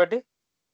everybody. 0.00 0.24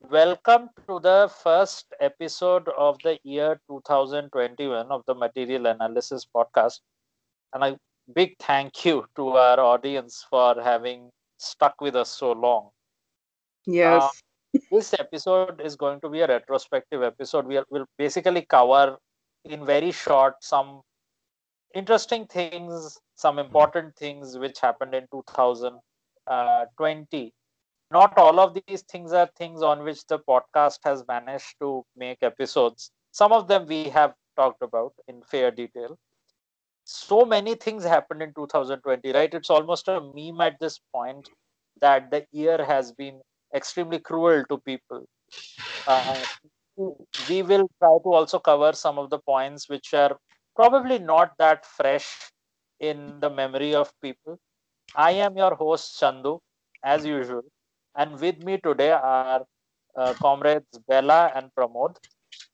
Welcome 0.09 0.69
to 0.87 1.01
the 1.01 1.29
first 1.43 1.93
episode 2.01 2.69
of 2.79 2.97
the 3.03 3.19
year 3.25 3.61
2021 3.69 4.87
of 4.89 5.03
the 5.07 5.17
Material 5.17 5.67
Analysis 5.67 6.25
Podcast. 6.33 6.79
And 7.53 7.65
a 7.65 7.77
big 8.15 8.37
thank 8.39 8.85
you 8.85 9.05
to 9.17 9.31
our 9.31 9.59
audience 9.59 10.25
for 10.31 10.55
having 10.63 11.11
stuck 11.39 11.81
with 11.81 11.97
us 11.97 12.09
so 12.09 12.31
long. 12.33 12.69
Yes. 13.67 14.23
Uh, 14.55 14.61
this 14.71 14.95
episode 14.95 15.61
is 15.61 15.75
going 15.75 16.01
to 16.03 16.09
be 16.09 16.21
a 16.21 16.29
retrospective 16.29 17.03
episode. 17.03 17.47
We 17.47 17.59
will 17.69 17.87
basically 17.99 18.43
cover 18.43 18.97
in 19.45 19.67
very 19.67 19.91
short 19.91 20.35
some 20.41 20.83
interesting 21.75 22.27
things, 22.27 23.01
some 23.17 23.41
important 23.41 23.97
things 23.97 24.39
which 24.39 24.61
happened 24.61 24.95
in 24.95 25.09
2020 25.11 27.33
not 27.91 28.17
all 28.19 28.41
of 28.41 28.55
these 28.67 28.83
things 28.83 29.13
are 29.13 29.29
things 29.37 29.63
on 29.63 29.83
which 29.85 30.07
the 30.07 30.19
podcast 30.19 30.79
has 30.85 31.05
managed 31.09 31.55
to 31.61 31.85
make 31.97 32.19
episodes. 32.23 32.91
Some 33.13 33.33
of 33.33 33.49
them 33.49 33.67
we 33.67 33.85
have 33.85 34.15
talked 34.37 34.63
about 34.63 34.93
in 35.09 35.23
fair 35.23 35.51
detail. 35.51 35.99
So 36.85 37.25
many 37.25 37.55
things 37.55 37.85
happened 37.85 38.23
in 38.23 38.33
2020, 38.35 39.13
right? 39.13 39.33
It's 39.33 39.51
almost 39.51 39.89
a 39.89 40.01
meme 40.01 40.41
at 40.41 40.59
this 40.61 40.81
point 40.95 41.29
that 41.81 42.11
the 42.11 42.27
year 42.33 42.65
has 42.65 42.93
been 42.93 43.21
extremely 43.55 43.99
cruel 43.99 44.45
to 44.49 44.59
people. 44.59 45.07
Uh, 45.87 46.17
we 47.29 47.43
will 47.43 47.69
try 47.79 47.97
to 48.05 48.13
also 48.13 48.39
cover 48.39 48.73
some 48.73 48.99
of 48.99 49.11
the 49.11 49.19
points 49.19 49.69
which 49.69 49.95
are 49.95 50.17
probably 50.55 50.99
not 50.99 51.33
that 51.39 51.65
fresh 51.67 52.31
in 52.81 53.21
the 53.21 53.31
memory 53.31 53.75
of 53.75 53.93
people. 54.03 54.39
I 54.95 55.13
am 55.13 55.37
your 55.37 55.55
host, 55.55 56.01
Chandu, 56.01 56.41
as 56.85 57.05
usual. 57.07 57.43
And 57.97 58.21
with 58.21 58.39
me 58.43 58.59
today 58.59 58.93
are 58.93 59.45
uh, 59.97 60.15
comrades 60.15 60.79
Bella 60.89 61.33
and 61.35 61.51
Pramod. 61.57 61.97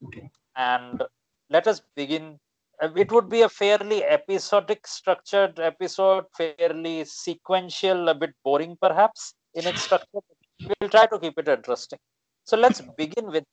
Okay. 0.07 0.31
And 0.57 1.03
let 1.51 1.67
us 1.67 1.83
begin. 1.97 2.39
Uh, 2.81 2.91
it 2.97 3.11
would 3.13 3.29
be 3.29 3.43
a 3.43 3.49
fairly 3.49 4.05
episodic 4.05 4.87
structured 4.87 5.59
episode, 5.61 6.25
fairly 6.37 7.05
sequential, 7.05 8.09
a 8.09 8.15
bit 8.15 8.35
boring 8.45 8.77
perhaps 8.81 9.35
in 9.55 9.67
its 9.67 9.83
structure. 9.83 10.21
We'll 10.81 10.91
try 10.91 11.07
to 11.07 11.19
keep 11.19 11.39
it 11.39 11.49
interesting. 11.49 11.99
So 12.45 12.57
let's 12.57 12.81
begin 12.97 13.27
with 13.31 13.45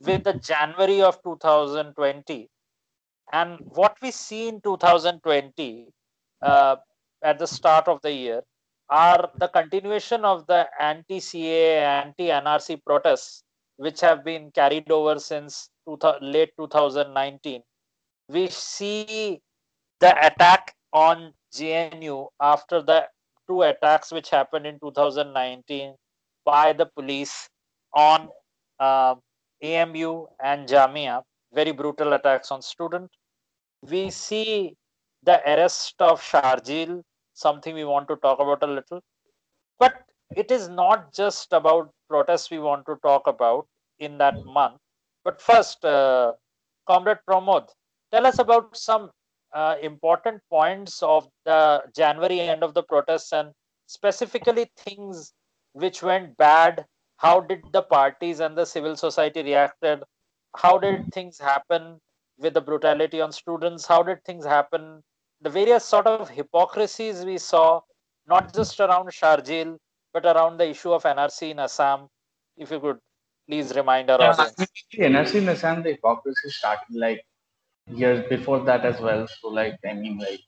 with 0.00 0.24
the 0.24 0.34
January 0.34 1.02
of 1.02 1.22
2020 1.22 2.48
and 3.32 3.58
what 3.70 3.96
we 4.02 4.10
see 4.10 4.48
in 4.48 4.60
2020 4.60 5.88
uh, 6.42 6.76
at 7.22 7.38
the 7.38 7.46
start 7.46 7.88
of 7.88 8.00
the 8.02 8.12
year 8.12 8.42
are 8.88 9.30
the 9.38 9.48
continuation 9.48 10.24
of 10.24 10.46
the 10.46 10.68
anti-CAA, 10.80 12.04
anti-NRC 12.04 12.82
protests, 12.84 13.42
which 13.76 14.00
have 14.00 14.24
been 14.24 14.50
carried 14.52 14.90
over 14.90 15.18
since 15.18 15.70
late 16.20 16.52
2019. 16.58 17.62
We 18.28 18.48
see 18.48 19.40
the 20.00 20.26
attack 20.26 20.74
on 20.92 21.32
JNU 21.54 22.28
after 22.40 22.82
the 22.82 23.08
two 23.48 23.62
attacks 23.62 24.12
which 24.12 24.30
happened 24.30 24.66
in 24.66 24.78
2019 24.80 25.94
by 26.44 26.72
the 26.72 26.86
police 26.86 27.48
on 27.94 28.28
uh, 28.80 29.14
AMU 29.62 30.26
and 30.42 30.68
Jamia, 30.68 31.22
very 31.52 31.72
brutal 31.72 32.12
attacks 32.12 32.50
on 32.50 32.62
students. 32.62 33.14
We 33.82 34.10
see 34.10 34.74
the 35.22 35.40
arrest 35.44 35.94
of 36.00 36.20
Sharjeel 36.20 37.02
something 37.36 37.74
we 37.74 37.84
want 37.84 38.08
to 38.08 38.16
talk 38.16 38.40
about 38.40 38.62
a 38.62 38.66
little. 38.66 39.00
But 39.78 39.94
it 40.34 40.50
is 40.50 40.68
not 40.68 41.12
just 41.14 41.52
about 41.52 41.92
protests 42.08 42.50
we 42.50 42.58
want 42.58 42.86
to 42.86 42.96
talk 43.02 43.26
about 43.26 43.66
in 43.98 44.18
that 44.18 44.44
month. 44.44 44.78
But 45.24 45.40
first, 45.40 45.84
uh, 45.84 46.34
Comrade 46.86 47.18
Pramod, 47.28 47.68
tell 48.12 48.26
us 48.26 48.38
about 48.38 48.76
some 48.76 49.10
uh, 49.54 49.76
important 49.82 50.42
points 50.50 51.02
of 51.02 51.28
the 51.44 51.82
January 51.94 52.40
end 52.40 52.62
of 52.62 52.74
the 52.74 52.82
protests 52.82 53.32
and 53.32 53.52
specifically 53.86 54.70
things 54.76 55.32
which 55.72 56.02
went 56.02 56.36
bad. 56.36 56.86
How 57.18 57.40
did 57.40 57.62
the 57.72 57.82
parties 57.82 58.40
and 58.40 58.56
the 58.56 58.66
civil 58.66 58.96
society 58.96 59.42
reacted? 59.42 60.02
How 60.56 60.78
did 60.78 61.10
things 61.12 61.38
happen 61.38 62.00
with 62.38 62.54
the 62.54 62.60
brutality 62.60 63.20
on 63.20 63.32
students? 63.32 63.86
How 63.86 64.02
did 64.02 64.24
things 64.24 64.44
happen 64.44 65.02
the 65.40 65.50
various 65.50 65.84
sort 65.84 66.06
of 66.06 66.28
hypocrisies 66.28 67.24
we 67.24 67.38
saw, 67.38 67.80
not 68.26 68.54
just 68.54 68.78
around 68.80 69.08
Sharjeel, 69.08 69.76
but 70.12 70.24
around 70.24 70.58
the 70.58 70.68
issue 70.68 70.92
of 70.92 71.02
NRC 71.02 71.50
in 71.50 71.58
Assam. 71.58 72.08
If 72.56 72.70
you 72.70 72.80
could 72.80 72.98
please 73.48 73.74
remind 73.76 74.10
our 74.10 74.20
yeah, 74.20 74.30
audience. 74.30 74.66
NRC 74.94 75.34
in 75.36 75.48
Assam, 75.48 75.82
the 75.82 75.90
hypocrisy 75.90 76.48
started 76.48 76.94
like 76.94 77.24
years 77.92 78.26
before 78.28 78.60
that 78.64 78.84
as 78.84 79.00
well. 79.00 79.26
So, 79.40 79.48
like, 79.48 79.78
I 79.88 79.92
mean, 79.92 80.18
like, 80.18 80.40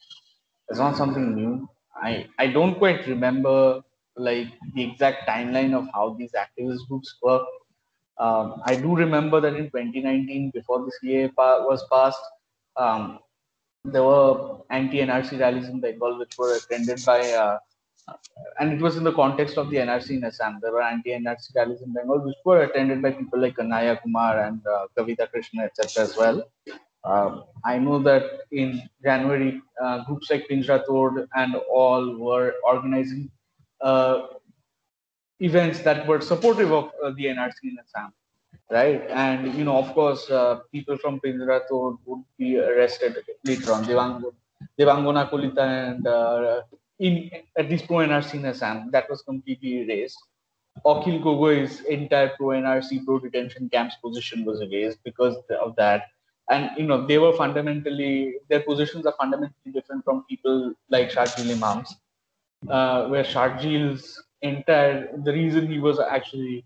it's 0.69 0.79
not 0.79 0.97
something 0.97 1.35
new. 1.35 1.69
I, 1.95 2.27
I 2.39 2.49
don't 2.49 2.77
quite 2.77 3.07
remember 3.07 3.83
like 4.17 4.49
the 4.75 4.83
exact 4.83 5.29
timeline 5.29 5.75
of 5.75 5.89
how 5.95 6.15
these 6.19 6.33
activist 6.33 6.87
groups 6.89 7.17
work. 7.23 7.43
Um, 8.19 8.61
I 8.65 8.75
do 8.75 8.97
remember 8.97 9.41
that 9.41 9.55
in 9.55 9.67
2019, 9.67 10.51
before 10.53 10.85
the 10.85 10.93
CAA 11.03 11.31
was 11.37 11.87
passed, 11.91 12.21
um, 12.77 13.21
there 13.93 14.05
were 14.05 14.59
anti-NRC 14.71 15.41
rallies 15.41 15.69
in 15.69 15.81
Bengal 15.81 16.19
which 16.19 16.37
were 16.39 16.57
attended 16.57 17.05
by, 17.05 17.21
uh, 17.33 17.59
and 18.61 18.73
it 18.73 18.81
was 18.81 18.97
in 18.97 19.05
the 19.05 19.13
context 19.13 19.59
of 19.59 19.71
the 19.71 19.77
NRC 19.77 20.11
in 20.11 20.25
Assam. 20.25 20.59
There 20.63 20.73
were 20.73 20.83
anti-NRC 20.83 21.55
rallies 21.57 21.83
in 21.83 21.93
Bengal 21.93 22.25
which 22.25 22.37
were 22.45 22.63
attended 22.63 23.03
by 23.03 23.13
people 23.13 23.41
like 23.41 23.57
Kanhaiya 23.57 24.03
Kumar 24.03 24.41
and 24.41 24.61
uh, 24.67 24.87
Kavita 24.97 25.29
Krishnan, 25.33 25.65
etc. 25.65 26.05
as 26.05 26.17
well. 26.17 26.43
Um, 27.05 27.45
I 27.65 27.79
know 27.79 27.99
that 28.03 28.41
in 28.51 28.83
January, 29.03 29.63
uh, 29.83 30.05
groups 30.05 30.31
like 30.31 30.47
Pinjra 30.51 30.85
Tod 30.85 31.27
and 31.35 31.55
all 31.71 32.17
were 32.17 32.55
organizing 32.65 33.31
uh, 33.81 34.27
events 35.41 35.81
that 35.81 36.07
were 36.07 36.21
supportive 36.21 36.73
of 36.73 36.91
uh, 37.03 37.13
the 37.17 37.27
NRC 37.27 37.55
in 37.65 37.77
Assam 37.79 38.13
right? 38.71 39.03
And 39.11 39.55
you 39.55 39.65
know, 39.65 39.77
of 39.79 39.93
course, 39.95 40.31
uh, 40.31 40.61
people 40.73 40.99
from 40.99 41.21
Pinjra 41.21 41.63
would 42.07 42.25
be 42.39 42.59
arrested 42.59 43.17
later 43.45 43.73
on. 43.73 43.85
Devang, 43.85 44.25
Devangana 44.79 45.31
Kalita 45.31 45.59
and 45.61 46.07
uh, 46.07 46.63
in 46.99 47.31
at 47.57 47.69
least 47.71 47.87
pro 47.87 47.99
NRC 47.99 48.45
Assam, 48.45 48.91
that 48.93 49.09
was 49.09 49.23
completely 49.23 49.83
erased. 49.83 50.19
Akhil 50.85 51.23
Gogoi's 51.23 51.81
entire 51.83 52.33
pro 52.37 52.49
NRC 52.49 53.05
pro 53.05 53.19
detention 53.19 53.69
camps 53.69 53.97
position 53.97 54.45
was 54.45 54.61
erased 54.61 54.99
because 55.05 55.37
of 55.61 55.75
that. 55.77 56.07
And 56.51 56.71
you 56.77 56.85
know, 56.85 57.07
they 57.07 57.19
were 57.19 57.33
fundamentally 57.33 58.37
their 58.49 58.61
positions 58.61 59.07
are 59.07 59.15
fundamentally 59.19 59.73
different 59.73 60.05
from 60.05 60.25
people 60.29 60.73
like 60.89 61.11
Sharjeel 61.11 61.51
Imam's, 61.51 61.95
uh, 62.69 63.07
where 63.09 63.25
Sharjeel's 63.25 64.23
entire 64.43 65.11
the 65.25 65.33
reason 65.33 65.67
he 65.67 65.79
was 65.79 65.99
actually 65.99 66.65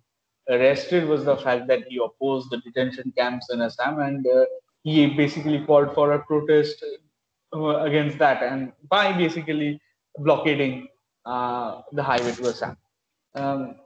arrested 0.48 1.08
was 1.08 1.24
the 1.24 1.36
fact 1.36 1.66
that 1.68 1.84
he 1.88 2.00
opposed 2.04 2.50
the 2.50 2.58
detention 2.58 3.12
camps 3.16 3.48
in 3.50 3.60
Assam 3.60 4.00
and 4.00 4.26
uh, 4.26 4.44
he 4.82 5.06
basically 5.06 5.64
called 5.64 5.94
for 5.94 6.12
a 6.12 6.18
protest 6.24 6.84
uh, 7.54 7.76
against 7.80 8.18
that 8.18 8.42
and 8.42 8.72
by 8.88 9.12
basically 9.12 9.80
blockading 10.18 10.88
uh, 11.24 11.82
the 11.92 12.02
highway 12.02 12.32
to 12.32 12.48
Assam. 12.48 12.76
Um, 13.34 13.76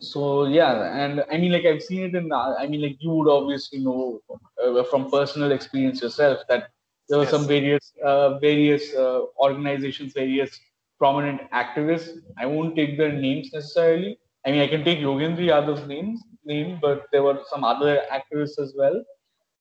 so 0.00 0.46
yeah, 0.46 0.94
and 0.94 1.24
I 1.30 1.38
mean, 1.38 1.52
like 1.52 1.64
I've 1.64 1.82
seen 1.82 2.04
it 2.04 2.14
in. 2.14 2.32
I 2.32 2.66
mean, 2.66 2.82
like 2.82 2.96
you 3.00 3.10
would 3.10 3.30
obviously 3.30 3.78
know 3.78 4.20
uh, 4.62 4.82
from 4.84 5.10
personal 5.10 5.52
experience 5.52 6.02
yourself 6.02 6.40
that 6.48 6.68
there 7.08 7.18
were 7.18 7.24
yes. 7.24 7.30
some 7.30 7.46
various, 7.46 7.92
uh, 8.04 8.38
various 8.38 8.94
uh, 8.94 9.20
organizations, 9.38 10.12
various 10.12 10.58
prominent 10.98 11.40
activists. 11.52 12.18
I 12.36 12.46
won't 12.46 12.74
take 12.74 12.98
their 12.98 13.12
names 13.12 13.52
necessarily, 13.52 14.18
I 14.46 14.52
mean, 14.52 14.60
I 14.60 14.68
can 14.68 14.84
take 14.84 15.00
Yogendra 15.00 15.46
Yadav's 15.50 15.86
names, 15.88 16.22
name, 16.44 16.78
but 16.80 17.06
there 17.12 17.24
were 17.24 17.40
some 17.50 17.64
other 17.64 18.02
activists 18.12 18.60
as 18.60 18.74
well 18.78 19.02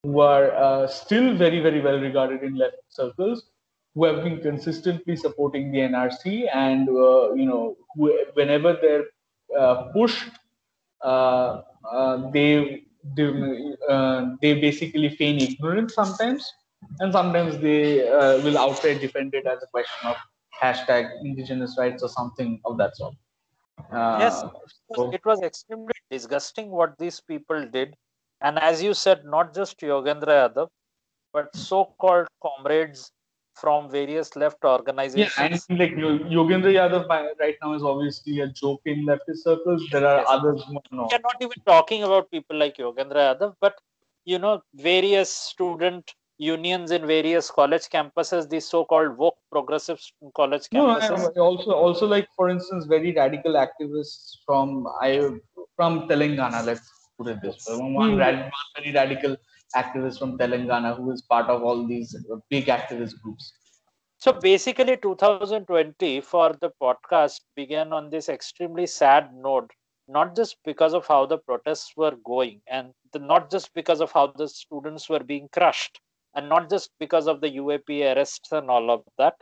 who 0.04 0.20
are 0.20 0.52
uh, 0.54 0.88
still 0.88 1.36
very, 1.36 1.60
very 1.60 1.82
well 1.82 2.00
regarded 2.00 2.44
in 2.44 2.56
left 2.56 2.78
circles, 2.90 3.50
who 3.96 4.06
have 4.06 4.24
been 4.24 4.40
consistently 4.40 5.16
supporting 5.16 5.72
the 5.72 5.80
NRC, 5.80 6.48
and 6.54 6.88
uh, 6.88 7.34
you 7.34 7.46
know, 7.46 7.76
who, 7.96 8.16
whenever 8.34 8.78
they're 8.80 9.06
uh, 9.58 9.86
pushed, 9.94 10.30
uh, 11.04 11.62
uh, 11.92 12.30
they 12.32 12.84
they, 13.16 13.76
uh, 13.90 14.26
they 14.42 14.60
basically 14.60 15.10
feign 15.10 15.40
ignorance 15.40 15.96
sometimes, 15.96 16.52
and 17.00 17.12
sometimes 17.12 17.58
they 17.60 18.00
will 18.44 18.58
outright 18.58 19.02
defend 19.02 19.34
it 19.34 19.48
as 19.48 19.64
a 19.64 19.68
question 19.68 20.10
of 20.10 20.16
hashtag 20.62 21.10
indigenous 21.24 21.76
rights 21.80 22.04
or 22.04 22.10
something 22.10 22.60
of 22.66 22.78
that 22.78 22.96
sort. 22.96 23.16
Uh, 23.92 24.18
yes, 24.20 24.44
it 25.14 25.26
was 25.26 25.42
extremely 25.42 25.94
disgusting 26.10 26.70
what 26.70 26.98
these 26.98 27.20
people 27.20 27.68
did. 27.68 27.96
And 28.42 28.60
as 28.60 28.82
you 28.82 28.94
said, 28.94 29.26
not 29.26 29.54
just 29.54 29.80
Yogendra 29.80 30.50
Yadav, 30.50 30.68
but 31.34 31.56
so 31.56 31.94
called 32.00 32.28
comrades 32.42 33.12
from 33.56 33.90
various 33.90 34.36
left 34.36 34.64
organizations. 34.64 35.34
Yeah, 35.38 35.46
and 35.46 35.80
like 35.80 35.92
Yogendra 35.92 36.74
Yadav 36.74 37.08
right 37.08 37.56
now 37.62 37.74
is 37.74 37.84
obviously 37.84 38.42
a 38.42 38.48
joke 38.48 38.82
in 38.86 39.06
leftist 39.06 39.44
circles. 39.44 39.84
There 39.92 40.06
are 40.06 40.20
yes. 40.20 40.28
others 40.30 40.64
who 40.68 40.78
are 40.78 41.08
We're 41.12 41.20
not 41.20 41.38
even 41.42 41.62
talking 41.66 42.04
about 42.04 42.30
people 42.32 42.58
like 42.58 42.78
Yogendra 42.78 43.38
Yadav, 43.38 43.54
but 43.62 43.76
you 44.26 44.40
know, 44.40 44.62
various 44.74 45.30
student 45.30 46.14
unions 46.38 46.92
in 46.92 47.08
various 47.08 47.50
college 47.50 47.84
campuses, 47.90 48.50
these 48.50 48.68
so-called 48.68 49.18
woke 49.18 49.38
progressive 49.52 50.00
college 50.36 50.64
campuses. 50.74 51.36
No, 51.36 51.44
also, 51.44 51.72
also 51.72 52.08
like 52.08 52.28
for 52.36 52.50
instance, 52.50 52.86
very 52.86 53.14
radical 53.14 53.54
activists 53.54 54.38
from 54.46 54.86
I 55.02 55.30
from 55.76 56.08
Telangana. 56.08 56.66
Let's 56.66 56.90
put 57.18 57.28
it 57.28 57.42
this 57.42 57.66
way. 57.70 57.78
One, 57.78 58.16
mm. 58.16 58.20
rad, 58.20 58.36
one 58.36 58.84
very 58.84 58.94
radical 58.94 59.38
activist 59.76 60.20
from 60.20 60.38
Telangana 60.38 60.96
who 60.96 61.12
is 61.12 61.22
part 61.22 61.48
of 61.48 61.64
all 61.64 61.88
these 61.88 62.16
big 62.50 62.66
activist 62.66 63.20
groups. 63.22 63.54
So 64.18 64.34
basically, 64.34 64.98
2020 64.98 66.22
for 66.22 66.56
the 66.60 66.72
podcast 66.82 67.42
began 67.56 67.94
on 67.94 68.10
this 68.10 68.30
extremely 68.30 68.88
sad 68.88 69.30
note, 69.36 69.70
not 70.08 70.36
just 70.36 70.58
because 70.66 70.94
of 70.94 71.06
how 71.06 71.26
the 71.26 71.38
protests 71.38 71.92
were 71.96 72.16
going, 72.26 72.62
and 72.68 72.92
the, 73.12 73.20
not 73.20 73.52
just 73.52 73.74
because 73.74 74.02
of 74.02 74.12
how 74.12 74.28
the 74.28 74.48
students 74.48 75.10
were 75.10 75.20
being 75.20 75.48
crushed, 75.52 76.00
and 76.36 76.50
not 76.50 76.70
just 76.70 76.92
because 77.00 77.28
of 77.28 77.42
the 77.42 77.50
UAPA 77.50 78.16
arrests 78.16 78.52
and 78.52 78.70
all 78.70 78.92
of 78.92 79.04
that, 79.18 79.36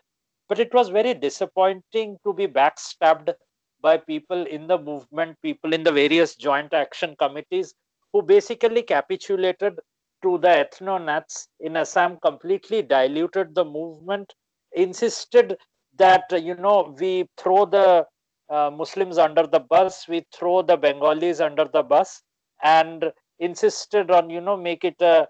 but 0.48 0.60
it 0.60 0.74
was 0.74 0.90
very 0.90 1.14
disappointing 1.14 2.18
to 2.24 2.34
be 2.34 2.48
backstabbed 2.48 3.34
by 3.82 3.98
people 3.98 4.46
in 4.46 4.68
the 4.68 4.78
movement, 4.78 5.38
people 5.42 5.74
in 5.74 5.84
the 5.84 5.92
various 5.92 6.36
joint 6.36 6.74
action 6.74 7.16
committees 7.20 7.74
who 8.14 8.22
basically 8.22 8.84
capitulated 8.84 9.80
to 10.22 10.38
the 10.38 10.48
ethno-nats 10.48 11.50
in 11.60 11.76
Assam, 11.76 12.18
completely 12.22 12.82
diluted 12.82 13.54
the 13.54 13.66
movement, 13.66 14.34
insisted 14.74 15.58
that, 15.98 16.24
you 16.32 16.56
know, 16.56 16.96
we 17.00 17.28
throw 17.38 17.66
the 17.66 18.06
uh, 18.50 18.70
Muslims 18.72 19.18
under 19.18 19.46
the 19.46 19.60
bus, 19.60 20.08
we 20.08 20.24
throw 20.34 20.62
the 20.62 20.78
Bengalis 20.78 21.40
under 21.40 21.68
the 21.74 21.84
bus, 21.84 22.22
and 22.64 23.12
insisted 23.40 24.12
on, 24.12 24.30
you 24.30 24.40
know, 24.40 24.56
make 24.56 24.84
it 24.86 24.96
a, 25.02 25.28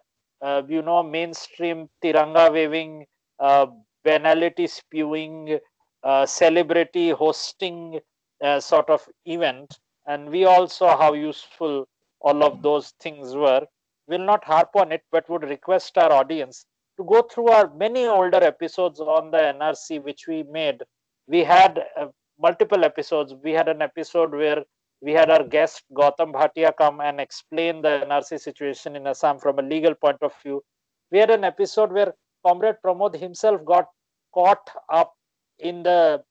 you 0.68 0.82
know, 0.82 1.02
mainstream 1.04 1.90
tiranga 2.04 2.52
waving, 2.52 3.06
uh, 3.40 3.68
banality 4.04 4.68
spewing, 4.68 5.60
uh, 6.04 6.26
celebrity 6.26 7.10
hosting 7.12 8.00
uh, 8.44 8.60
sort 8.60 8.90
of 8.90 9.08
event. 9.26 9.80
And 10.06 10.30
we 10.30 10.46
all 10.46 10.68
saw 10.68 10.98
how 10.98 11.14
useful 11.14 11.88
all 12.20 12.44
of 12.44 12.62
those 12.62 12.94
things 13.00 13.36
were 13.36 13.66
will 14.08 14.20
not 14.20 14.44
harp 14.44 14.70
on 14.76 14.92
it, 14.92 15.02
but 15.12 15.30
would 15.30 15.44
request 15.44 15.98
our 15.98 16.12
audience 16.12 16.66
to 16.98 17.04
go 17.06 17.22
through 17.22 17.48
our 17.48 17.74
many 17.76 18.06
older 18.06 18.44
episodes 18.44 19.00
on 19.00 19.32
the 19.32 19.38
NRC, 19.38 20.04
which 20.04 20.28
we 20.28 20.44
made. 20.44 20.82
We 21.28 21.44
had 21.44 21.86
uh, 21.98 22.08
multiple 22.40 22.84
episodes. 22.84 23.34
We 23.44 23.52
had 23.54 23.70
an 23.70 23.82
episode 23.82 24.32
where 24.32 24.64
we 25.04 25.12
had 25.12 25.30
our 25.30 25.44
guest 25.44 25.84
Gautam 25.94 26.32
Bhatia 26.34 26.72
come 26.78 27.02
and 27.02 27.20
explain 27.20 27.82
the 27.82 28.04
NRC 28.08 28.40
situation 28.40 28.96
in 28.96 29.08
Assam 29.08 29.40
from 29.40 29.60
a 29.60 29.62
legal 29.62 29.96
point 29.96 30.22
of 30.22 30.34
view. 30.42 30.64
We 31.12 31.20
had 31.20 31.30
an 31.30 31.44
episode 31.44 31.92
where 31.92 32.14
Comrade 32.46 32.78
Pramod 32.84 33.16
himself 33.16 33.64
got 33.66 33.88
caught 34.34 34.70
up 34.92 35.14
in 35.60 35.84
the 35.84 36.24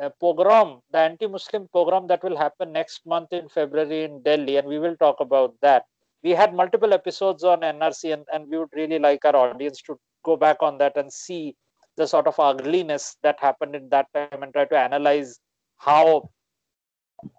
uh, 0.00 0.10
pogrom, 0.20 0.80
the 0.92 0.98
anti 0.98 1.26
Muslim 1.26 1.68
pogrom 1.74 2.06
that 2.08 2.22
will 2.22 2.36
happen 2.36 2.72
next 2.72 3.06
month 3.06 3.32
in 3.32 3.48
February 3.48 4.04
in 4.04 4.22
Delhi, 4.22 4.56
and 4.56 4.68
we 4.68 4.78
will 4.78 4.96
talk 4.96 5.16
about 5.20 5.54
that 5.62 5.84
we 6.22 6.30
had 6.30 6.54
multiple 6.54 6.92
episodes 6.92 7.44
on 7.44 7.60
NRC, 7.60 8.12
and, 8.12 8.24
and 8.32 8.48
we 8.48 8.58
would 8.58 8.68
really 8.74 8.98
like 8.98 9.24
our 9.24 9.36
audience 9.36 9.80
to 9.82 9.98
go 10.24 10.36
back 10.36 10.58
on 10.60 10.78
that 10.78 10.96
and 10.96 11.12
see 11.12 11.54
the 11.96 12.06
sort 12.06 12.26
of 12.26 12.38
ugliness 12.38 13.16
that 13.22 13.38
happened 13.40 13.74
in 13.74 13.88
that 13.88 14.06
time 14.14 14.42
and 14.42 14.52
try 14.52 14.64
to 14.66 14.78
analyze 14.78 15.40
how 15.78 16.28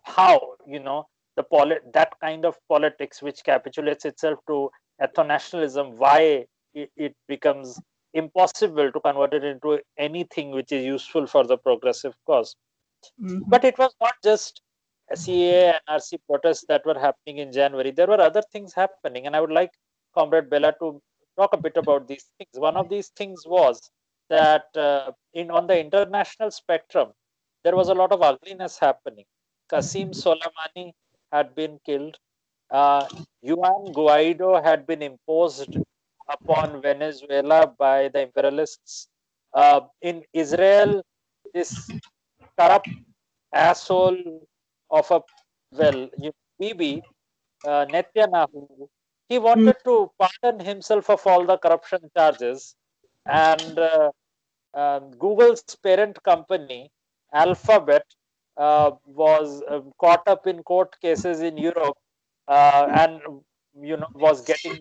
how 0.04 0.40
you 0.68 0.80
know 0.80 1.08
the 1.36 1.44
polit- 1.44 1.94
that 1.94 2.14
kind 2.22 2.46
of 2.46 2.58
politics 2.68 3.22
which 3.22 3.44
capitulates 3.44 4.06
itself 4.06 4.40
to 4.48 4.70
ethno-nationalism 5.02 5.98
why 5.98 6.46
it, 6.74 6.92
it 6.96 7.16
becomes 7.28 7.80
impossible 8.14 8.92
to 8.92 9.00
convert 9.00 9.34
it 9.34 9.44
into 9.44 9.80
anything 9.98 10.52
which 10.52 10.72
is 10.72 10.84
useful 10.84 11.26
for 11.26 11.46
the 11.46 11.58
progressive 11.58 12.14
because 12.26 12.56
mm-hmm. 13.22 13.40
but 13.48 13.64
it 13.64 13.78
was 13.78 13.94
not 14.02 14.14
just 14.24 14.62
CAA 15.16 15.74
and 15.74 16.02
RC 16.02 16.20
protests 16.28 16.66
that 16.68 16.86
were 16.86 16.98
happening 17.00 17.40
in 17.40 17.52
January, 17.52 17.92
there 17.92 18.08
were 18.08 18.22
other 18.22 18.42
things 18.52 18.74
happening. 18.74 19.26
And 19.28 19.36
I 19.36 19.42
would 19.42 19.52
like 19.52 19.72
Comrade 20.18 20.50
Bella 20.50 20.74
to 20.80 21.02
talk 21.38 21.54
a 21.54 21.58
bit 21.58 21.78
about 21.78 22.08
these 22.08 22.26
things. 22.38 22.50
One 22.54 22.78
of 22.78 22.90
these 22.90 23.10
things 23.10 23.44
was 23.46 23.90
that 24.30 24.66
uh, 24.76 25.12
in 25.34 25.52
on 25.52 25.68
the 25.68 25.80
international 25.80 26.52
spectrum, 26.52 27.10
there 27.64 27.76
was 27.76 27.90
a 27.90 27.94
lot 27.94 28.12
of 28.12 28.22
ugliness 28.22 28.80
happening. 28.80 29.26
Qasim 29.72 30.12
Soleimani 30.12 30.94
had 31.32 31.56
been 31.56 31.80
killed. 31.86 32.18
Uh, 32.70 33.08
Juan 33.42 33.94
Guaido 33.94 34.62
had 34.64 34.86
been 34.86 35.02
imposed 35.02 35.78
upon 36.30 36.82
Venezuela 36.82 37.68
by 37.68 38.10
the 38.10 38.22
imperialists. 38.22 39.08
Uh, 39.54 39.82
in 40.02 40.24
Israel, 40.34 41.04
this 41.54 41.90
corrupt 42.60 42.90
asshole 43.54 44.48
of 44.90 45.10
a 45.12 45.22
well, 45.74 46.10
Bibi 46.60 47.04
uh, 47.66 47.86
Netanyahu, 47.86 48.88
he 49.30 49.40
wanted 49.40 49.78
to 49.86 50.12
pardon 50.20 50.60
himself 50.66 51.10
of 51.10 51.26
all 51.26 51.46
the 51.46 51.58
corruption 51.58 52.02
charges, 52.16 52.76
and 53.26 53.80
uh, 53.80 54.12
uh, 54.74 55.00
Google's 55.00 55.64
parent 55.84 56.22
company, 56.24 56.92
Alphabet, 57.34 58.04
was 58.58 59.64
um, 59.70 59.92
caught 60.00 60.28
up 60.28 60.48
in 60.48 60.64
court 60.64 61.00
cases 61.02 61.42
in 61.42 61.58
Europe, 61.58 61.98
uh, 62.48 62.88
and 62.92 63.22
you 63.80 63.98
know 63.98 64.08
was 64.14 64.42
getting 64.44 64.80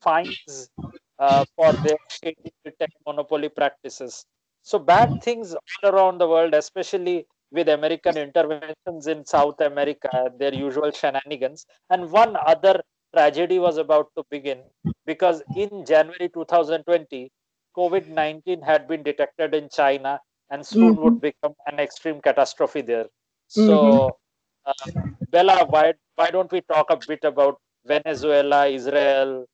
fines 0.00 0.70
uh, 1.18 1.44
for 1.56 1.72
their 1.72 1.96
tech 2.22 2.90
monopoly 3.06 3.48
practices. 3.48 4.26
So 4.62 4.78
bad 4.78 5.22
things 5.22 5.54
all 5.54 5.90
around 5.90 6.18
the 6.18 6.28
world, 6.28 6.54
especially 6.54 7.26
with 7.50 7.68
American 7.68 8.16
interventions 8.16 9.06
in 9.06 9.24
South 9.24 9.60
America, 9.60 10.30
their 10.38 10.54
usual 10.54 10.90
shenanigans. 10.90 11.66
And 11.90 12.10
one 12.10 12.36
other 12.46 12.82
tragedy 13.14 13.58
was 13.58 13.76
about 13.76 14.08
to 14.16 14.24
begin 14.30 14.62
because 15.06 15.42
in 15.54 15.84
January 15.84 16.30
2020, 16.32 17.30
COVID 17.76 18.08
19 18.08 18.62
had 18.62 18.88
been 18.88 19.02
detected 19.02 19.54
in 19.54 19.68
China 19.68 20.20
and 20.54 20.64
soon 20.64 20.90
mm-hmm. 20.90 21.02
would 21.02 21.20
become 21.20 21.54
an 21.66 21.80
extreme 21.84 22.20
catastrophe 22.26 22.80
there. 22.90 23.06
So, 23.48 23.76
mm-hmm. 23.76 24.70
uh, 24.70 25.02
Bella, 25.30 25.66
why, 25.68 25.94
why 26.14 26.30
don't 26.30 26.50
we 26.56 26.60
talk 26.72 26.90
a 26.90 26.98
bit 27.08 27.24
about 27.24 27.60
Venezuela, 27.84 28.66
Israel, 28.66 29.46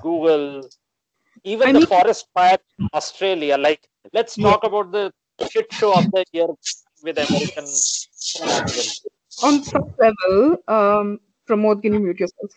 Google, 0.00 0.68
even 1.42 1.68
I 1.68 1.72
the 1.72 1.80
mean, 1.80 1.88
forest 1.88 2.28
fire 2.32 2.58
in 2.78 2.88
Australia? 2.94 3.58
Like, 3.58 3.82
let's 4.12 4.36
talk 4.36 4.64
about 4.64 4.92
the 4.92 5.12
shit 5.50 5.72
show 5.72 5.92
of 5.98 6.10
the 6.12 6.24
year 6.32 6.48
with 7.02 7.18
American 7.18 7.66
On 9.42 9.62
some 9.62 9.92
level, 10.04 10.56
um, 10.76 11.20
Pramod, 11.48 11.82
can 11.82 11.94
you 11.94 12.00
mute 12.00 12.20
yourself? 12.20 12.50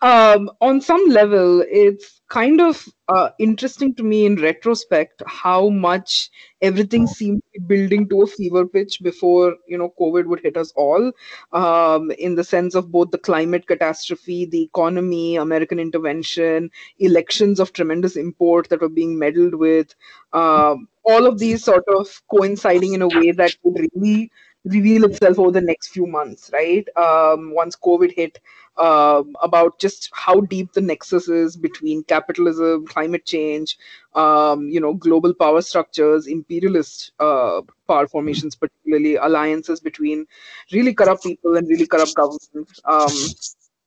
Um, 0.00 0.50
on 0.60 0.80
some 0.80 1.04
level, 1.08 1.62
it's 1.68 2.20
kind 2.28 2.60
of 2.60 2.88
uh, 3.08 3.30
interesting 3.38 3.94
to 3.94 4.02
me 4.04 4.24
in 4.24 4.36
retrospect 4.36 5.22
how 5.26 5.68
much 5.68 6.30
everything 6.62 7.06
seemed 7.06 7.42
to 7.52 7.60
be 7.60 7.66
building 7.76 8.08
to 8.08 8.22
a 8.22 8.26
fever 8.26 8.66
pitch 8.66 9.00
before 9.02 9.56
you 9.66 9.76
know 9.76 9.92
COVID 9.98 10.26
would 10.26 10.40
hit 10.40 10.56
us 10.56 10.72
all. 10.76 11.12
Um, 11.52 12.10
in 12.12 12.36
the 12.36 12.44
sense 12.44 12.74
of 12.74 12.90
both 12.90 13.10
the 13.10 13.18
climate 13.18 13.66
catastrophe, 13.66 14.46
the 14.46 14.62
economy, 14.62 15.36
American 15.36 15.78
intervention, 15.78 16.70
elections 16.98 17.60
of 17.60 17.72
tremendous 17.72 18.16
import 18.16 18.68
that 18.68 18.80
were 18.80 18.88
being 18.88 19.18
meddled 19.18 19.54
with. 19.54 19.94
Um, 20.32 20.88
all 21.04 21.26
of 21.26 21.38
these 21.38 21.64
sort 21.64 21.84
of 21.88 22.22
coinciding 22.30 22.92
in 22.92 23.02
a 23.02 23.08
way 23.08 23.32
that 23.32 23.56
would 23.64 23.88
really 23.94 24.30
reveal 24.64 25.04
itself 25.04 25.38
over 25.38 25.50
the 25.50 25.60
next 25.60 25.88
few 25.88 26.06
months, 26.06 26.50
right? 26.52 26.86
Um, 26.96 27.54
once 27.54 27.76
COVID 27.76 28.12
hit, 28.14 28.38
um, 28.76 29.36
about 29.42 29.78
just 29.78 30.10
how 30.14 30.40
deep 30.40 30.72
the 30.72 30.80
nexus 30.80 31.28
is 31.28 31.56
between 31.56 32.02
capitalism, 32.04 32.86
climate 32.86 33.26
change, 33.26 33.76
um, 34.14 34.68
you 34.68 34.80
know, 34.80 34.94
global 34.94 35.34
power 35.34 35.60
structures, 35.60 36.26
imperialist 36.26 37.12
uh, 37.20 37.60
power 37.88 38.06
formations, 38.06 38.54
particularly 38.56 39.16
alliances 39.16 39.80
between 39.80 40.26
really 40.72 40.94
corrupt 40.94 41.22
people 41.24 41.56
and 41.56 41.68
really 41.68 41.86
corrupt 41.86 42.14
governments. 42.14 42.80
Um, 42.84 43.12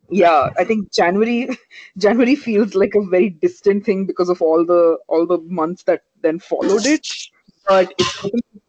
yeah, 0.09 0.49
I 0.57 0.63
think 0.63 0.91
January 0.91 1.49
January 1.97 2.35
feels 2.35 2.75
like 2.75 2.93
a 2.95 3.05
very 3.05 3.29
distant 3.29 3.85
thing 3.85 4.05
because 4.05 4.29
of 4.29 4.41
all 4.41 4.65
the 4.65 4.97
all 5.07 5.25
the 5.25 5.39
months 5.39 5.83
that 5.83 6.03
then 6.21 6.39
followed 6.39 6.85
it 6.85 7.07
but 7.67 7.93
it's 7.97 8.23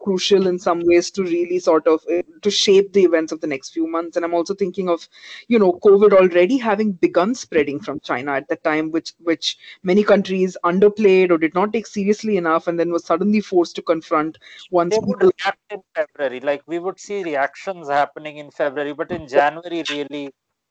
crucial 0.04 0.46
in 0.46 0.58
some 0.58 0.80
ways 0.84 1.10
to 1.10 1.22
really 1.22 1.58
sort 1.58 1.86
of 1.86 2.04
uh, 2.12 2.22
to 2.42 2.50
shape 2.50 2.92
the 2.92 3.04
events 3.04 3.32
of 3.32 3.40
the 3.40 3.46
next 3.46 3.70
few 3.70 3.86
months. 3.86 4.16
And 4.16 4.24
i'm 4.24 4.34
also 4.34 4.54
thinking 4.54 4.88
of 4.88 5.08
you 5.48 5.58
know 5.58 5.72
covid 5.84 6.12
already 6.12 6.58
having 6.58 6.92
begun 6.92 7.34
spreading 7.34 7.80
from 7.80 8.00
china 8.00 8.32
at 8.32 8.48
the 8.48 8.56
time 8.56 8.90
which 8.90 9.12
which 9.18 9.56
many 9.82 10.04
countries 10.04 10.56
underplayed 10.64 11.30
or 11.30 11.38
did 11.38 11.54
not 11.54 11.72
take 11.72 11.86
seriously 11.86 12.36
enough 12.36 12.66
and 12.66 12.78
then 12.78 12.92
was 12.92 13.04
suddenly 13.04 13.40
forced 13.40 13.74
to 13.76 13.82
confront 13.82 14.38
once 14.70 14.94
they 14.94 15.00
would 15.02 15.22
react 15.22 15.58
in 15.70 15.82
february. 15.94 16.40
Like 16.40 16.62
we 16.66 16.78
would 16.78 17.00
see 17.00 17.22
reactions 17.24 17.88
happening 17.88 18.38
in 18.38 18.50
february 18.50 18.92
but 18.92 19.10
in 19.10 19.26
january 19.26 19.84
really 19.90 20.30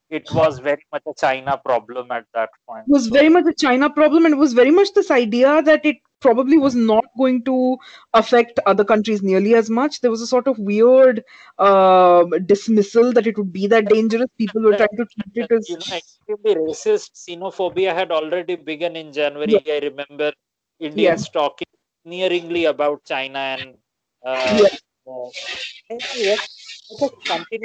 it 0.10 0.32
was 0.32 0.60
very 0.60 0.86
much 0.92 1.01
a 1.08 1.13
China 1.20 1.60
problem 1.65 2.12
at 2.12 2.25
that 2.34 2.50
point. 2.68 2.84
It 2.88 2.92
was 2.92 3.08
very 3.08 3.30
much 3.30 3.46
a 3.48 3.53
China 3.53 3.89
problem, 3.89 4.25
and 4.25 4.34
it 4.34 4.38
was 4.38 4.53
very 4.53 4.70
much 4.70 4.94
this 4.94 5.10
idea 5.10 5.62
that 5.63 5.86
it 5.86 5.98
probably 6.24 6.58
was 6.58 6.75
not 6.75 7.06
going 7.18 7.44
to 7.46 7.77
affect 8.13 8.60
other 8.65 8.86
countries 8.86 9.22
nearly 9.22 9.53
as 9.56 9.70
much. 9.70 10.01
There 10.01 10.12
was 10.12 10.22
a 10.22 10.27
sort 10.27 10.48
of 10.48 10.58
weird 10.60 11.24
uh, 11.60 12.24
dismissal 12.46 13.13
that 13.13 13.27
it 13.27 13.38
would 13.38 13.53
be 13.53 13.68
that 13.68 13.89
dangerous. 13.89 14.30
People 14.38 14.63
were 14.63 14.75
trying 14.75 14.98
to 15.01 15.06
treat 15.15 15.36
it 15.46 15.51
as 15.51 15.70
you 15.70 15.77
know, 15.77 15.98
extremely 15.98 16.56
racist 16.56 17.12
xenophobia 17.25 17.94
had 17.94 18.12
already 18.12 18.56
begun 18.56 18.96
in 18.96 19.12
January. 19.13 19.62
I 19.72 19.80
remember 19.89 20.34
Indians 20.80 21.30
talking 21.30 21.68
sneeringly 22.06 22.65
about 22.65 23.03
China 23.06 23.39
and. 23.39 23.77
Uh, 24.25 24.65
uh, 25.08 25.30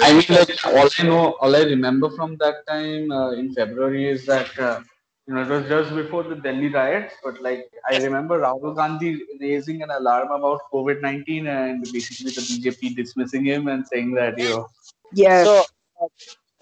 I 0.03 0.13
mean, 0.13 0.27
like 0.31 0.65
all 0.65 0.89
I 0.99 1.03
know, 1.05 1.33
all 1.41 1.55
I 1.57 1.63
remember 1.63 2.11
from 2.11 2.37
that 2.39 2.67
time 2.67 3.11
uh, 3.11 3.33
in 3.33 3.53
February 3.55 4.09
is 4.09 4.27
that 4.27 4.57
uh, 4.59 4.81
you 5.29 5.35
know 5.35 5.43
it 5.43 5.49
was 5.49 5.69
just 5.69 5.95
before 5.95 6.23
the 6.23 6.37
Delhi 6.37 6.69
riots, 6.69 7.15
but 7.23 7.41
like 7.43 7.71
I 7.91 7.99
remember 7.99 8.41
Rahul 8.41 8.75
Gandhi 8.75 9.23
raising 9.39 9.83
an 9.83 9.91
alarm 9.91 10.31
about 10.31 10.63
COVID 10.73 11.03
nineteen 11.03 11.47
and 11.47 11.83
basically 11.93 12.31
the 12.31 12.41
BJP 12.41 12.97
dismissing 12.97 13.45
him 13.45 13.69
and 13.69 13.87
saying 13.87 14.15
that 14.15 14.39
you 14.39 14.49
know. 14.49 14.69
Yeah. 15.13 15.45
So 15.45 15.67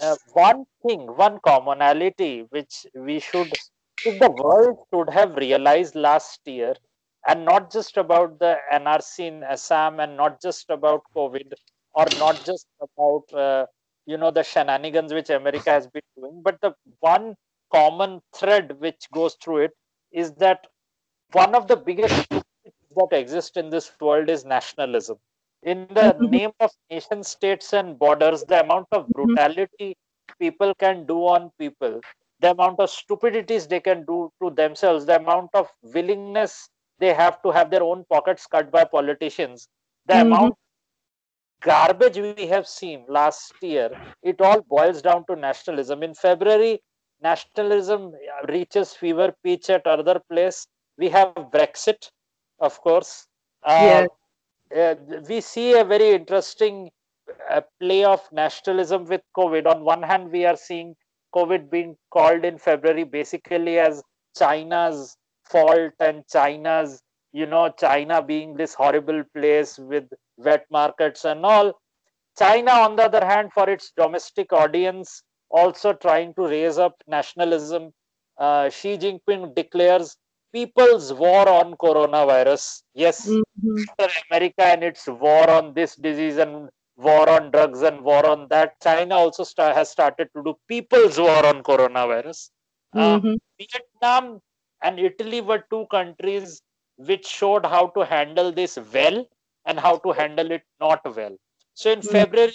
uh, 0.00 0.16
one 0.32 0.64
thing, 0.84 1.06
one 1.16 1.38
commonality 1.46 2.46
which 2.50 2.86
we 2.94 3.20
should, 3.20 3.52
if 4.04 4.18
the 4.18 4.30
world 4.30 4.78
should 4.92 5.10
have 5.10 5.36
realized 5.36 5.94
last 5.94 6.40
year, 6.44 6.74
and 7.28 7.44
not 7.44 7.72
just 7.72 7.96
about 7.96 8.40
the 8.40 8.56
NRC 8.72 9.28
in 9.28 9.42
Assam 9.44 10.00
and 10.00 10.16
not 10.16 10.42
just 10.42 10.70
about 10.70 11.02
COVID 11.14 11.52
or 11.94 12.06
not 12.18 12.44
just 12.44 12.66
about 12.80 13.32
uh, 13.32 13.66
you 14.06 14.16
know 14.16 14.32
the 14.32 14.42
shenanigans 14.42 15.14
which 15.14 15.30
America 15.30 15.70
has 15.70 15.86
been 15.86 16.02
doing, 16.16 16.42
but 16.42 16.60
the 16.60 16.74
one 16.98 17.36
common 17.72 18.20
thread 18.34 18.76
which 18.80 19.08
goes 19.12 19.36
through 19.42 19.58
it 19.58 19.70
is 20.12 20.32
that 20.34 20.66
one 21.32 21.54
of 21.54 21.66
the 21.68 21.76
biggest 21.76 22.28
that 22.30 23.12
exist 23.12 23.56
in 23.56 23.70
this 23.70 23.90
world 24.00 24.30
is 24.30 24.44
nationalism. 24.44 25.18
In 25.62 25.86
the 25.90 26.12
mm-hmm. 26.12 26.30
name 26.30 26.50
of 26.60 26.70
nation 26.90 27.22
states 27.22 27.72
and 27.72 27.98
borders, 27.98 28.44
the 28.44 28.62
amount 28.62 28.86
of 28.92 29.04
mm-hmm. 29.04 29.34
brutality 29.34 29.96
people 30.40 30.74
can 30.78 31.06
do 31.06 31.18
on 31.26 31.50
people, 31.58 32.00
the 32.40 32.50
amount 32.52 32.80
of 32.80 32.90
stupidities 32.90 33.66
they 33.66 33.80
can 33.80 34.04
do 34.06 34.30
to 34.42 34.50
themselves, 34.50 35.06
the 35.06 35.16
amount 35.16 35.50
of 35.54 35.68
willingness 35.82 36.68
they 36.98 37.12
have 37.12 37.42
to 37.42 37.50
have 37.50 37.70
their 37.70 37.82
own 37.82 38.04
pockets 38.10 38.46
cut 38.46 38.70
by 38.70 38.84
politicians, 38.84 39.68
the 40.06 40.14
mm-hmm. 40.14 40.32
amount 40.32 40.54
garbage 41.62 42.18
we 42.18 42.46
have 42.46 42.66
seen 42.66 43.04
last 43.08 43.52
year, 43.60 43.90
it 44.22 44.40
all 44.40 44.62
boils 44.62 45.02
down 45.02 45.24
to 45.28 45.36
nationalism. 45.36 46.02
In 46.02 46.14
February, 46.14 46.80
nationalism 47.22 48.12
reaches 48.48 48.92
fever 48.92 49.34
pitch 49.42 49.70
at 49.70 49.86
other 49.86 50.20
place. 50.30 50.66
We 50.98 51.08
have 51.10 51.34
Brexit, 51.52 52.10
of 52.60 52.80
course. 52.80 53.26
Uh, 53.62 54.06
uh, 54.76 54.94
we 55.28 55.40
see 55.40 55.74
a 55.74 55.84
very 55.84 56.10
interesting 56.10 56.90
uh, 57.50 57.60
play 57.80 58.04
of 58.04 58.20
nationalism 58.32 59.04
with 59.06 59.20
COVID. 59.36 59.66
On 59.66 59.84
one 59.84 60.02
hand, 60.02 60.30
we 60.30 60.44
are 60.44 60.56
seeing 60.56 60.94
COVID 61.34 61.70
being 61.70 61.96
called 62.10 62.44
in 62.44 62.58
February 62.58 63.04
basically 63.04 63.78
as 63.78 64.02
China's 64.36 65.16
fault 65.44 65.92
and 66.00 66.22
China's 66.30 67.02
you 67.36 67.44
know, 67.44 67.68
China 67.78 68.22
being 68.22 68.56
this 68.56 68.72
horrible 68.72 69.22
place 69.34 69.78
with 69.78 70.04
wet 70.38 70.64
markets 70.70 71.26
and 71.26 71.44
all. 71.44 71.74
China, 72.38 72.70
on 72.70 72.96
the 72.96 73.02
other 73.02 73.22
hand, 73.22 73.52
for 73.52 73.68
its 73.68 73.92
domestic 73.94 74.54
audience, 74.54 75.22
also 75.50 75.92
trying 75.92 76.34
to 76.34 76.46
raise 76.46 76.78
up 76.78 77.02
nationalism. 77.06 77.92
Uh, 78.38 78.68
Xi 78.68 78.98
Jinping 78.98 79.54
declares 79.54 80.16
people's 80.52 81.12
war 81.12 81.48
on 81.48 81.74
coronavirus. 81.74 82.82
Yes, 82.94 83.28
mm-hmm. 83.28 84.06
America 84.30 84.64
and 84.64 84.84
its 84.84 85.06
war 85.06 85.48
on 85.50 85.74
this 85.74 85.96
disease 85.96 86.36
and 86.36 86.68
war 86.96 87.28
on 87.28 87.50
drugs 87.50 87.82
and 87.82 88.00
war 88.02 88.26
on 88.26 88.46
that. 88.48 88.80
China 88.82 89.16
also 89.16 89.44
has 89.58 89.90
started 89.90 90.28
to 90.36 90.42
do 90.42 90.54
people's 90.68 91.18
war 91.18 91.44
on 91.46 91.62
coronavirus. 91.62 92.50
Uh, 92.94 93.18
mm-hmm. 93.18 93.34
Vietnam 93.58 94.40
and 94.82 94.98
Italy 94.98 95.40
were 95.40 95.64
two 95.70 95.86
countries 95.90 96.62
which 96.96 97.26
showed 97.26 97.66
how 97.66 97.88
to 97.88 98.04
handle 98.04 98.52
this 98.52 98.78
well 98.92 99.26
and 99.66 99.78
how 99.78 99.98
to 99.98 100.12
handle 100.12 100.50
it 100.50 100.62
not 100.80 101.00
well. 101.14 101.36
So 101.74 101.92
in 101.92 102.00
mm. 102.00 102.10
February, 102.10 102.54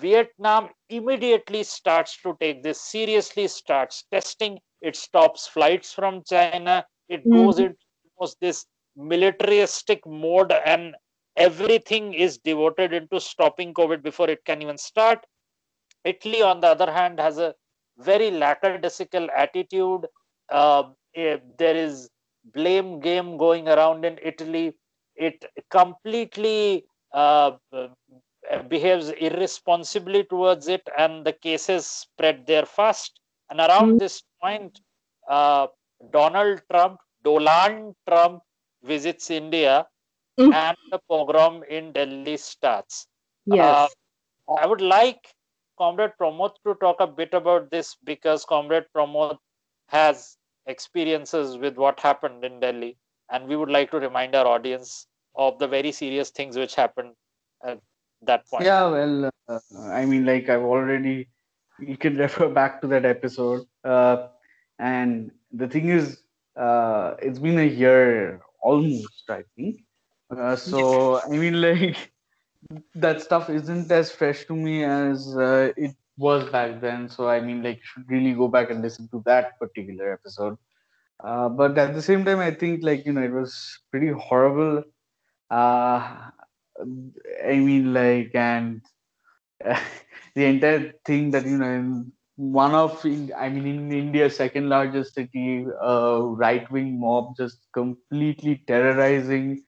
Vietnam 0.00 0.68
immediately 0.88 1.62
starts 1.62 2.16
to 2.22 2.36
take 2.40 2.62
this 2.62 2.80
seriously, 2.80 3.48
starts 3.48 4.04
testing. 4.12 4.58
It 4.80 4.96
stops 4.96 5.46
flights 5.46 5.92
from 5.92 6.22
China. 6.24 6.84
It 7.08 7.24
mm. 7.26 7.32
goes 7.32 7.58
into 7.58 7.76
this 8.40 8.66
militaristic 8.96 10.06
mode, 10.06 10.52
and 10.52 10.94
everything 11.36 12.14
is 12.14 12.38
devoted 12.38 12.92
into 12.92 13.20
stopping 13.20 13.72
COVID 13.74 14.02
before 14.02 14.28
it 14.28 14.44
can 14.44 14.62
even 14.62 14.78
start. 14.78 15.24
Italy, 16.04 16.42
on 16.42 16.60
the 16.60 16.68
other 16.68 16.90
hand, 16.92 17.18
has 17.20 17.38
a 17.38 17.54
very 17.98 18.30
lackadaisical 18.30 19.28
attitude. 19.36 20.06
Uh, 20.50 20.84
there 21.14 21.76
is 21.76 22.08
blame 22.54 23.00
game 23.00 23.36
going 23.36 23.68
around 23.68 24.04
in 24.04 24.18
Italy. 24.22 24.72
It 25.16 25.44
completely 25.70 26.84
uh, 27.12 27.52
behaves 28.68 29.10
irresponsibly 29.10 30.24
towards 30.24 30.68
it, 30.68 30.86
and 30.96 31.24
the 31.24 31.32
cases 31.32 31.86
spread 31.86 32.46
there 32.46 32.66
fast. 32.66 33.20
And 33.50 33.60
around 33.60 33.94
mm. 33.94 33.98
this 33.98 34.22
point, 34.42 34.80
uh, 35.28 35.68
Donald 36.12 36.62
Trump, 36.70 36.98
Dolan 37.24 37.94
Trump, 38.06 38.42
visits 38.82 39.30
India, 39.30 39.86
mm. 40.38 40.52
and 40.52 40.76
the 40.90 41.00
pogrom 41.08 41.62
in 41.68 41.92
Delhi 41.92 42.36
starts. 42.36 43.06
Yes. 43.46 43.90
Uh, 44.48 44.54
I 44.54 44.66
would 44.66 44.80
like 44.80 45.34
Comrade 45.76 46.12
Pramod 46.20 46.52
to 46.66 46.74
talk 46.74 46.96
a 47.00 47.06
bit 47.06 47.34
about 47.34 47.70
this 47.70 47.96
because 48.04 48.44
Comrade 48.44 48.86
Pramod 48.94 49.36
has 49.88 50.36
experiences 50.66 51.56
with 51.56 51.76
what 51.76 51.98
happened 52.00 52.44
in 52.44 52.60
Delhi. 52.60 52.96
And 53.30 53.46
we 53.46 53.56
would 53.56 53.70
like 53.70 53.90
to 53.90 54.00
remind 54.00 54.34
our 54.34 54.46
audience 54.46 55.06
of 55.34 55.58
the 55.58 55.68
very 55.68 55.92
serious 55.92 56.30
things 56.30 56.56
which 56.56 56.74
happened 56.74 57.12
at 57.64 57.78
that 58.22 58.48
point. 58.48 58.64
Yeah, 58.64 58.86
well, 58.88 59.30
uh, 59.48 59.58
I 59.78 60.04
mean, 60.06 60.24
like 60.24 60.48
I've 60.48 60.62
already, 60.62 61.28
you 61.78 61.96
can 61.96 62.16
refer 62.24 62.48
back 62.48 62.80
to 62.82 62.86
that 62.88 63.04
episode. 63.04 63.66
Uh, 63.84 64.28
and 64.78 65.30
the 65.52 65.68
thing 65.68 65.88
is, 65.88 66.22
uh, 66.56 67.14
it's 67.20 67.38
been 67.38 67.58
a 67.58 67.64
year 67.64 68.40
almost, 68.62 69.24
I 69.28 69.44
think. 69.56 69.84
Uh, 70.30 70.56
so, 70.56 71.20
I 71.20 71.28
mean, 71.28 71.60
like, 71.60 72.12
that 72.94 73.20
stuff 73.22 73.48
isn't 73.50 73.90
as 73.90 74.10
fresh 74.10 74.44
to 74.46 74.54
me 74.56 74.84
as 74.84 75.36
uh, 75.36 75.72
it 75.76 75.94
was 76.16 76.48
back 76.50 76.80
then. 76.80 77.08
So 77.08 77.28
I 77.28 77.40
mean, 77.40 77.62
like, 77.62 77.76
you 77.76 77.82
should 77.84 78.10
really 78.10 78.32
go 78.32 78.48
back 78.48 78.70
and 78.70 78.82
listen 78.82 79.08
to 79.10 79.22
that 79.26 79.58
particular 79.58 80.12
episode. 80.12 80.58
Uh, 81.22 81.48
but 81.48 81.78
at 81.78 81.94
the 81.94 82.02
same 82.02 82.24
time, 82.24 82.38
I 82.40 82.50
think 82.50 82.82
like 82.82 83.04
you 83.06 83.12
know 83.12 83.22
it 83.22 83.32
was 83.32 83.78
pretty 83.90 84.08
horrible. 84.10 84.84
Uh, 85.50 86.30
I 86.80 87.56
mean, 87.56 87.92
like, 87.92 88.30
and 88.34 88.82
uh, 89.64 89.80
the 90.34 90.44
entire 90.44 90.92
thing 91.04 91.30
that 91.32 91.44
you 91.46 91.58
know, 91.58 91.70
in 91.70 92.12
one 92.36 92.74
of 92.74 93.04
I 93.04 93.48
mean, 93.48 93.66
in 93.66 93.92
India, 93.92 94.30
second 94.30 94.68
largest 94.68 95.14
city, 95.14 95.66
uh, 95.82 96.20
right 96.22 96.70
wing 96.70 97.00
mob 97.00 97.36
just 97.36 97.58
completely 97.72 98.62
terrorizing 98.66 99.62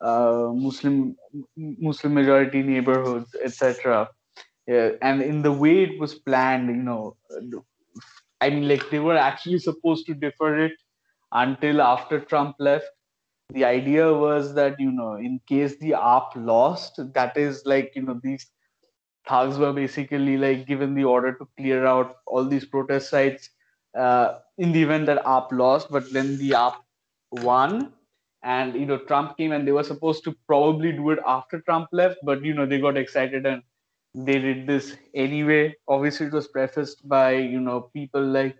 uh, 0.00 0.48
Muslim 0.54 1.16
Muslim 1.56 2.14
majority 2.14 2.62
neighborhoods, 2.62 3.34
etc 3.42 4.08
yeah, 4.66 4.90
and 5.02 5.22
in 5.22 5.42
the 5.42 5.52
way 5.52 5.82
it 5.82 5.98
was 5.98 6.14
planned 6.14 6.68
you 6.68 6.82
know 6.82 7.16
i 8.40 8.50
mean 8.50 8.68
like 8.68 8.88
they 8.90 8.98
were 8.98 9.16
actually 9.16 9.58
supposed 9.58 10.06
to 10.06 10.14
defer 10.14 10.58
it 10.66 10.72
until 11.32 11.80
after 11.82 12.20
trump 12.20 12.54
left 12.58 12.90
the 13.52 13.64
idea 13.64 14.12
was 14.12 14.54
that 14.54 14.78
you 14.78 14.90
know 14.90 15.14
in 15.14 15.40
case 15.46 15.76
the 15.78 15.90
AAP 15.92 16.36
lost 16.36 17.00
that 17.14 17.36
is 17.36 17.62
like 17.64 17.92
you 17.94 18.02
know 18.02 18.20
these 18.22 18.46
thugs 19.28 19.58
were 19.58 19.72
basically 19.72 20.36
like 20.36 20.66
given 20.66 20.94
the 20.94 21.04
order 21.04 21.32
to 21.34 21.48
clear 21.56 21.86
out 21.86 22.16
all 22.26 22.44
these 22.44 22.64
protest 22.64 23.10
sites 23.10 23.50
uh, 23.98 24.38
in 24.58 24.72
the 24.72 24.82
event 24.82 25.06
that 25.06 25.24
AAP 25.24 25.52
lost 25.52 25.90
but 25.90 26.12
then 26.12 26.36
the 26.38 26.50
AAP 26.50 26.76
won 27.32 27.92
and 28.42 28.74
you 28.74 28.86
know 28.86 28.98
Trump 28.98 29.36
came 29.36 29.52
and 29.52 29.66
they 29.66 29.72
were 29.72 29.84
supposed 29.84 30.24
to 30.24 30.34
probably 30.46 30.92
do 30.92 31.10
it 31.10 31.18
after 31.26 31.60
Trump 31.60 31.88
left, 31.92 32.18
but 32.22 32.42
you 32.44 32.54
know 32.54 32.66
they 32.66 32.80
got 32.80 32.96
excited 32.96 33.46
and 33.46 33.62
they 34.14 34.38
did 34.38 34.66
this 34.66 34.96
anyway. 35.14 35.74
Obviously, 35.88 36.26
it 36.26 36.32
was 36.32 36.48
prefaced 36.48 37.06
by 37.08 37.32
you 37.32 37.60
know 37.60 37.90
people 37.92 38.24
like 38.24 38.56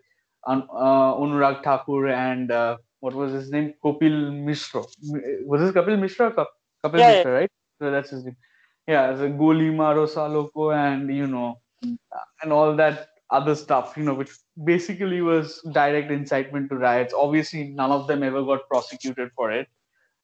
uh, 0.47 1.63
Thakur 1.63 2.09
and 2.09 2.51
uh, 2.51 2.77
what 3.01 3.15
was 3.15 3.33
his 3.33 3.51
name, 3.51 3.75
Kapil 3.85 4.33
Mishra. 4.45 4.83
Was 5.45 5.61
this 5.61 5.73
Kapil 5.73 5.99
Mishra? 5.99 6.33
Kapil 6.85 6.99
Yeah, 6.99 7.17
Mishra, 7.17 7.33
right? 7.33 7.51
So 7.81 7.91
that's 7.91 8.11
his 8.11 8.25
name. 8.25 8.37
Yeah, 8.87 9.13
the 9.13 9.27
Goli 9.27 9.75
Maro 9.75 10.07
Saloko 10.07 10.75
and 10.75 11.15
you 11.15 11.27
know 11.27 11.61
and 11.83 12.53
all 12.53 12.75
that 12.77 13.09
other 13.31 13.55
stuff, 13.55 13.95
you 13.97 14.03
know, 14.03 14.15
which 14.15 14.31
basically 14.65 15.21
was 15.21 15.61
direct 15.73 16.11
incitement 16.11 16.69
to 16.71 16.77
riots. 16.77 17.15
Obviously, 17.17 17.65
none 17.69 17.91
of 17.91 18.07
them 18.09 18.23
ever 18.23 18.43
got 18.43 18.69
prosecuted 18.69 19.31
for 19.37 19.51
it. 19.53 19.69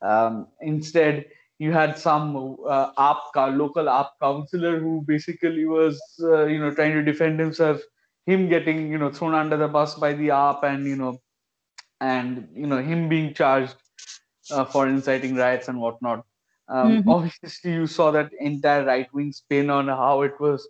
Um, 0.02 0.48
instead, 0.60 1.26
you 1.58 1.72
had 1.72 1.96
some 1.96 2.56
uh, 2.68 2.90
local 3.36 3.84
AAP 3.84 4.08
councillor 4.20 4.78
who 4.78 5.02
basically 5.06 5.64
was, 5.64 6.00
uh, 6.22 6.44
you 6.46 6.58
know, 6.58 6.74
trying 6.74 6.92
to 6.92 7.02
defend 7.02 7.40
himself. 7.40 7.80
Him 8.26 8.48
getting, 8.48 8.90
you 8.90 8.98
know, 8.98 9.10
thrown 9.10 9.34
under 9.34 9.56
the 9.56 9.68
bus 9.68 9.94
by 9.94 10.12
the 10.12 10.28
AAP, 10.28 10.64
and 10.64 10.84
you 10.84 10.96
know, 10.96 11.18
and 12.00 12.48
you 12.54 12.66
know, 12.66 12.78
him 12.82 13.08
being 13.08 13.34
charged 13.34 13.76
uh, 14.50 14.64
for 14.64 14.88
inciting 14.88 15.34
riots 15.36 15.68
and 15.68 15.80
whatnot. 15.80 16.24
Um, 16.68 17.02
Mhm. 17.02 17.04
Obviously, 17.08 17.72
you 17.72 17.86
saw 17.86 18.10
that 18.12 18.30
entire 18.40 18.84
right 18.84 19.12
wing 19.12 19.32
spin 19.32 19.70
on 19.70 19.88
how 19.88 20.22
it 20.22 20.38
was 20.40 20.68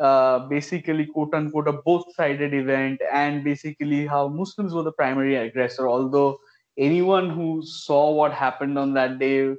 uh, 0.00 0.40
basically 0.48 1.06
quote 1.06 1.34
unquote 1.34 1.68
a 1.68 1.72
both 1.72 2.04
sided 2.14 2.54
event 2.54 3.00
and 3.12 3.44
basically 3.44 4.06
how 4.06 4.28
Muslims 4.28 4.74
were 4.74 4.82
the 4.82 4.92
primary 4.92 5.36
aggressor. 5.36 5.88
Although 5.88 6.38
anyone 6.78 7.30
who 7.30 7.62
saw 7.64 8.10
what 8.12 8.32
happened 8.32 8.78
on 8.78 8.94
that 8.94 9.18
day 9.18 9.54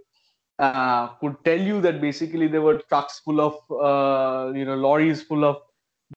uh, 0.60 1.08
could 1.20 1.36
tell 1.44 1.60
you 1.60 1.82
that 1.82 2.02
basically 2.02 2.48
there 2.48 2.62
were 2.62 2.80
trucks 2.90 3.20
full 3.20 3.42
of, 3.42 3.56
uh, 3.72 4.52
you 4.54 4.66
know, 4.66 4.76
lorries 4.76 5.22
full 5.22 5.44
of 5.46 5.58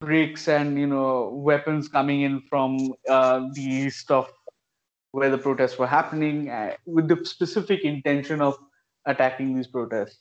bricks 0.00 0.48
and, 0.48 0.78
you 0.78 0.86
know, 0.86 1.30
weapons 1.34 1.88
coming 1.88 2.22
in 2.22 2.40
from 2.48 2.94
uh, 3.08 3.40
the 3.54 3.62
east 3.62 4.10
of 4.10 4.30
where 5.12 5.30
the 5.30 5.38
protests 5.38 5.78
were 5.78 5.86
happening 5.86 6.50
uh, 6.50 6.74
with 6.86 7.08
the 7.08 7.24
specific 7.24 7.84
intention 7.84 8.40
of 8.40 8.56
attacking 9.06 9.56
these 9.56 9.66
protests. 9.66 10.18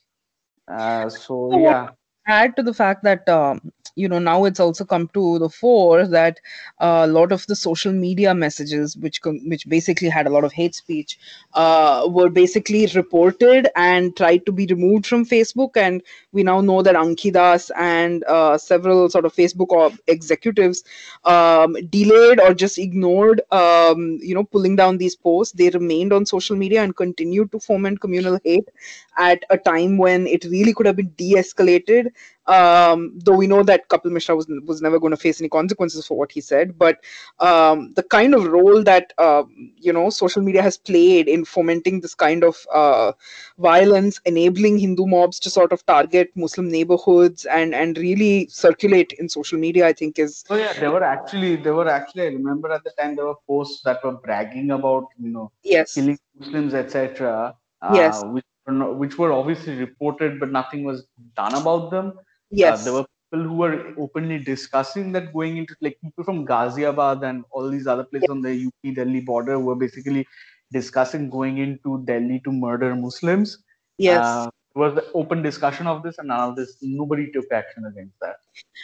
Uh, 0.71 1.09
so, 1.09 1.59
yeah. 1.59 1.89
Add 2.29 2.55
to 2.57 2.63
the 2.63 2.73
fact 2.73 3.03
that 3.03 3.27
um, 3.27 3.71
you 3.95 4.07
know 4.07 4.19
now 4.19 4.45
it's 4.45 4.59
also 4.59 4.85
come 4.85 5.07
to 5.15 5.39
the 5.39 5.49
fore 5.49 6.05
that 6.07 6.39
uh, 6.79 7.01
a 7.05 7.07
lot 7.07 7.31
of 7.31 7.45
the 7.47 7.55
social 7.55 7.91
media 7.91 8.33
messages 8.35 8.95
which 8.97 9.19
com- 9.21 9.41
which 9.49 9.67
basically 9.67 10.09
had 10.09 10.27
a 10.27 10.29
lot 10.29 10.43
of 10.43 10.53
hate 10.53 10.75
speech 10.75 11.17
uh, 11.55 12.05
were 12.07 12.29
basically 12.29 12.85
reported 12.93 13.67
and 13.75 14.15
tried 14.15 14.45
to 14.45 14.51
be 14.51 14.67
removed 14.67 15.07
from 15.07 15.25
facebook. 15.25 15.75
And 15.75 16.03
we 16.31 16.43
now 16.43 16.61
know 16.61 16.83
that 16.83 16.95
Ankhi 16.95 17.33
Das 17.33 17.71
and 17.75 18.23
uh, 18.25 18.57
several 18.59 19.09
sort 19.09 19.25
of 19.25 19.33
facebook 19.35 19.97
executives 20.07 20.83
um, 21.25 21.73
delayed 21.89 22.39
or 22.39 22.53
just 22.53 22.77
ignored 22.77 23.41
um, 23.51 24.19
you 24.21 24.35
know 24.35 24.43
pulling 24.43 24.75
down 24.75 24.97
these 24.99 25.15
posts. 25.15 25.53
They 25.53 25.69
remained 25.69 26.13
on 26.13 26.27
social 26.27 26.55
media 26.55 26.83
and 26.83 26.95
continued 26.95 27.51
to 27.53 27.59
foment 27.59 28.01
communal 28.01 28.39
hate 28.43 28.69
at 29.17 29.43
a 29.49 29.57
time 29.57 29.97
when 29.97 30.27
it 30.27 30.45
really 30.45 30.73
could 30.73 30.85
have 30.85 30.95
been 30.95 31.09
de-escalated 31.17 32.11
um, 32.45 33.17
though 33.23 33.35
we 33.35 33.47
know 33.47 33.63
that 33.63 33.87
Kapil 33.89 34.11
Mishra 34.11 34.35
was 34.35 34.47
was 34.65 34.81
never 34.81 34.99
going 34.99 35.11
to 35.11 35.17
face 35.17 35.39
any 35.39 35.49
consequences 35.49 36.05
for 36.07 36.17
what 36.17 36.31
he 36.31 36.41
said, 36.41 36.77
but 36.77 36.97
um, 37.39 37.93
the 37.93 38.03
kind 38.03 38.33
of 38.33 38.47
role 38.47 38.83
that 38.83 39.13
uh, 39.17 39.43
you 39.77 39.93
know 39.93 40.09
social 40.09 40.41
media 40.41 40.61
has 40.61 40.77
played 40.77 41.27
in 41.27 41.45
fomenting 41.45 41.99
this 42.01 42.15
kind 42.15 42.43
of 42.43 42.65
uh, 42.73 43.11
violence, 43.57 44.19
enabling 44.25 44.79
Hindu 44.79 45.05
mobs 45.05 45.39
to 45.41 45.49
sort 45.49 45.71
of 45.71 45.85
target 45.85 46.31
Muslim 46.35 46.69
neighborhoods 46.69 47.45
and 47.45 47.75
and 47.75 47.97
really 47.97 48.47
circulate 48.47 49.13
in 49.19 49.29
social 49.29 49.59
media, 49.59 49.87
I 49.87 49.93
think 49.93 50.17
is 50.19 50.43
So 50.47 50.55
yeah, 50.55 50.73
there 50.73 50.91
were 50.91 51.03
actually 51.03 51.55
there 51.57 51.75
were 51.75 51.87
actually 51.89 52.23
I 52.23 52.27
remember 52.39 52.71
at 52.71 52.83
the 52.83 52.91
time 52.99 53.15
there 53.15 53.25
were 53.25 53.41
posts 53.47 53.81
that 53.83 54.03
were 54.03 54.13
bragging 54.27 54.71
about 54.71 55.05
you 55.19 55.29
know 55.29 55.51
yes, 55.63 55.93
killing 55.95 56.17
Muslims 56.39 56.73
etc. 56.73 57.55
Uh, 57.81 57.95
Yes. 57.95 58.23
which 58.33 58.45
which 58.71 59.17
were 59.17 59.31
obviously 59.31 59.75
reported, 59.75 60.39
but 60.39 60.51
nothing 60.51 60.83
was 60.83 61.07
done 61.35 61.53
about 61.55 61.91
them. 61.91 62.13
yes, 62.51 62.81
Uh, 62.81 62.83
there 62.83 62.93
were 62.93 63.05
people 63.31 63.47
who 63.47 63.57
were 63.57 63.93
openly 63.97 64.39
discussing 64.39 65.11
that 65.11 65.33
going 65.33 65.57
into 65.57 65.75
like 65.81 65.97
people 66.01 66.23
from 66.23 66.45
Ghaziabad 66.45 67.23
and 67.23 67.43
all 67.51 67.69
these 67.69 67.87
other 67.87 68.03
places 68.03 68.29
on 68.29 68.41
the 68.41 68.67
UP 68.67 68.95
Delhi 68.95 69.21
border 69.21 69.59
were 69.59 69.75
basically 69.75 70.27
discussing 70.71 71.29
going 71.29 71.57
into 71.57 72.03
Delhi 72.05 72.41
to 72.45 72.51
murder 72.51 72.95
Muslims. 72.95 73.63
yes. 73.97 74.25
Uh, 74.25 74.49
was 74.75 74.95
the 74.95 75.11
open 75.13 75.41
discussion 75.41 75.87
of 75.87 76.03
this, 76.03 76.17
and 76.19 76.27
none 76.27 76.49
of 76.49 76.55
this. 76.55 76.77
Nobody 76.81 77.31
took 77.31 77.51
action 77.51 77.85
against 77.85 78.19
that. 78.21 78.37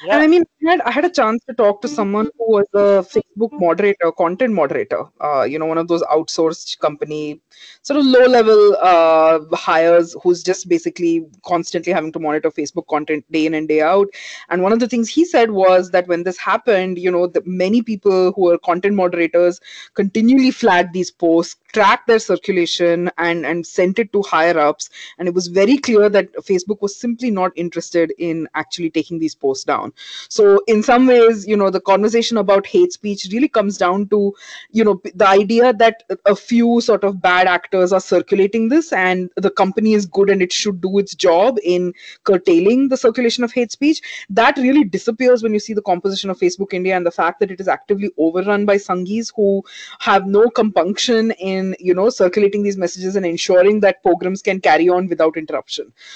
And 0.09 0.21
I 0.21 0.27
mean, 0.27 0.43
I 0.67 0.71
had, 0.71 0.81
I 0.81 0.91
had 0.91 1.05
a 1.05 1.09
chance 1.09 1.43
to 1.45 1.53
talk 1.53 1.81
to 1.81 1.87
someone 1.87 2.29
who 2.37 2.51
was 2.51 2.65
a 2.73 3.03
Facebook 3.03 3.51
moderator, 3.53 4.11
content 4.11 4.53
moderator, 4.53 5.05
uh, 5.21 5.43
you 5.43 5.59
know, 5.59 5.65
one 5.65 5.77
of 5.77 5.87
those 5.87 6.01
outsourced 6.03 6.79
company, 6.79 7.41
sort 7.81 7.99
of 7.99 8.05
low 8.05 8.25
level 8.25 8.75
uh, 8.81 9.39
hires 9.53 10.15
who's 10.23 10.43
just 10.43 10.67
basically 10.67 11.25
constantly 11.45 11.93
having 11.93 12.11
to 12.11 12.19
monitor 12.19 12.49
Facebook 12.49 12.87
content 12.87 13.23
day 13.31 13.45
in 13.45 13.53
and 13.53 13.67
day 13.67 13.81
out. 13.81 14.07
And 14.49 14.63
one 14.63 14.73
of 14.73 14.79
the 14.79 14.87
things 14.87 15.09
he 15.09 15.23
said 15.23 15.51
was 15.51 15.91
that 15.91 16.07
when 16.07 16.23
this 16.23 16.37
happened, 16.37 16.97
you 16.97 17.11
know, 17.11 17.27
the 17.27 17.43
many 17.45 17.81
people 17.81 18.31
who 18.33 18.49
are 18.49 18.57
content 18.57 18.95
moderators 18.95 19.59
continually 19.93 20.51
flagged 20.51 20.93
these 20.93 21.11
posts, 21.11 21.55
tracked 21.73 22.07
their 22.07 22.19
circulation, 22.19 23.11
and, 23.17 23.45
and 23.45 23.65
sent 23.65 23.99
it 23.99 24.11
to 24.13 24.21
higher 24.23 24.57
ups. 24.57 24.89
And 25.17 25.27
it 25.27 25.33
was 25.33 25.47
very 25.47 25.74
clear 25.77 26.09
that 26.09 26.33
Facebook 26.35 26.81
was 26.81 26.95
simply 26.95 27.31
not 27.31 27.51
interested 27.55 28.13
in 28.17 28.47
actually 28.55 28.89
taking 28.89 29.19
these 29.19 29.35
posts 29.35 29.63
down. 29.63 29.93
So 30.29 30.61
in 30.67 30.83
some 30.83 31.07
ways 31.07 31.47
you 31.47 31.57
know 31.57 31.69
the 31.69 31.81
conversation 31.81 32.37
about 32.37 32.65
hate 32.65 32.93
speech 32.93 33.27
really 33.31 33.47
comes 33.47 33.77
down 33.77 34.07
to 34.09 34.33
you 34.71 34.83
know 34.83 35.01
the 35.13 35.27
idea 35.27 35.73
that 35.73 36.03
a 36.25 36.35
few 36.35 36.81
sort 36.81 37.03
of 37.03 37.21
bad 37.21 37.47
actors 37.47 37.93
are 37.93 37.99
circulating 37.99 38.69
this 38.69 38.93
and 38.93 39.29
the 39.35 39.51
company 39.51 39.93
is 39.93 40.05
good 40.05 40.29
and 40.29 40.41
it 40.41 40.51
should 40.51 40.81
do 40.81 40.97
its 40.99 41.15
job 41.15 41.57
in 41.63 41.93
curtailing 42.23 42.89
the 42.89 42.97
circulation 42.97 43.43
of 43.43 43.51
hate 43.51 43.71
speech. 43.71 44.01
That 44.29 44.57
really 44.57 44.83
disappears 44.83 45.43
when 45.43 45.53
you 45.53 45.59
see 45.59 45.73
the 45.73 45.81
composition 45.81 46.29
of 46.29 46.39
facebook 46.39 46.73
india 46.73 46.95
and 46.95 47.05
the 47.05 47.11
fact 47.11 47.39
that 47.39 47.51
it 47.51 47.59
is 47.59 47.67
actively 47.67 48.11
overrun 48.17 48.65
by 48.65 48.75
sanghis 48.75 49.31
who 49.35 49.63
have 49.99 50.25
no 50.25 50.49
compunction 50.49 51.31
in 51.53 51.75
you 51.79 51.93
know 51.93 52.09
circulating 52.09 52.63
these 52.63 52.77
messages 52.77 53.15
and 53.15 53.25
ensuring 53.25 53.79
that 53.79 54.03
pogroms 54.03 54.41
can 54.41 54.59
carry 54.59 54.89
on 54.89 55.07
without 55.07 55.37
interruption 55.37 55.64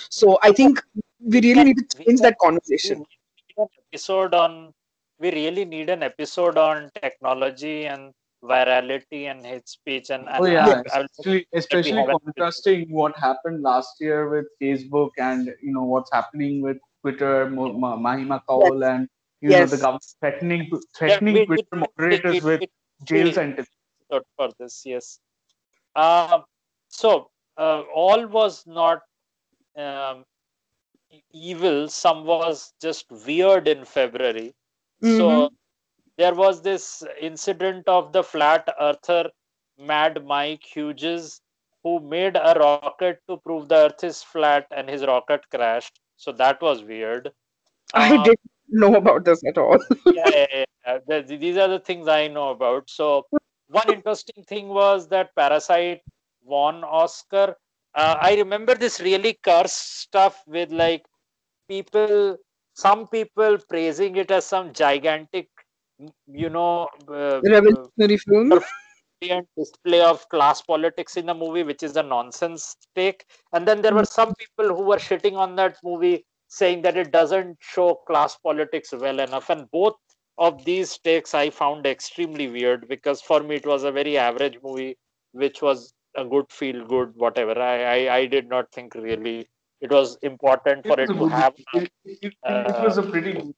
so 0.09 0.37
i 0.43 0.51
think 0.51 0.81
we 1.19 1.41
really 1.41 1.63
need 1.63 1.77
to 1.89 2.03
change 2.03 2.21
that 2.21 2.37
conversation 2.39 3.03
an 3.57 3.67
episode 3.91 4.33
on 4.33 4.73
we 5.19 5.31
really 5.31 5.65
need 5.65 5.89
an 5.89 6.03
episode 6.03 6.57
on 6.57 6.89
technology 7.01 7.85
and 7.85 8.13
virality 8.43 9.23
and 9.31 9.45
hate 9.45 9.67
speech 9.67 10.09
and, 10.11 10.29
and 10.29 10.43
Oh 10.43 10.45
yeah, 10.45 10.65
I- 10.67 10.97
I'll- 10.97 11.05
especially, 11.05 11.45
especially 11.53 11.97
have 11.97 12.07
an- 12.09 12.19
contrasting 12.23 12.85
what 12.99 13.17
happened 13.17 13.61
last 13.61 13.95
year 13.99 14.29
with 14.33 14.45
Facebook 14.61 15.09
and 15.17 15.53
you 15.61 15.73
know 15.73 15.83
what's 15.83 16.09
happening 16.13 16.61
with 16.61 16.77
Twitter, 17.01 17.49
Mo- 17.49 17.73
Ma- 17.73 17.97
Mahima 17.97 18.39
Kaul, 18.47 18.85
and 18.91 19.09
you 19.41 19.49
Yes. 19.49 19.59
know 19.59 19.75
the 19.75 19.81
government 19.81 20.05
threatening 20.21 20.63
Yeah, 20.71 20.79
threatening 20.99 21.35
we- 21.39 21.45
Twitter 21.47 21.67
we- 21.73 21.79
moderators 21.83 22.33
we- 22.43 22.49
with 22.51 22.61
we- 22.61 22.69
jail 23.11 23.25
we- 23.25 23.33
sentences. 23.33 23.75
for 24.37 24.49
this. 24.57 24.83
Yes. 24.85 25.19
Um, 25.95 26.45
so 26.87 27.29
uh, 27.57 27.81
all 27.93 28.25
was 28.39 28.65
not 28.65 29.01
um, 29.79 30.25
evil. 31.31 31.87
Some 31.89 32.25
was 32.25 32.73
just 32.81 33.05
weird 33.11 33.67
in 33.67 33.85
February. 33.85 34.53
So 35.01 35.49
there 36.17 36.35
was 36.35 36.61
this 36.61 37.03
incident 37.19 37.87
of 37.87 38.11
the 38.13 38.23
flat 38.23 38.67
earther 38.79 39.31
Mad 39.77 40.25
Mike 40.25 40.63
Hughes 40.63 41.41
who 41.83 41.99
made 42.01 42.35
a 42.35 42.55
rocket 42.59 43.21
to 43.29 43.37
prove 43.37 43.69
the 43.69 43.75
earth 43.75 44.03
is 44.03 44.21
flat 44.23 44.67
and 44.71 44.89
his 44.89 45.05
rocket 45.05 45.41
crashed. 45.49 45.99
So 46.17 46.31
that 46.33 46.61
was 46.61 46.83
weird. 46.83 47.31
I 47.93 48.17
Uh, 48.17 48.17
didn't 48.17 48.51
know 48.69 48.95
about 48.95 49.25
this 49.25 49.41
at 49.47 49.57
all. 49.57 49.77
yeah, 50.13 50.29
yeah, 50.51 50.65
yeah, 50.85 50.99
the- 51.07 51.37
these 51.37 51.57
are 51.57 51.67
the 51.67 51.79
things 51.79 52.07
I 52.07 52.27
know 52.27 52.49
about. 52.49 52.89
So 52.89 53.27
one 53.67 53.89
interesting 53.89 54.43
thing 54.43 54.67
was 54.69 55.07
that 55.09 55.35
Parasite 55.35 56.01
won 56.43 56.83
Oscar. 56.83 57.55
Uh, 57.95 58.15
I 58.21 58.35
remember 58.35 58.75
this 58.75 58.99
really 58.99 59.39
cursed 59.43 60.01
stuff 60.01 60.43
with 60.47 60.71
like 60.71 61.03
people, 61.67 62.37
some 62.73 63.07
people 63.07 63.57
praising 63.69 64.15
it 64.15 64.31
as 64.31 64.45
some 64.45 64.73
gigantic, 64.73 65.49
you 66.27 66.49
know, 66.49 66.87
uh, 67.07 67.41
Revolutionary 67.41 68.17
film. 68.17 68.59
display 69.57 70.01
of 70.01 70.27
class 70.29 70.61
politics 70.61 71.17
in 71.17 71.25
the 71.25 71.33
movie, 71.33 71.63
which 71.63 71.83
is 71.83 71.97
a 71.97 72.03
nonsense 72.03 72.75
take. 72.95 73.25
And 73.53 73.67
then 73.67 73.81
there 73.81 73.93
were 73.93 74.05
some 74.05 74.33
people 74.35 74.73
who 74.75 74.83
were 74.83 74.97
shitting 74.97 75.35
on 75.35 75.55
that 75.57 75.77
movie, 75.83 76.25
saying 76.47 76.81
that 76.83 76.97
it 76.97 77.11
doesn't 77.11 77.57
show 77.59 77.95
class 78.07 78.37
politics 78.37 78.93
well 78.93 79.19
enough. 79.19 79.49
And 79.49 79.69
both 79.71 79.95
of 80.37 80.63
these 80.63 80.97
takes 80.99 81.33
I 81.35 81.49
found 81.49 81.85
extremely 81.85 82.47
weird 82.47 82.87
because 82.87 83.21
for 83.21 83.43
me 83.43 83.55
it 83.55 83.65
was 83.65 83.83
a 83.83 83.91
very 83.91 84.17
average 84.17 84.57
movie, 84.63 84.97
which 85.33 85.61
was 85.61 85.93
a 86.15 86.25
good 86.25 86.51
feel 86.51 86.85
good 86.85 87.13
whatever. 87.15 87.59
I, 87.59 87.83
I 87.83 88.15
I 88.17 88.25
did 88.25 88.49
not 88.49 88.71
think 88.71 88.95
really 88.95 89.47
it 89.81 89.91
was 89.91 90.17
important 90.21 90.85
for 90.85 90.99
it, 90.99 91.09
it 91.09 91.13
to 91.13 91.27
have. 91.27 91.53
It, 91.73 91.91
it, 92.05 92.33
it, 92.43 92.83
was 92.83 92.97
a 92.97 93.03
uh, 93.03 93.11
pretty 93.11 93.33
good 93.33 93.45
movie. 93.45 93.55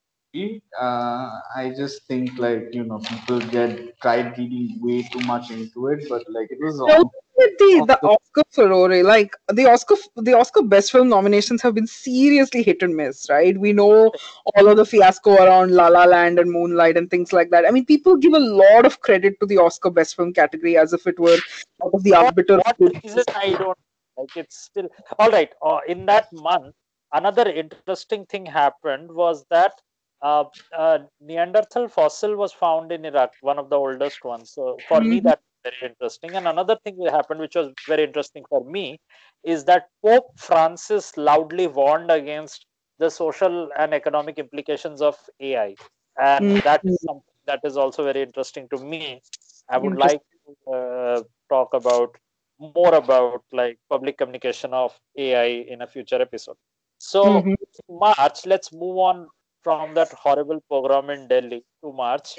Uh, 0.80 1.40
I 1.56 1.74
just 1.76 2.04
think 2.08 2.38
like 2.38 2.70
you 2.72 2.84
know 2.84 3.00
people 3.00 3.40
get 3.40 4.00
tried 4.02 4.38
reading 4.38 4.80
way 4.82 5.04
too 5.04 5.20
much 5.22 5.52
into 5.52 5.88
it, 5.88 6.08
but 6.08 6.24
like 6.30 6.48
it 6.50 6.58
was. 6.62 6.80
All, 6.80 7.12
the, 7.38 7.86
the 7.88 8.08
Oscar 8.08 8.44
furore, 8.52 9.04
like 9.04 9.36
the 9.52 9.66
Oscar, 9.66 9.96
the 10.16 10.38
Oscar 10.38 10.62
Best 10.62 10.92
Film 10.92 11.10
nominations 11.10 11.62
have 11.62 11.74
been 11.74 11.88
seriously 11.88 12.64
hit 12.64 12.82
and 12.82 12.96
miss, 12.96 13.28
right? 13.30 13.58
We 13.58 13.74
know 13.74 14.12
all 14.56 14.68
of 14.68 14.78
the 14.78 14.86
fiasco 14.86 15.34
around 15.34 15.72
La 15.72 15.88
La 15.88 16.06
Land 16.06 16.40
and 16.40 16.52
Moonlight 16.52 16.98
and 16.98 17.10
things 17.10 17.34
like 17.34 17.50
that. 17.50 17.66
I 17.68 17.72
mean, 17.72 17.86
people 17.86 18.16
give 18.16 18.34
a 18.34 18.40
lot 18.40 18.86
of 18.86 19.02
credit 19.02 19.40
to 19.40 19.46
the 19.46 19.58
Oscar 19.58 19.90
Best 19.90 20.16
Film 20.16 20.34
category 20.34 20.78
as 20.78 20.94
if 20.94 21.08
it 21.08 21.20
were 21.20 21.40
out 21.84 21.94
of 21.94 22.04
the 22.04 22.14
arbiter. 22.14 22.58
What, 22.58 22.80
what 22.80 23.36
I 23.36 23.50
don't 23.54 23.78
like. 24.18 24.30
It's 24.36 24.64
still 24.64 24.88
all 25.18 25.32
right. 25.32 25.52
Uh, 25.62 25.80
in 25.88 26.06
that 26.06 26.32
month, 26.32 26.76
another 27.12 27.50
interesting 27.50 28.26
thing 28.28 28.46
happened 28.46 29.12
was 29.12 29.46
that 29.50 29.74
uh, 30.22 30.46
uh, 30.78 31.00
Neanderthal 31.20 31.88
fossil 31.88 32.36
was 32.36 32.54
found 32.54 32.92
in 32.92 33.06
Iraq, 33.06 33.32
one 33.42 33.58
of 33.58 33.70
the 33.70 33.76
oldest 33.76 34.24
ones. 34.24 34.52
So 34.52 34.78
for 34.88 35.00
mm-hmm. 35.00 35.10
me, 35.10 35.20
that's 35.20 35.42
very 35.64 35.92
interesting. 35.92 36.36
And 36.36 36.48
another 36.48 36.78
thing 36.84 36.98
that 36.98 37.12
happened, 37.12 37.40
which 37.40 37.56
was 37.56 37.70
very 37.88 38.04
interesting 38.04 38.44
for 38.50 38.64
me, 38.64 39.00
is 39.44 39.66
that 39.66 39.90
Pope 40.06 40.28
Francis 40.38 41.18
loudly 41.18 41.68
warned 41.68 42.12
against 42.12 42.66
the 43.00 43.10
social 43.10 43.70
and 43.78 43.94
economic 43.94 44.38
implications 44.38 45.02
of 45.02 45.16
AI, 45.40 45.76
and 46.22 46.46
mm-hmm. 46.46 46.60
that 46.60 46.82
is 46.84 47.02
something 47.02 47.24
that 47.48 47.60
is 47.64 47.76
also 47.76 48.04
very 48.04 48.22
interesting 48.22 48.68
to 48.70 48.78
me. 48.84 49.22
I 49.70 49.80
would 49.80 49.98
like 49.98 50.22
to 50.46 50.72
uh, 50.72 51.24
talk 51.50 51.74
about 51.74 52.16
more 52.60 52.94
about 52.94 53.44
like 53.52 53.80
public 53.90 54.20
communication 54.20 54.72
of 54.74 54.96
AI 55.18 55.66
in 55.68 55.82
a 55.82 55.88
future 55.88 56.22
episode. 56.22 56.58
So 57.00 57.24
mm-hmm. 57.24 57.54
March, 57.90 58.46
let's 58.46 58.72
move 58.72 58.98
on 58.98 59.28
from 59.64 59.94
that 59.94 60.12
horrible 60.14 60.64
pogrom 60.70 61.10
in 61.10 61.28
Delhi 61.28 61.64
to 61.84 61.92
March. 61.92 62.36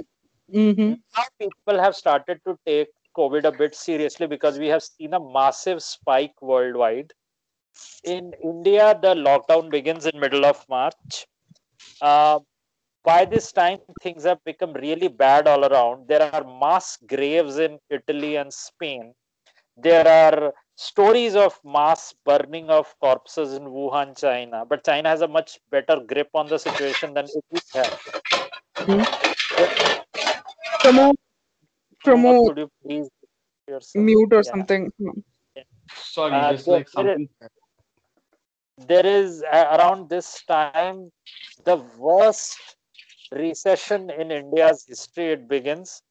Mm-hmm. 0.52 0.94
Now 1.16 1.24
people 1.38 1.80
have 1.80 1.94
started 1.94 2.40
to 2.46 2.56
take 2.66 2.88
COVID 3.16 3.44
a 3.44 3.52
bit 3.52 3.74
seriously 3.74 4.26
because 4.26 4.58
we 4.58 4.68
have 4.68 4.82
seen 4.82 5.14
a 5.14 5.20
massive 5.20 5.82
spike 5.82 6.34
worldwide. 6.40 7.12
In 8.04 8.32
India, 8.42 8.98
the 9.00 9.14
lockdown 9.14 9.70
begins 9.70 10.06
in 10.06 10.18
middle 10.20 10.44
of 10.44 10.64
March. 10.68 11.26
Uh, 12.00 12.38
by 13.04 13.24
this 13.24 13.50
time, 13.52 13.78
things 14.02 14.24
have 14.24 14.38
become 14.44 14.72
really 14.74 15.08
bad 15.08 15.48
all 15.48 15.64
around. 15.64 16.06
There 16.08 16.22
are 16.22 16.44
mass 16.60 16.98
graves 17.08 17.58
in 17.58 17.78
Italy 17.90 18.36
and 18.36 18.52
Spain. 18.52 19.14
There 19.76 20.06
are 20.06 20.52
stories 20.76 21.34
of 21.36 21.58
mass 21.64 22.14
burning 22.24 22.70
of 22.70 22.94
corpses 23.00 23.52
in 23.54 23.64
Wuhan, 23.64 24.18
China. 24.18 24.64
But 24.68 24.84
China 24.84 25.08
has 25.08 25.20
a 25.22 25.28
much 25.28 25.58
better 25.70 26.00
grip 26.06 26.30
on 26.34 26.48
the 26.48 26.58
situation 26.58 27.14
than 27.14 27.26
it 27.26 27.64
have. 27.74 28.00
Mm-hmm. 28.76 29.02
Pramod, 30.82 31.14
Pramod. 32.04 32.48
Could 32.48 32.58
you 32.58 32.70
please 32.82 33.08
mute 33.94 34.32
or 34.32 34.42
yeah. 34.44 34.50
something? 34.50 34.92
Sorry, 35.94 36.32
uh, 36.32 36.52
just 36.52 36.66
like 36.66 36.88
something. 36.88 37.28
There 38.86 39.06
is 39.06 39.44
uh, 39.52 39.76
around 39.78 40.08
this 40.08 40.42
time 40.44 41.10
the 41.64 41.76
worst 41.98 42.58
recession 43.30 44.10
in 44.10 44.30
India's 44.30 44.84
history. 44.88 45.32
It 45.32 45.48
begins. 45.48 46.02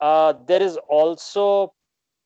Uh, 0.00 0.34
there 0.46 0.62
is 0.62 0.76
also 0.88 1.72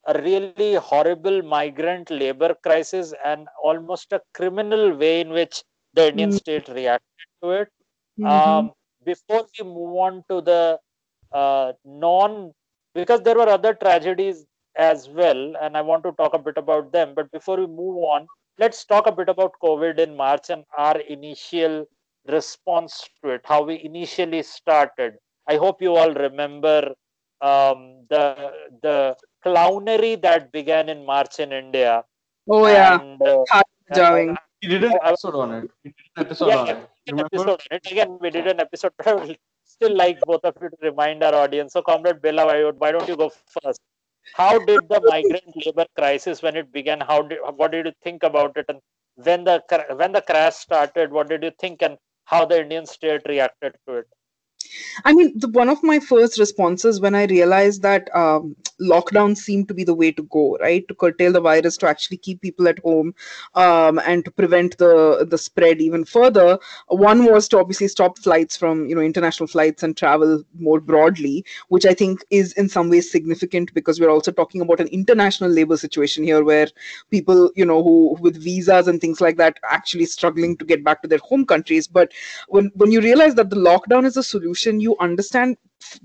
a 0.07 0.21
really 0.23 0.75
horrible 0.75 1.43
migrant 1.43 2.11
labor 2.11 2.55
crisis 2.63 3.13
and 3.25 3.47
almost 3.63 4.13
a 4.13 4.21
criminal 4.35 4.95
way 4.97 5.21
in 5.21 5.31
which 5.31 5.63
the 5.95 6.09
Indian 6.09 6.31
mm-hmm. 6.31 6.37
state 6.37 6.69
reacted 6.69 7.29
to 7.43 7.51
it. 7.51 7.69
Mm-hmm. 8.19 8.27
Um, 8.27 8.73
before 9.05 9.47
we 9.59 9.65
move 9.65 9.97
on 9.97 10.25
to 10.31 10.41
the 10.41 10.79
uh, 11.33 11.73
non, 11.85 12.53
because 12.95 13.23
there 13.23 13.37
were 13.37 13.49
other 13.49 13.75
tragedies 13.75 14.47
as 14.77 15.09
well, 15.09 15.55
and 15.61 15.77
I 15.77 15.83
want 15.83 16.05
to 16.05 16.13
talk 16.13 16.35
a 16.35 16.39
bit 16.39 16.57
about 16.57 16.93
them. 16.93 17.13
But 17.15 17.31
before 17.31 17.59
we 17.59 17.67
move 17.67 17.99
on, 17.99 18.27
let's 18.59 18.85
talk 18.85 19.07
a 19.07 19.13
bit 19.13 19.29
about 19.29 19.53
COVID 19.63 19.99
in 19.99 20.17
March 20.17 20.51
and 20.51 20.65
our 20.77 20.99
initial 21.01 21.87
response 22.29 23.09
to 23.23 23.31
it, 23.31 23.41
how 23.45 23.63
we 23.63 23.83
initially 23.85 24.43
started. 24.43 25.15
I 25.49 25.57
hope 25.57 25.83
you 25.83 25.97
all 25.97 26.13
remember 26.15 26.95
um, 27.41 28.05
the 28.11 28.53
the 28.83 29.17
clownery 29.45 30.21
that 30.23 30.53
began 30.53 30.89
in 30.89 31.05
March 31.05 31.41
in 31.41 31.53
India. 31.53 32.05
Oh 32.49 32.67
yeah, 32.67 33.01
and, 33.01 33.23
uh, 33.23 33.45
and, 33.91 34.31
uh, 34.31 34.37
we 34.63 34.69
did 34.69 34.85
an 34.85 34.99
episode 35.03 35.35
on 35.35 35.53
it. 35.53 35.71
We 35.85 35.91
did 35.91 36.07
an 36.17 36.27
episode 36.27 36.49
yeah, 36.49 36.57
on 36.57 36.69
it. 36.69 36.91
Episode 37.09 37.49
on 37.49 37.59
it. 37.71 37.87
Again, 37.91 38.19
we 38.21 38.31
did 38.31 38.47
an 38.47 38.61
episode, 38.61 38.93
but 38.97 39.07
I 39.09 39.15
would 39.15 39.39
still 39.65 39.95
like 39.97 40.21
both 40.21 40.45
of 40.45 40.57
you 40.61 40.69
to 40.69 40.77
remind 40.83 41.23
our 41.23 41.35
audience. 41.35 41.73
So, 41.73 41.83
Comrade 41.83 42.21
Bella, 42.21 42.73
why 42.79 42.93
don't 42.93 43.09
you 43.09 43.17
go 43.17 43.31
first? 43.63 43.81
How 44.35 44.59
did 44.59 44.89
the 44.89 45.01
migrant 45.05 45.67
labor 45.67 45.87
crisis, 45.97 46.43
when 46.43 46.57
it 46.57 46.73
began, 46.73 47.01
how 47.01 47.23
did 47.23 47.39
what 47.57 47.73
did 47.73 47.87
you 47.87 47.93
think 48.03 48.23
about 48.23 48.57
it, 48.57 48.67
and 48.69 48.81
when 49.17 49.45
the 49.45 49.63
when 49.97 50.13
the 50.13 50.23
crash 50.23 50.57
started, 50.57 51.11
what 51.11 51.29
did 51.29 51.43
you 51.43 51.53
think, 51.59 51.83
and 51.83 51.97
how 52.25 52.45
the 52.45 52.61
Indian 52.61 52.87
state 52.87 53.23
reacted 53.27 53.75
to 53.87 53.95
it? 53.95 54.07
I 55.05 55.13
mean, 55.13 55.39
the, 55.39 55.49
one 55.49 55.69
of 55.69 55.83
my 55.83 55.99
first 55.99 56.39
responses 56.39 57.01
when 57.01 57.15
I 57.15 57.25
realized 57.25 57.83
that 57.83 58.15
um, 58.15 58.57
lockdown 58.81 59.37
seemed 59.37 59.69
to 59.69 59.75
be 59.75 59.85
the 59.85 59.95
way 59.95 60.13
to 60.13 60.23
go, 60.25 60.57
right, 60.61 60.87
to 60.89 60.95
curtail 60.95 61.33
the 61.33 61.41
virus, 61.41 61.77
to 61.79 61.89
actually 61.89 62.19
keep 62.19 62.41
people 62.41 62.69
at 62.69 62.79
home, 62.81 63.15
um, 63.55 63.99
and 64.01 64.25
to 64.25 64.31
prevent 64.31 64.77
the 64.79 65.27
the 65.29 65.39
spread 65.39 65.81
even 65.81 66.05
further. 66.05 66.59
One 66.89 67.25
was 67.25 67.49
to 67.49 67.59
obviously 67.59 67.89
stop 67.89 68.19
flights 68.19 68.57
from 68.57 68.87
you 68.87 68.95
know 68.95 69.01
international 69.01 69.47
flights 69.47 69.83
and 69.83 69.97
travel 69.97 70.43
more 70.59 70.81
broadly, 70.81 71.45
which 71.69 71.87
I 71.87 71.95
think 71.95 72.25
is 72.31 72.53
in 72.55 72.69
some 72.69 72.91
ways 72.91 73.11
significant 73.11 73.73
because 73.75 74.01
we're 74.01 74.11
also 74.11 74.33
talking 74.33 74.61
about 74.61 74.81
an 74.81 74.89
international 74.89 75.51
labor 75.51 75.77
situation 75.77 76.25
here, 76.25 76.45
where 76.45 76.69
people 77.11 77.51
you 77.57 77.65
know 77.65 77.83
who 77.83 78.17
with 78.21 78.43
visas 78.43 78.89
and 78.89 79.01
things 79.01 79.21
like 79.21 79.37
that 79.37 79.59
actually 79.69 80.07
struggling 80.07 80.57
to 80.59 80.65
get 80.65 80.85
back 80.85 81.03
to 81.03 81.09
their 81.09 81.19
home 81.19 81.47
countries. 81.47 81.87
But 81.87 82.13
when 82.49 82.71
when 82.75 82.93
you 82.93 83.01
realize 83.01 83.35
that 83.37 83.51
the 83.51 83.57
lockdown 83.57 84.05
is 84.05 84.17
a 84.17 84.23
solution 84.23 84.50
you 84.81 84.97
understand 84.99 85.57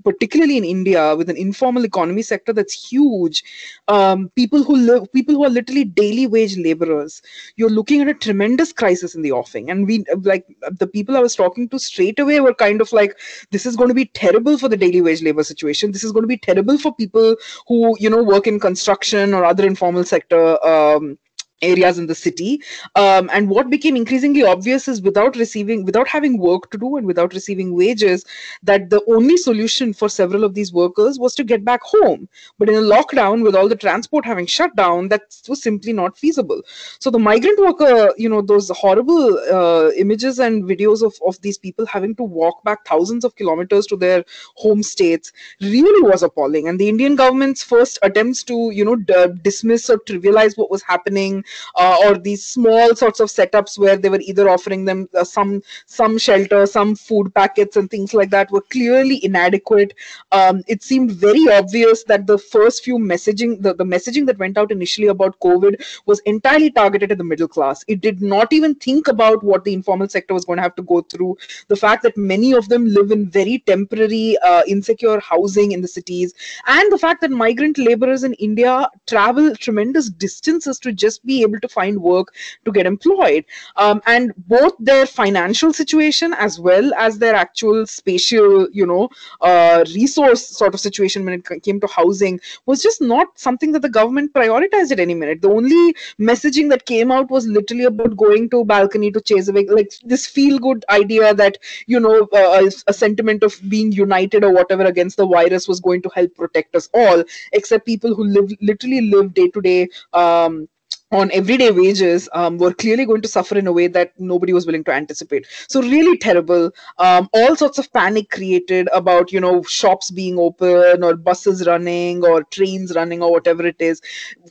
particularly 0.04 0.56
in 0.56 0.64
India, 0.64 1.14
with 1.16 1.28
an 1.28 1.36
informal 1.36 1.84
economy 1.84 2.22
sector 2.22 2.52
that's 2.52 2.90
huge, 2.90 3.42
um, 3.88 4.30
people 4.30 4.62
who 4.62 4.76
live, 4.76 5.10
people 5.12 5.34
who 5.34 5.44
are 5.44 5.50
literally 5.50 5.84
daily 5.84 6.26
wage 6.26 6.56
laborers, 6.56 7.22
you're 7.56 7.70
looking 7.70 8.00
at 8.00 8.08
a 8.08 8.14
tremendous 8.14 8.72
crisis 8.72 9.14
in 9.14 9.22
the 9.22 9.32
offing. 9.32 9.70
And 9.70 9.86
we, 9.86 10.04
like, 10.22 10.46
the 10.70 10.86
people 10.86 11.16
I 11.16 11.20
was 11.20 11.34
talking 11.34 11.68
to 11.68 11.78
straight 11.78 12.18
away 12.18 12.40
were 12.40 12.54
kind 12.54 12.80
of 12.80 12.92
like, 12.92 13.18
this 13.50 13.66
is 13.66 13.76
going 13.76 13.88
to 13.88 13.94
be 13.94 14.06
terrible 14.06 14.58
for 14.58 14.68
the 14.68 14.76
daily 14.76 15.02
wage 15.02 15.22
labor 15.22 15.44
situation. 15.44 15.92
This 15.92 16.04
is 16.04 16.12
going 16.12 16.24
to 16.24 16.28
be 16.28 16.38
terrible 16.38 16.78
for 16.78 16.94
people 16.94 17.36
who, 17.66 17.96
you 17.98 18.10
know, 18.10 18.22
work 18.22 18.46
in 18.46 18.60
construction 18.60 19.34
or 19.34 19.44
other 19.44 19.66
informal 19.66 20.04
sector. 20.04 20.64
Um, 20.64 21.18
areas 21.62 21.98
in 21.98 22.06
the 22.06 22.14
city. 22.14 22.60
Um, 22.94 23.30
and 23.32 23.48
what 23.48 23.70
became 23.70 23.96
increasingly 23.96 24.44
obvious 24.44 24.88
is 24.88 25.00
without 25.00 25.36
receiving 25.36 25.84
without 25.84 26.08
having 26.08 26.38
work 26.38 26.70
to 26.70 26.78
do 26.78 26.96
and 26.96 27.06
without 27.06 27.32
receiving 27.32 27.74
wages 27.74 28.24
that 28.62 28.90
the 28.90 29.02
only 29.08 29.36
solution 29.36 29.92
for 29.92 30.08
several 30.08 30.44
of 30.44 30.54
these 30.54 30.72
workers 30.72 31.18
was 31.18 31.34
to 31.36 31.44
get 31.44 31.64
back 31.64 31.80
home. 31.82 32.28
But 32.58 32.68
in 32.68 32.74
a 32.74 32.80
lockdown 32.80 33.42
with 33.42 33.54
all 33.54 33.68
the 33.68 33.76
transport 33.76 34.24
having 34.24 34.46
shut 34.46 34.76
down 34.76 35.08
that 35.08 35.22
was 35.48 35.62
simply 35.62 35.92
not 35.92 36.18
feasible. 36.18 36.62
So 36.98 37.10
the 37.10 37.18
migrant 37.18 37.58
worker 37.58 38.12
you 38.16 38.28
know 38.28 38.42
those 38.42 38.70
horrible 38.70 39.38
uh, 39.50 39.90
images 39.96 40.38
and 40.38 40.64
videos 40.64 41.02
of, 41.02 41.14
of 41.26 41.40
these 41.40 41.58
people 41.58 41.86
having 41.86 42.14
to 42.16 42.22
walk 42.22 42.62
back 42.64 42.84
thousands 42.86 43.24
of 43.24 43.34
kilometers 43.36 43.86
to 43.86 43.96
their 43.96 44.24
home 44.56 44.82
states 44.82 45.32
really 45.60 46.02
was 46.08 46.22
appalling. 46.22 46.68
And 46.68 46.78
the 46.78 46.88
indian 46.88 47.16
government's 47.16 47.62
first 47.62 47.98
attempts 48.02 48.42
to 48.44 48.70
you 48.72 48.84
know 48.84 48.96
d- 48.96 49.26
dismiss 49.42 49.88
or 49.88 49.98
trivialize 49.98 50.56
what 50.56 50.70
was 50.70 50.82
happening 50.82 51.44
uh, 51.74 51.96
or 52.04 52.18
these 52.18 52.44
small 52.44 52.94
sorts 52.94 53.20
of 53.20 53.28
setups 53.28 53.78
where 53.78 53.96
they 53.96 54.08
were 54.08 54.20
either 54.20 54.48
offering 54.48 54.84
them 54.84 55.08
uh, 55.14 55.24
some 55.24 55.62
some 55.86 56.18
shelter 56.18 56.66
some 56.66 56.94
food 56.94 57.34
packets 57.34 57.76
and 57.76 57.90
things 57.90 58.14
like 58.14 58.30
that 58.30 58.50
were 58.50 58.64
clearly 58.70 59.24
inadequate. 59.24 59.94
Um, 60.32 60.62
it 60.66 60.82
seemed 60.82 61.12
very 61.12 61.48
obvious 61.52 62.04
that 62.04 62.26
the 62.26 62.38
first 62.38 62.84
few 62.84 62.98
messaging 62.98 63.62
the, 63.62 63.74
the 63.74 63.84
messaging 63.84 64.26
that 64.26 64.38
went 64.38 64.58
out 64.58 64.70
initially 64.70 65.08
about 65.08 65.38
covid 65.40 65.82
was 66.06 66.20
entirely 66.20 66.70
targeted 66.70 67.12
at 67.12 67.18
the 67.18 67.24
middle 67.24 67.48
class. 67.48 67.84
It 67.88 68.00
did 68.00 68.20
not 68.20 68.52
even 68.52 68.74
think 68.74 69.08
about 69.08 69.42
what 69.42 69.64
the 69.64 69.72
informal 69.72 70.08
sector 70.08 70.34
was 70.34 70.44
going 70.44 70.58
to 70.58 70.62
have 70.62 70.74
to 70.76 70.82
go 70.82 71.00
through. 71.02 71.36
The 71.68 71.76
fact 71.76 72.02
that 72.02 72.16
many 72.16 72.52
of 72.52 72.68
them 72.68 72.86
live 72.86 73.10
in 73.10 73.28
very 73.30 73.58
temporary 73.66 74.36
uh, 74.38 74.62
insecure 74.66 75.20
housing 75.20 75.72
in 75.72 75.80
the 75.80 75.88
cities 75.88 76.34
and 76.66 76.92
the 76.92 76.98
fact 76.98 77.20
that 77.20 77.30
migrant 77.30 77.78
laborers 77.78 78.24
in 78.24 78.34
india 78.34 78.88
travel 79.06 79.54
tremendous 79.56 80.08
distances 80.10 80.78
to 80.78 80.92
just 80.92 81.24
be 81.24 81.35
able 81.42 81.60
to 81.60 81.68
find 81.68 82.00
work 82.00 82.34
to 82.64 82.72
get 82.72 82.86
employed. 82.86 83.44
Um, 83.76 84.02
and 84.06 84.32
both 84.48 84.74
their 84.78 85.06
financial 85.06 85.72
situation 85.72 86.34
as 86.34 86.58
well 86.60 86.92
as 86.94 87.18
their 87.18 87.34
actual 87.34 87.86
spatial, 87.86 88.68
you 88.72 88.86
know, 88.86 89.08
uh, 89.40 89.84
resource 89.94 90.46
sort 90.46 90.74
of 90.74 90.80
situation 90.80 91.24
when 91.24 91.34
it 91.34 91.62
came 91.62 91.80
to 91.80 91.86
housing 91.86 92.40
was 92.66 92.82
just 92.82 93.00
not 93.00 93.38
something 93.38 93.72
that 93.72 93.82
the 93.82 93.88
government 93.88 94.32
prioritized 94.32 94.92
at 94.92 95.00
any 95.00 95.14
minute. 95.14 95.42
The 95.42 95.50
only 95.50 95.94
messaging 96.20 96.68
that 96.70 96.86
came 96.86 97.10
out 97.10 97.30
was 97.30 97.46
literally 97.46 97.84
about 97.84 98.16
going 98.16 98.50
to 98.50 98.64
balcony 98.64 99.10
to 99.12 99.20
chase 99.20 99.48
away, 99.48 99.66
like 99.66 99.92
this 100.04 100.26
feel 100.26 100.58
good 100.58 100.84
idea 100.90 101.34
that 101.34 101.58
you 101.86 102.00
know 102.00 102.28
uh, 102.32 102.70
a 102.86 102.92
sentiment 102.92 103.42
of 103.42 103.58
being 103.68 103.92
united 103.92 104.44
or 104.44 104.52
whatever 104.52 104.84
against 104.84 105.16
the 105.16 105.26
virus 105.26 105.68
was 105.68 105.80
going 105.80 106.02
to 106.02 106.10
help 106.14 106.34
protect 106.34 106.74
us 106.74 106.88
all, 106.94 107.24
except 107.52 107.86
people 107.86 108.14
who 108.14 108.24
live 108.24 108.50
literally 108.60 109.02
live 109.02 109.34
day 109.34 109.48
to 109.48 109.60
day 109.60 109.88
um, 110.12 110.68
on 111.12 111.30
everyday 111.32 111.70
wages 111.70 112.28
um, 112.32 112.58
were 112.58 112.74
clearly 112.74 113.04
going 113.06 113.22
to 113.22 113.28
suffer 113.28 113.56
in 113.56 113.66
a 113.68 113.72
way 113.72 113.86
that 113.86 114.12
nobody 114.18 114.52
was 114.52 114.66
willing 114.66 114.82
to 114.84 114.92
anticipate. 114.92 115.46
So 115.68 115.80
really 115.80 116.18
terrible. 116.18 116.72
Um, 116.98 117.28
all 117.32 117.54
sorts 117.54 117.78
of 117.78 117.92
panic 117.92 118.30
created 118.30 118.88
about 118.92 119.30
you 119.30 119.40
know 119.40 119.62
shops 119.62 120.10
being 120.10 120.38
open 120.38 121.04
or 121.04 121.14
buses 121.14 121.66
running 121.66 122.24
or 122.24 122.42
trains 122.44 122.94
running 122.96 123.22
or 123.22 123.30
whatever 123.30 123.64
it 123.64 123.76
is. 123.78 124.02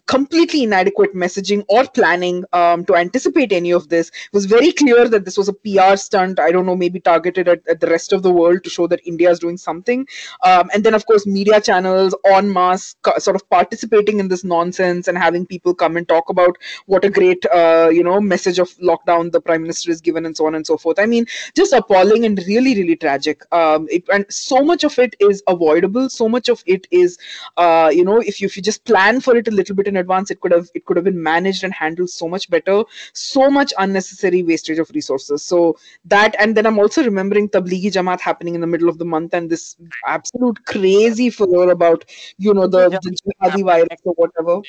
Completely 0.05 0.63
inadequate 0.63 1.13
messaging 1.13 1.65
or 1.67 1.85
planning 1.85 2.45
um, 2.53 2.85
to 2.85 2.95
anticipate 2.95 3.51
any 3.51 3.71
of 3.71 3.89
this. 3.89 4.07
It 4.07 4.33
was 4.33 4.45
very 4.45 4.71
clear 4.71 5.09
that 5.09 5.25
this 5.25 5.37
was 5.37 5.49
a 5.49 5.53
PR 5.53 5.97
stunt. 5.97 6.39
I 6.39 6.51
don't 6.51 6.65
know, 6.65 6.75
maybe 6.75 7.01
targeted 7.01 7.49
at, 7.49 7.67
at 7.67 7.81
the 7.81 7.87
rest 7.87 8.13
of 8.13 8.23
the 8.23 8.31
world 8.31 8.63
to 8.63 8.69
show 8.69 8.87
that 8.87 9.05
India 9.05 9.29
is 9.29 9.39
doing 9.39 9.57
something. 9.57 10.07
Um, 10.45 10.69
and 10.73 10.83
then 10.83 10.93
of 10.93 11.05
course 11.05 11.27
media 11.27 11.59
channels 11.59 12.15
en 12.25 12.51
masse 12.51 12.95
sort 13.17 13.35
of 13.35 13.49
participating 13.49 14.19
in 14.19 14.29
this 14.29 14.43
nonsense 14.43 15.07
and 15.07 15.17
having 15.17 15.45
people 15.45 15.73
come 15.73 15.97
and 15.97 16.07
talk 16.07 16.29
about 16.29 16.44
about 16.45 16.57
what 16.85 17.05
a 17.05 17.09
great 17.09 17.45
uh, 17.47 17.89
you 17.91 18.03
know 18.03 18.19
message 18.21 18.59
of 18.59 18.69
lockdown 18.77 19.31
the 19.31 19.41
prime 19.41 19.61
minister 19.61 19.91
has 19.91 20.01
given 20.01 20.25
and 20.25 20.37
so 20.37 20.45
on 20.45 20.55
and 20.55 20.65
so 20.65 20.77
forth. 20.77 20.99
I 20.99 21.05
mean 21.05 21.25
just 21.55 21.73
appalling 21.73 22.25
and 22.25 22.37
really 22.47 22.75
really 22.75 22.95
tragic. 22.95 23.43
Um, 23.51 23.87
it, 23.89 24.03
and 24.11 24.25
so 24.29 24.63
much 24.63 24.83
of 24.83 24.97
it 24.99 25.15
is 25.19 25.43
avoidable. 25.47 26.09
So 26.09 26.29
much 26.29 26.49
of 26.49 26.63
it 26.65 26.87
is 26.91 27.17
uh, 27.57 27.91
you 27.93 28.05
know 28.05 28.19
if 28.19 28.41
you, 28.41 28.45
if 28.45 28.57
you 28.57 28.63
just 28.63 28.83
plan 28.85 29.21
for 29.21 29.35
it 29.35 29.47
a 29.47 29.51
little 29.51 29.75
bit 29.75 29.87
in 29.87 29.97
advance 29.97 30.31
it 30.31 30.39
could 30.41 30.51
have 30.51 30.69
it 30.73 30.85
could 30.85 30.97
have 30.97 31.05
been 31.05 31.21
managed 31.21 31.63
and 31.63 31.73
handled 31.73 32.09
so 32.09 32.27
much 32.27 32.49
better. 32.49 32.83
So 33.13 33.49
much 33.49 33.73
unnecessary 33.77 34.43
wastage 34.43 34.79
of 34.79 34.89
resources. 34.91 35.43
So 35.43 35.77
that 36.05 36.35
and 36.39 36.55
then 36.55 36.65
i'm 36.65 36.79
also 36.79 37.03
remembering 37.03 37.49
tablighi 37.49 37.91
jamaat 37.97 38.19
happening 38.19 38.55
in 38.55 38.61
the 38.61 38.67
middle 38.67 38.89
of 38.89 38.97
the 38.97 39.05
month 39.05 39.33
and 39.33 39.49
this 39.49 39.75
absolute 40.05 40.63
crazy 40.65 41.29
furor 41.29 41.71
about 41.71 42.05
you 42.37 42.53
know 42.53 42.67
the, 42.67 42.89
the 42.89 43.17
jihadi 43.19 43.63
virus 43.63 44.01
or 44.03 44.13
whatever 44.13 44.61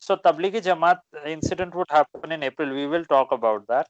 so 0.00 0.16
Tablighi 0.16 0.60
Jamaat 0.62 1.00
incident 1.26 1.74
would 1.74 1.90
happen 1.90 2.32
in 2.32 2.42
April. 2.42 2.74
We 2.74 2.86
will 2.86 3.04
talk 3.04 3.32
about 3.32 3.66
that. 3.68 3.86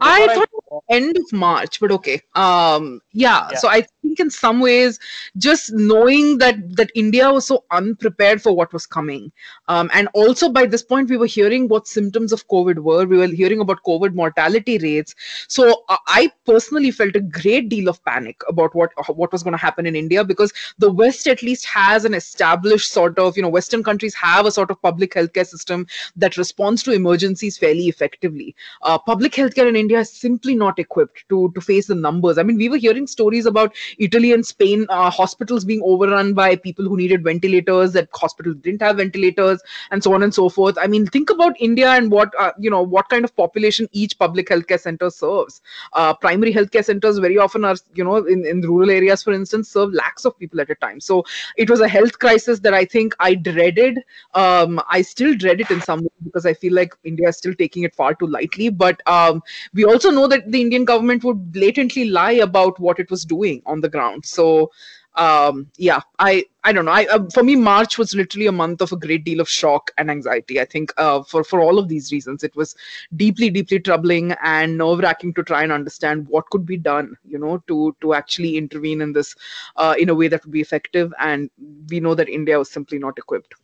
Before 0.00 0.12
I 0.12 0.34
thought 0.34 0.48
I... 0.54 0.61
end 0.88 1.16
of 1.16 1.32
March, 1.32 1.80
but 1.80 1.90
okay. 1.92 2.20
Um, 2.34 3.00
yeah, 3.12 3.48
yeah. 3.50 3.58
So 3.58 3.68
I 3.68 3.86
think 4.02 4.20
in 4.20 4.30
some 4.30 4.60
ways, 4.60 4.98
just 5.36 5.72
knowing 5.72 6.38
that 6.38 6.76
that 6.76 6.90
India 6.94 7.30
was 7.30 7.46
so 7.46 7.64
unprepared 7.70 8.42
for 8.42 8.54
what 8.54 8.72
was 8.72 8.86
coming, 8.86 9.32
um, 9.68 9.90
and 9.92 10.08
also 10.14 10.48
by 10.48 10.66
this 10.66 10.82
point 10.82 11.10
we 11.10 11.16
were 11.16 11.26
hearing 11.26 11.68
what 11.68 11.86
symptoms 11.86 12.32
of 12.32 12.46
COVID 12.48 12.78
were. 12.78 13.06
We 13.06 13.18
were 13.18 13.26
hearing 13.26 13.60
about 13.60 13.82
COVID 13.86 14.14
mortality 14.14 14.78
rates. 14.78 15.14
So 15.48 15.84
uh, 15.88 15.96
I 16.08 16.30
personally 16.46 16.90
felt 16.90 17.16
a 17.16 17.20
great 17.20 17.68
deal 17.68 17.88
of 17.88 18.02
panic 18.04 18.40
about 18.48 18.74
what 18.74 18.92
what 19.08 19.32
was 19.32 19.42
going 19.42 19.52
to 19.52 19.64
happen 19.66 19.86
in 19.86 19.96
India 19.96 20.24
because 20.24 20.52
the 20.78 20.90
West 20.90 21.26
at 21.26 21.42
least 21.42 21.66
has 21.66 22.04
an 22.04 22.14
established 22.14 22.92
sort 22.92 23.18
of 23.18 23.36
you 23.36 23.42
know 23.42 23.48
Western 23.48 23.82
countries 23.82 24.14
have 24.14 24.46
a 24.46 24.50
sort 24.50 24.70
of 24.70 24.80
public 24.82 25.12
healthcare 25.12 25.46
system 25.46 25.86
that 26.16 26.36
responds 26.36 26.82
to 26.82 26.92
emergencies 26.92 27.58
fairly 27.58 27.88
effectively. 27.88 28.54
Uh, 28.82 28.98
public 28.98 29.32
healthcare 29.32 29.68
in 29.68 29.76
India 29.76 30.00
is 30.00 30.10
simply 30.10 30.54
not 30.62 30.78
equipped 30.78 31.24
to 31.30 31.40
to 31.54 31.60
face 31.68 31.86
the 31.86 31.94
numbers. 31.94 32.38
I 32.38 32.42
mean, 32.42 32.56
we 32.64 32.68
were 32.74 32.82
hearing 32.86 33.06
stories 33.06 33.46
about 33.52 33.74
Italy 33.98 34.32
and 34.32 34.46
Spain 34.52 34.86
uh, 34.88 35.10
hospitals 35.10 35.64
being 35.64 35.82
overrun 35.84 36.34
by 36.34 36.56
people 36.56 36.84
who 36.92 36.96
needed 36.96 37.24
ventilators, 37.24 37.92
that 37.98 38.08
hospitals 38.24 38.56
didn't 38.68 38.82
have 38.82 38.96
ventilators, 38.96 39.62
and 39.90 40.02
so 40.02 40.14
on 40.14 40.22
and 40.22 40.34
so 40.34 40.48
forth. 40.48 40.76
I 40.80 40.86
mean, 40.86 41.06
think 41.06 41.30
about 41.30 41.60
India 41.60 41.90
and 41.90 42.10
what 42.10 42.34
uh, 42.38 42.52
you 42.58 42.70
know 42.70 42.82
what 42.82 43.08
kind 43.08 43.24
of 43.24 43.34
population 43.36 43.88
each 43.92 44.18
public 44.18 44.48
healthcare 44.48 44.80
center 44.80 45.10
serves. 45.10 45.60
Uh, 45.92 46.14
primary 46.14 46.52
healthcare 46.52 46.84
centers 46.84 47.18
very 47.18 47.38
often 47.38 47.64
are 47.64 47.76
you 47.94 48.04
know 48.04 48.16
in, 48.36 48.44
in 48.46 48.60
rural 48.62 48.90
areas, 48.90 49.22
for 49.22 49.32
instance, 49.32 49.68
serve 49.70 49.92
lakhs 49.92 50.24
of 50.24 50.38
people 50.38 50.60
at 50.60 50.70
a 50.70 50.74
time. 50.76 51.00
So 51.00 51.24
it 51.56 51.70
was 51.70 51.80
a 51.80 51.88
health 51.88 52.18
crisis 52.18 52.60
that 52.60 52.74
I 52.74 52.84
think 52.84 53.14
I 53.20 53.34
dreaded. 53.34 53.98
Um, 54.34 54.80
I 54.88 55.02
still 55.02 55.34
dread 55.34 55.60
it 55.60 55.70
in 55.70 55.80
some 55.80 56.00
way 56.02 56.10
because 56.24 56.46
I 56.46 56.54
feel 56.54 56.74
like 56.74 56.94
India 57.04 57.28
is 57.28 57.36
still 57.36 57.54
taking 57.54 57.82
it 57.84 57.94
far 57.94 58.14
too 58.14 58.26
lightly. 58.26 58.68
But 58.70 59.06
um, 59.06 59.42
we 59.74 59.84
also 59.84 60.10
know 60.10 60.26
that 60.28 60.50
the 60.52 60.60
Indian 60.60 60.84
government 60.84 61.24
would 61.24 61.52
blatantly 61.52 62.06
lie 62.10 62.32
about 62.48 62.78
what 62.80 62.98
it 62.98 63.10
was 63.10 63.24
doing 63.24 63.62
on 63.66 63.80
the 63.80 63.88
ground. 63.88 64.24
So 64.26 64.70
um 65.16 65.66
yeah 65.76 66.00
i 66.18 66.42
i 66.64 66.72
don't 66.72 66.86
know. 66.86 66.92
I 66.92 67.04
uh, 67.06 67.28
for 67.34 67.42
me 67.42 67.54
march 67.54 67.98
was 67.98 68.14
literally 68.14 68.46
a 68.46 68.52
month 68.52 68.80
of 68.80 68.92
a 68.92 68.96
great 68.96 69.24
deal 69.24 69.40
of 69.40 69.48
shock 69.48 69.90
and 69.98 70.10
anxiety. 70.10 70.58
I 70.60 70.64
think 70.64 70.92
uh, 70.96 71.22
for 71.22 71.44
for 71.44 71.60
all 71.60 71.78
of 71.78 71.88
these 71.88 72.10
reasons 72.12 72.42
it 72.42 72.56
was 72.56 72.74
deeply 73.16 73.50
deeply 73.50 73.78
troubling 73.80 74.32
and 74.42 74.78
nerve 74.78 75.00
wracking 75.00 75.34
to 75.34 75.42
try 75.42 75.62
and 75.64 75.72
understand 75.72 76.26
what 76.28 76.48
could 76.48 76.64
be 76.64 76.78
done 76.78 77.14
you 77.24 77.38
know 77.38 77.58
to 77.68 77.94
to 78.00 78.14
actually 78.14 78.56
intervene 78.56 79.02
in 79.02 79.12
this 79.12 79.34
uh, 79.76 79.94
in 79.98 80.08
a 80.08 80.14
way 80.14 80.28
that 80.28 80.44
would 80.44 80.52
be 80.52 80.62
effective. 80.62 81.12
And 81.18 81.50
we 81.90 82.00
know 82.00 82.14
that 82.14 82.28
india 82.30 82.58
was 82.58 82.70
simply 82.70 82.98
not 82.98 83.18
equipped. 83.18 83.54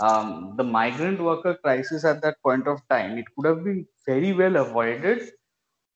Um, 0.00 0.54
the 0.56 0.64
migrant 0.64 1.20
worker 1.20 1.54
crisis 1.62 2.04
at 2.04 2.20
that 2.22 2.42
point 2.42 2.66
of 2.66 2.80
time 2.88 3.16
it 3.18 3.26
could 3.34 3.46
have 3.46 3.64
been 3.64 3.86
very 4.06 4.32
well 4.32 4.56
avoided 4.56 5.30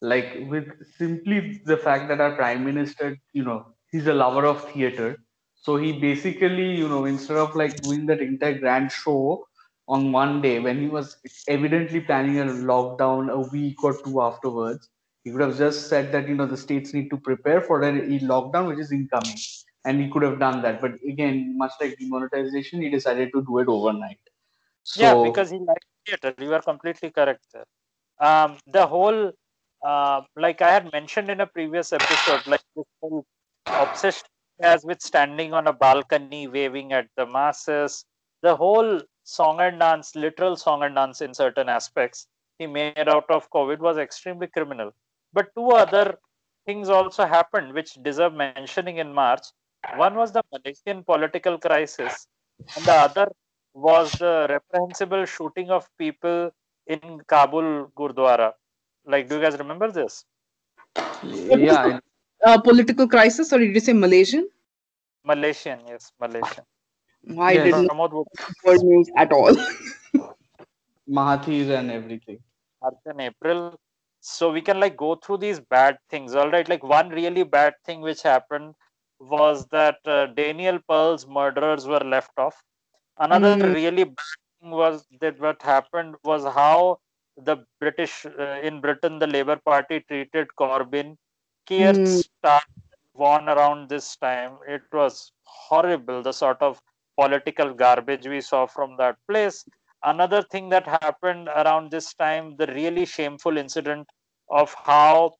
like 0.01 0.39
with 0.49 0.69
simply 0.97 1.61
the 1.65 1.77
fact 1.77 2.09
that 2.09 2.21
our 2.21 2.35
prime 2.37 2.65
minister 2.65 3.17
you 3.33 3.45
know 3.45 3.67
he's 3.91 4.07
a 4.07 4.15
lover 4.15 4.47
of 4.47 4.65
theater. 4.73 5.19
So 5.55 5.77
he 5.77 5.93
basically 6.01 6.75
you 6.77 6.89
know 6.89 7.05
instead 7.05 7.37
of 7.37 7.55
like 7.55 7.83
doing 7.83 8.07
that 8.07 8.21
entire 8.21 8.59
grand 8.59 8.93
show 8.93 9.45
on 9.89 10.13
one 10.13 10.41
day 10.43 10.59
when 10.61 10.81
he 10.81 10.89
was 10.89 11.17
evidently 11.49 12.01
planning 12.01 12.39
a 12.41 12.45
lockdown 12.45 13.31
a 13.31 13.41
week 13.41 13.83
or 13.85 14.03
two 14.03 14.21
afterwards 14.23 14.89
he 15.25 15.31
could 15.31 15.41
have 15.41 15.57
just 15.59 15.89
said 15.89 16.13
that 16.13 16.29
you 16.29 16.35
know 16.35 16.47
the 16.47 16.57
states 16.57 16.95
need 16.95 17.09
to 17.11 17.17
prepare 17.19 17.61
for 17.61 17.83
a 17.83 17.93
lockdown 18.33 18.69
which 18.69 18.79
is 18.79 18.93
incoming. 18.93 19.45
And 19.85 20.01
he 20.01 20.11
could 20.11 20.23
have 20.23 20.39
done 20.39 20.63
that. 20.63 20.81
But 20.81 20.93
again 21.07 21.57
much 21.59 21.73
like 21.81 21.99
demonetization 21.99 22.83
he 22.83 22.91
decided 22.91 23.31
to 23.35 23.43
do 23.45 23.59
it 23.59 23.69
overnight. 23.69 24.21
So, 24.83 25.05
yeah 25.05 25.15
because 25.15 25.51
he 25.51 25.59
liked 25.59 25.85
theater. 26.07 26.35
You 26.39 26.53
are 26.55 26.63
completely 26.63 27.11
correct. 27.11 27.55
Um, 28.19 28.59
the 28.67 28.87
whole 28.87 29.33
uh, 29.83 30.23
like 30.37 30.63
I 30.63 30.71
had 30.71 30.93
mentioned 30.93 31.31
in 31.31 31.41
a 31.41 31.47
previous 31.47 31.93
episode, 31.93 32.47
like 32.47 32.63
this 32.77 32.87
whole 33.01 33.25
obsession 33.67 34.27
as 34.61 34.85
with 34.85 35.01
standing 35.01 35.55
on 35.55 35.67
a 35.67 35.73
balcony 35.73 36.47
waving 36.47 36.93
at 36.93 37.09
the 37.17 37.27
masses, 37.27 38.05
the 38.43 38.55
whole 38.55 39.01
song 39.25 39.61
and 39.61 39.79
dance, 39.79 40.15
literal 40.15 40.57
song 40.57 40.83
and 40.83 40.95
dance 40.95 41.21
in 41.21 41.33
certain 41.35 41.69
aspects 41.69 42.27
he 42.59 42.67
made 42.67 43.09
out 43.09 43.25
of 43.31 43.51
COVID 43.51 43.79
was 43.79 43.97
extremely 43.97 44.47
criminal. 44.47 44.93
But 45.33 45.49
two 45.57 45.71
other 45.71 46.19
things 46.67 46.89
also 46.91 47.25
happened 47.27 47.73
which 47.73 47.95
deserve 48.03 48.35
mentioning 48.35 48.99
in 48.99 49.15
March. 49.15 49.47
One 49.97 50.15
was 50.15 50.33
the 50.33 50.43
Malaysian 50.53 51.05
political 51.05 51.59
crisis, 51.59 52.27
and 52.77 52.85
the 52.85 52.93
other 52.93 53.29
was 53.73 54.13
the 54.13 54.47
reprehensible 54.51 55.25
shooting 55.25 55.71
of 55.71 55.89
people 55.97 56.51
in 56.87 57.21
Kabul 57.27 57.91
Gurdwara. 57.97 58.53
Like, 59.07 59.29
do 59.29 59.37
you 59.37 59.43
guys 59.43 59.59
remember 59.59 59.91
this? 59.91 60.25
Yeah. 61.23 61.99
Uh, 62.45 62.61
political 62.71 63.09
crisis, 63.09 63.53
or 63.53 63.59
did 63.59 63.75
you 63.75 63.81
say 63.81 63.93
Malaysian? 63.93 64.49
Malaysian, 65.25 65.81
yes, 65.87 66.13
Malaysian. 66.21 66.65
I 67.39 67.53
yeah, 67.53 67.65
didn't 67.65 67.87
know 67.87 68.25
news 68.65 69.11
at 69.17 69.33
all. 69.33 69.55
Mahathir 71.09 71.79
and 71.79 71.91
everything. 71.91 72.39
March 72.83 72.95
and 73.05 73.21
April. 73.21 73.79
So 74.21 74.51
we 74.53 74.61
can 74.61 74.81
like 74.81 74.97
go 74.97 75.15
through 75.15 75.39
these 75.39 75.61
bad 75.61 75.99
things. 76.09 76.35
All 76.35 76.51
right, 76.51 76.69
like 76.69 76.83
one 76.83 77.11
really 77.11 77.43
bad 77.43 77.75
thing 77.85 78.01
which 78.01 78.23
happened 78.23 78.75
was 79.19 79.67
that 79.69 79.97
uh, 80.07 80.27
Daniel 80.27 80.79
Pearl's 80.89 81.27
murderers 81.27 81.87
were 81.87 82.01
left 82.01 82.33
off. 82.39 82.63
Another 83.19 83.57
mm. 83.57 83.75
really 83.75 84.05
bad 84.05 84.37
thing 84.61 84.71
was 84.71 85.07
that 85.21 85.39
what 85.41 85.61
happened 85.63 86.15
was 86.25 86.45
how 86.45 86.99
the 87.45 87.65
British 87.81 88.27
uh, 88.27 88.61
in 88.63 88.81
Britain, 88.81 89.19
the 89.19 89.27
Labour 89.27 89.57
Party 89.65 90.01
treated 90.09 90.49
Corbyn. 90.59 91.17
Keir 91.67 91.93
mm. 91.93 92.61
won 93.15 93.49
around 93.49 93.89
this 93.89 94.17
time. 94.17 94.59
It 94.67 94.83
was 94.93 95.33
horrible. 95.45 96.23
The 96.23 96.33
sort 96.33 96.61
of 96.61 96.81
political 97.19 97.75
garbage 97.75 98.27
we 98.27 98.41
saw 98.41 98.67
from 98.67 98.97
that 98.97 99.17
place. 99.29 99.65
Another 100.03 100.43
thing 100.43 100.71
that 100.71 100.87
happened 100.87 101.49
around 101.49 101.91
this 101.91 102.15
time, 102.15 102.57
the 102.57 102.67
really 102.69 103.05
shameful 103.05 103.59
incident 103.59 104.07
of 104.51 104.75
how 104.75 105.35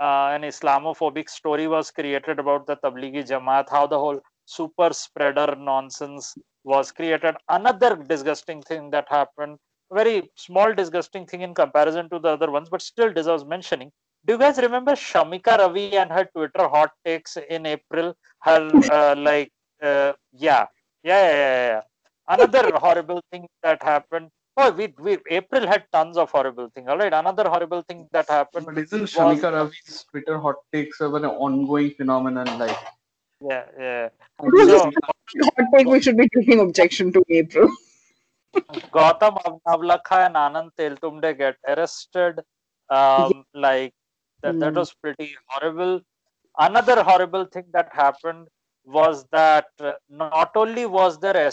uh, 0.00 0.30
an 0.34 0.42
Islamophobic 0.42 1.30
story 1.30 1.66
was 1.66 1.90
created 1.90 2.38
about 2.38 2.66
the 2.66 2.76
Tablighi 2.76 3.26
Jamaat, 3.26 3.70
how 3.70 3.86
the 3.86 3.98
whole 3.98 4.20
super 4.44 4.92
spreader 4.92 5.54
nonsense 5.58 6.36
was 6.64 6.92
created. 6.92 7.34
Another 7.48 7.96
disgusting 7.96 8.60
thing 8.62 8.90
that 8.90 9.06
happened 9.08 9.58
very 9.92 10.30
small, 10.36 10.74
disgusting 10.74 11.26
thing 11.26 11.42
in 11.42 11.54
comparison 11.54 12.08
to 12.10 12.18
the 12.18 12.28
other 12.28 12.50
ones, 12.50 12.68
but 12.68 12.82
still 12.82 13.12
deserves 13.12 13.44
mentioning. 13.44 13.90
Do 14.24 14.34
you 14.34 14.38
guys 14.38 14.58
remember 14.58 14.92
Shamika 14.92 15.58
Ravi 15.58 15.96
and 15.96 16.10
her 16.10 16.24
Twitter 16.34 16.68
hot 16.68 16.90
takes 17.04 17.36
in 17.36 17.66
April? 17.66 18.14
Her 18.40 18.70
uh, 18.90 19.14
like, 19.16 19.50
uh, 19.82 20.12
yeah, 20.32 20.66
yeah, 21.02 21.22
yeah, 21.28 21.36
yeah, 21.42 21.66
yeah. 21.72 21.80
Another 22.28 22.70
horrible 22.76 23.20
thing 23.30 23.46
that 23.62 23.82
happened. 23.82 24.30
Oh, 24.56 24.70
we, 24.70 24.94
we 24.98 25.18
April 25.30 25.66
had 25.66 25.84
tons 25.92 26.16
of 26.16 26.30
horrible 26.30 26.70
things. 26.74 26.86
All 26.88 26.98
right, 26.98 27.12
another 27.12 27.44
horrible 27.48 27.82
thing 27.82 28.06
that 28.12 28.28
happened. 28.28 28.66
But 28.66 28.78
isn't 28.78 29.06
Shamika 29.06 29.50
was, 29.50 29.54
Ravi's 29.54 30.04
Twitter 30.10 30.38
hot 30.38 30.56
takes 30.72 31.00
ever 31.00 31.16
an 31.16 31.24
ongoing 31.24 31.90
phenomenon? 31.92 32.58
Like, 32.58 32.76
yeah, 33.40 33.64
yeah. 33.78 34.08
So, 34.40 34.92
hot 35.02 35.66
take 35.74 35.86
we 35.86 36.00
should 36.00 36.16
be 36.16 36.28
taking 36.36 36.60
objection 36.60 37.12
to 37.12 37.24
April. 37.30 37.68
Gautam 38.54 39.38
Navlakha 39.66 40.26
and 40.26 40.36
Anand 40.36 40.70
Teltumde 40.78 41.36
get 41.36 41.56
arrested. 41.66 42.40
Um, 42.90 43.44
like 43.54 43.94
that, 44.42 44.58
that 44.60 44.72
hmm. 44.72 44.78
was 44.78 44.94
pretty 44.94 45.34
horrible. 45.48 46.00
Another 46.58 47.02
horrible 47.02 47.46
thing 47.46 47.64
that 47.72 47.88
happened 47.92 48.48
was 48.84 49.24
that 49.30 49.68
uh, 49.80 49.92
not 50.10 50.50
only 50.56 50.86
was 50.86 51.18
there 51.20 51.36
uh, 51.36 51.50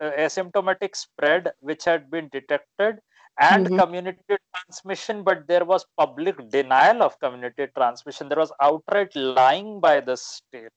asymptomatic 0.00 0.96
spread 0.96 1.52
which 1.60 1.84
had 1.84 2.10
been 2.10 2.28
detected 2.32 2.98
and 3.38 3.66
mm-hmm. 3.66 3.78
community 3.78 4.18
transmission, 4.54 5.22
but 5.22 5.46
there 5.46 5.64
was 5.64 5.84
public 5.96 6.36
denial 6.50 7.02
of 7.02 7.18
community 7.20 7.66
transmission. 7.76 8.28
There 8.28 8.38
was 8.38 8.52
outright 8.60 9.14
lying 9.14 9.78
by 9.78 10.00
the 10.00 10.16
state. 10.16 10.70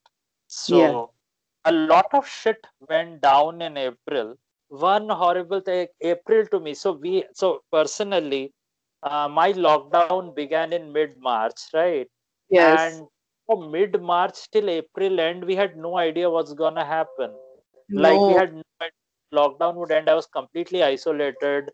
So 0.48 0.78
yeah. 1.66 1.72
a 1.72 1.74
lot 1.74 2.08
of 2.14 2.28
shit 2.28 2.66
went 2.90 3.22
down 3.22 3.62
in 3.62 3.78
April. 3.78 4.36
One 4.70 5.10
horrible 5.10 5.62
thing, 5.62 5.88
April 6.02 6.46
to 6.48 6.60
me. 6.60 6.74
So 6.74 6.94
we, 6.94 7.26
so 7.34 7.62
personally, 7.72 8.54
uh, 9.04 9.28
my 9.28 9.54
lockdown 9.54 10.36
began 10.36 10.74
in 10.74 10.92
mid 10.94 11.20
March, 11.20 11.60
right? 11.74 12.08
Yes. 12.50 12.80
And 12.80 13.08
from 13.46 13.72
mid 13.72 14.02
March 14.02 14.50
till 14.52 14.70
April 14.70 15.20
end, 15.20 15.44
we 15.44 15.56
had 15.56 15.76
no 15.76 15.98
idea 15.98 16.30
what's 16.30 16.54
gonna 16.54 16.86
happen. 16.86 17.32
No. 17.90 18.02
Like 18.02 18.20
we 18.20 18.34
had 18.34 18.54
no 18.54 18.64
lockdown 19.34 19.76
would 19.76 19.92
end. 19.92 20.10
I 20.10 20.14
was 20.14 20.28
completely 20.28 20.84
isolated. 20.84 21.72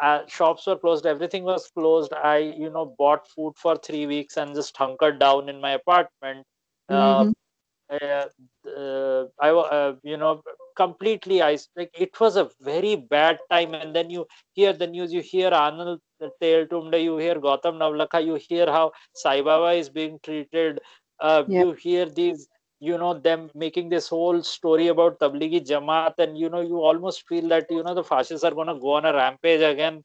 Uh, 0.00 0.20
shops 0.26 0.66
were 0.66 0.76
closed. 0.76 1.06
Everything 1.06 1.42
was 1.42 1.68
closed. 1.74 2.12
I, 2.12 2.38
you 2.38 2.70
know, 2.70 2.94
bought 2.98 3.26
food 3.26 3.54
for 3.56 3.76
three 3.76 4.06
weeks 4.06 4.36
and 4.36 4.54
just 4.54 4.76
hunkered 4.76 5.18
down 5.18 5.48
in 5.48 5.60
my 5.60 5.72
apartment. 5.72 6.46
Uh, 6.88 6.94
mm-hmm. 6.94 7.30
Uh, 7.30 7.32
I, 7.90 9.50
uh, 9.50 9.94
you 10.02 10.16
know, 10.16 10.42
completely 10.76 11.42
I 11.42 11.58
like 11.76 11.90
it 11.98 12.18
was 12.20 12.36
a 12.36 12.48
very 12.60 12.96
bad 12.96 13.38
time. 13.50 13.74
And 13.74 13.94
then 13.94 14.10
you 14.10 14.26
hear 14.52 14.72
the 14.72 14.86
news, 14.86 15.12
you 15.12 15.20
hear 15.20 15.50
Anand 15.50 15.98
Teltumde, 16.42 17.02
you 17.02 17.16
hear 17.18 17.36
Gautam 17.36 17.76
Navlakha, 17.82 18.24
you 18.24 18.34
hear 18.36 18.66
how 18.66 18.92
Sai 19.14 19.40
Baba 19.42 19.72
is 19.72 19.88
being 19.90 20.18
treated. 20.22 20.80
Uh. 21.20 21.44
You 21.50 21.72
hear 21.72 22.06
these, 22.06 22.48
you 22.80 22.98
know, 22.98 23.14
them 23.14 23.50
making 23.54 23.88
this 23.90 24.08
whole 24.08 24.42
story 24.42 24.88
about 24.88 25.18
Tablighi 25.20 25.64
Jamaat, 25.66 26.14
and 26.18 26.36
you 26.38 26.48
know, 26.48 26.60
you 26.60 26.76
almost 26.80 27.26
feel 27.28 27.48
that 27.48 27.66
you 27.70 27.82
know 27.82 27.94
the 27.94 28.04
fascists 28.04 28.44
are 28.44 28.52
going 28.52 28.68
to 28.68 28.78
go 28.78 28.92
on 28.94 29.04
a 29.06 29.12
rampage 29.12 29.60
again. 29.62 30.04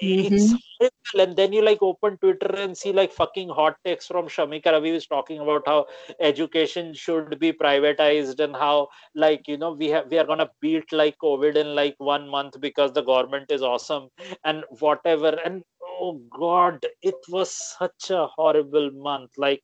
It's 0.00 0.52
horrible. 0.78 1.20
And 1.20 1.36
then 1.36 1.52
you 1.52 1.62
like 1.62 1.82
open 1.82 2.16
Twitter 2.18 2.54
and 2.56 2.76
see 2.76 2.92
like 2.92 3.12
fucking 3.12 3.48
hot 3.48 3.76
takes 3.84 4.06
from 4.06 4.26
Shamika 4.26 4.72
Ravi 4.72 4.92
was 4.92 5.06
talking 5.06 5.38
about 5.40 5.62
how 5.66 5.86
education 6.20 6.94
should 6.94 7.38
be 7.38 7.52
privatized 7.52 8.40
and 8.40 8.54
how 8.54 8.88
like 9.14 9.46
you 9.46 9.56
know 9.56 9.72
we 9.72 9.88
have 9.88 10.10
we 10.10 10.18
are 10.18 10.24
gonna 10.26 10.50
beat 10.60 10.92
like 10.92 11.16
COVID 11.22 11.56
in 11.56 11.74
like 11.74 11.94
one 11.98 12.28
month 12.28 12.60
because 12.60 12.92
the 12.92 13.02
government 13.02 13.50
is 13.50 13.62
awesome 13.62 14.08
and 14.44 14.64
whatever. 14.80 15.38
And 15.44 15.62
oh 16.00 16.20
god, 16.36 16.84
it 17.02 17.14
was 17.28 17.54
such 17.78 18.10
a 18.10 18.26
horrible 18.26 18.90
month. 18.90 19.30
Like 19.36 19.62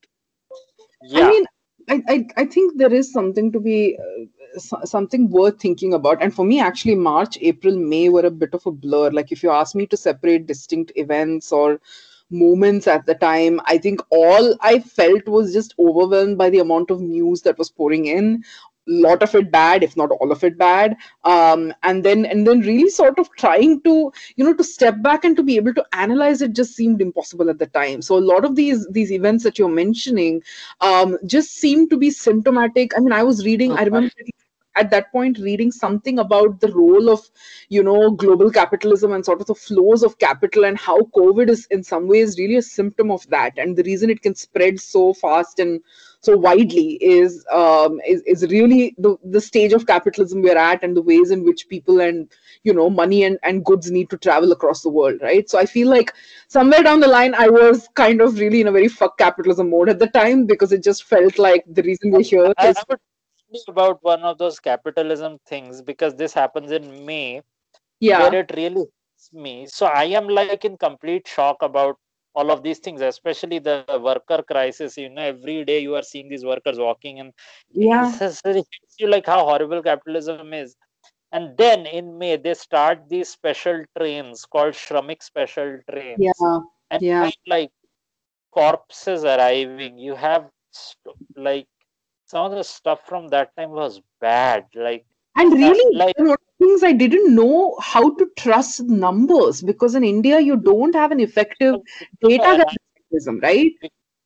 yeah. 1.02 1.26
I 1.26 1.30
mean, 1.30 1.44
I, 1.88 2.02
I, 2.08 2.26
I 2.36 2.44
think 2.44 2.78
there 2.78 2.92
is 2.92 3.12
something 3.12 3.50
to 3.52 3.60
be 3.60 3.98
uh, 3.98 4.24
something 4.58 5.28
worth 5.28 5.60
thinking 5.60 5.94
about. 5.94 6.22
And 6.22 6.34
for 6.34 6.44
me, 6.44 6.60
actually, 6.60 6.94
March, 6.94 7.38
April, 7.40 7.76
May 7.76 8.08
were 8.08 8.26
a 8.26 8.30
bit 8.30 8.54
of 8.54 8.66
a 8.66 8.72
blur. 8.72 9.10
Like, 9.10 9.32
if 9.32 9.42
you 9.42 9.50
ask 9.50 9.74
me 9.74 9.86
to 9.86 9.96
separate 9.96 10.46
distinct 10.46 10.92
events 10.96 11.52
or 11.52 11.80
moments 12.30 12.86
at 12.86 13.06
the 13.06 13.14
time, 13.14 13.60
I 13.64 13.78
think 13.78 14.00
all 14.10 14.56
I 14.60 14.78
felt 14.78 15.26
was 15.26 15.52
just 15.52 15.74
overwhelmed 15.78 16.38
by 16.38 16.50
the 16.50 16.60
amount 16.60 16.90
of 16.90 17.00
news 17.00 17.42
that 17.42 17.58
was 17.58 17.70
pouring 17.70 18.06
in 18.06 18.44
A 18.88 18.92
lot 18.92 19.22
of 19.22 19.34
it 19.34 19.52
bad 19.52 19.82
if 19.82 19.96
not 19.96 20.10
all 20.10 20.32
of 20.32 20.42
it 20.42 20.56
bad 20.58 20.96
um, 21.24 21.72
and 21.82 22.02
then 22.02 22.24
and 22.24 22.46
then 22.46 22.60
really 22.60 22.88
sort 22.88 23.18
of 23.18 23.30
trying 23.36 23.80
to 23.82 24.10
you 24.36 24.44
know 24.44 24.54
to 24.54 24.64
step 24.64 25.00
back 25.02 25.24
and 25.24 25.36
to 25.36 25.42
be 25.42 25.56
able 25.56 25.74
to 25.74 25.84
analyze 25.92 26.40
it 26.40 26.54
just 26.54 26.74
seemed 26.74 27.00
impossible 27.00 27.50
at 27.50 27.58
the 27.58 27.66
time 27.66 28.00
so 28.02 28.16
a 28.16 28.26
lot 28.32 28.44
of 28.44 28.56
these 28.56 28.88
these 28.88 29.12
events 29.12 29.44
that 29.44 29.58
you're 29.58 29.68
mentioning 29.68 30.42
um, 30.80 31.18
just 31.26 31.52
seemed 31.52 31.90
to 31.90 31.98
be 31.98 32.10
symptomatic 32.10 32.96
i 32.96 33.00
mean 33.00 33.12
i 33.12 33.22
was 33.22 33.44
reading 33.44 33.72
okay. 33.72 33.82
i 33.82 33.84
remember 33.84 34.10
at 34.76 34.90
that 34.90 35.10
point 35.12 35.38
reading 35.38 35.72
something 35.72 36.18
about 36.18 36.60
the 36.60 36.72
role 36.72 37.10
of 37.10 37.28
you 37.68 37.82
know 37.82 38.10
global 38.10 38.50
capitalism 38.50 39.12
and 39.12 39.24
sort 39.24 39.40
of 39.40 39.46
the 39.46 39.54
flows 39.54 40.02
of 40.02 40.18
capital 40.18 40.64
and 40.64 40.78
how 40.78 40.98
covid 41.16 41.48
is 41.48 41.66
in 41.70 41.82
some 41.82 42.06
ways 42.06 42.38
really 42.38 42.56
a 42.56 42.62
symptom 42.62 43.10
of 43.10 43.26
that. 43.28 43.58
And 43.58 43.76
the 43.76 43.82
reason 43.82 44.10
it 44.10 44.22
can 44.22 44.34
spread 44.34 44.80
so 44.80 45.14
fast 45.14 45.58
and 45.58 45.80
so 46.20 46.36
widely 46.36 46.98
is 47.00 47.44
um, 47.50 48.00
is, 48.06 48.22
is 48.26 48.42
really 48.50 48.94
the, 48.98 49.16
the 49.24 49.40
stage 49.40 49.72
of 49.72 49.86
capitalism 49.86 50.42
we're 50.42 50.58
at 50.58 50.82
and 50.82 50.96
the 50.96 51.02
ways 51.02 51.30
in 51.30 51.44
which 51.44 51.68
people 51.68 52.00
and 52.00 52.30
you 52.62 52.74
know 52.74 52.90
money 52.90 53.24
and, 53.24 53.38
and 53.42 53.64
goods 53.64 53.90
need 53.90 54.10
to 54.10 54.18
travel 54.18 54.52
across 54.52 54.82
the 54.82 54.90
world 54.90 55.18
right? 55.22 55.48
So 55.48 55.58
i 55.58 55.66
feel 55.66 55.88
like 55.88 56.12
somewhere 56.48 56.82
down 56.82 57.00
the 57.00 57.08
line 57.08 57.34
i 57.34 57.48
was 57.48 57.88
kind 57.94 58.20
of 58.20 58.38
really 58.38 58.60
in 58.60 58.68
a 58.68 58.72
very 58.72 58.88
fuck 58.88 59.16
capitalism 59.18 59.70
mode 59.70 59.88
at 59.88 59.98
the 59.98 60.08
time 60.08 60.46
because 60.46 60.72
it 60.72 60.82
just 60.82 61.04
felt 61.04 61.38
like 61.38 61.64
the 61.68 61.82
reason 61.82 62.10
we're 62.10 62.22
here 62.22 62.52
is 62.62 62.76
about 63.68 63.98
one 64.02 64.22
of 64.22 64.38
those 64.38 64.58
capitalism 64.60 65.38
things 65.46 65.82
because 65.82 66.14
this 66.14 66.32
happens 66.32 66.70
in 66.70 67.04
May. 67.04 67.42
Yeah. 68.00 68.20
Where 68.20 68.40
it 68.40 68.50
really 68.56 68.86
hits 68.86 69.32
me. 69.32 69.66
So 69.66 69.86
I 69.86 70.04
am 70.04 70.28
like 70.28 70.64
in 70.64 70.76
complete 70.76 71.28
shock 71.28 71.56
about 71.60 71.96
all 72.34 72.50
of 72.50 72.62
these 72.62 72.78
things, 72.78 73.00
especially 73.00 73.58
the 73.58 73.84
worker 74.00 74.42
crisis. 74.42 74.96
You 74.96 75.10
know, 75.10 75.22
every 75.22 75.64
day 75.64 75.80
you 75.80 75.94
are 75.96 76.02
seeing 76.02 76.28
these 76.28 76.44
workers 76.44 76.78
walking 76.78 77.20
and 77.20 77.32
yeah. 77.72 78.12
it 78.20 78.66
you 78.98 79.08
like 79.08 79.26
how 79.26 79.44
horrible 79.44 79.82
capitalism 79.82 80.54
is. 80.54 80.76
And 81.32 81.56
then 81.56 81.86
in 81.86 82.18
May 82.18 82.36
they 82.36 82.54
start 82.54 83.08
these 83.08 83.28
special 83.28 83.84
trains 83.96 84.44
called 84.44 84.74
Shramik 84.74 85.22
special 85.22 85.78
trains. 85.90 86.18
Yeah. 86.18 86.58
And 86.90 87.02
yeah. 87.02 87.30
like 87.46 87.70
corpses 88.50 89.24
arriving. 89.24 89.98
You 89.98 90.14
have 90.14 90.50
like 91.36 91.68
some 92.30 92.46
of 92.46 92.52
the 92.52 92.62
stuff 92.62 93.00
from 93.06 93.26
that 93.28 93.54
time 93.56 93.70
was 93.70 94.00
bad. 94.20 94.66
Like 94.74 95.04
and 95.36 95.52
really, 95.52 95.96
like, 95.96 96.16
one 96.18 96.30
of 96.30 96.38
the 96.38 96.64
things 96.64 96.82
I 96.84 96.92
didn't 96.92 97.34
know 97.34 97.76
how 97.80 98.14
to 98.16 98.28
trust 98.36 98.82
numbers 98.82 99.62
because 99.62 99.94
in 99.94 100.04
India 100.04 100.38
you 100.38 100.56
don't 100.56 100.94
have 100.94 101.10
an 101.10 101.20
effective 101.20 101.76
data 102.22 102.64
mechanism, 103.10 103.40
right? 103.42 103.72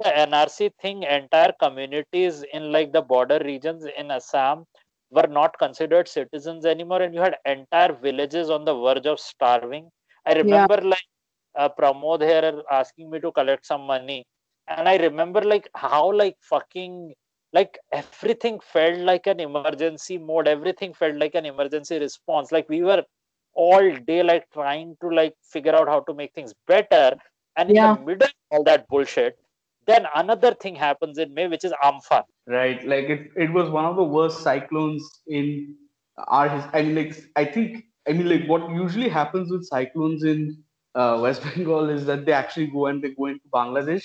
The 0.01 0.11
NRC 0.11 0.71
thing, 0.83 1.05
entire 1.05 1.53
communities 1.63 2.45
in 2.53 2.73
like 2.73 2.93
the 2.93 3.01
border 3.01 3.41
regions 3.45 3.87
in 3.97 4.11
Assam 4.11 4.65
were 5.11 5.29
not 5.29 5.59
considered 5.59 6.09
citizens 6.09 6.67
anymore, 6.67 7.03
and 7.03 7.15
you 7.15 7.21
had 7.21 7.37
entire 7.47 7.93
villages 7.93 8.51
on 8.51 8.65
the 8.65 8.75
verge 8.75 9.07
of 9.07 9.21
starving. 9.21 9.89
I 10.27 10.35
remember 10.35 10.79
yeah. 10.83 10.89
like 10.89 11.09
uh, 11.57 11.69
Pramod 11.79 12.23
here 12.23 12.63
asking 12.71 13.11
me 13.11 13.21
to 13.21 13.33
collect 13.33 13.65
some 13.65 13.83
money, 13.83 14.25
and 14.69 14.89
I 14.89 14.97
remember 14.97 15.41
like 15.41 15.69
how 15.75 16.13
like 16.13 16.37
fucking 16.41 17.15
like 17.55 17.79
everything 17.93 18.61
felt 18.61 18.99
like 18.99 19.27
an 19.27 19.41
emergency 19.41 20.19
mode. 20.19 20.49
Everything 20.49 20.93
felt 20.93 21.17
like 21.17 21.35
an 21.35 21.47
emergency 21.47 21.99
response. 21.99 22.53
Like 22.53 22.69
we 22.69 22.83
were 22.83 23.03
all 23.55 23.97
day 24.07 24.23
like 24.23 24.51
trying 24.53 24.97
to 25.01 25.09
like 25.09 25.35
figure 25.43 25.75
out 25.75 25.89
how 25.89 26.01
to 26.01 26.15
make 26.15 26.35
things 26.35 26.53
better. 26.67 27.13
And 27.57 27.71
in 27.71 27.77
the 27.77 28.01
middle 28.05 28.27
of 28.27 28.33
all 28.51 28.65
that 28.65 28.89
bullshit 28.89 29.39
then 29.87 30.07
another 30.15 30.55
thing 30.55 30.75
happens 30.75 31.19
in 31.19 31.33
may 31.35 31.47
which 31.49 31.65
is 31.65 31.73
amphan 31.83 32.23
right. 32.47 32.87
Like 32.87 33.05
it, 33.05 33.31
it 33.37 33.53
was 33.53 33.71
one 33.71 33.85
of 33.85 33.97
the 33.97 34.05
worst 34.05 34.43
cyclones 34.43 35.03
in 35.27 35.77
our 36.29 36.49
i 36.73 36.83
mean 36.83 36.95
like 36.95 37.17
i 37.37 37.45
think 37.45 37.85
i 38.09 38.13
mean 38.13 38.29
like 38.29 38.47
what 38.47 38.71
usually 38.71 39.09
happens 39.09 39.51
with 39.51 39.65
cyclones 39.67 40.23
in 40.23 40.57
uh, 40.95 41.19
west 41.21 41.43
bengal 41.43 41.89
is 41.91 42.07
that 42.07 42.25
they 42.25 42.33
actually 42.33 42.69
go 42.69 42.87
and 42.87 43.03
they 43.03 43.11
go 43.11 43.27
into 43.27 43.49
bangladesh 43.53 44.05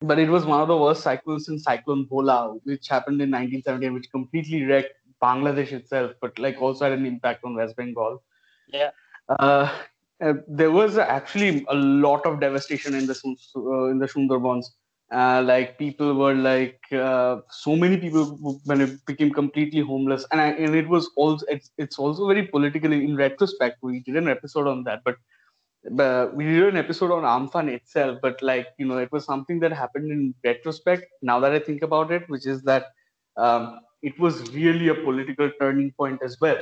but 0.00 0.18
it 0.18 0.28
was 0.28 0.44
one 0.44 0.60
of 0.60 0.68
the 0.68 0.76
worst 0.76 1.02
cyclones 1.02 1.46
since 1.46 1.64
Cyclone 1.64 2.06
Bhola, 2.06 2.58
which 2.64 2.88
happened 2.88 3.20
in 3.20 3.30
1970, 3.30 3.90
which 3.90 4.10
completely 4.10 4.64
wrecked 4.64 4.94
Bangladesh 5.22 5.72
itself, 5.72 6.12
but 6.20 6.38
like 6.38 6.60
also 6.60 6.84
had 6.84 6.98
an 6.98 7.06
impact 7.06 7.44
on 7.44 7.54
West 7.54 7.76
Bengal. 7.76 8.22
Yeah. 8.68 8.90
Uh, 9.28 9.70
uh, 10.22 10.34
there 10.48 10.70
was 10.70 10.98
actually 10.98 11.64
a 11.68 11.74
lot 11.74 12.24
of 12.26 12.40
devastation 12.40 12.94
in 12.94 13.06
the 13.06 13.36
uh, 13.56 13.84
in 13.86 13.98
the 13.98 14.06
Sundarbans, 14.06 14.66
uh, 15.12 15.42
like 15.44 15.76
people 15.78 16.14
were 16.14 16.34
like 16.34 16.80
uh, 16.92 17.40
so 17.50 17.74
many 17.74 17.96
people 17.96 18.60
when 18.64 18.80
it 18.80 19.04
became 19.06 19.32
completely 19.32 19.80
homeless 19.80 20.24
and 20.30 20.40
I, 20.40 20.48
and 20.50 20.74
it 20.74 20.88
was 20.88 21.10
also 21.16 21.44
it's, 21.48 21.70
it's 21.78 21.98
also 21.98 22.28
very 22.28 22.46
political 22.46 22.92
in 22.92 23.16
retrospect 23.16 23.78
we 23.82 24.00
did 24.00 24.16
an 24.16 24.28
episode 24.28 24.68
on 24.68 24.84
that 24.84 25.00
but 25.04 25.16
but 25.90 26.34
we 26.34 26.44
did 26.44 26.62
an 26.64 26.76
episode 26.76 27.10
on 27.10 27.24
Amphan 27.24 27.68
itself 27.68 28.18
but 28.22 28.40
like 28.42 28.68
you 28.78 28.86
know 28.86 28.98
it 28.98 29.10
was 29.12 29.24
something 29.24 29.60
that 29.60 29.72
happened 29.72 30.10
in 30.10 30.34
retrospect 30.44 31.06
now 31.22 31.40
that 31.40 31.52
i 31.52 31.58
think 31.58 31.82
about 31.82 32.10
it 32.12 32.28
which 32.28 32.46
is 32.46 32.62
that 32.62 32.86
um, 33.36 33.80
it 34.02 34.18
was 34.18 34.50
really 34.52 34.88
a 34.88 34.94
political 34.94 35.50
turning 35.58 35.92
point 35.92 36.20
as 36.22 36.36
well 36.40 36.58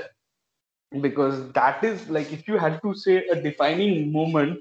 because 1.00 1.50
that 1.52 1.82
is 1.84 2.08
like 2.08 2.32
if 2.32 2.48
you 2.48 2.56
had 2.56 2.80
to 2.82 2.94
say 2.94 3.26
a 3.28 3.40
defining 3.40 4.12
moment 4.12 4.60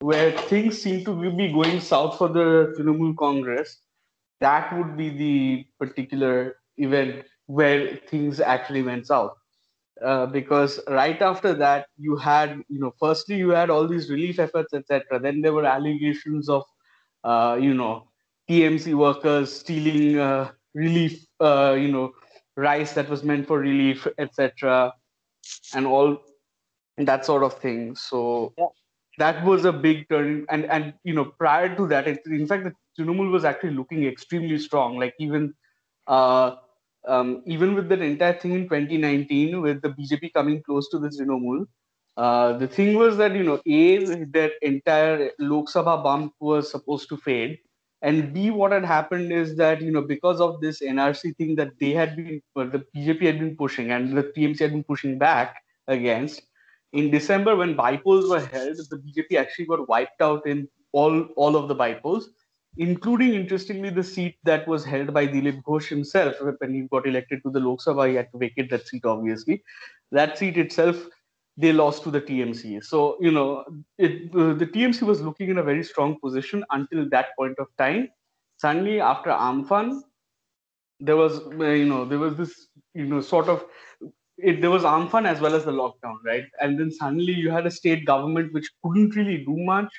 where 0.00 0.32
things 0.32 0.80
seem 0.80 1.04
to 1.04 1.14
be 1.32 1.52
going 1.52 1.80
south 1.80 2.18
for 2.18 2.28
the 2.28 2.74
Trinamool 2.78 3.16
Congress, 3.16 3.80
that 4.40 4.76
would 4.76 4.96
be 4.96 5.08
the 5.10 5.66
particular 5.78 6.56
event 6.76 7.24
where 7.46 7.96
things 8.08 8.40
actually 8.40 8.82
went 8.82 9.06
south. 9.06 9.32
Uh, 10.04 10.26
because 10.26 10.80
right 10.88 11.20
after 11.22 11.54
that, 11.54 11.86
you 11.96 12.16
had, 12.16 12.62
you 12.68 12.78
know, 12.78 12.92
firstly 12.98 13.36
you 13.36 13.50
had 13.50 13.70
all 13.70 13.88
these 13.88 14.10
relief 14.10 14.38
efforts, 14.38 14.74
etc. 14.74 15.18
Then 15.18 15.40
there 15.40 15.52
were 15.52 15.64
allegations 15.64 16.48
of, 16.48 16.64
uh, 17.24 17.56
you 17.60 17.72
know, 17.72 18.08
TMC 18.48 18.94
workers 18.94 19.54
stealing 19.54 20.18
uh, 20.18 20.50
relief, 20.74 21.24
uh, 21.40 21.76
you 21.78 21.90
know, 21.90 22.12
rice 22.56 22.92
that 22.92 23.08
was 23.08 23.24
meant 23.24 23.46
for 23.46 23.58
relief, 23.58 24.06
etc., 24.18 24.92
and 25.74 25.86
all 25.86 26.18
that 26.98 27.24
sort 27.24 27.42
of 27.42 27.54
thing. 27.54 27.96
So 27.96 28.52
yeah 28.58 28.66
that 29.18 29.44
was 29.44 29.64
a 29.64 29.72
big 29.72 30.08
turn 30.08 30.44
and 30.50 30.64
and 30.66 30.92
you 31.04 31.14
know 31.14 31.24
prior 31.24 31.74
to 31.74 31.86
that 31.86 32.06
it, 32.06 32.20
in 32.26 32.46
fact 32.46 32.64
the 32.64 32.74
Trinamool 32.98 33.30
was 33.30 33.44
actually 33.44 33.74
looking 33.74 34.04
extremely 34.04 34.58
strong 34.58 34.98
like 34.98 35.14
even 35.18 35.54
uh, 36.06 36.56
um, 37.06 37.42
even 37.46 37.74
with 37.74 37.88
that 37.88 38.02
entire 38.02 38.38
thing 38.38 38.52
in 38.52 38.62
2019 38.64 39.60
with 39.60 39.82
the 39.82 39.90
bjp 39.90 40.32
coming 40.32 40.62
close 40.62 40.88
to 40.88 40.98
the 40.98 41.08
Trinamool 41.08 41.66
uh, 42.16 42.56
the 42.58 42.66
thing 42.66 42.96
was 42.96 43.16
that 43.18 43.34
you 43.34 43.42
know 43.42 43.60
a 43.66 43.98
that 44.36 44.52
entire 44.62 45.30
lok 45.38 45.68
sabha 45.68 46.02
bump 46.02 46.32
was 46.40 46.70
supposed 46.70 47.08
to 47.10 47.16
fade. 47.18 47.58
And 48.02 48.32
b 48.32 48.50
what 48.50 48.72
had 48.72 48.84
happened 48.84 49.32
is 49.32 49.56
that 49.56 49.82
you 49.82 49.90
know 49.90 50.02
because 50.02 50.40
of 50.40 50.60
this 50.60 50.80
nrc 50.80 51.36
thing 51.36 51.56
that 51.56 51.78
they 51.78 51.90
had 51.92 52.16
been 52.16 52.40
the 52.54 52.84
bjp 52.94 53.22
had 53.22 53.38
been 53.38 53.56
pushing 53.56 53.90
and 53.90 54.16
the 54.16 54.22
tmc 54.22 54.58
had 54.60 54.72
been 54.72 54.84
pushing 54.84 55.18
back 55.18 55.56
against 55.88 56.42
in 56.92 57.10
December, 57.10 57.56
when 57.56 57.76
bypolls 57.76 58.28
were 58.28 58.40
held, 58.40 58.76
the 58.76 58.96
BJP 58.96 59.38
actually 59.38 59.66
got 59.66 59.88
wiped 59.88 60.22
out 60.22 60.46
in 60.46 60.68
all, 60.92 61.22
all 61.36 61.56
of 61.56 61.68
the 61.68 61.74
bypolls, 61.74 62.24
including, 62.76 63.34
interestingly, 63.34 63.90
the 63.90 64.04
seat 64.04 64.36
that 64.44 64.66
was 64.68 64.84
held 64.84 65.12
by 65.12 65.26
Dilip 65.26 65.62
Ghosh 65.62 65.88
himself 65.88 66.36
when 66.58 66.74
he 66.74 66.82
got 66.82 67.06
elected 67.06 67.42
to 67.44 67.50
the 67.50 67.60
Lok 67.60 67.80
Sabha. 67.80 68.08
He 68.08 68.14
had 68.16 68.30
to 68.32 68.38
vacate 68.38 68.70
that 68.70 68.86
seat, 68.86 69.04
obviously. 69.04 69.62
That 70.12 70.38
seat 70.38 70.56
itself, 70.56 70.96
they 71.56 71.72
lost 71.72 72.02
to 72.04 72.10
the 72.10 72.20
TMC. 72.20 72.84
So, 72.84 73.16
you 73.20 73.30
know, 73.30 73.64
it, 73.98 74.34
uh, 74.34 74.54
the 74.54 74.66
TMC 74.66 75.02
was 75.02 75.20
looking 75.20 75.50
in 75.50 75.58
a 75.58 75.62
very 75.62 75.82
strong 75.82 76.18
position 76.20 76.64
until 76.70 77.08
that 77.10 77.28
point 77.38 77.58
of 77.58 77.68
time. 77.78 78.08
Suddenly, 78.58 79.00
after 79.00 79.30
Amphan, 79.30 80.02
there 81.00 81.16
was, 81.16 81.40
uh, 81.40 81.64
you 81.64 81.86
know, 81.86 82.04
there 82.04 82.18
was 82.18 82.36
this, 82.36 82.68
you 82.94 83.06
know, 83.06 83.20
sort 83.20 83.48
of 83.48 83.64
it, 84.38 84.60
there 84.60 84.70
was 84.70 84.82
Amphan 84.82 85.26
as 85.26 85.40
well 85.40 85.54
as 85.54 85.64
the 85.64 85.72
lockdown, 85.72 86.16
right? 86.24 86.44
And 86.60 86.78
then 86.78 86.90
suddenly 86.90 87.32
you 87.32 87.50
had 87.50 87.66
a 87.66 87.70
state 87.70 88.04
government 88.04 88.52
which 88.52 88.70
couldn't 88.82 89.16
really 89.16 89.38
do 89.38 89.56
much, 89.56 89.90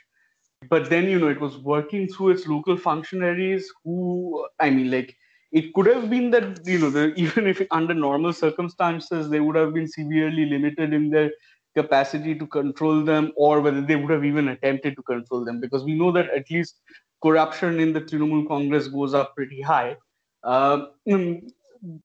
but 0.69 0.89
then 0.89 1.05
you 1.09 1.19
know 1.19 1.27
it 1.27 1.39
was 1.39 1.57
working 1.57 2.07
through 2.07 2.29
its 2.29 2.47
local 2.47 2.77
functionaries 2.77 3.71
who, 3.83 4.47
I 4.59 4.69
mean, 4.69 4.91
like 4.91 5.15
it 5.51 5.73
could 5.73 5.85
have 5.85 6.09
been 6.09 6.31
that 6.31 6.65
you 6.65 6.79
know 6.79 6.89
the, 6.89 7.13
even 7.17 7.47
if 7.47 7.61
under 7.71 7.93
normal 7.93 8.33
circumstances 8.33 9.29
they 9.29 9.39
would 9.39 9.55
have 9.55 9.73
been 9.73 9.87
severely 9.87 10.45
limited 10.45 10.93
in 10.93 11.09
their 11.09 11.31
capacity 11.75 12.33
to 12.33 12.47
control 12.47 13.03
them, 13.03 13.31
or 13.35 13.61
whether 13.61 13.81
they 13.81 13.95
would 13.95 14.09
have 14.09 14.25
even 14.25 14.47
attempted 14.49 14.95
to 14.95 15.03
control 15.03 15.45
them, 15.45 15.61
because 15.61 15.83
we 15.83 15.93
know 15.93 16.11
that 16.11 16.29
at 16.31 16.49
least 16.49 16.81
corruption 17.21 17.79
in 17.79 17.93
the 17.93 18.01
Trinamool 18.01 18.47
Congress 18.47 18.87
goes 18.87 19.13
up 19.13 19.35
pretty 19.35 19.61
high. 19.61 19.95
Uh, 20.43 20.85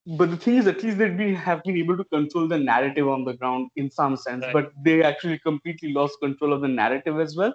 but 0.05 0.29
the 0.29 0.37
thing 0.37 0.57
is, 0.57 0.67
at 0.67 0.83
least 0.83 0.99
they'd 0.99 1.17
be 1.17 1.33
have 1.33 1.63
been 1.63 1.77
able 1.77 1.97
to 1.97 2.03
control 2.05 2.47
the 2.47 2.57
narrative 2.57 3.07
on 3.07 3.25
the 3.25 3.33
ground 3.33 3.69
in 3.75 3.89
some 3.89 4.15
sense. 4.15 4.43
Right. 4.43 4.53
But 4.53 4.71
they 4.83 5.01
actually 5.03 5.39
completely 5.39 5.91
lost 5.91 6.19
control 6.21 6.53
of 6.53 6.61
the 6.61 6.67
narrative 6.67 7.19
as 7.19 7.35
well. 7.35 7.53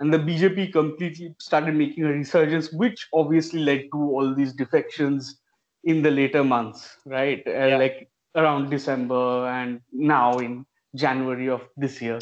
And 0.00 0.12
the 0.12 0.18
BJP 0.18 0.72
completely 0.72 1.34
started 1.38 1.74
making 1.74 2.04
a 2.04 2.12
resurgence, 2.12 2.72
which 2.72 3.08
obviously 3.12 3.60
led 3.60 3.88
to 3.92 3.98
all 3.98 4.34
these 4.34 4.52
defections 4.52 5.40
in 5.84 6.02
the 6.02 6.10
later 6.10 6.44
months, 6.44 6.96
right? 7.04 7.42
Uh, 7.46 7.50
yeah. 7.50 7.76
Like 7.76 8.08
around 8.36 8.70
December 8.70 9.48
and 9.48 9.80
now 9.92 10.38
in 10.38 10.64
January 10.94 11.48
of 11.48 11.62
this 11.76 12.00
year. 12.00 12.18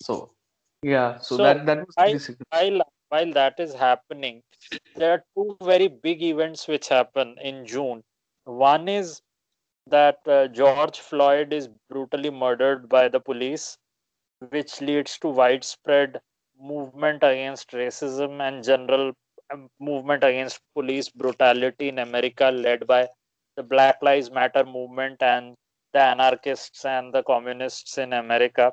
So, 0.00 0.30
yeah. 0.82 1.18
So, 1.18 1.36
so 1.36 1.42
that 1.42 1.66
that 1.66 1.86
was 1.86 1.94
I, 1.98 2.18
while 2.50 2.82
while 3.10 3.32
that 3.32 3.60
is 3.60 3.74
happening, 3.74 4.42
there 4.96 5.12
are 5.12 5.24
two 5.36 5.56
very 5.62 5.88
big 5.88 6.22
events 6.22 6.66
which 6.66 6.88
happen 6.88 7.36
in 7.42 7.66
June 7.66 8.02
one 8.48 8.88
is 8.88 9.20
that 9.86 10.18
uh, 10.26 10.48
George 10.48 11.00
Floyd 11.00 11.52
is 11.52 11.68
brutally 11.90 12.30
murdered 12.30 12.88
by 12.88 13.08
the 13.08 13.20
police, 13.20 13.76
which 14.48 14.80
leads 14.80 15.18
to 15.18 15.28
widespread 15.28 16.20
movement 16.60 17.22
against 17.22 17.70
racism 17.72 18.40
and 18.40 18.64
general 18.64 19.12
um, 19.52 19.68
movement 19.80 20.24
against 20.24 20.60
police 20.74 21.08
brutality 21.08 21.88
in 21.88 21.98
America, 21.98 22.50
led 22.50 22.86
by 22.86 23.08
the 23.56 23.62
Black 23.62 23.96
Lives 24.02 24.30
Matter 24.30 24.64
movement 24.64 25.22
and 25.22 25.56
the 25.92 26.02
anarchists 26.02 26.84
and 26.84 27.12
the 27.12 27.22
communists 27.22 27.98
in 27.98 28.12
America. 28.12 28.72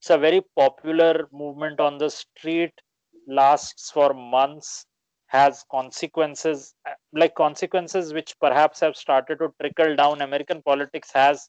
It's 0.00 0.10
a 0.10 0.18
very 0.18 0.42
popular 0.56 1.28
movement 1.32 1.80
on 1.80 1.98
the 1.98 2.10
street, 2.10 2.72
lasts 3.26 3.90
for 3.90 4.12
months, 4.14 4.86
has 5.28 5.64
consequences 5.70 6.74
uh, 6.88 6.92
like 7.12 7.34
consequences 7.34 8.12
which 8.12 8.34
perhaps 8.40 8.80
have 8.80 8.96
started 8.96 9.38
to 9.38 9.52
trickle 9.60 9.96
down 9.96 10.22
american 10.22 10.62
politics 10.62 11.10
has 11.12 11.48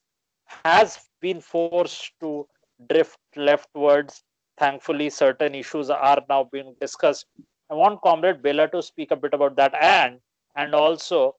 has 0.65 0.99
been 1.21 1.39
forced 1.39 2.11
to 2.19 2.47
drift 2.89 3.19
leftwards 3.35 4.23
thankfully 4.57 5.09
certain 5.09 5.55
issues 5.55 5.89
are 5.89 6.21
now 6.29 6.43
being 6.51 6.75
discussed. 6.81 7.25
I 7.69 7.73
want 7.73 8.01
comrade 8.01 8.41
bela 8.41 8.67
to 8.69 8.81
speak 8.81 9.11
a 9.11 9.15
bit 9.15 9.33
about 9.33 9.55
that. 9.57 9.73
And 9.75 10.19
and 10.55 10.73
also 10.73 11.35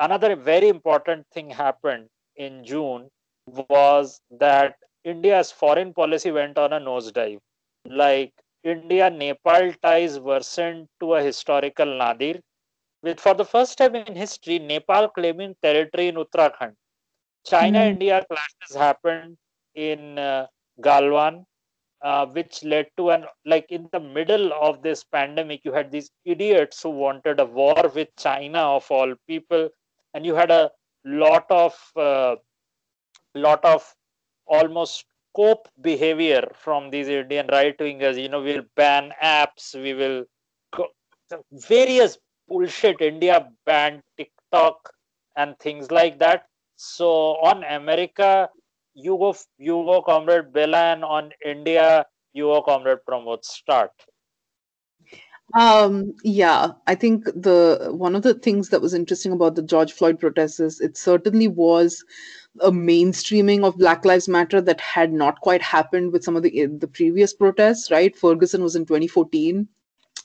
another 0.00 0.36
very 0.36 0.68
important 0.68 1.26
thing 1.32 1.50
happened 1.50 2.08
in 2.36 2.64
june 2.64 3.08
was 3.68 4.20
that 4.30 4.74
india's 5.04 5.52
foreign 5.52 5.92
policy 5.92 6.30
went 6.30 6.58
on 6.58 6.72
a 6.72 6.80
nosedive. 6.80 7.38
Like 7.86 8.32
India 8.64 9.10
Nepal 9.10 9.72
ties 9.82 10.18
worsened 10.18 10.88
to 11.00 11.14
a 11.14 11.22
historical 11.22 11.86
nadir, 11.86 12.40
with 13.02 13.20
for 13.20 13.34
the 13.34 13.44
first 13.44 13.76
time 13.76 13.94
in 13.94 14.16
history, 14.16 14.58
Nepal 14.58 15.08
claiming 15.10 15.54
territory 15.62 16.08
in 16.08 16.14
Uttarakhand. 16.14 16.74
China 17.44 17.80
mm. 17.80 17.90
India 17.90 18.24
clashes 18.30 18.74
happened 18.74 19.36
in 19.74 20.18
uh, 20.18 20.46
Galwan, 20.80 21.44
uh, 22.04 22.26
which 22.26 22.62
led 22.62 22.86
to 22.98 23.10
an 23.10 23.24
like 23.46 23.66
in 23.70 23.88
the 23.92 24.00
middle 24.00 24.52
of 24.52 24.82
this 24.82 25.02
pandemic, 25.04 25.62
you 25.64 25.72
had 25.72 25.90
these 25.90 26.10
idiots 26.26 26.82
who 26.82 26.90
wanted 26.90 27.40
a 27.40 27.44
war 27.46 27.90
with 27.94 28.08
China 28.18 28.58
of 28.58 28.90
all 28.90 29.14
people, 29.26 29.70
and 30.12 30.26
you 30.26 30.34
had 30.34 30.50
a 30.50 30.70
lot 31.04 31.46
of 31.50 31.74
uh, 31.96 32.36
lot 33.34 33.64
of 33.64 33.82
almost 34.46 35.06
cope 35.34 35.66
behavior 35.80 36.46
from 36.54 36.90
these 36.90 37.08
Indian 37.08 37.48
right 37.50 37.76
wingers. 37.78 38.20
You 38.20 38.28
know, 38.28 38.42
we'll 38.42 38.66
ban 38.76 39.12
apps, 39.22 39.74
we 39.74 39.94
will 39.94 40.24
go, 40.76 40.88
various 41.52 42.18
bullshit. 42.48 43.00
India 43.00 43.48
banned 43.64 44.02
TikTok 44.18 44.92
and 45.36 45.58
things 45.58 45.90
like 45.90 46.18
that. 46.18 46.44
So 46.76 47.36
on 47.42 47.64
America, 47.64 48.50
you 48.94 49.16
go, 49.18 49.34
you 49.58 49.72
go, 49.72 50.02
comrade 50.02 50.52
Belan. 50.52 51.02
On 51.02 51.30
India, 51.44 52.06
you 52.32 52.44
go, 52.44 52.62
comrade 52.62 52.98
Pramod. 53.08 53.44
Start. 53.44 53.92
Um, 55.52 56.14
yeah, 56.24 56.68
I 56.86 56.94
think 56.94 57.24
the 57.26 57.90
one 57.92 58.16
of 58.16 58.22
the 58.22 58.34
things 58.34 58.70
that 58.70 58.80
was 58.80 58.94
interesting 58.94 59.32
about 59.32 59.54
the 59.54 59.62
George 59.62 59.92
Floyd 59.92 60.18
protests 60.18 60.58
is 60.58 60.80
it 60.80 60.96
certainly 60.96 61.48
was 61.48 62.02
a 62.60 62.70
mainstreaming 62.70 63.64
of 63.64 63.76
Black 63.76 64.04
Lives 64.04 64.28
Matter 64.28 64.60
that 64.62 64.80
had 64.80 65.12
not 65.12 65.40
quite 65.40 65.62
happened 65.62 66.12
with 66.12 66.24
some 66.24 66.34
of 66.34 66.42
the 66.42 66.66
the 66.66 66.88
previous 66.88 67.34
protests. 67.34 67.90
Right, 67.90 68.16
Ferguson 68.16 68.62
was 68.62 68.74
in 68.74 68.86
2014, 68.86 69.68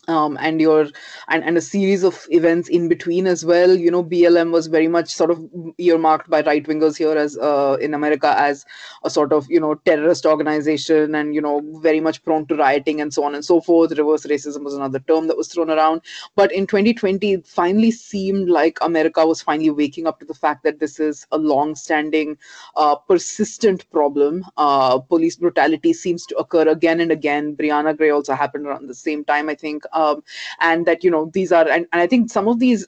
um, 0.10 0.38
and 0.42 0.60
your 0.60 0.88
and, 1.28 1.44
and 1.44 1.58
a 1.58 1.62
series 1.62 2.04
of 2.04 2.26
events 2.32 2.68
in 2.68 2.90
between 2.90 3.28
as 3.28 3.46
well. 3.46 3.76
You 3.76 3.92
know, 3.92 4.04
BLM 4.04 4.52
was 4.52 4.68
very 4.68 4.88
much 4.88 5.10
sort 5.14 5.30
of 5.30 5.40
earmarked 5.78 6.30
by 6.30 6.42
right 6.42 6.64
wingers 6.66 6.98
here 6.98 7.16
as 7.16 7.38
uh, 7.38 7.78
in 7.80 7.94
America 7.94 8.34
as 8.38 8.66
a 9.04 9.10
sort 9.10 9.32
of 9.32 9.46
you 9.50 9.60
know 9.60 9.76
terrorist 9.76 10.26
organization, 10.26 11.16
and 11.16 11.36
you 11.36 11.42
know 11.42 11.62
very 11.82 12.00
much 12.00 12.24
prone 12.24 12.48
to 12.48 12.56
rioting 12.56 13.02
and 13.02 13.14
so 13.14 13.24
on 13.24 13.36
and 13.36 13.46
so 13.46 13.62
forth. 13.62 13.92
Reverse 13.98 14.26
racism 14.26 14.64
was 14.64 14.74
another 14.74 15.00
term 15.00 15.28
that 15.28 15.38
was 15.38 15.48
thrown 15.48 15.70
around. 15.70 16.02
But 16.36 16.52
in 16.52 16.66
2020, 16.66 17.34
it 17.34 17.48
finally 17.48 17.92
seemed 17.92 18.50
like 18.50 18.80
America 18.82 19.26
was 19.26 19.42
finally 19.42 19.70
waking 19.70 20.08
up 20.08 20.20
to 20.20 20.26
the 20.26 20.34
fact 20.34 20.64
that 20.64 20.80
this 20.80 21.00
is 21.00 21.28
a 21.32 21.38
long-standing, 21.38 22.38
uh, 22.76 22.96
persistent 22.96 23.90
problem. 23.92 24.44
Uh, 24.58 25.00
police 25.00 25.36
brutality 25.36 25.94
seems 25.94 26.26
to 26.26 26.38
occur 26.38 26.68
again 26.68 27.00
and 27.00 27.12
again. 27.12 27.56
Brianna 27.56 27.96
Gray 27.96 28.10
also 28.10 28.34
happened 28.34 28.66
around 28.66 28.88
the 28.88 28.96
same 28.96 29.24
time, 29.24 29.50
I 29.50 29.56
think 29.56 29.84
um, 30.00 30.24
and 30.60 30.86
that 30.86 31.04
you 31.04 31.12
know 31.12 31.30
these 31.34 31.52
are 31.52 31.68
and, 31.68 31.86
and 31.92 32.02
I 32.02 32.08
think 32.08 32.32
some 32.32 32.48
of 32.48 32.60
these 32.60 32.88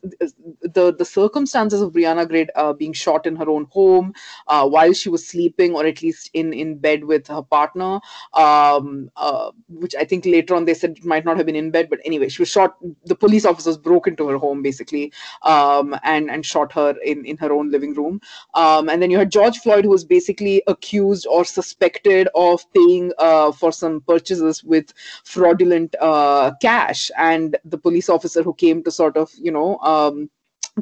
the 0.61 0.93
the 0.97 1.05
circumstances 1.05 1.81
of 1.81 1.93
Brianna 1.93 2.27
Gray 2.27 2.47
uh, 2.55 2.73
being 2.73 2.93
shot 2.93 3.25
in 3.25 3.35
her 3.35 3.49
own 3.49 3.65
home 3.77 4.13
uh, 4.47 4.67
while 4.67 4.93
she 4.93 5.09
was 5.09 5.27
sleeping 5.27 5.75
or 5.75 5.85
at 5.85 6.01
least 6.01 6.29
in 6.33 6.53
in 6.53 6.77
bed 6.77 7.03
with 7.03 7.27
her 7.27 7.41
partner, 7.41 7.99
um, 8.33 9.09
uh, 9.15 9.51
which 9.69 9.95
I 9.95 10.05
think 10.05 10.25
later 10.25 10.55
on 10.55 10.65
they 10.65 10.73
said 10.73 10.97
it 10.97 11.05
might 11.05 11.25
not 11.25 11.37
have 11.37 11.45
been 11.45 11.61
in 11.63 11.71
bed, 11.71 11.89
but 11.89 11.99
anyway, 12.05 12.29
she 12.29 12.41
was 12.41 12.49
shot. 12.49 12.77
The 13.05 13.15
police 13.15 13.45
officers 13.45 13.77
broke 13.77 14.07
into 14.07 14.27
her 14.27 14.37
home 14.37 14.61
basically 14.61 15.11
um, 15.43 15.95
and 16.03 16.29
and 16.29 16.45
shot 16.45 16.71
her 16.73 16.95
in 17.03 17.25
in 17.25 17.37
her 17.37 17.51
own 17.51 17.71
living 17.71 17.93
room. 17.93 18.21
Um, 18.53 18.89
and 18.89 19.01
then 19.01 19.11
you 19.11 19.17
had 19.17 19.31
George 19.31 19.59
Floyd, 19.59 19.85
who 19.85 19.91
was 19.91 20.05
basically 20.17 20.61
accused 20.67 21.27
or 21.27 21.43
suspected 21.45 22.27
of 22.35 22.65
paying 22.73 23.11
uh, 23.17 23.51
for 23.51 23.71
some 23.71 24.01
purchases 24.01 24.63
with 24.63 24.93
fraudulent 25.23 25.95
uh, 25.99 26.51
cash 26.61 26.90
and 27.17 27.57
the 27.65 27.77
police 27.77 28.09
officer 28.09 28.43
who 28.43 28.53
came 28.53 28.83
to 28.83 28.91
sort 28.91 29.17
of 29.17 29.31
you 29.37 29.51
know 29.51 29.77
um, 29.79 30.29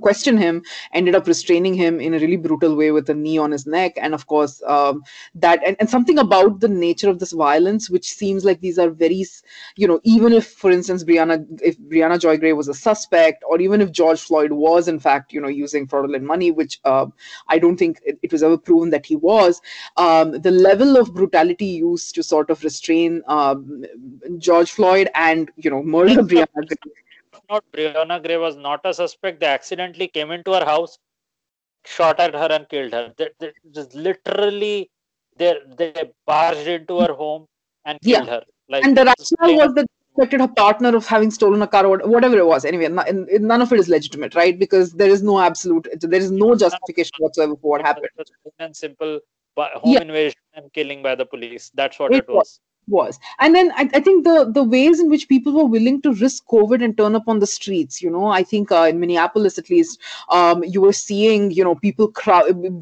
question 0.01 0.37
him 0.37 0.63
ended 0.93 1.15
up 1.15 1.27
restraining 1.27 1.73
him 1.73 1.99
in 1.99 2.13
a 2.13 2.19
really 2.19 2.37
brutal 2.37 2.75
way 2.75 2.91
with 2.91 3.09
a 3.09 3.13
knee 3.13 3.37
on 3.37 3.51
his 3.51 3.65
neck. 3.65 3.93
And 3.97 4.13
of 4.13 4.27
course 4.27 4.61
um, 4.67 5.03
that 5.35 5.61
and, 5.65 5.75
and 5.79 5.89
something 5.89 6.19
about 6.19 6.59
the 6.59 6.67
nature 6.67 7.09
of 7.09 7.19
this 7.19 7.31
violence 7.31 7.89
which 7.89 8.09
seems 8.09 8.45
like 8.45 8.61
these 8.61 8.79
are 8.79 8.89
very 8.89 9.25
you 9.75 9.87
know 9.87 9.99
even 10.03 10.33
if 10.33 10.47
for 10.47 10.71
instance 10.71 11.03
brianna 11.03 11.45
if 11.61 11.77
brianna 11.79 12.19
joy 12.19 12.37
gray 12.37 12.53
was 12.53 12.67
a 12.67 12.73
suspect 12.73 13.43
or 13.49 13.59
even 13.59 13.81
if 13.81 13.91
george 13.91 14.21
floyd 14.21 14.51
was 14.51 14.87
in 14.87 14.99
fact 14.99 15.33
you 15.33 15.41
know 15.41 15.47
using 15.47 15.87
fraudulent 15.87 16.23
money 16.23 16.51
which 16.51 16.79
uh, 16.85 17.05
i 17.47 17.59
don't 17.59 17.77
think 17.77 17.99
it, 18.05 18.17
it, 18.21 18.31
was 18.31 18.43
ever 18.43 18.57
proven 18.57 18.89
that 18.89 19.05
he 19.05 19.15
was 19.15 19.61
um, 19.97 20.31
the 20.41 20.51
level 20.51 20.97
of 20.97 21.13
brutality 21.13 21.65
used 21.65 22.15
to 22.15 22.23
sort 22.23 22.49
of 22.49 22.63
restrain 22.63 23.21
um, 23.27 23.83
george 24.37 24.71
floyd 24.71 25.09
and 25.15 25.51
you 25.57 25.69
know 25.69 25.83
murder 25.83 26.23
brianna 26.31 26.67
gray 27.49 27.93
not 27.93 28.11
Brianna 28.11 28.23
Gray 28.23 28.37
was 28.37 28.55
not 28.55 28.81
a 28.85 28.93
suspect. 28.93 29.39
They 29.39 29.47
accidentally 29.47 30.07
came 30.07 30.31
into 30.31 30.53
her 30.53 30.65
house, 30.65 30.97
shot 31.85 32.19
at 32.19 32.33
her, 32.33 32.47
and 32.51 32.67
killed 32.69 32.93
her. 32.93 33.13
They, 33.17 33.29
they 33.39 33.51
just 33.71 33.95
literally 33.95 34.89
they 35.37 35.57
they 35.77 36.11
barged 36.25 36.67
into 36.67 36.99
her 36.99 37.13
home 37.13 37.45
and 37.85 37.99
killed 38.01 38.25
yeah. 38.25 38.31
her. 38.31 38.43
Like, 38.69 38.83
and 38.85 38.95
the 38.95 39.05
rationale 39.05 39.57
was 39.57 39.73
that 39.75 39.87
suspected 40.09 40.41
her 40.41 40.47
partner 40.47 40.95
of 40.95 41.07
having 41.07 41.31
stolen 41.31 41.61
a 41.61 41.67
car 41.67 41.85
or 41.85 41.97
whatever 41.99 42.37
it 42.37 42.45
was. 42.45 42.65
Anyway, 42.65 42.87
none 42.87 43.61
of 43.61 43.73
it 43.73 43.79
is 43.79 43.89
legitimate, 43.89 44.35
right? 44.35 44.59
Because 44.59 44.93
there 44.93 45.09
is 45.09 45.23
no 45.23 45.39
absolute, 45.39 45.87
there 46.01 46.19
is 46.19 46.29
no 46.29 46.55
justification 46.55 47.13
whatsoever 47.19 47.55
for 47.55 47.71
what 47.71 47.81
happened. 47.81 48.09
And 48.59 48.75
simple 48.75 49.19
home 49.57 49.93
yeah. 49.93 50.01
invasion 50.01 50.39
and 50.53 50.71
killing 50.73 51.01
by 51.03 51.15
the 51.15 51.25
police. 51.25 51.71
That's 51.73 51.99
what 51.99 52.13
it, 52.13 52.17
it 52.17 52.27
was. 52.29 52.35
was 52.35 52.59
was. 52.89 53.19
And 53.39 53.55
then 53.55 53.71
I, 53.75 53.89
I, 53.93 53.99
think 53.99 54.23
the 54.23 54.49
the 54.51 54.63
ways 54.63 54.99
in 54.99 55.09
which 55.09 55.27
people 55.27 55.53
were 55.53 55.65
willing 55.65 56.01
to 56.01 56.13
risk 56.13 56.45
covid 56.47 56.83
and 56.83 56.97
turn 56.97 57.15
up 57.15 57.27
on 57.27 57.39
the 57.39 57.47
streets 57.47 58.01
you 58.01 58.09
know 58.09 58.27
i 58.27 58.43
think 58.43 58.71
uh, 58.71 58.87
in 58.91 58.99
minneapolis 58.99 59.57
at 59.57 59.69
least 59.69 59.99
um, 60.29 60.63
you 60.63 60.81
were 60.81 60.93
seeing 60.93 61.51
you 61.51 61.63
know 61.63 61.75
people 61.75 62.11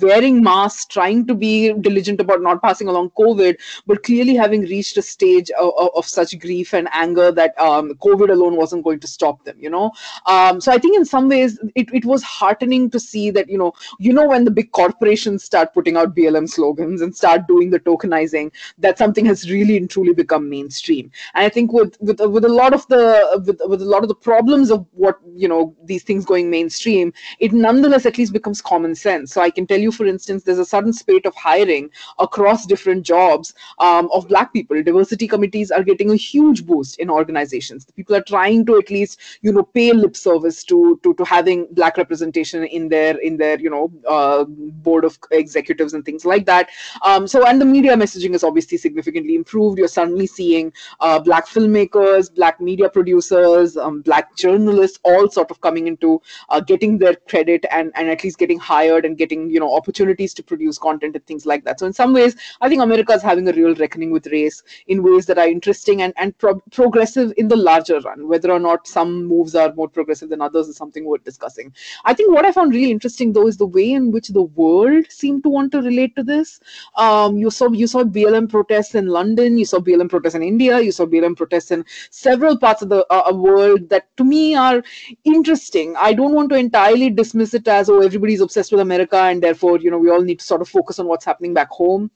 wearing 0.06 0.42
masks 0.44 0.86
trying 0.86 1.26
to 1.28 1.36
be 1.36 1.74
diligent 1.74 2.20
about 2.22 2.42
not 2.42 2.62
passing 2.62 2.88
along 2.88 3.10
covid 3.12 3.58
but 3.86 4.04
clearly 4.04 4.36
having 4.36 4.62
reached 4.62 4.98
a 4.98 5.02
stage 5.02 5.52
of, 5.52 5.74
of 5.96 6.06
such 6.06 6.38
grief 6.40 6.74
and 6.74 6.88
anger 6.92 7.32
that 7.32 7.60
um, 7.60 7.94
covid 7.96 8.30
alone 8.30 8.56
wasn't 8.56 8.84
going 8.84 9.00
to 9.00 9.08
stop 9.08 9.44
them 9.44 9.56
you 9.60 9.70
know? 9.70 9.92
Um, 10.26 10.62
so 10.62 10.72
i 10.72 10.78
think 10.78 10.96
in 10.96 11.06
some 11.06 11.30
ways 11.30 11.60
it, 11.76 11.88
it 11.94 12.06
was 12.06 12.24
heartening 12.24 12.90
to 12.92 13.00
see 13.00 13.32
that 13.32 13.50
you 13.50 13.58
know 13.58 13.74
you 14.00 14.14
know 14.14 14.28
when 14.28 14.46
the 14.46 14.52
big 14.52 14.72
corporations 14.72 15.44
start 15.44 15.74
putting 15.74 15.98
out 15.98 16.16
blm 16.16 16.50
slogans 16.50 17.02
and 17.02 17.16
start 17.16 17.48
doing 17.48 17.70
the 17.70 17.80
tokenizing 17.80 18.52
that 18.78 18.98
something 18.98 19.26
has 19.26 19.50
really 19.52 19.78
truly 19.98 20.14
become 20.14 20.48
mainstream. 20.48 21.12
And 21.34 21.44
I 21.44 21.50
think 21.50 21.74
with 21.74 21.98
with 22.00 22.20
with 22.20 22.46
a 22.46 22.56
lot 22.62 22.74
of 22.74 22.88
the 22.88 23.42
with, 23.46 23.60
with 23.66 23.82
a 23.82 23.86
lot 23.94 24.04
of 24.04 24.10
the 24.10 24.16
problems 24.30 24.70
of 24.70 24.86
what 24.92 25.20
you 25.36 25.48
know 25.48 25.76
these 25.86 26.04
things 26.04 26.24
going 26.24 26.52
mainstream, 26.52 27.14
it 27.40 27.52
nonetheless 27.52 28.06
at 28.06 28.18
least 28.20 28.32
becomes 28.34 28.62
common 28.62 28.94
sense. 28.94 29.34
So 29.34 29.42
I 29.42 29.50
can 29.50 29.66
tell 29.66 29.80
you, 29.80 29.92
for 29.92 30.06
instance, 30.06 30.44
there's 30.44 30.60
a 30.60 30.66
sudden 30.66 30.94
spate 30.94 31.26
of 31.26 31.34
hiring 31.36 31.90
across 32.20 32.68
different 32.68 33.06
jobs 33.06 33.56
um, 33.80 34.10
of 34.14 34.28
Black 34.28 34.54
people. 34.54 34.84
Diversity 34.84 35.28
committees 35.28 35.72
are 35.72 35.84
getting 35.84 36.12
a 36.12 36.16
huge 36.16 36.66
boost 36.66 37.00
in 37.00 37.10
organizations. 37.10 37.86
People 37.96 38.16
are 38.16 38.28
trying 38.34 38.66
to 38.68 38.78
at 38.78 38.92
least 38.92 39.20
you 39.42 39.52
know 39.52 39.64
pay 39.64 39.92
lip 39.94 40.16
service 40.16 40.64
to 40.66 41.00
to 41.02 41.16
to 41.16 41.24
having 41.24 41.68
Black 41.72 41.98
representation 41.98 42.64
in 42.66 42.88
their 42.90 43.18
in 43.18 43.38
their 43.38 43.60
you 43.60 43.72
know 43.72 43.92
uh, 44.08 44.44
board 44.88 45.06
of 45.06 45.18
executives 45.32 45.94
and 45.94 46.06
things 46.06 46.24
like 46.24 46.46
that. 46.46 46.70
Um, 47.02 47.28
so 47.28 47.48
and 47.48 47.60
the 47.60 47.66
media 47.66 47.96
messaging 47.96 48.36
is 48.36 48.44
obviously 48.44 48.78
significantly 48.78 49.34
improved 49.34 49.80
suddenly 49.88 50.28
seeing 50.28 50.74
uh, 51.00 51.20
black 51.20 51.48
filmmakers, 51.48 52.34
black 52.34 52.60
media 52.60 52.90
producers, 52.90 53.78
um, 53.78 54.02
black 54.02 54.36
journalists, 54.36 55.00
all 55.04 55.30
sort 55.30 55.52
of 55.52 55.62
coming 55.62 55.88
into 55.88 56.22
uh, 56.50 56.60
getting 56.60 56.98
their 56.98 57.16
credit 57.28 57.66
and, 57.72 57.92
and 57.96 58.10
at 58.10 58.24
least 58.24 58.38
getting 58.38 58.60
hired 58.60 59.06
and 59.06 59.18
getting 59.18 59.50
you 59.50 59.60
know 59.60 59.76
opportunities 59.76 60.34
to 60.34 60.44
produce 60.44 60.78
content 60.78 61.16
and 61.16 61.26
things 61.26 61.46
like 61.46 61.64
that. 61.66 61.80
So 61.80 61.86
in 61.86 61.94
some 61.94 62.14
ways, 62.14 62.36
I 62.62 62.70
think 62.70 62.82
America 62.82 63.14
is 63.14 63.22
having 63.22 63.48
a 63.48 63.54
real 63.54 63.76
reckoning 63.76 64.12
with 64.12 64.28
race 64.28 64.64
in 64.88 65.04
ways 65.04 65.26
that 65.28 65.38
are 65.38 65.48
interesting 65.48 66.02
and 66.02 66.14
and 66.18 66.38
pro- 66.38 66.62
progressive 66.72 67.34
in 67.38 67.48
the 67.48 67.56
larger 67.56 68.00
run. 68.00 68.28
Whether 68.28 68.52
or 68.52 68.60
not 68.60 68.88
some 68.88 69.26
moves 69.26 69.56
are 69.56 69.74
more 69.74 69.90
progressive 69.90 70.30
than 70.30 70.42
others 70.42 70.68
is 70.68 70.78
something 70.78 71.06
worth 71.06 71.24
discussing. 71.24 71.74
I 72.06 72.14
think 72.14 72.34
what 72.34 72.46
I 72.46 72.52
found 72.52 72.74
really 72.74 72.92
interesting 72.92 73.34
though 73.34 73.48
is 73.48 73.58
the 73.58 73.66
way 73.66 73.92
in 73.92 74.12
which 74.12 74.30
the 74.30 74.44
world 74.44 75.06
seemed 75.10 75.44
to 75.44 75.50
want 75.50 75.72
to 75.74 75.82
relate 75.82 76.16
to 76.16 76.24
this. 76.24 76.60
Um, 76.96 77.38
you 77.38 77.50
saw 77.50 77.70
you 77.72 77.88
saw 77.88 78.04
BLM 78.04 78.50
protests 78.50 78.96
in 78.96 79.08
London. 79.08 79.58
You 79.58 79.66
saw 79.68 79.80
BLM 79.80 80.10
protests 80.10 80.36
in 80.36 80.44
India. 80.44 80.80
You 80.80 80.92
saw 80.92 81.06
BLM 81.06 81.36
protests 81.36 81.72
in 81.72 81.86
several 82.10 82.58
parts 82.58 82.82
of 82.82 82.90
the 82.90 83.06
uh, 83.12 83.32
world 83.34 83.90
that 83.90 84.16
to 84.18 84.24
me 84.24 84.56
are 84.56 84.84
interesting. 85.24 85.96
I 85.98 86.14
don't 86.14 86.34
want 86.34 86.50
to 86.50 86.56
entirely 86.56 87.10
dismiss 87.10 87.54
it 87.54 87.68
as, 87.68 87.90
oh, 87.90 88.02
everybody's 88.02 88.42
obsessed 88.42 88.72
with 88.72 88.82
America 88.82 89.18
and 89.18 89.42
therefore, 89.42 89.80
you 89.80 89.92
know, 89.92 90.00
we 90.00 90.10
all 90.10 90.22
need 90.22 90.40
to 90.40 90.46
sort 90.46 90.62
of 90.62 90.70
focus 90.70 91.00
on 91.00 91.08
what's 91.08 91.26
happening 91.26 91.54
back 91.54 91.70
home 91.70 92.10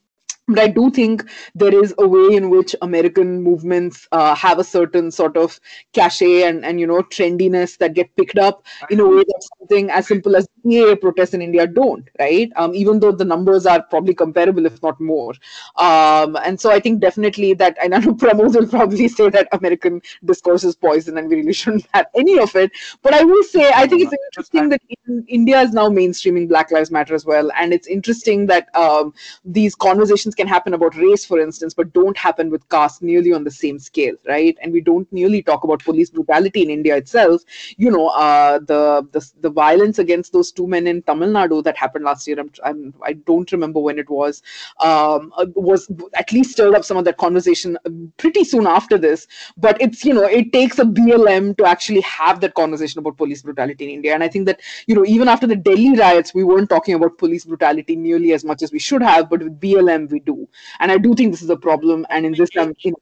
but 0.48 0.58
I 0.58 0.68
do 0.68 0.90
think 0.90 1.24
there 1.54 1.72
is 1.72 1.94
a 1.98 2.06
way 2.06 2.34
in 2.34 2.50
which 2.50 2.74
American 2.82 3.42
movements 3.42 4.08
uh, 4.12 4.34
have 4.34 4.58
a 4.58 4.64
certain 4.64 5.10
sort 5.10 5.36
of 5.36 5.58
cachet 5.92 6.42
and, 6.42 6.64
and 6.64 6.80
you 6.80 6.86
know 6.86 7.02
trendiness 7.02 7.78
that 7.78 7.94
get 7.94 8.14
picked 8.16 8.38
up 8.38 8.64
in 8.90 8.98
a 9.00 9.06
way 9.06 9.22
that 9.22 9.48
something 9.58 9.90
as 9.90 10.08
simple 10.08 10.34
as 10.34 10.48
PA 10.62 10.94
protests 10.96 11.34
in 11.34 11.42
India 11.42 11.66
don't, 11.66 12.08
right? 12.18 12.50
Um, 12.56 12.74
even 12.74 13.00
though 13.00 13.12
the 13.12 13.24
numbers 13.24 13.66
are 13.66 13.82
probably 13.82 14.14
comparable, 14.14 14.66
if 14.66 14.82
not 14.82 15.00
more. 15.00 15.32
Um, 15.76 16.36
and 16.44 16.60
so 16.60 16.70
I 16.70 16.80
think 16.80 17.00
definitely 17.00 17.54
that, 17.54 17.76
and 17.82 17.94
I 17.94 17.98
know 17.98 18.14
Pramod 18.14 18.54
will 18.54 18.68
probably 18.68 19.08
say 19.08 19.28
that 19.30 19.48
American 19.52 20.02
discourse 20.24 20.64
is 20.64 20.74
poison 20.74 21.18
and 21.18 21.28
we 21.28 21.36
really 21.36 21.52
shouldn't 21.62 21.86
have 21.94 22.06
any 22.14 22.38
of 22.38 22.54
it. 22.56 22.72
But 23.02 23.14
I 23.14 23.24
will 23.24 23.42
say, 23.42 23.70
I 23.74 23.86
think 23.86 24.02
it's 24.02 24.14
interesting 24.28 24.68
that 24.70 24.80
India 25.28 25.60
is 25.60 25.72
now 25.72 25.88
mainstreaming 25.88 26.48
Black 26.48 26.70
Lives 26.70 26.90
Matter 26.90 27.14
as 27.14 27.24
well. 27.24 27.50
And 27.58 27.72
it's 27.72 27.86
interesting 27.86 28.46
that 28.46 28.74
um, 28.74 29.14
these 29.44 29.74
conversations 29.74 30.34
can 30.34 30.46
happen 30.46 30.74
about 30.74 30.96
race, 30.96 31.24
for 31.24 31.40
instance, 31.40 31.74
but 31.74 31.92
don't 31.92 32.16
happen 32.16 32.50
with 32.50 32.68
caste 32.68 33.02
nearly 33.02 33.32
on 33.32 33.44
the 33.44 33.50
same 33.50 33.78
scale, 33.78 34.14
right? 34.28 34.56
And 34.62 34.72
we 34.72 34.80
don't 34.80 35.10
nearly 35.12 35.42
talk 35.42 35.64
about 35.64 35.82
police 35.84 36.10
brutality 36.10 36.62
in 36.62 36.70
India 36.70 36.96
itself. 36.96 37.42
You 37.76 37.90
know, 37.90 38.08
uh, 38.08 38.58
the, 38.60 39.06
the, 39.12 39.28
the 39.40 39.50
violence 39.50 39.98
against 39.98 40.32
those 40.32 40.51
two 40.52 40.66
men 40.66 40.86
in 40.86 41.02
Tamil 41.02 41.30
Nadu 41.30 41.62
that 41.64 41.76
happened 41.76 42.04
last 42.04 42.26
year. 42.26 42.38
I'm, 42.38 42.50
I'm 42.64 42.94
I 43.02 43.12
do 43.14 43.38
not 43.38 43.52
remember 43.52 43.80
when 43.80 43.98
it 43.98 44.10
was. 44.10 44.42
Um, 44.80 45.32
uh, 45.36 45.46
was 45.54 45.90
at 46.14 46.32
least 46.32 46.52
stirred 46.52 46.74
up 46.74 46.84
some 46.84 46.96
of 46.96 47.04
that 47.04 47.16
conversation 47.16 47.76
uh, 47.86 47.90
pretty 48.16 48.44
soon 48.44 48.66
after 48.66 48.98
this. 48.98 49.26
But 49.56 49.80
it's 49.80 50.04
you 50.04 50.14
know 50.14 50.24
it 50.24 50.52
takes 50.52 50.78
a 50.78 50.84
BLM 50.84 51.56
to 51.58 51.66
actually 51.66 52.00
have 52.02 52.40
that 52.40 52.54
conversation 52.54 52.98
about 52.98 53.16
police 53.16 53.42
brutality 53.42 53.84
in 53.84 53.90
India. 53.90 54.14
And 54.14 54.22
I 54.22 54.28
think 54.28 54.46
that 54.46 54.60
you 54.86 54.94
know 54.94 55.04
even 55.04 55.28
after 55.28 55.46
the 55.46 55.56
Delhi 55.56 55.96
riots, 55.96 56.34
we 56.34 56.44
weren't 56.44 56.70
talking 56.70 56.94
about 56.94 57.18
police 57.18 57.44
brutality 57.44 57.96
nearly 57.96 58.32
as 58.32 58.44
much 58.44 58.62
as 58.62 58.72
we 58.72 58.78
should 58.78 59.02
have. 59.02 59.30
But 59.30 59.42
with 59.42 59.60
BLM, 59.60 60.10
we 60.10 60.20
do. 60.20 60.48
And 60.80 60.92
I 60.92 60.98
do 60.98 61.14
think 61.14 61.32
this 61.32 61.42
is 61.42 61.50
a 61.50 61.56
problem. 61.56 62.06
And 62.10 62.26
in 62.26 62.32
this, 62.32 62.50
I'm 62.58 62.74
in 62.84 62.94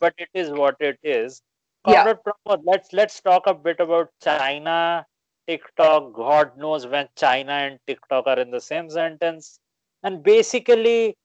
but 0.00 0.14
it 0.18 0.28
is 0.34 0.50
what 0.50 0.76
it 0.80 0.98
is. 1.02 1.42
Comrade 1.84 2.18
yeah. 2.26 2.32
Pramod, 2.46 2.62
let's 2.64 2.92
let's 2.92 3.20
talk 3.20 3.46
a 3.46 3.54
bit 3.54 3.80
about 3.80 4.10
China 4.22 5.04
TikTok, 5.48 6.12
God 6.14 6.56
knows 6.56 6.86
when 6.86 7.08
China 7.16 7.52
and 7.52 7.78
TikTok 7.86 8.26
are 8.26 8.38
in 8.38 8.50
the 8.50 8.60
same 8.60 8.88
sentence. 8.90 9.58
And 10.02 10.22
basically, 10.22 11.16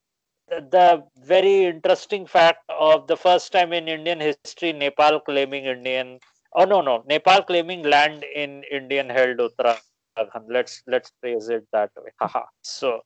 the 0.50 1.04
very 1.24 1.66
interesting 1.66 2.26
fact 2.26 2.64
of 2.70 3.08
the 3.08 3.18
first 3.18 3.52
time 3.52 3.74
in 3.74 3.88
Indian 3.88 4.20
history, 4.20 4.74
Nepal 4.74 5.20
claiming 5.20 5.66
Indian 5.66 6.20
Oh 6.60 6.66
no, 6.66 6.82
no. 6.82 7.04
Nepal 7.08 7.44
claiming 7.44 7.84
land 7.84 8.24
in 8.24 8.64
Indian-held 8.72 9.38
Uttarakhand. 9.38 10.46
Let's 10.50 10.82
let's 10.88 11.12
phrase 11.22 11.50
it 11.50 11.68
that 11.72 11.92
way. 11.96 12.12
Haha. 12.20 12.46
so 12.62 13.02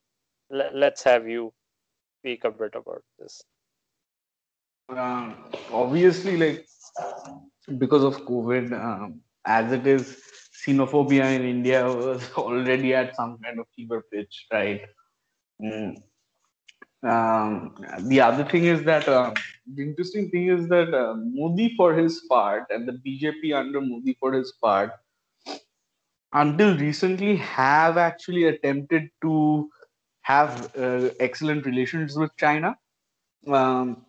let's 0.50 1.04
have 1.04 1.28
you 1.28 1.52
speak 2.20 2.46
a 2.46 2.52
bit 2.52 2.76
about 2.76 3.04
this. 3.20 3.42
Um, 4.88 5.36
obviously, 5.72 6.38
like 6.38 6.66
because 7.78 8.04
of 8.04 8.22
COVID, 8.22 8.72
um, 8.74 9.20
as 9.46 9.74
it 9.74 9.86
is, 9.86 10.22
xenophobia 10.66 11.36
in 11.36 11.44
India 11.44 11.86
was 11.86 12.32
already 12.38 12.94
at 12.94 13.16
some 13.16 13.38
kind 13.44 13.60
of 13.60 13.66
fever 13.76 14.04
pitch, 14.12 14.48
right? 14.52 14.82
Mm. 15.62 16.02
Um, 17.04 17.76
the 18.02 18.22
other 18.22 18.44
thing 18.44 18.66
is 18.66 18.84
that 18.84 19.08
uh, 19.08 19.34
the 19.74 19.84
interesting 19.84 20.30
thing 20.30 20.50
is 20.50 20.68
that 20.70 20.94
uh, 20.94 21.16
Modi, 21.18 21.76
for 21.76 21.96
his 21.96 22.22
part, 22.30 22.66
and 22.70 22.88
the 22.88 22.94
BJP 22.94 23.56
under 23.56 23.82
Modi, 23.82 24.16
for 24.20 24.34
his 24.34 24.54
part, 24.62 24.92
until 26.34 26.78
recently, 26.78 27.36
have 27.38 27.98
actually 27.98 28.46
attempted 28.46 29.10
to 29.24 29.70
have 30.22 30.76
uh, 30.78 31.10
excellent 31.20 31.66
relations 31.66 32.16
with 32.16 32.30
China. 32.38 32.78
Um, 33.48 34.06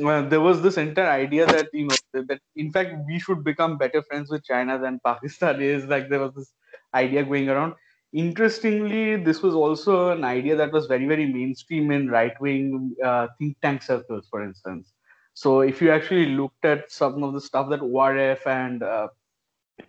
well, 0.00 0.26
there 0.28 0.40
was 0.40 0.62
this 0.62 0.76
entire 0.76 1.10
idea 1.10 1.46
that 1.46 1.68
you 1.72 1.86
know 1.86 1.96
that, 2.12 2.28
that, 2.28 2.40
in 2.56 2.72
fact 2.72 2.94
we 3.06 3.18
should 3.18 3.44
become 3.44 3.78
better 3.78 4.02
friends 4.02 4.30
with 4.30 4.44
China 4.44 4.78
than 4.78 5.00
Pakistan 5.04 5.60
is. 5.62 5.84
Like 5.84 6.08
there 6.08 6.20
was 6.20 6.34
this 6.34 6.52
idea 6.94 7.24
going 7.24 7.48
around. 7.48 7.74
Interestingly, 8.12 9.16
this 9.16 9.42
was 9.42 9.54
also 9.54 10.10
an 10.10 10.24
idea 10.24 10.56
that 10.56 10.72
was 10.72 10.86
very 10.86 11.06
very 11.06 11.26
mainstream 11.32 11.90
in 11.92 12.08
right 12.10 12.38
wing 12.40 12.96
uh, 13.04 13.28
think 13.38 13.56
tank 13.60 13.82
circles, 13.82 14.26
for 14.30 14.42
instance. 14.42 14.92
So 15.34 15.60
if 15.60 15.80
you 15.80 15.90
actually 15.90 16.26
looked 16.26 16.64
at 16.64 16.90
some 16.90 17.22
of 17.22 17.34
the 17.34 17.40
stuff 17.40 17.70
that 17.70 17.80
ORF 17.82 18.46
and 18.46 18.82
uh, 18.82 19.08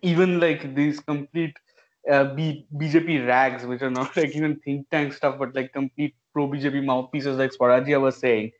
even 0.01 0.39
like 0.39 0.76
these 0.76 0.99
complete 0.99 1.55
uh, 2.09 2.34
B- 2.36 2.66
BJP 2.76 3.28
rags, 3.28 3.66
which 3.66 3.82
are 3.82 3.89
not 3.91 4.16
like 4.18 4.36
even 4.36 4.59
think 4.59 4.89
tank 4.89 5.14
stuff, 5.14 5.38
but 5.39 5.55
like 5.55 5.74
complete 5.74 6.16
pro 6.34 6.47
BJP 6.47 6.84
mouthpieces 6.86 7.38
like 7.38 7.51
Swarajya 7.51 7.99
was 8.01 8.18
saying, 8.18 8.51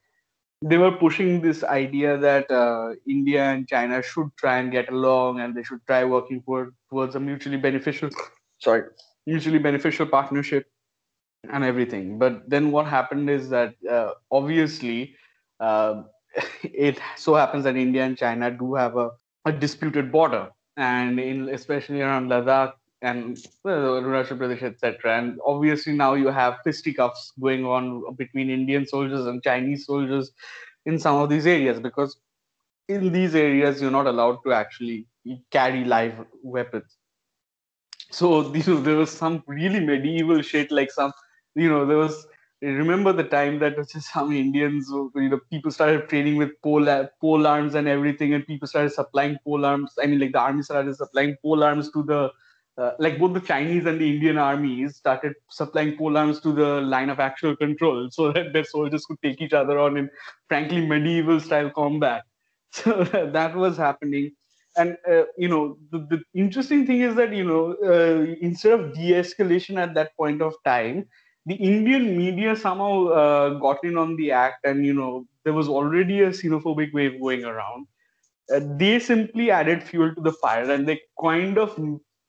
they 0.64 0.78
were 0.78 0.92
pushing 0.92 1.42
this 1.42 1.64
idea 1.64 2.18
that 2.18 2.50
uh, 2.52 2.92
India 3.08 3.44
and 3.44 3.68
China 3.68 4.02
should 4.02 4.30
try 4.38 4.58
and 4.60 4.72
get 4.72 4.90
along, 4.90 5.40
and 5.40 5.56
they 5.56 5.64
should 5.64 5.80
try 5.88 6.04
working 6.04 6.42
for, 6.46 6.74
towards 6.90 7.16
a 7.16 7.20
mutually 7.20 7.58
beneficial, 7.58 8.10
sorry, 8.60 8.84
mutually 9.26 9.58
beneficial 9.58 10.06
partnership 10.06 10.68
and 11.52 11.64
everything. 11.64 12.20
But 12.20 12.48
then 12.48 12.72
what 12.72 12.86
happened 12.86 13.30
is 13.30 13.50
that 13.50 13.74
uh, 13.90 14.12
obviously 14.32 15.16
uh, 15.60 16.04
it 16.64 17.00
so 17.18 17.34
happens 17.36 17.64
that 17.64 17.76
India 17.76 18.04
and 18.04 18.18
China 18.18 18.52
do 18.52 18.76
have 18.76 18.98
a, 18.98 19.10
a 19.46 19.52
disputed 19.52 20.12
border, 20.12 20.50
and 20.78 21.20
in 21.20 21.50
especially 21.50 22.02
around 22.02 22.30
Ladakh 22.30 22.74
and 23.02 23.38
well, 23.64 24.02
Arunachal 24.02 24.38
Pradesh, 24.38 24.62
etc. 24.62 25.18
And 25.18 25.40
obviously 25.46 25.94
now 25.94 26.14
you 26.14 26.28
have 26.28 26.58
fisticuffs 26.64 27.34
going 27.40 27.66
on 27.66 28.16
between 28.16 28.50
Indian 28.50 28.86
soldiers 28.86 29.26
and 29.26 29.42
Chinese 29.44 29.86
soldiers 29.86 30.32
in 30.86 31.00
some 31.00 31.16
of 31.16 31.30
these 31.30 31.48
areas 31.48 31.80
because 31.80 32.18
in 32.88 33.12
these 33.12 33.36
areas 33.36 33.82
you're 33.82 33.92
not 33.92 34.08
allowed 34.08 34.38
to 34.46 34.54
actually 34.54 35.08
carry 35.52 35.84
live 35.84 36.26
weapons. 36.44 36.98
So 38.12 38.44
there 38.50 38.98
was 38.98 39.12
some 39.12 39.44
really 39.48 39.80
medieval 39.80 40.42
shit, 40.42 40.72
like 40.72 40.92
some 40.92 41.12
you 41.56 41.70
know 41.70 41.86
there 41.86 41.98
was. 41.98 42.28
Remember 42.64 43.12
the 43.12 43.24
time 43.24 43.58
that 43.58 43.76
just 43.76 43.94
some 44.14 44.32
Indians, 44.32 44.88
you 44.88 45.30
know, 45.30 45.40
people 45.50 45.72
started 45.72 46.08
training 46.08 46.36
with 46.36 46.52
pole 46.62 46.86
pole 47.20 47.48
arms 47.48 47.74
and 47.74 47.88
everything, 47.88 48.36
and 48.36 48.46
people 48.46 48.68
started 48.68 48.92
supplying 48.92 49.40
pole 49.44 49.66
arms. 49.66 49.94
I 50.00 50.06
mean, 50.06 50.20
like 50.20 50.34
the 50.34 50.40
army 50.40 50.62
started 50.62 50.96
supplying 50.96 51.38
pole 51.42 51.64
arms 51.64 51.92
to 51.94 52.04
the 52.04 52.30
uh, 52.78 52.92
like 53.00 53.20
both 53.20 53.34
the 53.34 53.42
Chinese 53.42 53.86
and 53.86 54.00
the 54.00 54.10
Indian 54.10 54.38
armies 54.38 54.96
started 54.96 55.34
supplying 55.50 55.98
pole 55.98 56.18
arms 56.18 56.40
to 56.42 56.52
the 56.54 56.82
line 56.82 57.10
of 57.10 57.20
actual 57.20 57.56
control 57.56 58.10
so 58.12 58.32
that 58.32 58.54
their 58.54 58.64
soldiers 58.64 59.06
could 59.06 59.22
take 59.22 59.42
each 59.42 59.54
other 59.54 59.80
on 59.80 59.98
in 59.98 60.10
frankly 60.48 60.86
medieval 60.86 61.40
style 61.40 61.70
combat. 61.70 62.24
So 62.74 63.04
that 63.04 63.54
was 63.54 63.76
happening. 63.76 64.32
And, 64.78 64.96
uh, 65.06 65.24
you 65.38 65.50
know, 65.50 65.78
the, 65.92 66.08
the, 66.10 66.22
interesting 66.34 66.88
thing 66.88 67.02
is 67.02 67.16
that, 67.16 67.34
you 67.34 67.44
know, 67.44 67.76
uh, 67.84 68.34
instead 68.40 68.80
of 68.80 68.94
de 68.94 69.12
escalation 69.12 69.78
at 69.78 69.94
that 69.96 70.16
point 70.16 70.42
of 70.42 70.54
time, 70.64 71.06
the 71.46 71.56
Indian 71.56 72.16
media 72.18 72.56
somehow 72.56 73.08
uh, 73.08 73.50
got 73.56 73.84
in 73.84 73.98
on 73.98 74.16
the 74.16 74.32
act 74.32 74.64
and, 74.64 74.86
you 74.86 74.94
know, 74.94 75.26
there 75.44 75.52
was 75.52 75.68
already 75.68 76.22
a 76.22 76.30
xenophobic 76.30 76.94
wave 76.94 77.20
going 77.20 77.44
around. 77.44 77.88
Uh, 78.56 78.62
they 78.78 79.00
simply 79.00 79.52
added 79.52 79.84
fuel 79.84 80.16
to 80.16 80.22
the 80.22 80.32
fire 80.32 80.72
and 80.72 80.88
they 80.88 81.02
kind 81.22 81.58
of 81.58 81.78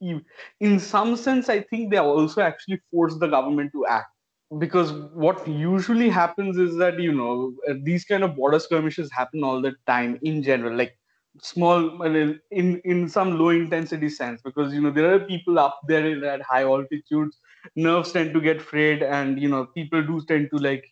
in 0.01 0.79
some 0.79 1.15
sense, 1.15 1.49
I 1.49 1.61
think 1.61 1.91
they 1.91 1.97
also 1.97 2.41
actually 2.41 2.81
force 2.91 3.17
the 3.19 3.27
government 3.27 3.71
to 3.73 3.85
act. 3.87 4.07
Because 4.59 4.91
what 5.13 5.47
usually 5.47 6.09
happens 6.09 6.57
is 6.57 6.77
that 6.77 6.99
you 6.99 7.11
know 7.11 7.55
these 7.83 8.05
kind 8.05 8.23
of 8.23 8.35
border 8.35 8.59
skirmishes 8.59 9.11
happen 9.11 9.43
all 9.43 9.61
the 9.61 9.73
time 9.87 10.19
in 10.21 10.43
general, 10.43 10.77
like 10.77 10.93
small 11.41 12.03
in 12.03 12.39
in 12.85 13.09
some 13.09 13.39
low 13.39 13.49
intensity 13.49 14.09
sense. 14.09 14.41
Because 14.43 14.71
you 14.73 14.81
know 14.81 14.91
there 14.91 15.13
are 15.15 15.19
people 15.21 15.57
up 15.57 15.79
there 15.87 16.23
at 16.25 16.41
high 16.43 16.63
altitudes 16.63 17.39
nerves 17.75 18.11
tend 18.11 18.33
to 18.33 18.41
get 18.41 18.61
frayed 18.61 19.01
and 19.01 19.41
you 19.41 19.49
know 19.49 19.65
people 19.65 20.03
do 20.03 20.21
tend 20.27 20.49
to 20.51 20.57
like 20.57 20.85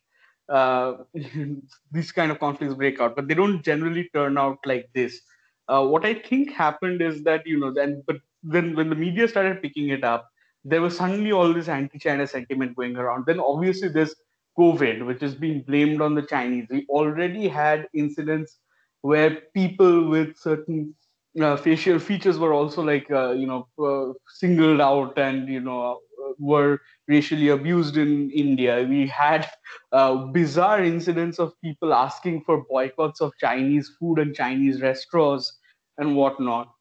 uh, 0.49 0.93
these 1.91 2.11
kind 2.11 2.31
of 2.31 2.39
conflicts 2.39 2.75
break 2.75 2.99
out. 2.99 3.15
But 3.15 3.27
they 3.27 3.33
don't 3.35 3.63
generally 3.63 4.09
turn 4.13 4.37
out 4.37 4.57
like 4.65 4.89
this. 4.93 5.21
Uh, 5.67 5.85
what 5.87 6.03
i 6.05 6.13
think 6.13 6.51
happened 6.51 7.01
is 7.01 7.23
that 7.23 7.45
you 7.45 7.57
know 7.57 7.71
then 7.71 8.03
but 8.07 8.17
when 8.43 8.75
when 8.75 8.89
the 8.89 8.95
media 8.95 9.27
started 9.27 9.61
picking 9.61 9.89
it 9.89 10.03
up, 10.03 10.29
there 10.63 10.81
was 10.81 10.97
suddenly 10.97 11.31
all 11.31 11.53
this 11.53 11.67
anti-China 11.67 12.27
sentiment 12.27 12.75
going 12.75 12.95
around. 12.95 13.25
Then 13.25 13.39
obviously 13.39 13.89
there's 13.89 14.15
COVID, 14.57 15.05
which 15.05 15.23
is 15.23 15.35
being 15.35 15.63
blamed 15.63 16.01
on 16.01 16.15
the 16.15 16.21
Chinese. 16.21 16.67
We 16.69 16.85
already 16.89 17.47
had 17.47 17.87
incidents 17.93 18.59
where 19.01 19.41
people 19.53 20.09
with 20.09 20.37
certain 20.37 20.95
uh, 21.41 21.55
facial 21.55 21.97
features 21.99 22.37
were 22.37 22.53
also 22.53 22.81
like 22.83 23.09
uh, 23.09 23.31
you 23.31 23.47
know 23.47 23.67
uh, 23.79 24.13
singled 24.27 24.81
out 24.81 25.17
and 25.17 25.47
you 25.47 25.61
know 25.61 25.99
were 26.39 26.79
racially 27.07 27.49
abused 27.49 27.97
in 27.97 28.29
India. 28.31 28.85
We 28.87 29.07
had 29.07 29.49
uh, 29.91 30.15
bizarre 30.27 30.83
incidents 30.83 31.39
of 31.39 31.53
people 31.63 31.93
asking 31.93 32.43
for 32.43 32.63
boycotts 32.69 33.21
of 33.21 33.33
Chinese 33.39 33.91
food 33.99 34.19
and 34.19 34.35
Chinese 34.35 34.81
restaurants 34.81 35.59
and 35.97 36.15
whatnot 36.15 36.71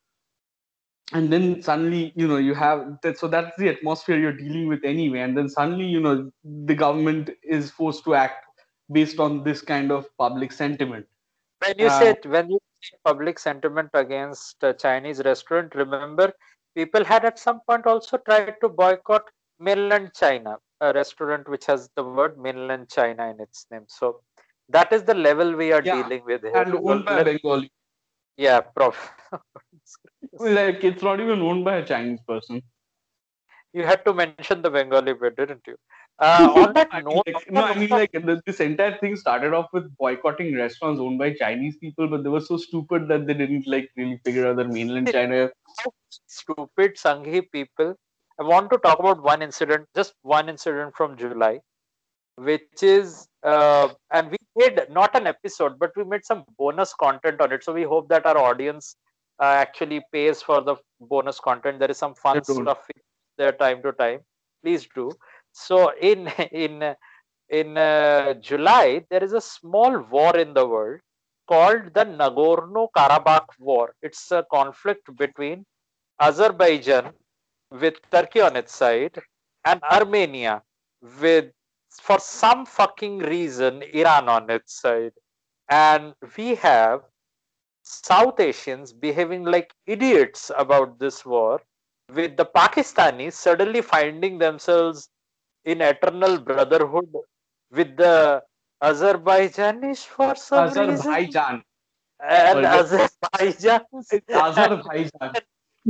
and 1.13 1.33
then 1.33 1.63
suddenly 1.63 2.13
you 2.15 2.27
know 2.29 2.37
you 2.37 2.55
have 2.55 2.99
that 3.03 3.19
so 3.19 3.29
that's 3.29 3.57
the 3.57 3.69
atmosphere 3.69 4.19
you're 4.19 4.33
dealing 4.33 4.69
with 4.69 4.85
anyway. 4.85 5.21
And 5.21 5.37
then 5.37 5.49
suddenly 5.49 5.87
you 5.87 6.01
know 6.01 6.31
the 6.45 6.75
government 6.75 7.31
is 7.43 7.71
forced 7.71 8.05
to 8.05 8.15
act 8.15 8.47
based 8.91 9.19
on 9.19 9.45
this 9.45 9.63
kind 9.63 9.91
of 9.93 10.07
public 10.19 10.53
sentiment. 10.53 11.07
When 11.65 11.75
you 11.79 11.87
uh, 11.87 11.99
said 11.99 12.25
when 12.27 12.51
you 12.51 12.59
say 12.83 12.97
public 13.05 13.39
sentiment 13.39 13.91
against 13.93 14.63
a 14.63 14.73
chinese 14.73 15.21
restaurant 15.23 15.75
remember 15.75 16.33
people 16.75 17.05
had 17.05 17.27
at 17.27 17.39
some 17.39 17.61
point 17.69 17.87
also 17.87 18.17
tried 18.17 18.55
to 18.63 18.69
boycott 18.69 19.25
mainland 19.59 20.11
china 20.15 20.57
a 20.81 20.93
restaurant 20.93 21.49
which 21.49 21.67
has 21.67 21.91
the 21.97 22.03
word 22.03 22.39
mainland 22.39 22.89
china 22.89 23.31
in 23.31 23.41
its 23.41 23.67
name. 23.71 23.85
So 23.89 24.21
that 24.69 24.93
is 24.93 25.03
the 25.03 25.15
level 25.15 25.55
we 25.55 25.73
are 25.73 25.83
yeah, 25.85 26.03
dealing 26.03 26.25
with 26.25 26.43
here. 26.43 26.57
and 26.57 26.75
owned 26.75 27.05
by 27.05 27.23
bengali. 27.23 27.71
Yeah 28.37 28.61
prof 28.61 29.13
like 30.39 30.85
it's 30.85 31.03
not 31.03 31.21
even 31.21 31.41
owned 31.41 31.65
by 31.65 31.77
a 31.77 31.87
Chinese 31.87 32.21
person. 32.27 32.63
You 33.73 33.85
had 33.85 34.05
to 34.05 34.13
mention 34.13 34.63
the 34.63 34.71
Bengali 34.71 35.15
bit, 35.15 35.37
didn't 35.37 35.63
you? 35.67 35.77
Uh, 36.19 36.53
on 36.57 36.73
that 36.75 36.89
I 36.91 37.01
note, 37.01 37.23
mean, 37.27 37.35
like, 37.35 37.51
no, 37.51 37.65
I 37.65 37.75
mean 37.79 37.89
like 38.01 38.13
this 38.45 38.61
entire 38.61 38.99
thing 38.99 39.17
started 39.17 39.55
off 39.55 39.67
with 39.73 39.97
boycotting 39.97 40.55
restaurants 40.55 41.01
owned 41.01 41.19
by 41.19 41.33
Chinese 41.33 41.77
people, 41.79 42.09
but 42.09 42.23
they 42.23 42.29
were 42.29 42.41
so 42.41 42.57
stupid 42.57 43.09
that 43.09 43.27
they 43.27 43.35
didn't 43.35 43.67
like 43.67 43.89
really 43.97 44.21
figure 44.25 44.47
out 44.47 44.57
that 44.57 44.69
mainland 44.69 45.11
China. 45.13 45.51
Stupid 46.27 46.97
Sanghi 46.97 47.43
people. 47.53 47.95
I 48.39 48.43
want 48.43 48.71
to 48.71 48.79
talk 48.79 48.99
about 48.99 49.23
one 49.23 49.43
incident, 49.43 49.87
just 49.95 50.15
one 50.23 50.49
incident 50.49 50.97
from 50.97 51.17
July, 51.17 51.61
which 52.37 52.83
is, 52.83 53.29
uh, 53.43 53.89
and 54.13 54.31
we 54.31 54.39
made 54.57 54.81
not 54.91 55.15
an 55.15 55.27
episode, 55.27 55.79
but 55.79 55.91
we 55.95 56.05
made 56.05 56.25
some 56.25 56.45
bonus 56.59 56.95
content 56.95 57.41
on 57.41 57.53
it. 57.53 57.63
So 57.63 57.73
we 57.73 57.83
hope 57.83 58.09
that 58.09 58.25
our 58.25 58.39
audience 58.39 58.97
actually 59.41 60.03
pays 60.13 60.43
for 60.43 60.61
the 60.61 60.77
bonus 61.01 61.41
content. 61.41 61.79
There 61.79 61.91
is 61.91 61.99
some 61.99 62.15
fun 62.15 62.43
stuff 62.45 62.87
there 63.39 63.53
time 63.53 63.83
to 63.83 63.93
time. 63.93 64.21
Please 64.63 64.87
do. 64.95 65.11
So 65.53 65.93
in 66.01 66.29
in 66.53 66.95
in 67.49 67.77
uh, 67.77 68.35
July, 68.35 69.05
there 69.11 69.25
is 69.25 69.33
a 69.33 69.41
small 69.41 69.99
war 69.99 70.37
in 70.37 70.55
the 70.55 70.67
world 70.67 71.01
called 71.49 71.93
the 71.95 72.05
Nagorno-Karabakh 72.05 73.59
War. 73.59 73.95
It's 74.03 74.31
a 74.31 74.47
conflict 74.53 75.17
between 75.17 75.67
Azerbaijan 76.21 77.13
with 77.73 77.95
Turkey 78.11 78.41
on 78.41 78.55
its 78.57 78.73
side 78.75 79.19
and 79.65 79.83
Armenia 79.83 80.63
with 81.21 81.51
for 82.01 82.21
some 82.21 82.65
fucking 82.67 83.19
reason 83.19 83.83
Iran 83.83 84.29
on 84.29 84.49
its 84.49 84.81
side. 84.81 85.13
And 85.69 86.15
we 86.37 86.55
have 86.57 87.03
South 87.83 88.39
Asians 88.41 88.93
behaving 88.93 89.45
like 89.45 89.73
idiots 89.87 90.51
about 90.57 90.99
this 90.99 91.25
war, 91.25 91.61
with 92.15 92.37
the 92.37 92.45
Pakistanis 92.45 93.35
suddenly 93.35 93.81
finding 93.81 94.39
themselves 94.39 95.09
in 95.65 95.81
eternal 95.81 96.39
brotherhood 96.39 97.09
with 97.71 97.97
the 97.97 98.43
Azerbaijanis 98.83 100.05
for 100.07 100.35
some 100.35 100.69
reason. 100.69 100.91
Azerbaijan. 100.91 101.63
And 102.23 102.59
Or 102.59 102.67
Azerbaijan. 102.67 103.83
Azerbaijan. 104.33 105.35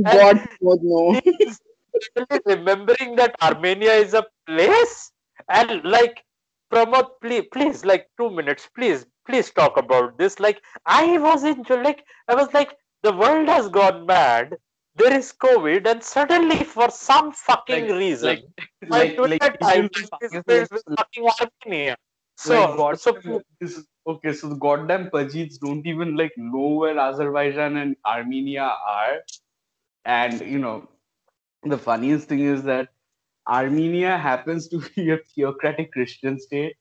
God 0.03 0.47
would 0.61 0.83
know. 0.83 1.21
remembering 2.45 3.15
that 3.17 3.35
Armenia 3.41 3.91
is 3.91 4.13
a 4.13 4.25
place 4.47 5.11
and 5.49 5.83
like 5.83 6.23
Pramod, 6.71 7.09
please, 7.21 7.45
please, 7.51 7.83
like 7.83 8.07
two 8.17 8.29
minutes, 8.29 8.69
please, 8.73 9.05
please 9.27 9.51
talk 9.51 9.77
about 9.77 10.17
this. 10.17 10.39
Like 10.39 10.61
I 10.85 11.17
was 11.17 11.43
in 11.43 11.63
like 11.69 12.03
I 12.27 12.35
was 12.35 12.53
like 12.53 12.75
the 13.03 13.13
world 13.13 13.47
has 13.49 13.67
gone 13.69 14.05
mad. 14.05 14.55
There 14.95 15.13
is 15.13 15.33
COVID, 15.33 15.87
and 15.87 16.03
suddenly 16.03 16.63
for 16.63 16.89
some 16.91 17.31
fucking 17.31 17.87
Like- 17.87 17.97
reason, 17.97 18.27
like- 18.27 18.89
my 18.89 19.03
like- 19.17 19.41
like 19.41 19.59
timeline 19.59 19.83
Indians 19.85 20.09
and 20.21 20.35
is 20.35 20.43
filled 20.47 20.71
with 20.71 20.83
fucking 20.97 21.29
Armenia. 21.41 21.95
So, 22.37 22.75
like 22.75 22.97
so 22.97 23.11
this, 23.59 23.85
okay, 24.07 24.33
so 24.33 24.49
the 24.49 24.55
goddamn 24.55 25.09
Pajids 25.11 25.59
don't 25.59 25.85
even 25.85 26.15
like 26.17 26.33
know 26.37 26.69
where 26.83 26.97
Azerbaijan 26.99 27.77
and 27.77 27.95
Armenia 28.05 28.63
are, 28.63 29.17
and 30.05 30.41
you 30.41 30.59
know, 30.59 30.89
the 31.63 31.77
funniest 31.77 32.27
thing 32.27 32.39
is 32.39 32.63
that 32.63 32.89
Armenia 33.47 34.17
happens 34.17 34.67
to 34.69 34.79
be 34.95 35.11
a 35.11 35.17
theocratic 35.35 35.91
Christian 35.91 36.39
state. 36.39 36.75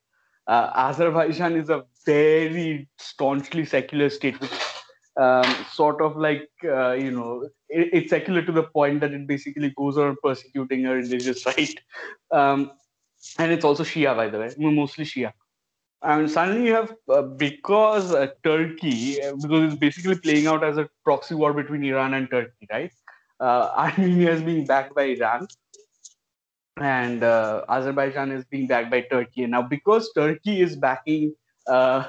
Uh, 0.47 0.71
Azerbaijan 0.75 1.57
is 1.57 1.69
a 1.71 1.85
very 2.07 2.89
staunchly 2.99 3.65
secular 3.65 4.11
state, 4.11 4.41
which 4.41 4.53
um, 5.17 5.45
sort 5.73 6.01
of 6.01 6.17
like 6.17 6.49
uh, 6.65 6.93
you 6.93 7.11
know, 7.11 7.49
it, 7.69 7.91
it's 7.93 8.11
secular 8.11 8.43
to 8.43 8.53
the 8.53 8.63
point 8.63 9.01
that 9.01 9.13
it 9.13 9.27
basically 9.27 9.73
goes 9.77 9.99
on 9.99 10.17
persecuting 10.23 10.87
a 10.87 10.95
religious 10.95 11.45
right. 11.59 11.81
Um, 12.31 12.73
and 13.39 13.53
it's 13.53 13.65
also 13.65 13.85
Shia, 13.85 14.17
by 14.17 14.29
the 14.29 14.39
way, 14.39 14.51
mostly 14.59 15.05
Shia. 15.05 15.33
And 16.03 16.31
suddenly 16.31 16.69
you 16.69 16.75
have 16.75 16.95
uh, 17.11 17.23
because 17.23 18.15
uh, 18.15 18.29
Turkey, 18.43 19.23
uh, 19.23 19.35
because 19.37 19.73
it's 19.73 19.81
basically 19.81 20.17
playing 20.17 20.47
out 20.47 20.65
as 20.65 20.79
a 20.79 20.89
proxy 21.05 21.35
war 21.35 21.53
between 21.53 21.85
Iran 21.85 22.15
and 22.15 22.31
Turkey, 22.31 22.67
right? 22.71 22.91
Uh, 23.39 23.71
Armenia 23.77 24.33
is 24.33 24.43
being 24.43 24.65
backed 24.65 24.95
by 24.95 25.03
Iran, 25.03 25.47
and 26.79 27.23
uh, 27.23 27.65
Azerbaijan 27.69 28.33
is 28.33 28.45
being 28.47 28.67
backed 28.67 28.91
by 28.91 29.03
Turkey. 29.03 29.45
Now, 29.47 29.61
because 29.61 30.11
Turkey 30.15 30.63
is 30.63 30.77
backing 30.77 31.35
uh, 31.67 32.05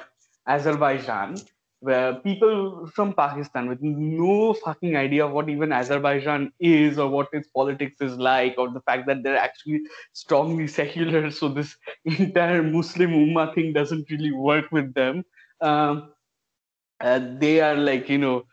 Azerbaijan, 0.47 1.37
where 1.79 2.13
people 2.15 2.87
from 2.93 3.13
Pakistan 3.13 3.67
with 3.67 3.81
no 3.81 4.53
fucking 4.53 4.95
idea 4.95 5.25
of 5.25 5.31
what 5.31 5.49
even 5.49 5.71
Azerbaijan 5.71 6.51
is 6.59 6.99
or 6.99 7.09
what 7.09 7.29
its 7.33 7.47
politics 7.47 7.97
is 8.01 8.17
like, 8.17 8.55
or 8.57 8.69
the 8.69 8.81
fact 8.81 9.07
that 9.07 9.23
they're 9.23 9.37
actually 9.37 9.81
strongly 10.13 10.67
secular, 10.67 11.31
so 11.31 11.49
this 11.49 11.75
entire 12.05 12.61
Muslim 12.61 13.11
Ummah 13.11 13.53
thing 13.55 13.73
doesn't 13.73 14.09
really 14.09 14.31
work 14.31 14.71
with 14.71 14.93
them. 14.93 15.25
Um, 15.61 16.13
uh, 16.99 17.19
they 17.39 17.61
are 17.61 17.75
like, 17.75 18.09
you 18.09 18.19
know, 18.19 18.43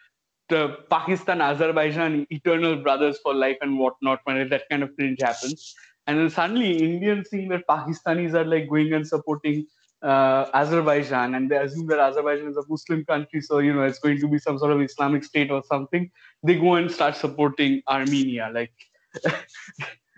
the 0.48 0.78
Pakistan, 0.90 1.42
Azerbaijan, 1.42 2.26
eternal 2.30 2.76
brothers 2.76 3.18
for 3.22 3.34
life 3.34 3.58
and 3.60 3.78
whatnot 3.78 4.20
when 4.24 4.48
that 4.48 4.62
kind 4.70 4.82
of 4.82 4.94
cringe 4.96 5.20
happens. 5.20 5.74
And 6.06 6.18
then 6.18 6.30
suddenly 6.30 6.78
Indians 6.78 7.28
seeing 7.28 7.50
that 7.50 7.66
Pakistanis 7.68 8.32
are 8.32 8.46
like 8.46 8.70
going 8.70 8.94
and 8.94 9.06
supporting 9.06 9.66
uh, 10.02 10.46
Azerbaijan 10.54 11.34
and 11.34 11.50
they 11.50 11.56
assume 11.56 11.86
that 11.88 11.98
Azerbaijan 11.98 12.48
is 12.48 12.56
a 12.56 12.62
Muslim 12.68 13.04
country, 13.04 13.40
so 13.40 13.58
you 13.58 13.72
know 13.72 13.82
it's 13.82 13.98
going 13.98 14.20
to 14.20 14.28
be 14.28 14.38
some 14.38 14.58
sort 14.58 14.72
of 14.72 14.80
Islamic 14.80 15.24
state 15.24 15.50
or 15.50 15.62
something. 15.64 16.10
They 16.42 16.56
go 16.56 16.74
and 16.74 16.90
start 16.90 17.16
supporting 17.16 17.82
Armenia. 17.88 18.50
Like 18.52 18.72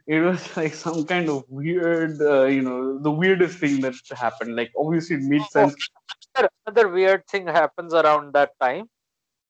it 0.06 0.20
was 0.20 0.56
like 0.56 0.74
some 0.74 1.04
kind 1.04 1.28
of 1.28 1.44
weird, 1.48 2.20
uh, 2.20 2.44
you 2.44 2.62
know, 2.62 2.98
the 2.98 3.10
weirdest 3.10 3.58
thing 3.58 3.80
that 3.80 3.94
happened. 4.10 4.56
Like 4.56 4.70
obviously 4.76 5.16
it 5.16 5.22
made 5.22 5.44
sense. 5.50 5.74
another, 6.66 6.88
weird 6.88 7.26
thing 7.28 7.46
happens 7.46 7.94
around 7.94 8.34
that 8.34 8.50
time, 8.60 8.86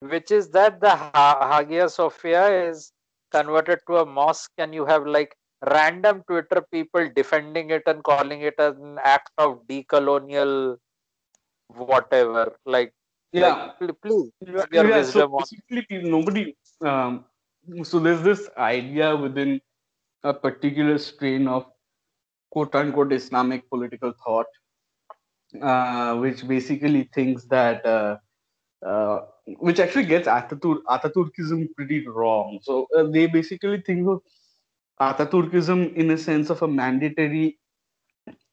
which 0.01 0.31
is 0.31 0.51
that 0.51 0.81
the 0.81 0.91
ha- 0.91 1.49
Hagia 1.51 1.89
Sophia 1.89 2.69
is 2.69 2.93
converted 3.33 3.81
to 3.89 3.99
a 3.99 4.07
mosque, 4.07 4.53
and 4.59 4.75
you 4.75 4.87
have 4.87 5.07
like 5.07 5.35
random 5.69 6.23
Twitter 6.27 6.65
people 6.73 7.09
defending 7.15 7.71
it 7.71 7.83
and 7.87 8.03
calling 8.03 8.43
it 8.43 8.55
an 8.59 8.99
act 9.05 9.31
of 9.39 9.67
decolonial 9.69 10.77
whatever. 11.69 12.57
Like, 12.65 12.93
Yeah, 13.33 13.73
like, 13.81 14.01
please, 14.03 14.31
yeah, 14.73 15.03
so 15.03 15.29
basically 15.39 15.83
people- 15.89 16.11
nobody 16.11 16.57
um, 16.83 17.25
so 17.85 17.99
there's 18.01 18.23
this 18.23 18.49
idea 18.57 19.15
within 19.15 19.61
a 20.25 20.33
particular 20.35 20.99
strain 20.99 21.47
of 21.47 21.67
quote 22.51 22.75
unquote 22.75 23.13
islamic 23.13 23.69
political 23.69 24.13
thought 24.25 24.47
uh, 25.61 26.17
which 26.17 26.47
basically 26.47 27.09
thinks 27.15 27.45
that 27.45 27.85
uh, 27.87 28.17
uh, 28.87 29.21
which 29.59 29.79
actually 29.81 30.05
gets 30.05 30.29
Ataturk, 30.29 30.79
Ataturkism 30.89 31.69
pretty 31.75 32.07
wrong. 32.07 32.59
So 32.63 32.87
uh, 32.97 33.05
they 33.05 33.27
basically 33.27 33.81
think 33.83 34.09
of 34.09 34.23
Ataturkism 35.01 35.95
in 35.95 36.11
a 36.11 36.19
sense 36.19 36.51
of 36.51 36.63
a 36.63 36.69
mandatory 36.69 37.59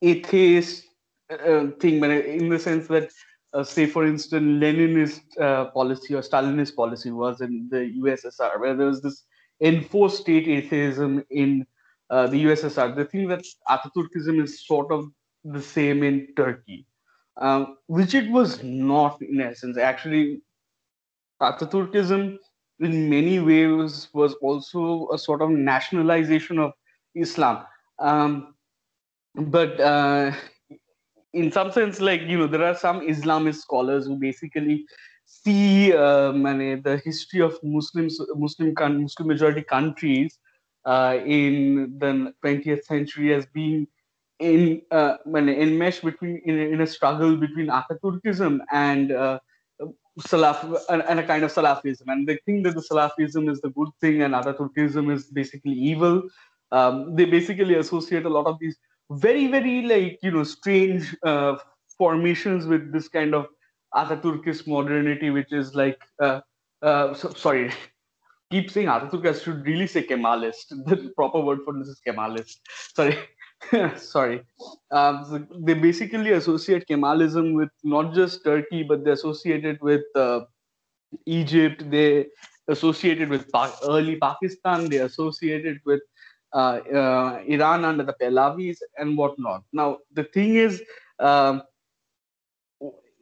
atheist 0.02 0.86
uh, 1.30 1.68
thing, 1.80 2.00
but 2.00 2.10
in 2.12 2.50
the 2.50 2.60
sense 2.60 2.88
that 2.88 3.10
uh, 3.54 3.64
say 3.64 3.86
for 3.86 4.06
instance 4.06 4.64
leninist 4.64 5.22
uh, 5.40 5.66
policy 5.72 6.14
or 6.14 6.22
stalinist 6.22 6.76
policy 6.76 7.12
was 7.12 7.42
in 7.42 7.68
the 7.72 7.94
ussr 8.02 8.60
where 8.60 8.76
there 8.76 8.88
was 8.88 9.02
this 9.02 9.24
enforced 9.62 10.22
state 10.22 10.48
atheism 10.48 11.24
in 11.30 11.66
uh, 12.10 12.28
the 12.28 12.46
ussr 12.46 12.96
the 12.96 13.06
thing 13.06 13.28
that 13.28 13.44
ataturkism 13.70 14.44
is 14.44 14.66
sort 14.66 14.92
of 14.92 15.10
the 15.44 15.62
same 15.62 16.04
in 16.04 16.28
turkey 16.36 16.86
um, 17.40 17.78
which 17.88 18.14
it 18.14 18.30
was 18.32 18.64
not 18.64 19.22
in 19.22 19.40
essence. 19.42 19.78
Actually 19.78 20.42
ataturkism 21.42 22.38
in 22.80 23.10
many 23.10 23.40
ways 23.40 24.10
was 24.14 24.34
also 24.36 25.08
a 25.14 25.18
sort 25.18 25.42
of 25.42 25.50
nationalization 25.50 26.60
of 26.60 26.72
islam. 27.16 27.66
Um, 28.00 28.56
but 29.36 29.80
uh, 29.80 30.32
in 31.34 31.52
some 31.52 31.72
sense, 31.72 32.00
like 32.00 32.22
you 32.22 32.38
know, 32.38 32.48
there 32.48 32.64
are 32.64 32.76
some 32.76 33.02
Islamist 33.02 33.58
scholars 33.58 34.06
who 34.06 34.16
basically 34.18 34.86
see 35.26 35.94
um, 35.94 36.44
the 36.44 37.02
history 37.04 37.42
of 37.42 37.58
Muslims, 37.64 38.20
Muslim, 38.36 38.74
Muslim 38.78 39.28
majority 39.28 39.62
countries 39.64 40.40
uh, 40.86 41.18
in 41.26 41.98
the 42.00 42.34
20th 42.42 42.86
century 42.86 43.34
as 43.34 43.46
being 43.48 43.88
in 44.40 44.82
uh, 44.92 45.18
enmeshed 45.36 46.04
between 46.04 46.42
in, 46.46 46.58
a- 46.60 46.70
in 46.74 46.82
a 46.82 46.88
struggle 46.88 47.36
between 47.36 47.68
Ataturkism 47.68 48.60
and 48.72 49.12
uh, 49.12 49.40
Salaf 50.20 50.80
and, 50.90 51.04
and 51.04 51.20
a 51.20 51.26
kind 51.26 51.44
of 51.44 51.54
Salafism, 51.54 52.08
and 52.08 52.28
they 52.28 52.38
think 52.46 52.64
that 52.64 52.76
the 52.76 52.82
Salafism 52.82 53.50
is 53.52 53.62
the 53.62 53.70
good 53.70 53.90
thing 54.02 54.24
and 54.24 54.34
Ataturkism 54.34 55.14
is 55.14 55.26
basically 55.26 55.74
evil. 55.74 56.24
Um, 56.72 57.16
they 57.16 57.26
basically 57.26 57.76
associate 57.76 58.26
a 58.26 58.30
lot 58.30 58.48
of 58.48 58.58
these 58.60 58.78
very 59.12 59.48
very 59.48 59.84
like 59.84 60.20
you 60.22 60.32
know 60.32 60.44
strange 60.44 61.16
uh, 61.24 61.58
formations 61.98 62.66
with 62.66 62.92
this 62.92 63.08
kind 63.08 63.36
of 63.36 63.48
Ataturkist 63.96 64.68
modernity, 64.68 65.30
which 65.30 65.54
is 65.54 65.76
like 65.76 66.00
uh, 66.22 66.42
uh, 66.82 67.14
so, 67.14 67.30
sorry, 67.32 67.72
keep 68.52 68.70
saying 68.72 68.88
Ataturk. 68.88 69.28
I 69.28 69.38
should 69.38 69.66
really 69.66 69.88
say 69.88 70.06
Kemalist. 70.06 70.72
The 70.86 71.12
proper 71.16 71.40
word 71.40 71.60
for 71.64 71.78
this 71.78 71.88
is 71.88 72.02
Kemalist. 72.06 72.58
Sorry, 72.96 73.18
sorry. 73.98 74.44
Um, 74.92 75.48
they 75.60 75.74
basically 75.74 76.32
associate 76.32 76.86
Kemalism 76.88 77.56
with 77.56 77.70
not 77.84 78.14
just 78.14 78.44
Turkey, 78.44 78.84
but 78.84 79.04
they 79.04 79.12
associate 79.12 79.66
it 79.66 79.82
with 79.82 80.04
uh, 80.16 80.42
Egypt. 81.26 81.90
They 81.90 82.28
associate 82.68 83.22
it 83.22 83.30
with 83.30 83.52
pa- 83.52 83.76
early 83.84 84.18
Pakistan. 84.18 84.90
They 84.90 84.98
associate 84.98 85.66
it 85.66 85.78
with 85.86 86.02
uh, 86.54 86.80
uh, 86.94 87.44
Iran 87.48 87.86
under 87.86 88.04
the 88.04 88.16
Pahlavis 88.22 88.78
and 88.98 89.18
whatnot. 89.18 89.64
Now, 89.74 89.98
the 90.14 90.24
thing 90.26 90.56
is, 90.56 90.82
um, 91.20 91.64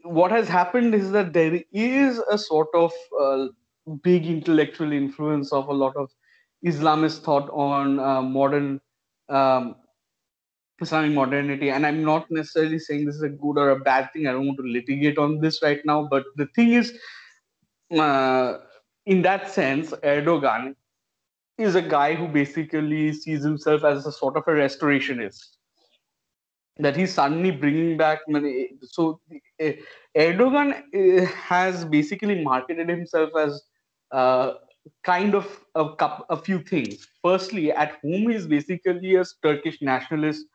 what 0.04 0.32
has 0.32 0.48
happened 0.48 0.94
is 0.94 1.12
that 1.12 1.34
there 1.34 1.62
is 1.72 2.20
a 2.32 2.38
sort 2.38 2.68
of 2.76 2.92
uh, 3.20 3.48
big 4.04 4.26
intellectual 4.28 4.92
influence 4.92 5.52
of 5.52 5.68
a 5.68 5.74
lot 5.74 5.96
of 5.96 6.12
Islamist 6.66 7.22
thought 7.22 7.50
on 7.52 8.00
uh, 8.00 8.22
modern 8.22 8.80
um, 9.30 9.76
Islamic 10.82 11.12
modernity. 11.12 11.70
And 11.70 11.86
I'm 11.86 12.04
not 12.04 12.30
necessarily 12.30 12.80
saying 12.80 13.06
this 13.06 13.16
is 13.16 13.24
a 13.24 13.30
good 13.30 13.58
or 13.58 13.70
a 13.72 13.80
bad 13.80 14.12
thing. 14.12 14.28
I 14.28 14.32
don't 14.34 14.48
want 14.48 14.60
to 14.60 14.66
litigate 14.66 15.18
on 15.18 15.40
this 15.40 15.62
right 15.62 15.82
now. 15.86 16.08
But 16.10 16.26
the 16.36 16.48
thing 16.48 16.74
is, 16.74 16.98
uh, 17.98 18.58
in 19.06 19.22
that 19.22 19.50
sense, 19.50 19.92
Erdogan 20.04 20.76
is 21.58 21.76
a 21.76 21.82
guy 21.82 22.16
who 22.16 22.28
basically 22.28 23.14
sees 23.14 23.44
himself 23.44 23.84
as 23.84 24.06
a 24.06 24.12
sort 24.12 24.36
of 24.36 24.44
a 24.48 24.52
restorationist. 24.52 25.56
that 26.78 26.96
he's 26.96 27.14
suddenly 27.14 27.52
bringing 27.52 27.98
back 27.98 28.20
money. 28.28 28.72
So 28.84 29.22
uh, 29.64 29.72
Erdogan 30.18 30.82
uh, 30.94 31.26
has 31.26 31.86
basically 31.86 32.44
marketed 32.44 32.90
himself 32.90 33.30
as 33.40 33.62
uh, 34.12 34.54
kind 35.04 35.36
of 35.36 35.62
a, 35.76 35.86
a 36.30 36.38
few 36.38 36.60
things. 36.60 37.08
Firstly, 37.24 37.72
at 37.72 37.92
home 38.04 38.30
he's 38.30 38.46
basically 38.46 39.16
a 39.16 39.24
Turkish 39.42 39.82
nationalist 39.82 40.46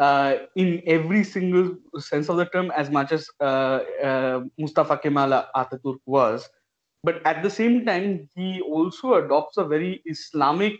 uh, 0.00 0.34
in 0.56 0.82
every 0.86 1.22
single 1.22 1.76
sense 1.98 2.30
of 2.30 2.38
the 2.38 2.46
term, 2.46 2.72
as 2.74 2.90
much 2.90 3.12
as 3.12 3.28
uh, 3.40 3.80
uh, 4.02 4.40
Mustafa 4.58 4.96
Kemal 4.96 5.44
Ataturk 5.54 5.98
was. 6.06 6.48
But 7.04 7.20
at 7.26 7.42
the 7.42 7.50
same 7.50 7.84
time, 7.84 8.28
he 8.34 8.62
also 8.62 9.14
adopts 9.14 9.58
a 9.58 9.64
very 9.64 10.02
Islamic 10.06 10.78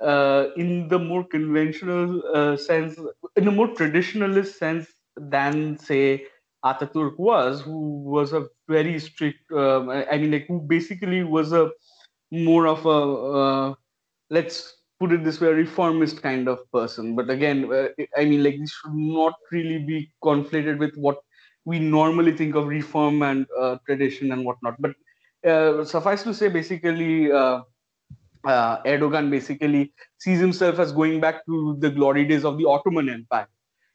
uh, 0.00 0.46
in 0.56 0.88
the 0.88 0.98
more 0.98 1.24
conventional 1.24 2.56
sense, 2.58 2.98
in 3.36 3.48
a 3.48 3.50
more 3.50 3.68
traditionalist 3.68 4.58
sense 4.58 4.86
than, 5.16 5.78
say, 5.78 6.26
Ataturk 6.64 7.18
was, 7.18 7.60
who 7.60 8.02
was 8.02 8.32
a 8.32 8.46
very 8.68 8.98
strict, 8.98 9.50
um, 9.52 9.88
I 9.90 10.16
mean, 10.18 10.32
like, 10.32 10.46
who 10.46 10.60
basically 10.60 11.22
was 11.24 11.52
a 11.52 11.70
more 12.30 12.66
of 12.66 12.86
a, 12.86 13.76
let's 14.30 14.81
put 15.02 15.12
it 15.16 15.24
this 15.24 15.40
way, 15.40 15.48
a 15.48 15.54
reformist 15.54 16.22
kind 16.22 16.48
of 16.52 16.58
person. 16.78 17.16
But 17.18 17.28
again, 17.36 17.58
uh, 17.72 17.88
I 18.16 18.24
mean, 18.24 18.42
like, 18.46 18.58
this 18.60 18.72
should 18.78 18.94
not 18.94 19.34
really 19.50 19.78
be 19.92 19.98
conflated 20.22 20.78
with 20.78 20.94
what 21.06 21.18
we 21.64 21.78
normally 21.78 22.32
think 22.40 22.54
of 22.54 22.68
reform 22.68 23.22
and 23.22 23.46
uh, 23.60 23.76
tradition 23.86 24.32
and 24.32 24.44
whatnot. 24.44 24.76
But 24.84 24.92
uh, 25.52 25.84
suffice 25.84 26.22
to 26.28 26.34
say, 26.40 26.48
basically, 26.48 27.32
uh, 27.32 27.62
Erdogan 28.44 29.30
basically 29.30 29.92
sees 30.18 30.40
himself 30.40 30.78
as 30.78 30.92
going 30.92 31.20
back 31.20 31.44
to 31.46 31.76
the 31.80 31.90
glory 31.90 32.24
days 32.24 32.44
of 32.44 32.58
the 32.58 32.66
Ottoman 32.66 33.08
Empire. 33.08 33.48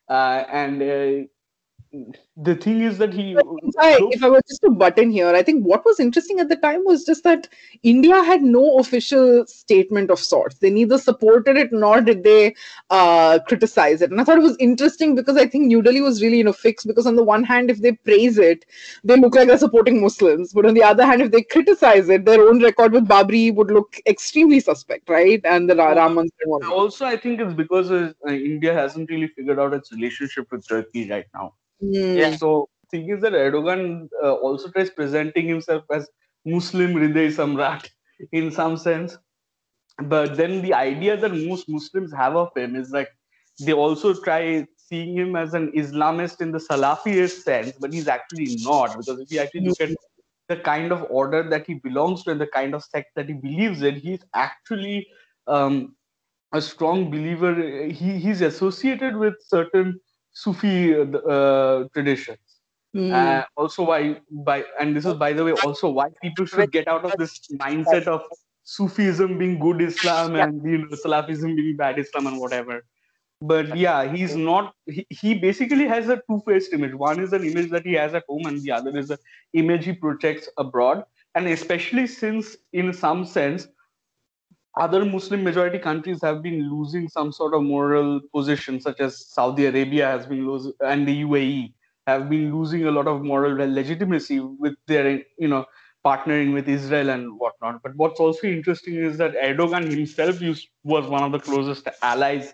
Uh, 0.10 0.44
and 0.64 0.82
uh, 0.82 1.28
the 2.36 2.56
thing 2.56 2.82
is 2.82 2.98
that 2.98 3.14
he 3.14 3.32
if 3.32 3.76
I, 3.80 3.98
if 4.12 4.24
I 4.24 4.30
were 4.30 4.42
just 4.48 4.62
to 4.62 4.70
butt 4.70 4.98
in 4.98 5.10
here 5.10 5.34
i 5.34 5.42
think 5.42 5.66
what 5.66 5.86
was 5.86 6.00
interesting 6.00 6.40
at 6.40 6.50
the 6.50 6.56
time 6.56 6.84
was 6.86 7.06
just 7.06 7.24
that 7.24 7.48
india 7.84 8.22
had 8.24 8.42
no 8.42 8.78
official 8.80 9.46
statement 9.48 10.12
of 10.12 10.20
sorts. 10.20 10.58
They 10.58 10.70
neither 10.70 10.98
supported 10.98 11.58
it 11.58 11.72
nor 11.72 12.02
did 12.02 12.24
they 12.24 12.56
uh, 12.90 13.40
criticize 13.48 14.02
it. 14.02 14.12
And 14.12 14.20
i 14.20 14.24
thought 14.24 14.38
it 14.38 14.44
was 14.44 14.58
interesting 14.60 15.16
because 15.16 15.38
i 15.38 15.46
think 15.46 15.66
new 15.66 15.82
delhi 15.82 16.02
was 16.02 16.22
really 16.22 16.40
in 16.40 16.48
a 16.48 16.54
fix 16.54 16.86
because 16.86 17.08
on 17.08 17.16
the 17.16 17.24
one 17.24 17.44
hand 17.44 17.70
if 17.70 17.82
they 17.82 17.94
praise 17.94 18.38
it 18.38 18.66
they 19.04 19.18
look 19.18 19.36
like 19.36 19.48
they're 19.48 19.58
supporting 19.58 20.02
muslims. 20.02 20.54
But 20.54 20.66
on 20.66 20.74
the 20.74 20.84
other 20.84 21.06
hand 21.06 21.22
if 21.22 21.32
they 21.32 21.44
criticize 21.44 22.10
it 22.10 22.26
their 22.26 22.42
own 22.48 22.62
record 22.62 22.94
with 22.94 23.08
babri 23.08 23.54
would 23.54 23.72
look 23.72 23.98
extremely 24.06 24.60
suspect 24.60 25.10
right? 25.10 25.42
And 25.44 25.70
the 25.70 25.76
Raman 25.76 26.30
also 26.72 27.06
i 27.06 27.18
think 27.18 27.40
it's 27.40 27.54
because 27.54 27.92
uh, 27.92 28.12
india 28.30 28.74
hasn't 28.74 29.10
really 29.10 29.28
figured 29.28 29.60
out 29.60 29.74
its 29.74 29.92
relationship 29.92 30.52
with 30.52 30.68
turkey 30.68 31.10
right 31.10 31.28
now 31.34 31.54
Mm. 31.84 32.18
Yeah. 32.18 32.36
So 32.36 32.70
thing 32.92 33.10
is 33.10 33.22
that 33.22 33.34
Erdogan 33.34 34.08
uh, 34.24 34.34
also 34.36 34.70
tries 34.70 34.90
presenting 34.90 35.48
himself 35.48 35.84
as 35.92 36.10
Muslim 36.46 36.94
Hriday 36.94 37.28
Samrat 37.28 37.90
in 38.32 38.52
some 38.52 38.78
sense. 38.78 39.18
But 40.00 40.38
then 40.38 40.62
the 40.62 40.74
idea 40.74 41.18
that 41.18 41.34
most 41.34 41.68
Muslims 41.68 42.14
have 42.14 42.36
of 42.36 42.50
him 42.56 42.76
is 42.76 42.92
like 42.92 43.10
they 43.60 43.74
also 43.74 44.14
try 44.14 44.68
seeing 44.78 45.16
him 45.18 45.36
as 45.36 45.54
an 45.54 45.72
Islamist 45.72 46.40
in 46.40 46.52
the 46.52 46.60
Salafist 46.60 47.42
sense, 47.44 47.74
but 47.80 47.92
he's 47.92 48.08
actually 48.08 48.58
not. 48.62 48.98
Because 48.98 49.20
if 49.20 49.32
you 49.32 49.40
actually 49.40 49.68
look 49.68 49.82
at 49.82 49.90
the 50.48 50.58
kind 50.58 50.92
of 50.92 51.06
order 51.10 51.44
that 51.50 51.66
he 51.66 51.74
belongs 51.76 52.24
to 52.24 52.32
and 52.32 52.40
the 52.40 52.48
kind 52.48 52.74
of 52.74 52.84
sect 52.84 53.10
that 53.16 53.28
he 53.28 53.34
believes 53.34 53.82
in, 53.82 53.96
he's 53.96 54.24
actually 54.34 55.08
um, 55.48 55.96
a 56.54 56.62
strong 56.62 57.10
believer. 57.10 57.88
He, 57.88 58.20
he's 58.20 58.42
associated 58.42 59.18
with 59.18 59.34
certain 59.42 60.00
Sufi 60.42 60.94
uh, 60.96 61.06
uh, 61.36 61.88
traditions. 61.94 62.38
Mm. 62.96 63.12
Uh, 63.12 63.46
also, 63.56 63.84
why 63.84 64.20
by 64.50 64.64
and 64.80 64.96
this 64.96 65.06
is 65.06 65.16
by 65.16 65.34
the 65.34 65.44
way 65.44 65.54
also 65.64 65.90
why 65.90 66.10
people 66.22 66.46
should 66.46 66.72
get 66.72 66.88
out 66.88 67.06
of 67.06 67.16
this 67.18 67.40
mindset 67.62 68.06
of 68.08 68.22
Sufism 68.64 69.38
being 69.40 69.58
good 69.60 69.82
Islam 69.82 70.36
and 70.36 70.64
you 70.64 70.78
know 70.80 70.98
Salafism 71.04 71.56
being 71.56 71.76
bad 71.76 72.00
Islam 72.00 72.28
and 72.28 72.40
whatever. 72.40 72.84
But 73.42 73.76
yeah, 73.78 74.12
he's 74.14 74.36
not. 74.36 74.74
He, 74.86 75.06
he 75.10 75.34
basically 75.36 75.88
has 75.88 76.10
a 76.10 76.22
two-faced 76.30 76.74
image. 76.74 76.94
One 76.94 77.20
is 77.20 77.34
an 77.34 77.44
image 77.44 77.70
that 77.72 77.86
he 77.86 77.94
has 77.94 78.14
at 78.14 78.24
home, 78.30 78.46
and 78.46 78.62
the 78.62 78.72
other 78.72 78.98
is 78.98 79.10
the 79.10 79.20
image 79.54 79.86
he 79.86 79.94
projects 79.94 80.50
abroad. 80.58 81.04
And 81.36 81.48
especially 81.48 82.08
since, 82.08 82.56
in 82.74 82.94
some 82.94 83.26
sense, 83.26 83.68
other 84.80 85.04
Muslim 85.06 85.44
majority 85.44 85.80
countries 85.80 86.22
have 86.22 86.42
been 86.42 86.70
losing 86.70 87.08
some 87.10 87.32
sort 87.32 87.54
of 87.54 87.64
moral 87.64 88.22
position, 88.34 88.80
such 88.80 89.00
as 89.00 89.28
Saudi 89.28 89.66
Arabia 89.66 90.08
has 90.08 90.26
been 90.26 90.48
losing, 90.48 90.74
and 90.82 91.08
the 91.08 91.24
UAE 91.24 91.74
have 92.06 92.30
been 92.30 92.56
losing 92.56 92.86
a 92.86 92.92
lot 92.92 93.08
of 93.08 93.24
moral 93.24 93.54
legitimacy 93.74 94.40
with 94.40 94.76
their, 94.88 95.22
you 95.38 95.48
know, 95.48 95.66
partnering 96.06 96.54
with 96.54 96.70
Israel 96.70 97.10
and 97.10 97.38
whatnot. 97.38 97.82
But 97.84 97.96
what's 97.96 98.20
also 98.20 98.48
interesting 98.48 98.96
is 98.96 99.18
that 99.18 99.36
Erdogan 99.36 99.92
himself 99.92 100.42
used, 100.42 100.68
was 100.84 101.06
one 101.08 101.24
of 101.24 101.32
the 101.32 101.40
closest 101.40 101.88
allies 102.02 102.54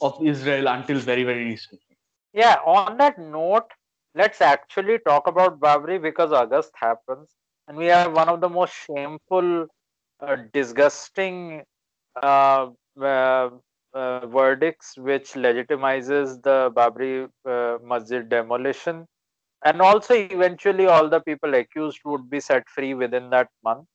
of 0.00 0.18
Israel 0.24 0.68
until 0.68 0.98
very, 0.98 1.24
very 1.24 1.44
recently. 1.44 1.96
Yeah, 2.32 2.56
on 2.66 2.96
that 2.98 3.18
note, 3.18 3.70
let's 4.14 4.40
actually 4.40 4.98
talk 4.98 5.26
about 5.26 5.60
Babri 5.60 6.00
because 6.00 6.32
August 6.32 6.72
happens, 6.74 7.30
and 7.66 7.76
we 7.76 7.86
have 7.86 8.12
one 8.12 8.28
of 8.28 8.40
the 8.40 8.48
most 8.48 8.72
shameful 8.74 9.66
disgusting 10.52 11.62
uh, 12.22 12.70
uh, 13.00 13.50
uh, 13.94 14.26
verdicts 14.26 14.96
which 14.98 15.32
legitimizes 15.32 16.42
the 16.42 16.70
Babri 16.74 17.28
Masjid 17.82 18.28
demolition. 18.28 19.06
And 19.64 19.80
also, 19.80 20.14
eventually, 20.14 20.86
all 20.86 21.08
the 21.08 21.20
people 21.20 21.54
accused 21.54 22.00
would 22.04 22.30
be 22.30 22.40
set 22.40 22.68
free 22.68 22.94
within 22.94 23.30
that 23.30 23.48
month. 23.64 23.86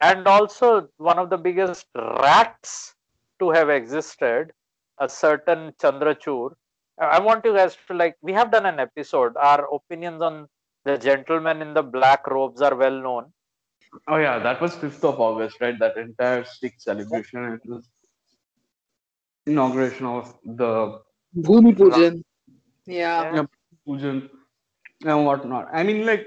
And 0.00 0.26
also, 0.26 0.88
one 0.96 1.18
of 1.18 1.28
the 1.28 1.36
biggest 1.36 1.86
rats 1.94 2.94
to 3.40 3.50
have 3.50 3.68
existed, 3.68 4.52
a 4.98 5.08
certain 5.08 5.72
Chandrachud. 5.80 6.52
I 6.98 7.20
want 7.20 7.44
you 7.44 7.54
guys 7.54 7.76
to 7.86 7.94
like, 7.94 8.16
we 8.22 8.32
have 8.32 8.50
done 8.50 8.66
an 8.66 8.80
episode. 8.80 9.36
Our 9.36 9.72
opinions 9.72 10.22
on 10.22 10.48
the 10.84 10.96
gentleman 10.96 11.60
in 11.60 11.74
the 11.74 11.82
black 11.82 12.26
robes 12.26 12.62
are 12.62 12.74
well 12.74 13.00
known 13.00 13.32
Oh 14.06 14.16
yeah, 14.16 14.38
that 14.38 14.60
was 14.60 14.74
fifth 14.74 15.04
of 15.04 15.20
August, 15.20 15.60
right? 15.60 15.78
That 15.78 15.96
entire 15.96 16.44
stick 16.44 16.74
celebration. 16.78 17.44
It 17.52 17.68
was 17.68 17.88
inauguration 19.46 20.06
of 20.06 20.34
the 20.44 21.00
Bhumi 21.36 21.74
Pujan. 21.74 22.22
Yeah. 22.86 23.34
yeah. 23.34 23.44
Pujan 23.86 24.28
and 25.04 25.24
whatnot. 25.24 25.68
I 25.72 25.82
mean, 25.82 26.04
like 26.06 26.26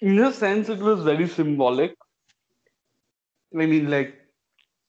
in 0.00 0.18
a 0.18 0.32
sense, 0.32 0.68
it 0.68 0.78
was 0.78 1.02
very 1.02 1.28
symbolic. 1.28 1.94
I 3.54 3.66
mean, 3.66 3.90
like 3.90 4.14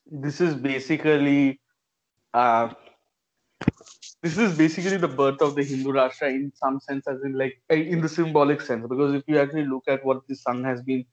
this 0.06 0.40
is 0.40 0.54
basically 0.54 1.60
uh, 2.34 2.72
this 4.22 4.38
is 4.38 4.56
basically 4.56 4.96
the 4.96 5.08
birth 5.08 5.40
of 5.40 5.54
the 5.54 5.62
Hindu 5.62 5.92
Rashtra 5.92 6.28
in 6.28 6.52
some 6.54 6.80
sense, 6.80 7.06
as 7.08 7.22
in 7.22 7.32
like 7.32 7.60
in 7.70 8.00
the 8.00 8.08
symbolic 8.08 8.60
sense. 8.60 8.86
Because 8.88 9.14
if 9.14 9.22
you 9.26 9.38
actually 9.38 9.66
look 9.66 9.84
at 9.88 10.04
what 10.04 10.26
the 10.28 10.34
sun 10.36 10.64
has 10.64 10.82
been 10.82 11.04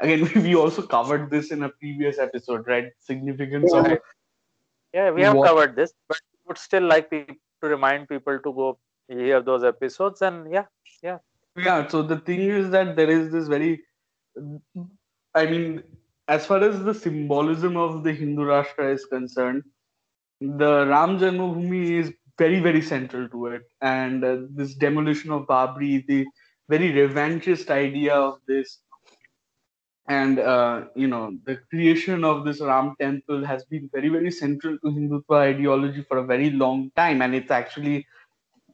again 0.00 0.28
we 0.44 0.54
also 0.54 0.82
covered 0.82 1.30
this 1.30 1.50
in 1.50 1.62
a 1.64 1.68
previous 1.68 2.18
episode 2.18 2.66
right? 2.66 2.92
Significance 2.98 3.70
yeah. 3.72 3.80
of 3.80 3.98
yeah. 4.92 5.10
We 5.10 5.22
have 5.22 5.36
what, 5.36 5.48
covered 5.48 5.76
this 5.76 5.92
but 6.08 6.18
would 6.46 6.58
still 6.58 6.82
like 6.82 7.10
to 7.10 7.26
remind 7.62 8.08
people 8.08 8.38
to 8.38 8.52
go 8.52 8.78
hear 9.08 9.42
those 9.42 9.64
episodes 9.64 10.22
and 10.22 10.52
yeah 10.52 10.64
yeah. 11.02 11.18
Yeah 11.56 11.86
so 11.88 12.02
the 12.02 12.18
thing 12.18 12.40
is 12.40 12.70
that 12.70 12.96
there 12.96 13.10
is 13.10 13.32
this 13.32 13.48
very 13.48 13.80
i 15.34 15.44
mean 15.46 15.82
as 16.28 16.46
far 16.46 16.62
as 16.62 16.82
the 16.84 16.94
symbolism 16.94 17.76
of 17.76 18.04
the 18.04 18.12
hindu 18.12 18.42
rashtra 18.42 18.94
is 18.94 19.04
concerned 19.06 19.64
the 20.40 20.86
ram 20.86 21.18
janmabhoomi 21.18 21.82
is 22.00 22.12
very 22.40 22.60
very 22.60 22.82
central 22.82 23.28
to 23.28 23.46
it. 23.54 23.62
And 23.82 24.24
uh, 24.24 24.36
this 24.58 24.74
demolition 24.74 25.30
of 25.30 25.46
babri 25.46 26.06
the 26.06 26.26
very 26.68 26.92
revanchist 26.92 27.70
idea 27.70 28.14
of 28.14 28.38
this 28.46 28.78
and 30.16 30.38
uh, 30.40 30.84
you 30.96 31.08
know 31.08 31.24
the 31.46 31.56
creation 31.70 32.24
of 32.24 32.44
this 32.46 32.60
ram 32.60 32.94
temple 33.00 33.44
has 33.50 33.64
been 33.66 33.88
very 33.94 34.10
very 34.16 34.30
central 34.30 34.78
to 34.84 34.88
hindutva 34.96 35.38
ideology 35.52 36.04
for 36.08 36.18
a 36.18 36.26
very 36.26 36.50
long 36.50 36.90
time. 36.96 37.22
And 37.22 37.34
it's 37.34 37.50
actually 37.50 38.06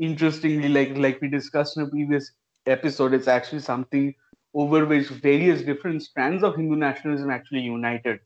interestingly 0.00 0.68
like 0.68 0.96
like 0.98 1.20
we 1.22 1.28
discussed 1.28 1.76
in 1.76 1.84
a 1.84 1.88
previous 1.90 2.32
episode 2.66 3.14
it's 3.14 3.28
actually 3.28 3.60
something 3.60 4.14
over 4.54 4.84
which 4.86 5.08
various 5.08 5.62
different 5.62 6.02
strands 6.02 6.42
of 6.44 6.56
hindu 6.56 6.76
nationalism 6.76 7.30
actually 7.30 7.60
united 7.60 8.20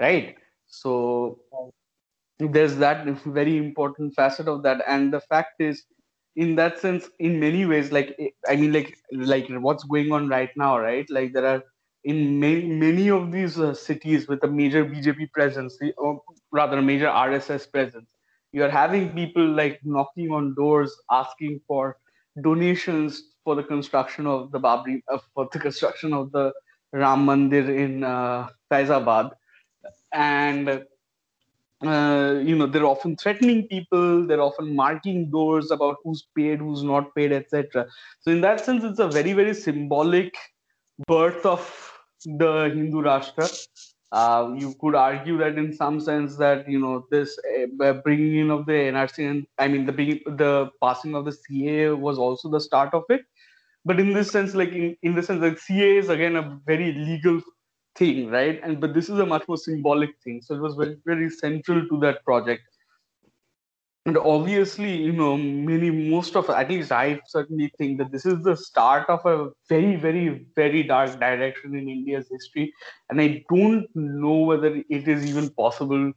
right? 0.00 0.36
So 0.66 1.38
there's 2.38 2.76
that 2.76 3.06
very 3.24 3.56
important 3.56 4.14
facet 4.14 4.48
of 4.48 4.62
that. 4.64 4.82
And 4.86 5.12
the 5.12 5.20
fact 5.20 5.60
is 5.60 5.84
in 6.36 6.56
that 6.56 6.78
sense 6.78 7.08
in 7.18 7.38
many 7.38 7.66
ways 7.66 7.92
like 7.92 8.16
i 8.48 8.56
mean 8.56 8.72
like 8.72 8.96
like 9.12 9.46
what's 9.66 9.84
going 9.84 10.10
on 10.12 10.28
right 10.28 10.50
now 10.56 10.78
right? 10.78 11.08
Like 11.10 11.32
there 11.34 11.46
are 11.46 11.62
in 12.04 12.40
many, 12.40 12.66
many 12.66 13.10
of 13.10 13.30
these 13.30 13.58
uh, 13.58 13.74
cities 13.74 14.26
with 14.26 14.42
a 14.42 14.48
major 14.48 14.84
BJP 14.84 15.30
presence, 15.32 15.78
or 15.96 16.20
rather 16.50 16.78
a 16.78 16.82
major 16.82 17.06
RSS 17.06 17.70
presence, 17.70 18.08
you're 18.52 18.70
having 18.70 19.10
people 19.10 19.46
like 19.46 19.80
knocking 19.84 20.30
on 20.30 20.54
doors 20.54 20.94
asking 21.10 21.60
for 21.66 21.96
donations 22.42 23.22
for 23.44 23.54
the 23.54 23.62
construction 23.62 24.26
of 24.26 24.52
the 24.52 24.60
Babri, 24.60 25.02
uh, 25.10 25.18
for 25.34 25.48
the 25.52 25.58
construction 25.58 26.12
of 26.12 26.32
the 26.32 26.52
Ram 26.92 27.26
Mandir 27.26 27.68
in 27.68 28.04
uh, 28.04 28.48
Faizabad. 28.70 29.30
And, 30.12 30.84
uh, 31.84 32.40
you 32.44 32.54
know, 32.54 32.66
they're 32.66 32.86
often 32.86 33.16
threatening 33.16 33.66
people, 33.68 34.26
they're 34.26 34.42
often 34.42 34.74
marking 34.74 35.30
doors 35.30 35.70
about 35.70 35.96
who's 36.04 36.26
paid, 36.36 36.58
who's 36.58 36.82
not 36.82 37.14
paid, 37.14 37.32
etc. 37.32 37.86
So, 38.20 38.30
in 38.30 38.40
that 38.42 38.64
sense, 38.64 38.84
it's 38.84 38.98
a 38.98 39.08
very, 39.08 39.32
very 39.32 39.54
symbolic 39.54 40.34
birth 41.06 41.46
of 41.46 41.91
the 42.24 42.70
Hindu 42.74 43.02
Rashtra. 43.02 43.48
Uh, 44.12 44.52
you 44.58 44.74
could 44.78 44.94
argue 44.94 45.38
that 45.38 45.56
in 45.56 45.72
some 45.72 45.98
sense 45.98 46.36
that 46.36 46.68
you 46.68 46.78
know 46.78 47.06
this 47.10 47.38
uh, 47.82 47.92
bringing 48.04 48.36
in 48.36 48.50
of 48.50 48.66
the 48.66 48.72
NRC 48.72 49.30
and 49.30 49.46
I 49.58 49.68
mean 49.68 49.86
the 49.86 49.92
the 50.26 50.70
passing 50.82 51.14
of 51.14 51.24
the 51.24 51.30
CAA 51.30 51.98
was 51.98 52.18
also 52.18 52.50
the 52.50 52.60
start 52.60 52.92
of 52.92 53.04
it. 53.08 53.22
But 53.84 53.98
in 53.98 54.12
this 54.12 54.30
sense, 54.30 54.54
like 54.54 54.72
in, 54.72 54.96
in 55.02 55.14
the 55.14 55.22
sense 55.22 55.40
like 55.40 55.54
CAA 55.54 55.98
is 56.00 56.08
again 56.10 56.36
a 56.36 56.60
very 56.66 56.92
legal 56.92 57.40
thing, 57.96 58.28
right? 58.28 58.60
And 58.62 58.80
but 58.80 58.92
this 58.92 59.08
is 59.08 59.18
a 59.18 59.26
much 59.26 59.48
more 59.48 59.56
symbolic 59.56 60.10
thing. 60.22 60.42
So 60.42 60.54
it 60.54 60.60
was 60.60 60.74
very 60.74 60.98
very 61.06 61.30
central 61.30 61.88
to 61.88 62.00
that 62.00 62.22
project 62.24 62.62
and 64.06 64.18
obviously 64.18 64.92
you 64.96 65.12
know 65.12 65.36
many 65.36 65.90
most 65.90 66.34
of 66.34 66.50
at 66.50 66.68
least 66.68 66.90
i 66.90 67.20
certainly 67.26 67.70
think 67.78 67.98
that 67.98 68.10
this 68.10 68.26
is 68.26 68.42
the 68.42 68.56
start 68.56 69.08
of 69.08 69.24
a 69.24 69.50
very 69.68 69.94
very 69.96 70.46
very 70.56 70.82
dark 70.82 71.18
direction 71.20 71.76
in 71.76 71.88
india's 71.88 72.28
history. 72.30 72.72
And 73.10 73.20
i 73.20 73.44
don't 73.48 73.86
know 73.94 74.38
whether 74.38 74.74
it 74.74 75.08
is 75.08 75.24
even 75.26 75.50
possible 75.50 76.12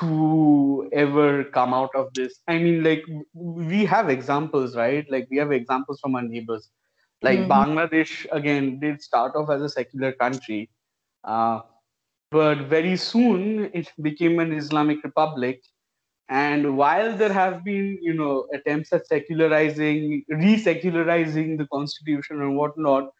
to 0.00 0.90
ever 0.92 1.44
come 1.44 1.72
out 1.72 1.94
of 1.94 2.12
this. 2.12 2.40
I 2.46 2.58
mean 2.58 2.82
like 2.82 3.02
we 3.32 3.86
have 3.86 4.10
examples 4.10 4.76
right? 4.76 5.10
Like 5.10 5.26
we 5.30 5.38
have 5.38 5.52
examples 5.52 6.00
from 6.00 6.16
our 6.16 6.22
neighbors. 6.22 6.68
Like 7.22 7.38
mm-hmm. 7.38 7.52
bangladesh 7.52 8.26
again 8.30 8.78
did 8.78 9.00
start 9.00 9.34
off 9.36 9.48
as 9.48 9.62
a 9.62 9.70
secular 9.70 10.12
country 10.12 10.68
uh, 11.24 11.60
but 12.30 12.58
very 12.68 12.96
soon 12.96 13.70
it 13.72 13.90
became 14.02 14.38
an 14.38 14.52
islamic 14.52 15.02
republic 15.02 15.62
and 16.28 16.76
while 16.76 17.16
there 17.16 17.32
have 17.32 17.64
been, 17.64 17.98
you 18.02 18.12
know, 18.12 18.46
attempts 18.52 18.92
at 18.92 19.06
secularizing, 19.06 20.24
re-secularizing 20.28 21.56
the 21.56 21.66
constitution 21.72 22.42
and 22.42 22.56
whatnot, 22.56 23.10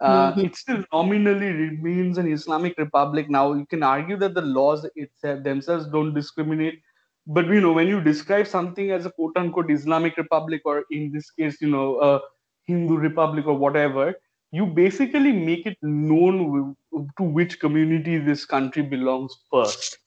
uh, 0.00 0.32
mm-hmm. 0.32 0.40
it 0.40 0.56
still 0.56 0.84
nominally 0.92 1.46
remains 1.46 2.18
an 2.18 2.30
Islamic 2.30 2.78
republic. 2.78 3.28
Now, 3.28 3.52
you 3.54 3.66
can 3.66 3.82
argue 3.82 4.16
that 4.18 4.34
the 4.34 4.42
laws 4.42 4.86
itself 4.94 5.42
themselves 5.42 5.86
don't 5.86 6.14
discriminate, 6.14 6.80
but 7.26 7.46
you 7.46 7.60
know, 7.60 7.72
when 7.72 7.88
you 7.88 8.00
describe 8.00 8.46
something 8.46 8.90
as 8.92 9.06
a 9.06 9.10
quote-unquote 9.10 9.70
Islamic 9.70 10.16
republic, 10.16 10.62
or 10.64 10.84
in 10.90 11.10
this 11.12 11.30
case, 11.32 11.60
you 11.60 11.68
know, 11.68 12.00
a 12.00 12.20
Hindu 12.66 12.96
republic 12.96 13.46
or 13.46 13.56
whatever, 13.56 14.14
you 14.52 14.66
basically 14.66 15.32
make 15.32 15.66
it 15.66 15.78
known 15.82 16.76
to 17.16 17.22
which 17.22 17.58
community 17.58 18.18
this 18.18 18.44
country 18.44 18.82
belongs 18.82 19.34
first 19.50 19.98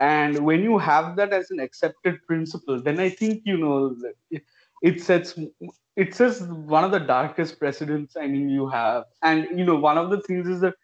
and 0.00 0.44
when 0.44 0.62
you 0.62 0.78
have 0.78 1.16
that 1.16 1.32
as 1.32 1.50
an 1.50 1.60
accepted 1.60 2.18
principle 2.26 2.80
then 2.82 3.00
i 3.00 3.08
think 3.08 3.42
you 3.44 3.56
know 3.58 3.94
it, 4.82 5.00
sets 5.00 5.38
it 5.96 6.14
says 6.14 6.42
one 6.42 6.84
of 6.84 6.92
the 6.92 7.00
darkest 7.00 7.58
precedents 7.58 8.16
i 8.16 8.26
mean 8.26 8.48
you 8.48 8.68
have. 8.68 9.04
And 9.22 9.46
you 9.58 9.64
know 9.64 9.76
one 9.76 9.98
of 9.98 10.10
the 10.10 10.20
things 10.22 10.48
is 10.48 10.60
that 10.60 10.74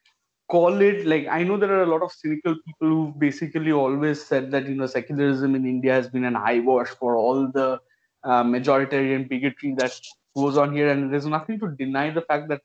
call 0.50 0.80
it 0.80 1.06
like 1.06 1.26
i 1.28 1.42
know 1.42 1.56
there 1.56 1.72
are 1.72 1.82
a 1.82 1.86
lot 1.92 2.02
of 2.02 2.12
cynical 2.12 2.54
people 2.66 2.88
who 2.88 3.14
basically 3.18 3.72
always 3.72 4.24
said 4.24 4.50
that 4.52 4.66
you 4.68 4.74
know 4.74 4.86
secularism 4.86 5.54
in 5.54 5.66
india 5.66 5.92
has 5.92 6.08
been 6.08 6.24
an 6.24 6.36
eyewash 6.36 6.88
for 7.00 7.16
all 7.16 7.48
the 7.52 7.78
uh, 8.24 8.44
majoritarian 8.44 9.28
bigotry 9.28 9.74
that 9.78 9.92
goes 10.36 10.56
on 10.58 10.72
here. 10.74 10.88
And 10.90 11.12
there's 11.12 11.26
nothing 11.26 11.58
to 11.60 11.68
deny 11.78 12.10
the 12.10 12.22
fact 12.22 12.48
that 12.48 12.62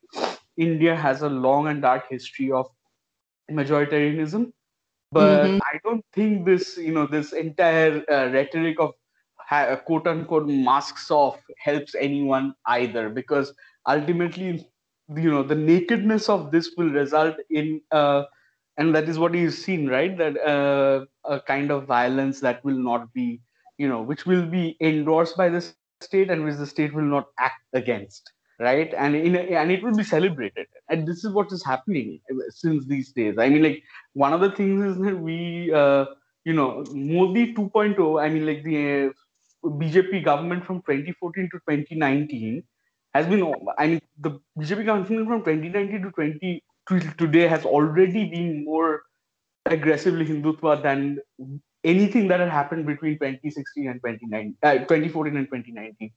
india 0.57 0.95
has 0.95 1.21
a 1.21 1.29
long 1.29 1.67
and 1.67 1.81
dark 1.81 2.09
history 2.09 2.51
of 2.51 2.67
majoritarianism 3.51 4.51
but 5.11 5.45
mm-hmm. 5.45 5.57
i 5.71 5.79
don't 5.83 6.05
think 6.13 6.45
this 6.45 6.77
you 6.77 6.93
know 6.93 7.05
this 7.05 7.33
entire 7.33 8.03
uh, 8.09 8.29
rhetoric 8.31 8.79
of 8.79 8.91
ha- 9.37 9.75
quote 9.75 10.07
unquote 10.07 10.47
masks 10.47 11.11
off 11.11 11.39
helps 11.57 11.95
anyone 11.95 12.53
either 12.67 13.09
because 13.09 13.53
ultimately 13.87 14.65
you 15.15 15.31
know 15.31 15.43
the 15.43 15.55
nakedness 15.55 16.29
of 16.29 16.51
this 16.51 16.71
will 16.77 16.89
result 16.89 17.35
in 17.49 17.81
uh, 17.91 18.23
and 18.77 18.95
that 18.95 19.09
is 19.09 19.19
what 19.19 19.33
you've 19.33 19.53
seen 19.53 19.87
right? 19.87 20.17
That 20.17 20.37
uh, 20.37 21.05
a 21.25 21.39
kind 21.41 21.71
of 21.71 21.85
violence 21.85 22.39
that 22.41 22.63
will 22.63 22.77
not 22.77 23.13
be 23.13 23.41
you 23.77 23.87
know 23.87 24.01
which 24.01 24.25
will 24.25 24.45
be 24.45 24.77
endorsed 24.79 25.35
by 25.37 25.49
the 25.49 25.61
state 26.01 26.29
and 26.29 26.43
which 26.45 26.55
the 26.55 26.65
state 26.65 26.93
will 26.93 27.09
not 27.15 27.27
act 27.39 27.61
against 27.73 28.31
right? 28.59 28.93
And 28.95 29.15
in 29.15 29.35
a, 29.35 29.39
and 29.39 29.71
it 29.71 29.83
will 29.83 29.95
be 29.95 30.03
celebrated. 30.03 30.67
And 30.87 31.07
this 31.07 31.23
is 31.25 31.33
what 31.33 31.51
is 31.51 31.65
happening 31.65 32.19
since 32.49 32.85
these 32.85 33.11
days. 33.11 33.37
I 33.39 33.49
mean 33.49 33.63
like 33.63 33.83
one 34.13 34.33
of 34.33 34.41
the 34.41 34.51
things 34.51 34.83
is 34.83 34.97
that 34.97 35.17
we 35.17 35.71
uh, 35.73 36.05
you 36.45 36.53
know 36.53 36.83
modi 36.93 37.53
2.0 37.53 38.21
i 38.21 38.29
mean 38.29 38.45
like 38.45 38.63
the 38.63 38.77
uh, 39.07 39.69
bjp 39.81 40.23
government 40.23 40.65
from 40.65 40.81
2014 40.81 41.49
to 41.51 41.59
2019 41.59 42.63
has 43.13 43.27
been 43.27 43.43
i 43.77 43.87
mean 43.87 44.01
the 44.19 44.31
bjp 44.59 44.85
government 44.85 45.27
from 45.27 45.43
2019 45.43 46.01
to 46.01 46.11
20 46.11 46.63
to 46.89 46.99
today 47.17 47.47
has 47.47 47.65
already 47.65 48.29
been 48.29 48.63
more 48.65 49.03
aggressively 49.65 50.25
hindutva 50.25 50.81
than 50.83 51.19
anything 51.83 52.27
that 52.27 52.39
had 52.39 52.49
happened 52.49 52.85
between 52.85 53.17
2016 53.19 53.89
and 53.89 53.99
2019 54.01 54.57
uh, 54.63 54.77
2014 54.85 55.37
and 55.37 55.47
2019 55.47 56.11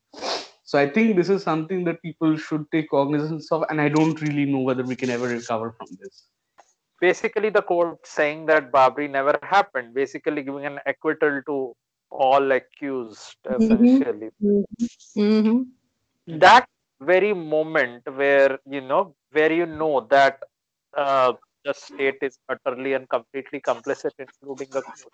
so 0.65 0.79
I 0.79 0.89
think 0.89 1.17
this 1.17 1.29
is 1.29 1.43
something 1.43 1.85
that 1.85 2.01
people 2.03 2.37
should 2.39 2.65
take 2.73 2.89
cognizance 2.91 3.53
of, 3.53 3.65
and 3.69 3.81
I 3.83 3.91
don't 3.91 4.21
really 4.23 4.47
know 4.47 4.61
whether 4.61 4.83
we 4.83 4.97
can 4.97 5.11
ever 5.11 5.29
recover 5.29 5.73
from 5.73 5.89
this. 6.01 6.25
Basically, 7.07 7.51
the 7.51 7.63
court 7.63 8.07
saying 8.07 8.47
that 8.47 8.71
Babri 8.73 9.09
never 9.11 9.35
happened, 9.43 9.95
basically 9.95 10.43
giving 10.43 10.67
an 10.67 10.79
acquittal 10.87 11.41
to 11.49 11.57
all 12.11 12.53
accused, 12.53 13.37
mm-hmm. 13.47 13.63
essentially. 13.63 14.31
Mm-hmm. 14.43 15.21
Mm-hmm. 15.21 16.39
That 16.39 16.67
very 17.01 17.35
moment 17.35 18.03
where 18.21 18.59
you 18.77 18.81
know, 18.81 19.15
where 19.33 19.53
you 19.53 19.67
know 19.67 20.07
that 20.11 20.39
uh, 20.97 21.33
the 21.65 21.75
state 21.75 22.19
is 22.23 22.39
utterly 22.49 22.93
and 22.95 23.09
completely 23.09 23.61
complicit, 23.61 24.13
including 24.19 24.69
the 24.71 24.83
court 24.83 25.13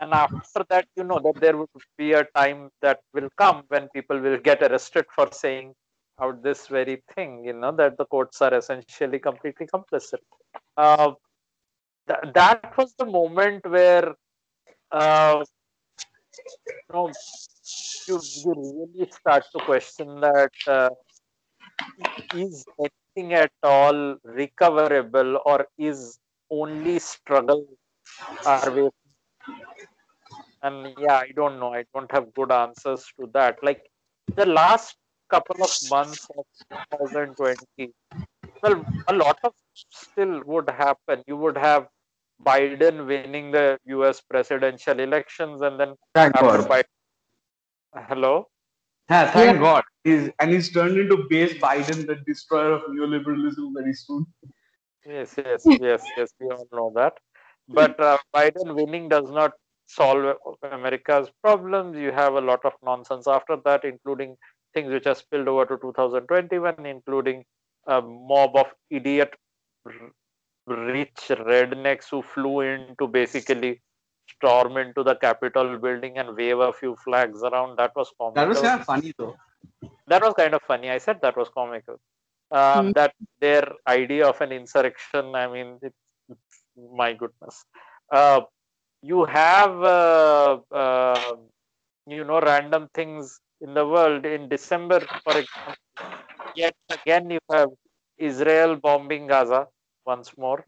and 0.00 0.12
after 0.12 0.64
that 0.68 0.86
you 0.96 1.04
know 1.04 1.18
that 1.24 1.40
there 1.40 1.56
would 1.56 1.68
be 1.96 2.12
a 2.12 2.24
time 2.36 2.70
that 2.82 3.00
will 3.12 3.28
come 3.42 3.62
when 3.68 3.88
people 3.94 4.18
will 4.18 4.38
get 4.38 4.62
arrested 4.62 5.06
for 5.14 5.28
saying 5.32 5.72
out 6.20 6.42
this 6.42 6.66
very 6.68 7.02
thing 7.14 7.44
you 7.44 7.52
know 7.52 7.72
that 7.80 7.96
the 7.98 8.06
courts 8.14 8.40
are 8.46 8.54
essentially 8.54 9.18
completely 9.18 9.66
complicit 9.74 10.24
uh, 10.76 11.12
th- 12.08 12.34
that 12.34 12.76
was 12.76 12.94
the 12.98 13.06
moment 13.06 13.64
where 13.66 14.14
uh, 14.92 15.44
you 16.68 16.94
know 16.94 17.10
you, 18.08 18.20
you 18.44 18.54
really 18.56 19.10
start 19.10 19.44
to 19.52 19.60
question 19.64 20.20
that 20.20 20.52
uh, 20.66 20.90
is 22.34 22.64
anything 22.78 23.34
at 23.34 23.52
all 23.62 24.16
recoverable 24.24 25.40
or 25.44 25.66
is 25.78 26.18
only 26.50 26.98
struggle 26.98 27.66
our 28.46 28.70
way? 28.72 28.90
And 30.62 30.94
yeah 30.98 31.18
i 31.18 31.30
don't 31.34 31.58
know. 31.60 31.72
I 31.74 31.84
don't 31.94 32.10
have 32.10 32.32
good 32.34 32.50
answers 32.52 33.06
to 33.20 33.28
that. 33.34 33.58
Like 33.62 33.82
the 34.36 34.46
last 34.46 34.96
couple 35.30 35.62
of 35.62 35.70
months 35.82 36.26
of 36.38 36.44
2020 36.92 37.92
well 38.62 38.84
a 39.08 39.14
lot 39.14 39.38
of 39.44 39.52
still 39.90 40.42
would 40.46 40.70
happen. 40.70 41.22
You 41.26 41.36
would 41.36 41.56
have 41.56 41.88
biden 42.44 43.06
winning 43.06 43.50
the 43.50 43.78
us 43.86 44.20
presidential 44.20 44.98
elections 45.00 45.62
and 45.62 45.78
then 45.78 45.94
thank 46.14 46.34
god. 46.34 46.68
Biden, 46.68 46.84
hello? 48.08 48.48
Yeah, 49.10 49.30
thank 49.30 49.54
yeah. 49.54 49.60
god. 49.60 49.84
He's 50.02 50.30
and 50.40 50.50
he's 50.50 50.72
turned 50.72 50.98
into 50.98 51.24
base 51.28 51.54
biden 51.54 52.06
the 52.06 52.16
destroyer 52.26 52.72
of 52.72 52.82
neoliberalism 52.82 53.72
very 53.74 53.94
soon. 53.94 54.26
Yes 55.06 55.34
yes 55.36 55.62
yes 55.66 56.02
yes 56.16 56.30
we 56.40 56.48
all 56.48 56.66
know 56.72 56.92
that. 56.96 57.14
But 57.68 57.98
uh, 58.00 58.18
biden 58.34 58.74
winning 58.74 59.08
does 59.08 59.30
not 59.30 59.52
solve 59.86 60.36
America's 60.70 61.30
problems. 61.42 61.96
You 61.96 62.12
have 62.12 62.34
a 62.34 62.40
lot 62.40 62.64
of 62.64 62.72
nonsense 62.82 63.26
after 63.26 63.56
that, 63.64 63.84
including 63.84 64.36
things 64.72 64.92
which 64.92 65.06
are 65.06 65.14
spilled 65.14 65.48
over 65.48 65.66
to 65.66 65.78
2021, 65.80 66.84
including 66.84 67.44
a 67.86 68.00
mob 68.00 68.56
of 68.56 68.66
idiot 68.90 69.34
rich 70.66 71.28
rednecks 71.28 72.08
who 72.10 72.22
flew 72.22 72.60
in 72.60 72.94
to 72.98 73.06
basically 73.06 73.80
storm 74.28 74.76
into 74.76 75.02
the 75.02 75.14
Capitol 75.16 75.78
building 75.78 76.18
and 76.18 76.36
wave 76.36 76.58
a 76.58 76.72
few 76.72 76.96
flags 76.96 77.42
around. 77.42 77.76
That 77.78 77.92
was 77.94 78.10
comical. 78.18 78.42
That 78.42 78.48
was 78.48 78.60
kind 78.60 78.80
of 78.80 78.86
funny, 78.86 79.12
though. 79.18 79.36
That 80.06 80.22
was 80.22 80.34
kind 80.34 80.54
of 80.54 80.62
funny. 80.62 80.90
I 80.90 80.98
said 80.98 81.20
that 81.22 81.36
was 81.36 81.48
comical. 81.48 82.00
Um, 82.50 82.88
mm. 82.88 82.94
That 82.94 83.14
their 83.40 83.66
idea 83.86 84.26
of 84.26 84.40
an 84.40 84.52
insurrection, 84.52 85.34
I 85.34 85.46
mean, 85.48 85.78
it's, 85.82 85.96
my 86.76 87.12
goodness. 87.12 87.64
Uh, 88.10 88.42
you 89.02 89.24
have 89.26 89.82
uh, 89.82 90.58
uh, 90.72 91.36
you 92.06 92.24
know 92.24 92.40
random 92.40 92.88
things 92.94 93.40
in 93.60 93.74
the 93.74 93.86
world 93.86 94.24
in 94.26 94.48
december 94.48 95.00
for 95.24 95.34
example 95.38 95.74
yet 96.54 96.74
again 96.96 97.30
you 97.30 97.40
have 97.50 97.70
israel 98.18 98.76
bombing 98.76 99.26
gaza 99.26 99.66
once 100.06 100.36
more. 100.36 100.64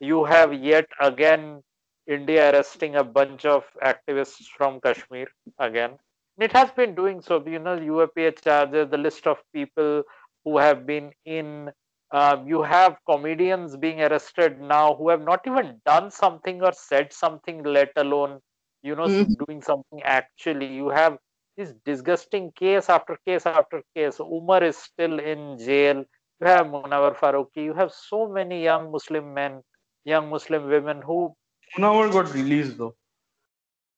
You 0.00 0.24
have 0.24 0.52
yet 0.54 0.86
again 1.00 1.62
india 2.06 2.50
arresting 2.50 2.96
a 2.96 3.04
bunch 3.04 3.44
of 3.44 3.64
activists 3.82 4.46
from 4.56 4.80
kashmir 4.80 5.26
again. 5.58 5.98
It 6.38 6.52
has 6.52 6.70
been 6.72 6.94
doing 6.94 7.20
so. 7.20 7.42
You 7.46 7.58
know 7.58 7.76
UAPA 7.78 8.42
charges 8.42 8.88
the 8.90 8.98
list 8.98 9.26
of 9.26 9.38
people 9.52 10.02
who 10.44 10.58
have 10.58 10.86
been 10.86 11.12
in 11.24 11.70
uh, 12.12 12.36
you 12.46 12.62
have 12.62 12.96
comedians 13.08 13.76
being 13.76 14.00
arrested 14.02 14.60
now 14.60 14.94
who 14.94 15.08
have 15.10 15.22
not 15.22 15.46
even 15.46 15.80
done 15.86 16.10
something 16.10 16.62
or 16.62 16.72
said 16.72 17.12
something 17.12 17.62
let 17.62 17.90
alone 17.96 18.40
you 18.82 18.94
know 18.96 19.08
mm. 19.08 19.28
doing 19.46 19.62
something 19.62 20.02
actually. 20.04 20.66
You 20.66 20.88
have 20.90 21.18
this 21.56 21.74
disgusting 21.84 22.52
case 22.52 22.88
after 22.88 23.18
case 23.26 23.46
after 23.46 23.82
case. 23.94 24.20
Umar 24.20 24.62
is 24.62 24.76
still 24.76 25.18
in 25.18 25.58
jail 25.58 26.04
you 26.40 26.46
have 26.46 26.66
munawar 26.66 27.14
faruqi 27.22 27.64
you 27.68 27.74
have 27.74 27.92
so 27.92 28.28
many 28.38 28.62
young 28.62 28.90
muslim 28.92 29.32
men 29.34 29.60
young 30.04 30.28
muslim 30.34 30.68
women 30.74 31.02
who 31.02 31.34
munawar 31.76 32.10
got 32.12 32.32
released 32.34 32.78
though. 32.78 32.94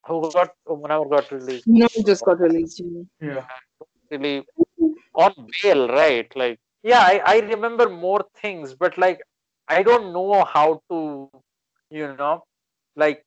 Who 0.07 0.33
got 0.33 0.55
munawar 0.67 1.11
got 1.11 1.31
released. 1.31 1.67
No 1.67 1.89
just 2.07 2.25
got 2.25 2.41
released 2.41 2.83
yeah. 3.21 3.45
Really 4.11 4.45
on 5.15 5.35
bail 5.63 5.89
right? 5.89 6.35
Like 6.35 6.59
yeah 6.83 7.01
I, 7.01 7.21
I 7.27 7.39
remember 7.41 7.89
more 7.89 8.25
things 8.41 8.75
but 8.75 8.97
like 8.97 9.21
i 9.69 9.83
don't 9.83 10.13
know 10.13 10.45
how 10.45 10.81
to 10.91 11.31
you 11.91 12.15
know 12.17 12.43
like 12.97 13.23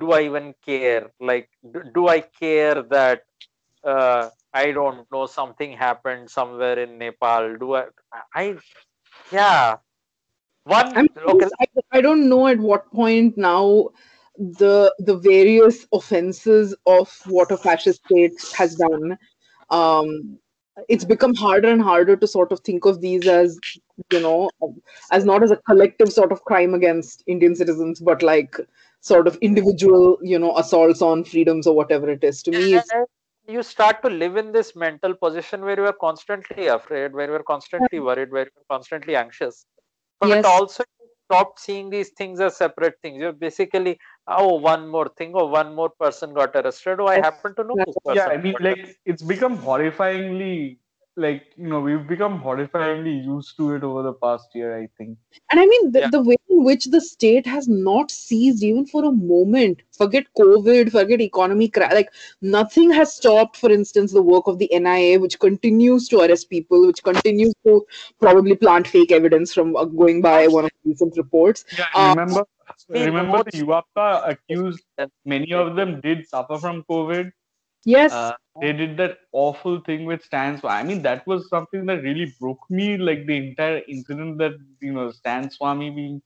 do 0.00 0.12
i 0.12 0.22
even 0.22 0.54
care? 0.64 1.10
Like 1.20 1.48
do, 1.72 1.82
do 1.94 2.08
i 2.08 2.20
care 2.20 2.82
that 2.82 3.22
uh, 3.84 4.30
i 4.54 4.70
don't 4.72 5.10
know 5.12 5.26
something 5.26 5.72
happened 5.72 6.30
somewhere 6.30 6.78
in 6.78 6.98
nepal. 6.98 7.56
Do 7.58 7.74
i 7.74 7.84
i 8.34 8.56
yeah. 9.32 9.76
One 10.64 10.96
I'm, 10.96 11.08
okay 11.26 11.48
I, 11.60 11.66
I 11.92 12.00
don't 12.00 12.28
know 12.28 12.46
at 12.46 12.58
what 12.58 12.90
point 12.92 13.36
now 13.36 13.90
the 14.38 14.94
the 14.98 15.16
various 15.16 15.86
offenses 15.92 16.74
of 16.86 17.12
what 17.26 17.50
a 17.50 17.56
fascist 17.56 18.04
state 18.06 18.40
has 18.56 18.76
done. 18.76 19.18
Um 19.70 20.38
it's 20.88 21.04
become 21.04 21.34
harder 21.34 21.70
and 21.70 21.80
harder 21.80 22.16
to 22.16 22.26
sort 22.26 22.50
of 22.50 22.60
think 22.60 22.84
of 22.84 23.00
these 23.00 23.28
as 23.28 23.58
you 24.12 24.20
know 24.20 24.50
as 25.12 25.24
not 25.24 25.42
as 25.42 25.52
a 25.52 25.56
collective 25.68 26.12
sort 26.12 26.32
of 26.32 26.42
crime 26.44 26.74
against 26.74 27.22
indian 27.28 27.54
citizens 27.54 28.00
but 28.00 28.24
like 28.24 28.58
sort 29.04 29.28
of 29.28 29.36
individual 29.42 30.18
you 30.22 30.38
know 30.38 30.56
assaults 30.56 31.02
on 31.02 31.22
freedoms 31.24 31.66
or 31.66 31.76
whatever 31.76 32.08
it 32.10 32.24
is. 32.24 32.42
To 32.44 32.50
me 32.50 32.80
you 33.46 33.62
start 33.62 34.02
to 34.02 34.08
live 34.08 34.36
in 34.36 34.52
this 34.52 34.74
mental 34.74 35.14
position 35.14 35.62
where 35.62 35.78
you 35.78 35.86
are 35.86 35.98
constantly 36.00 36.66
afraid 36.66 37.12
where 37.12 37.28
you 37.28 37.34
are 37.34 37.42
constantly 37.42 38.00
worried 38.00 38.30
where 38.30 38.44
you 38.44 38.60
are 38.62 38.76
constantly 38.76 39.16
anxious 39.16 39.66
but 40.20 40.28
yes. 40.28 40.44
also 40.44 40.84
stop 41.26 41.58
seeing 41.58 41.90
these 41.90 42.10
things 42.10 42.40
as 42.40 42.56
separate 42.56 42.94
things 43.02 43.20
you're 43.20 43.32
basically 43.32 43.98
oh 44.28 44.54
one 44.54 44.88
more 44.88 45.08
thing 45.18 45.32
or 45.34 45.42
oh, 45.42 45.46
one 45.46 45.74
more 45.74 45.90
person 45.90 46.32
got 46.34 46.54
arrested 46.54 47.00
oh 47.00 47.06
i 47.06 47.16
happen 47.16 47.54
to 47.54 47.64
know 47.64 47.74
this 47.84 47.96
person. 48.04 48.16
yeah 48.16 48.26
i 48.26 48.36
mean 48.36 48.54
like 48.60 48.96
it's 49.04 49.22
become 49.22 49.58
horrifyingly 49.58 50.78
like 51.16 51.44
you 51.56 51.68
know 51.68 51.80
we've 51.80 52.06
become 52.08 52.40
horrifyingly 52.40 53.24
used 53.24 53.56
to 53.56 53.74
it 53.74 53.84
over 53.84 54.02
the 54.02 54.12
past 54.14 54.48
year 54.54 54.76
i 54.76 54.88
think. 54.98 55.16
And 55.50 55.60
i 55.60 55.66
mean 55.66 55.92
the, 55.92 56.00
yeah. 56.00 56.10
the 56.10 56.22
way 56.22 56.36
in 56.50 56.64
which 56.64 56.86
the 56.86 57.00
state 57.00 57.46
has 57.46 57.68
not 57.68 58.10
seized 58.10 58.62
even 58.62 58.86
for 58.86 59.04
a 59.04 59.12
moment. 59.12 59.82
Forget 59.96 60.24
covid 60.36 60.90
forget 60.90 61.20
economy 61.20 61.70
like 61.76 62.10
nothing 62.42 62.90
has 62.90 63.14
stopped 63.14 63.56
for 63.56 63.70
instance 63.70 64.12
the 64.12 64.22
work 64.22 64.46
of 64.46 64.58
the 64.58 64.68
nia 64.72 65.20
which 65.20 65.38
continues 65.38 66.08
to 66.08 66.20
arrest 66.20 66.50
people 66.50 66.86
which 66.86 67.02
continues 67.02 67.54
to 67.64 67.86
probably 68.20 68.56
plant 68.56 68.86
fake 68.88 69.12
evidence 69.12 69.54
from 69.54 69.76
uh, 69.76 69.84
going 69.84 70.20
by 70.20 70.48
one 70.48 70.64
of 70.64 70.70
the 70.82 70.90
recent 70.90 71.16
reports. 71.16 71.64
Yeah, 71.78 71.86
uh, 71.94 72.14
remember 72.16 72.44
remember 72.88 73.44
the 73.44 73.62
UAPA 73.62 74.30
accused 74.30 74.82
many 75.24 75.52
of 75.52 75.76
them 75.76 76.00
did 76.00 76.26
suffer 76.26 76.58
from 76.58 76.82
covid 76.90 77.30
Yes. 77.84 78.12
Uh, 78.12 78.32
they 78.60 78.72
did 78.72 78.96
that 78.98 79.18
awful 79.32 79.80
thing 79.80 80.04
with 80.04 80.22
Stan. 80.22 80.58
Swamy. 80.58 80.70
I 80.70 80.82
mean, 80.84 81.02
that 81.02 81.26
was 81.26 81.48
something 81.48 81.86
that 81.86 82.02
really 82.02 82.32
broke 82.40 82.70
me. 82.70 82.96
Like 82.96 83.26
the 83.26 83.36
entire 83.36 83.82
incident 83.88 84.38
that 84.38 84.52
you 84.80 84.92
know 84.92 85.10
Stan 85.10 85.48
Swamy 85.48 85.94
being 85.94 86.22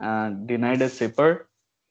uh, 0.00 0.30
denied 0.30 0.82
a 0.82 0.86
sipper. 0.88 1.44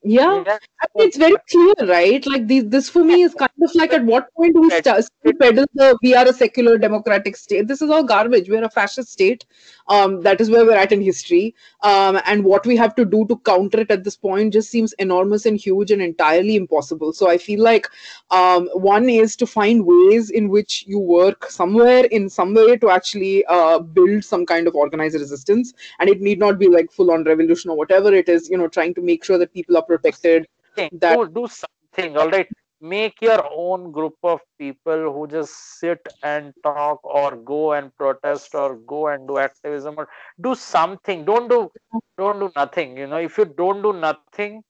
Yeah, 0.05 0.43
I 0.81 0.85
mean, 0.95 1.07
it's 1.07 1.15
very 1.15 1.35
clear, 1.49 1.89
right? 1.89 2.25
Like 2.25 2.45
this, 2.45 2.65
this 2.67 2.89
for 2.89 3.05
me 3.05 3.21
is 3.21 3.33
kind 3.33 3.51
of 3.63 3.73
like 3.73 3.93
at 3.93 4.03
what 4.03 4.27
point 4.35 4.53
do 4.53 4.61
we 4.61 4.69
start 4.69 5.05
peddle 5.39 5.65
the 5.75 5.97
we 6.03 6.13
are 6.13 6.27
a 6.27 6.33
secular 6.33 6.77
democratic 6.77 7.37
state? 7.37 7.69
This 7.69 7.81
is 7.81 7.89
all 7.89 8.03
garbage. 8.03 8.49
We're 8.49 8.65
a 8.65 8.69
fascist 8.69 9.09
state. 9.13 9.45
Um, 9.87 10.21
that 10.21 10.41
is 10.41 10.49
where 10.49 10.65
we're 10.65 10.75
at 10.75 10.91
in 10.91 11.01
history. 11.01 11.55
Um, 11.83 12.19
and 12.25 12.43
what 12.43 12.65
we 12.65 12.75
have 12.75 12.95
to 12.95 13.05
do 13.05 13.25
to 13.27 13.37
counter 13.45 13.79
it 13.79 13.91
at 13.91 14.03
this 14.03 14.17
point 14.17 14.51
just 14.51 14.69
seems 14.69 14.91
enormous 14.93 15.45
and 15.45 15.57
huge 15.57 15.91
and 15.91 16.01
entirely 16.01 16.57
impossible. 16.57 17.13
So 17.13 17.29
I 17.29 17.37
feel 17.37 17.61
like 17.61 17.87
um, 18.31 18.67
one 18.73 19.09
is 19.09 19.37
to 19.37 19.47
find 19.47 19.85
ways 19.85 20.31
in 20.31 20.49
which 20.49 20.83
you 20.85 20.99
work 20.99 21.49
somewhere 21.49 22.05
in 22.05 22.29
some 22.29 22.53
way 22.53 22.75
to 22.77 22.89
actually 22.89 23.45
uh, 23.45 23.79
build 23.79 24.25
some 24.25 24.45
kind 24.45 24.67
of 24.67 24.75
organized 24.75 25.15
resistance, 25.15 25.73
and 25.99 26.09
it 26.09 26.19
need 26.19 26.39
not 26.39 26.59
be 26.59 26.67
like 26.67 26.91
full 26.91 27.11
on 27.11 27.23
revolution 27.23 27.69
or 27.69 27.77
whatever 27.77 28.13
it 28.13 28.27
is. 28.27 28.49
You 28.49 28.57
know, 28.57 28.67
trying 28.67 28.93
to 28.95 29.01
make 29.01 29.23
sure 29.23 29.37
that 29.37 29.53
people 29.53 29.77
are 29.77 29.83
protected. 29.93 30.47
That 30.91 31.15
do, 31.15 31.29
do 31.33 31.47
something. 31.47 32.17
All 32.17 32.29
right, 32.29 32.47
make 32.81 33.21
your 33.21 33.43
own 33.51 33.91
group 33.91 34.15
of 34.23 34.41
people 34.57 35.13
who 35.13 35.27
just 35.27 35.79
sit 35.79 36.07
and 36.23 36.53
talk 36.63 36.99
or 37.03 37.35
go 37.35 37.73
and 37.73 37.95
protest 37.95 38.55
or 38.55 38.75
go 38.77 39.07
and 39.07 39.27
do 39.27 39.37
activism 39.37 39.95
or 39.97 40.09
do 40.41 40.55
something. 40.55 41.25
Don't 41.25 41.49
do 41.49 41.71
don't 42.17 42.39
do 42.39 42.51
nothing. 42.55 42.97
You 42.97 43.07
know, 43.07 43.17
if 43.17 43.37
you 43.37 43.45
don't 43.45 43.81
do 43.81 43.93
nothing. 43.93 44.63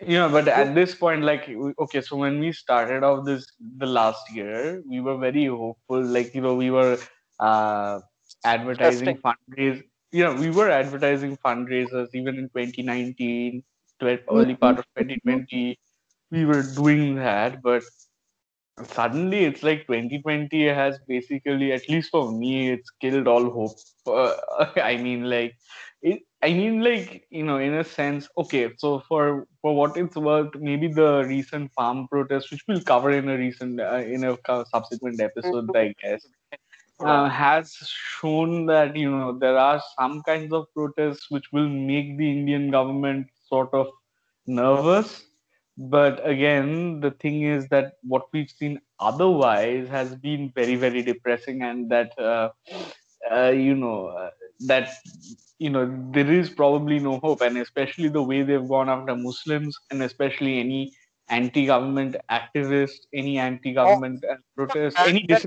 Yeah, 0.00 0.28
but 0.28 0.48
at 0.48 0.74
this 0.74 0.94
point, 0.94 1.22
like, 1.22 1.48
okay, 1.78 2.00
so 2.00 2.16
when 2.16 2.40
we 2.40 2.52
started 2.52 3.02
off 3.02 3.24
this 3.26 3.46
the 3.78 3.86
last 3.86 4.32
year, 4.34 4.82
we 4.88 5.00
were 5.00 5.18
very 5.18 5.46
hopeful. 5.46 6.02
Like, 6.02 6.34
you 6.34 6.40
know, 6.40 6.54
we 6.54 6.70
were 6.70 6.98
uh, 7.38 8.00
advertising 8.44 9.18
fundraisers. 9.18 9.82
You 10.12 10.24
know, 10.24 10.34
we 10.34 10.50
were 10.50 10.70
advertising 10.70 11.36
fundraisers 11.44 12.08
even 12.14 12.36
in 12.38 12.48
2019 12.48 13.62
early 14.04 14.34
part 14.34 14.60
of 14.62 14.70
2020 14.72 15.78
we 16.30 16.44
were 16.44 16.62
doing 16.62 17.14
that 17.16 17.62
but 17.62 17.82
suddenly 18.84 19.44
it's 19.44 19.62
like 19.62 19.86
2020 19.86 20.64
has 20.66 20.98
basically 21.06 21.72
at 21.72 21.88
least 21.88 22.10
for 22.10 22.32
me 22.32 22.70
it's 22.70 22.90
killed 23.00 23.26
all 23.26 23.50
hope. 23.50 23.76
Uh, 24.06 24.34
i 24.82 24.96
mean 24.96 25.24
like 25.24 25.54
it, 26.02 26.20
i 26.42 26.52
mean 26.52 26.82
like 26.82 27.26
you 27.30 27.42
know 27.44 27.58
in 27.58 27.74
a 27.74 27.84
sense 27.84 28.28
okay 28.36 28.70
so 28.78 29.00
for 29.08 29.46
for 29.60 29.74
what 29.76 29.96
it's 29.96 30.16
worth 30.16 30.54
maybe 30.56 30.88
the 30.88 31.24
recent 31.26 31.70
farm 31.72 32.06
protest 32.08 32.50
which 32.50 32.62
we'll 32.68 32.80
cover 32.82 33.10
in 33.10 33.28
a 33.28 33.36
recent 33.36 33.80
uh, 33.80 33.96
in 34.16 34.24
a 34.24 34.36
subsequent 34.72 35.20
episode 35.20 35.68
i 35.76 35.92
guess 36.02 36.26
uh, 37.04 37.28
has 37.28 37.72
shown 38.20 38.66
that 38.66 38.96
you 38.96 39.10
know 39.10 39.36
there 39.38 39.56
are 39.58 39.80
some 39.98 40.22
kinds 40.22 40.52
of 40.52 40.66
protests 40.74 41.30
which 41.30 41.52
will 41.52 41.68
make 41.68 42.16
the 42.18 42.30
indian 42.30 42.70
government 42.70 43.26
sort 43.50 43.74
of 43.74 43.88
nervous. 44.46 45.24
But 45.76 46.26
again 46.28 47.00
the 47.00 47.10
thing 47.10 47.42
is 47.42 47.68
that 47.68 47.94
what 48.02 48.24
we've 48.32 48.50
seen 48.50 48.80
otherwise 48.98 49.88
has 49.88 50.14
been 50.14 50.52
very 50.54 50.76
very 50.76 51.02
depressing 51.02 51.62
and 51.62 51.90
that 51.90 52.18
uh, 52.18 52.50
uh, 53.32 53.50
you 53.50 53.74
know 53.74 54.06
uh, 54.08 54.30
that 54.66 54.90
you 55.58 55.70
know 55.70 55.84
there 56.12 56.30
is 56.30 56.50
probably 56.50 56.98
no 56.98 57.18
hope. 57.18 57.40
And 57.40 57.58
especially 57.58 58.08
the 58.08 58.22
way 58.22 58.42
they've 58.42 58.68
gone 58.68 58.88
after 58.88 59.16
muslims 59.16 59.76
and 59.90 60.02
especially 60.02 60.58
any 60.60 60.92
anti-government 61.30 62.16
activists 62.30 63.06
any 63.14 63.38
anti-government 63.38 64.24
oh, 64.28 64.36
protest 64.56 64.98
any 64.98 65.22
dis- 65.22 65.46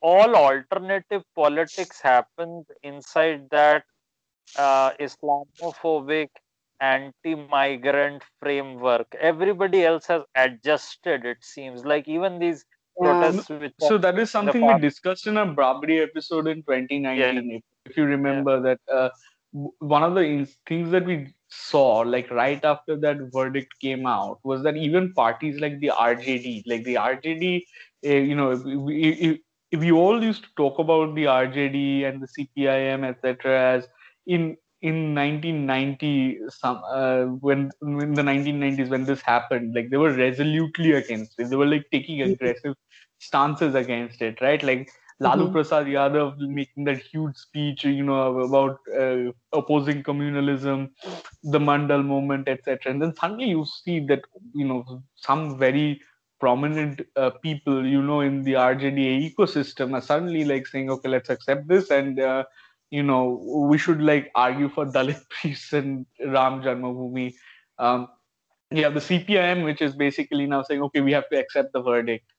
all 0.00 0.36
alternative 0.36 1.22
politics 1.34 2.00
happens 2.00 2.66
inside 2.82 3.48
that 3.50 3.84
uh, 4.56 4.92
islamophobic 5.00 6.28
anti-migrant 6.80 8.22
framework 8.40 9.06
everybody 9.20 9.84
else 9.84 10.06
has 10.06 10.22
adjusted 10.34 11.24
it 11.24 11.38
seems 11.40 11.84
like 11.84 12.06
even 12.08 12.38
these 12.38 12.64
protests 12.98 13.50
um, 13.50 13.70
so 13.80 13.98
that 13.98 14.18
is 14.18 14.30
something 14.30 14.64
we 14.64 14.78
discussed 14.80 15.26
in 15.26 15.36
a 15.36 15.46
Babri 15.46 16.02
episode 16.02 16.46
in 16.46 16.58
2019 16.62 17.50
yeah. 17.50 17.58
if 17.84 17.96
you 17.96 18.04
remember 18.04 18.56
yeah. 18.56 18.74
that 18.74 18.80
uh, 18.92 19.08
one 19.52 20.02
of 20.02 20.14
the 20.14 20.46
things 20.66 20.90
that 20.90 21.04
we 21.04 21.32
saw 21.48 21.98
like 22.00 22.30
right 22.30 22.62
after 22.64 22.96
that 22.96 23.16
verdict 23.32 23.72
came 23.80 24.06
out 24.06 24.38
was 24.44 24.62
that 24.62 24.76
even 24.76 25.12
parties 25.14 25.58
like 25.60 25.78
the 25.80 25.88
rjd 25.88 26.62
like 26.66 26.84
the 26.84 26.94
rjd 26.94 27.62
uh, 28.04 28.08
you 28.08 28.34
know 28.34 28.50
we, 28.50 29.40
we 29.72 29.90
all 29.90 30.22
used 30.22 30.42
to 30.42 30.50
talk 30.56 30.78
about 30.78 31.14
the 31.14 31.24
rjd 31.24 32.06
and 32.06 32.22
the 32.22 32.28
cpim 32.36 33.08
etc 33.08 33.76
as 33.76 33.88
in 34.26 34.56
in 34.80 35.14
1990 35.14 36.38
some 36.48 36.80
uh, 36.88 37.24
when 37.46 37.70
in 37.82 38.14
the 38.14 38.22
1990s 38.22 38.88
when 38.88 39.04
this 39.04 39.20
happened 39.20 39.74
like 39.74 39.90
they 39.90 39.96
were 39.96 40.12
resolutely 40.12 40.92
against 40.92 41.34
it 41.38 41.50
they 41.50 41.56
were 41.56 41.66
like 41.66 41.86
taking 41.90 42.18
mm-hmm. 42.18 42.32
aggressive 42.32 42.74
stances 43.18 43.74
against 43.74 44.22
it 44.22 44.40
right 44.40 44.62
like 44.62 44.88
Lalu 45.20 45.44
mm-hmm. 45.44 45.52
Prasad 45.52 45.86
Yadav 45.86 46.38
making 46.38 46.84
that 46.84 46.98
huge 46.98 47.36
speech, 47.36 47.84
you 47.84 48.04
know, 48.04 48.38
about 48.38 48.78
uh, 48.96 49.32
opposing 49.52 50.04
communalism, 50.04 50.90
the 51.42 51.58
Mandal 51.58 52.04
movement, 52.04 52.48
etc. 52.48 52.92
And 52.92 53.02
then 53.02 53.16
suddenly 53.16 53.46
you 53.46 53.66
see 53.66 53.98
that, 54.06 54.22
you 54.54 54.64
know, 54.64 55.02
some 55.16 55.58
very 55.58 56.00
prominent 56.38 57.00
uh, 57.16 57.30
people, 57.42 57.84
you 57.84 58.00
know, 58.00 58.20
in 58.20 58.44
the 58.44 58.52
RJDA 58.52 59.34
ecosystem 59.34 59.92
are 59.94 60.00
suddenly 60.00 60.44
like 60.44 60.68
saying, 60.68 60.88
okay, 60.88 61.08
let's 61.08 61.30
accept 61.30 61.66
this 61.66 61.90
and 61.90 62.20
uh, 62.20 62.44
you 62.90 63.02
know, 63.02 63.42
we 63.70 63.78
should 63.78 64.00
like 64.02 64.30
argue 64.34 64.68
for 64.68 64.86
Dalit 64.86 65.20
priests 65.30 65.72
and 65.72 66.06
Ram 66.20 66.62
Janmabhoomi. 66.62 67.34
Um, 67.78 68.08
yeah, 68.70 68.88
the 68.88 69.00
CPIM, 69.00 69.64
which 69.64 69.80
is 69.80 69.94
basically 69.94 70.46
now 70.46 70.62
saying, 70.62 70.82
okay, 70.82 71.00
we 71.00 71.12
have 71.12 71.28
to 71.30 71.38
accept 71.38 71.72
the 71.72 71.80
verdict, 71.80 72.30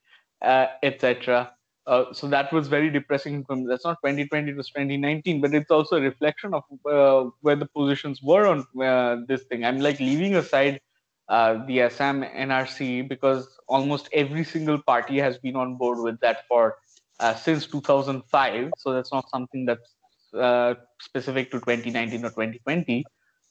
uh, 0.42 0.68
etc. 0.84 1.52
Uh, 1.88 2.14
so 2.14 2.28
that 2.28 2.54
was 2.54 2.68
very 2.68 2.90
depressing. 2.90 3.44
From 3.46 3.66
that's 3.66 3.86
not 3.86 3.98
2020, 4.06 4.52
it 4.52 4.58
was 4.58 4.70
2019, 4.70 5.42
but 5.42 5.54
it's 5.54 5.72
also 5.72 5.98
a 5.98 6.02
reflection 6.02 6.54
of 6.54 6.64
uh, 6.86 7.30
where 7.42 7.56
the 7.56 7.66
positions 7.66 8.22
were 8.22 8.46
on 8.46 8.66
uh, 8.84 9.18
this 9.28 9.44
thing. 9.44 9.66
I'm 9.66 9.80
like 9.80 10.00
leaving 10.00 10.36
aside 10.36 10.82
uh, 11.30 11.66
the 11.66 11.82
Assam 11.82 12.24
NRC 12.24 13.08
because 13.08 13.48
almost 13.68 14.10
every 14.14 14.44
single 14.44 14.82
party 14.82 15.18
has 15.18 15.38
been 15.38 15.56
on 15.56 15.78
board 15.78 16.00
with 16.00 16.20
that 16.20 16.48
for 16.48 16.78
uh, 17.20 17.34
since 17.34 17.66
2005. 17.66 18.72
So 18.78 18.94
that's 18.94 19.12
not 19.12 19.30
something 19.30 19.66
that's 19.66 19.96
uh, 20.34 20.76
specific 21.02 21.52
to 21.52 21.60
2019 21.60 22.26
or 22.26 22.30
2020, 22.30 23.06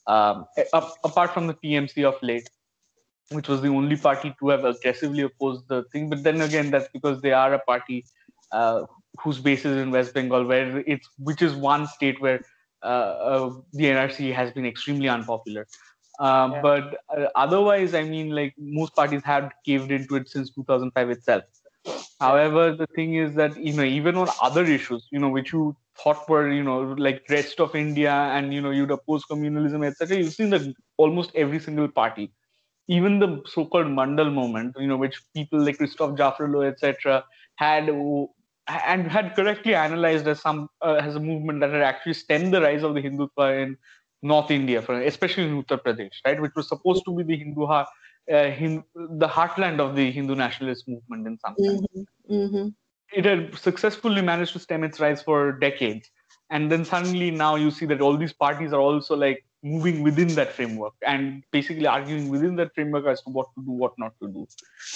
um, 0.06 0.44
apart 1.05 1.32
from 1.32 1.46
the 1.46 1.55
TMC 1.55 2.05
of 2.05 2.22
late, 2.22 2.48
which 3.30 3.48
was 3.48 3.60
the 3.60 3.68
only 3.68 3.96
party 3.96 4.34
to 4.40 4.48
have 4.48 4.64
aggressively 4.64 5.22
opposed 5.22 5.68
the 5.68 5.84
thing. 5.92 6.09
But 6.09 6.22
then 6.22 6.40
again, 6.40 6.70
that's 6.70 6.88
because 6.92 7.20
they 7.20 7.32
are 7.32 7.55
a 7.55 7.59
party 7.59 8.06
uh, 8.52 8.84
whose 9.20 9.38
base 9.38 9.64
is 9.64 9.76
in 9.76 9.90
West 9.90 10.14
Bengal, 10.14 10.44
where 10.44 10.82
it's 10.86 11.09
which 11.18 11.42
is 11.42 11.55
one 11.55 11.86
state 11.86 12.20
where 12.20 12.40
uh, 12.82 12.86
uh 12.86 13.55
the 13.72 13.84
NRC 13.84 14.32
has 14.32 14.52
been 14.52 14.64
extremely 14.64 15.09
unpopular. 15.09 15.66
Um, 16.20 16.52
yeah. 16.52 16.60
But 16.62 16.98
uh, 17.16 17.26
otherwise, 17.34 17.94
I 17.94 18.02
mean, 18.02 18.30
like 18.30 18.55
most 18.59 18.94
parties 18.94 19.22
have 19.24 19.52
caved 19.64 19.90
into 19.90 20.16
it 20.16 20.28
since 20.28 20.50
2005 20.50 21.10
itself. 21.10 21.44
However, 22.20 22.74
the 22.74 22.86
thing 22.88 23.14
is 23.14 23.34
that 23.34 23.56
you 23.56 23.72
know 23.72 23.84
even 23.84 24.16
on 24.16 24.28
other 24.42 24.64
issues, 24.64 25.06
you 25.10 25.18
know, 25.18 25.28
which 25.28 25.52
you 25.52 25.76
thought 26.03 26.29
were 26.29 26.51
you 26.51 26.62
know 26.62 26.81
like 27.07 27.25
rest 27.29 27.61
of 27.61 27.75
India 27.75 28.12
and 28.12 28.55
you 28.55 28.61
know 28.61 28.70
you'd 28.70 28.91
oppose 28.91 29.25
communalism, 29.31 29.87
etc. 29.87 30.19
You've 30.19 30.33
seen 30.33 30.51
that 30.51 30.62
almost 30.97 31.33
every 31.35 31.61
single 31.61 31.89
party, 31.89 32.33
even 32.89 33.19
the 33.19 33.43
so-called 33.47 33.87
Mandal 33.87 34.33
movement, 34.33 34.77
you 34.79 34.87
know, 34.87 34.97
which 34.97 35.20
people 35.35 35.61
like 35.65 35.79
Christophe 35.79 36.16
Jaffrelot, 36.16 36.73
etc., 36.73 37.25
had 37.57 37.89
and 38.69 39.11
had 39.11 39.35
correctly 39.35 39.75
analyzed 39.75 40.29
as 40.29 40.41
some 40.41 40.69
uh, 40.83 41.01
as 41.03 41.16
a 41.16 41.20
movement 41.20 41.61
that 41.61 41.70
had 41.70 41.83
actually 41.83 42.15
stemmed 42.15 42.53
the 42.53 42.61
rise 42.61 42.83
of 42.83 42.95
the 42.95 43.03
Hindutva 43.03 43.62
in 43.62 43.77
North 44.23 44.51
India, 44.51 44.81
especially 44.81 45.45
in 45.45 45.62
Uttar 45.62 45.81
Pradesh, 45.83 46.16
right, 46.27 46.41
which 46.41 46.53
was 46.57 46.69
supposed 46.69 47.05
to 47.05 47.15
be 47.15 47.23
the 47.23 47.37
Hindu 47.37 47.65
uh, 47.65 47.85
the 48.29 49.29
heartland 49.29 49.81
of 49.81 49.97
the 49.97 50.11
Hindu 50.11 50.35
nationalist 50.35 50.87
movement 50.87 51.27
in 51.27 51.39
some 51.39 51.55
sense. 51.59 51.81
Mm-hmm. 51.81 52.35
Mm-hmm. 52.35 52.69
It 53.14 53.24
had 53.24 53.56
successfully 53.59 54.22
managed 54.22 54.52
to 54.52 54.59
stem 54.59 54.85
its 54.85 55.01
rise 55.01 55.22
for 55.22 55.52
decades. 55.52 56.10
And 56.51 56.70
then 56.72 56.85
suddenly 56.85 57.30
now 57.30 57.56
you 57.56 57.70
see 57.70 57.86
that 57.86 58.01
all 58.01 58.16
these 58.16 58.32
parties 58.32 58.72
are 58.72 58.80
also 58.80 59.16
like 59.16 59.44
moving 59.62 60.02
within 60.02 60.28
that 60.28 60.52
framework 60.52 60.94
and 61.06 61.43
basically 61.51 61.86
arguing 61.86 62.28
within 62.28 62.55
that 62.56 62.74
framework 62.74 63.06
as 63.06 63.20
to 63.22 63.30
what 63.30 63.48
to 63.56 63.64
do, 63.64 63.72
what 63.72 63.93
not 63.98 64.12
to 64.22 64.28
do. 64.28 64.47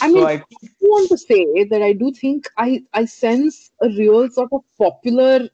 I 0.01 0.09
mean, 0.09 0.19
so 0.19 0.27
I, 0.27 0.33
I 0.35 0.43
want 0.81 1.09
to 1.11 1.19
say 1.19 1.65
that 1.65 1.83
I 1.83 1.93
do 1.93 2.13
think 2.13 2.49
I, 2.57 2.83
I 2.95 3.05
sense 3.05 3.71
a 3.81 3.89
real 3.89 4.31
sort 4.31 4.51
of 4.53 4.63
popular 4.79 5.49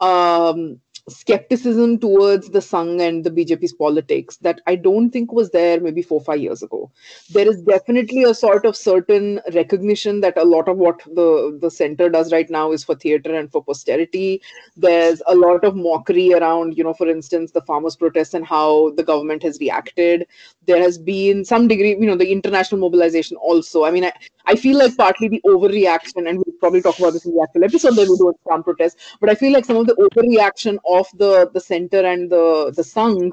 um, 0.00 0.80
skepticism 1.08 1.98
towards 1.98 2.50
the 2.50 2.58
Sangh 2.58 3.00
and 3.00 3.24
the 3.24 3.30
BJP's 3.30 3.72
politics 3.72 4.36
that 4.38 4.60
I 4.66 4.76
don't 4.76 5.10
think 5.10 5.32
was 5.32 5.50
there 5.50 5.80
maybe 5.80 6.02
four 6.02 6.20
five 6.20 6.40
years 6.40 6.62
ago. 6.62 6.90
There 7.30 7.48
is 7.48 7.62
definitely 7.62 8.24
a 8.24 8.34
sort 8.34 8.64
of 8.64 8.76
certain 8.76 9.40
recognition 9.54 10.20
that 10.20 10.38
a 10.38 10.44
lot 10.44 10.68
of 10.68 10.76
what 10.76 11.00
the 11.06 11.58
the 11.60 11.70
center 11.70 12.08
does 12.08 12.32
right 12.32 12.48
now 12.50 12.72
is 12.72 12.84
for 12.84 12.94
theater 12.94 13.34
and 13.34 13.50
for 13.50 13.64
posterity. 13.64 14.42
There's 14.76 15.22
a 15.26 15.34
lot 15.34 15.64
of 15.64 15.76
mockery 15.76 16.32
around, 16.32 16.76
you 16.76 16.84
know, 16.84 16.94
for 16.94 17.08
instance, 17.08 17.52
the 17.52 17.62
farmers' 17.62 17.96
protests 17.96 18.34
and 18.34 18.46
how 18.46 18.90
the 18.90 19.04
government 19.04 19.42
has 19.42 19.58
reacted. 19.60 20.26
There 20.66 20.82
has 20.82 20.98
been 20.98 21.44
some 21.44 21.68
degree, 21.68 21.90
you 21.90 22.06
know, 22.06 22.16
the 22.16 22.30
international 22.30 22.80
mobilization 22.80 23.36
also. 23.36 23.84
I 23.84 23.90
mean, 23.90 24.04
I, 24.04 24.12
I 24.46 24.56
feel 24.56 24.78
like 24.78 24.96
partly 24.96 25.28
the 25.28 25.40
overreaction, 25.46 26.28
and 26.28 26.38
we'll 26.38 26.58
probably 26.58 26.82
talk 26.82 26.98
about 26.98 27.12
this 27.12 27.24
in 27.24 27.34
the 27.34 27.42
actual 27.42 27.64
episode 27.64 27.94
that 27.96 28.08
we 28.08 28.16
do 28.16 28.26
with 28.26 28.36
farm 28.44 28.62
protests, 28.62 29.16
but 29.20 29.30
I 29.30 29.34
feel 29.34 29.52
like 29.52 29.64
some 29.64 29.76
of 29.76 29.86
the 29.86 29.94
overreaction 29.94 30.78
of 30.84 30.99
the 31.14 31.50
the 31.52 31.60
center 31.60 32.00
and 32.04 32.30
the 32.30 32.72
the 32.74 32.82
Sangh. 32.82 33.32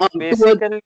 Um, 0.00 0.08
Basically, 0.18 0.82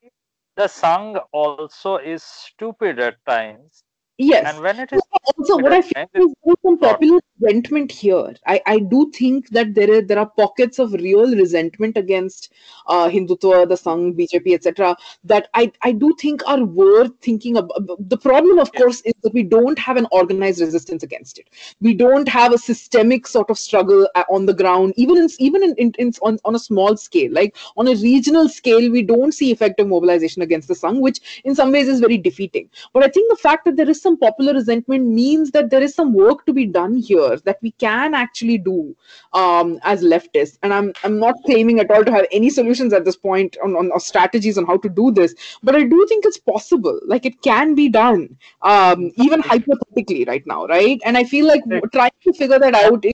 the 0.56 0.64
Sangh 0.64 1.22
also 1.32 1.96
is 1.98 2.22
stupid 2.22 2.98
at 2.98 3.24
times. 3.26 3.83
Yes. 4.16 4.46
And 4.46 4.62
when 4.62 4.78
it 4.78 4.92
is 4.92 5.02
also 5.36 5.56
what 5.58 5.72
I 5.72 5.82
feel 5.82 6.06
is 6.14 6.34
there's 6.44 6.56
some 6.62 6.78
popular 6.78 7.18
resentment 7.40 7.90
here. 7.90 8.34
I, 8.46 8.60
I 8.64 8.78
do 8.78 9.10
think 9.12 9.48
that 9.50 9.74
there 9.74 9.92
are 9.92 10.02
there 10.02 10.20
are 10.20 10.30
pockets 10.30 10.78
of 10.78 10.92
real 10.92 11.34
resentment 11.34 11.96
against 11.96 12.52
uh, 12.86 13.08
Hindutva, 13.08 13.68
the 13.68 13.74
Sangh, 13.74 14.16
BJP, 14.16 14.54
etc. 14.54 14.96
That 15.24 15.48
I, 15.54 15.72
I 15.82 15.90
do 15.90 16.14
think 16.20 16.42
are 16.46 16.64
worth 16.64 17.10
thinking 17.22 17.56
about. 17.56 17.82
The 18.08 18.16
problem, 18.16 18.60
of 18.60 18.72
course, 18.72 19.00
is 19.00 19.14
that 19.24 19.34
we 19.34 19.42
don't 19.42 19.78
have 19.80 19.96
an 19.96 20.06
organized 20.12 20.60
resistance 20.60 21.02
against 21.02 21.38
it. 21.40 21.48
We 21.80 21.92
don't 21.92 22.28
have 22.28 22.52
a 22.52 22.58
systemic 22.58 23.26
sort 23.26 23.50
of 23.50 23.58
struggle 23.58 24.08
uh, 24.14 24.22
on 24.30 24.46
the 24.46 24.54
ground, 24.54 24.94
even 24.96 25.16
in, 25.16 25.28
even 25.40 25.64
in, 25.64 25.74
in, 25.74 25.92
in 25.98 26.12
on, 26.22 26.38
on 26.44 26.54
a 26.54 26.60
small 26.60 26.96
scale, 26.96 27.32
like 27.32 27.56
on 27.76 27.88
a 27.88 27.96
regional 27.96 28.48
scale, 28.48 28.92
we 28.92 29.02
don't 29.02 29.32
see 29.32 29.50
effective 29.50 29.88
mobilization 29.88 30.42
against 30.42 30.68
the 30.68 30.74
Sangh, 30.74 31.00
which 31.00 31.42
in 31.42 31.56
some 31.56 31.72
ways 31.72 31.88
is 31.88 31.98
very 31.98 32.16
defeating. 32.16 32.70
But 32.92 33.02
I 33.02 33.08
think 33.08 33.28
the 33.28 33.42
fact 33.42 33.64
that 33.64 33.74
there 33.74 33.90
is 33.90 34.03
some 34.04 34.16
popular 34.18 34.54
resentment 34.54 35.06
means 35.06 35.50
that 35.56 35.70
there 35.70 35.82
is 35.86 35.94
some 35.94 36.12
work 36.12 36.44
to 36.46 36.52
be 36.58 36.66
done 36.66 36.96
here 36.96 37.36
that 37.48 37.58
we 37.62 37.72
can 37.72 38.14
actually 38.14 38.58
do 38.58 38.94
um, 39.32 39.78
as 39.82 40.04
leftists. 40.12 40.58
And 40.62 40.72
I'm 40.72 40.92
I'm 41.02 41.18
not 41.18 41.42
claiming 41.46 41.80
at 41.80 41.90
all 41.90 42.04
to 42.04 42.12
have 42.12 42.26
any 42.30 42.50
solutions 42.50 42.92
at 42.92 43.04
this 43.04 43.16
point 43.16 43.56
on, 43.64 43.76
on, 43.82 43.90
on 43.90 44.00
strategies 44.00 44.58
on 44.58 44.66
how 44.66 44.76
to 44.86 44.88
do 45.00 45.10
this, 45.10 45.34
but 45.62 45.74
I 45.74 45.84
do 45.96 46.06
think 46.08 46.24
it's 46.24 46.38
possible. 46.38 47.00
Like 47.14 47.26
it 47.26 47.42
can 47.42 47.74
be 47.74 47.88
done, 47.88 48.38
um, 48.62 49.10
even 49.16 49.40
hypothetically 49.40 50.24
right 50.32 50.46
now, 50.46 50.66
right? 50.66 51.00
And 51.04 51.18
I 51.18 51.24
feel 51.24 51.46
like 51.46 51.62
trying 51.92 52.18
to 52.22 52.32
figure 52.32 52.58
that 52.58 52.74
out 52.74 53.04
is 53.04 53.12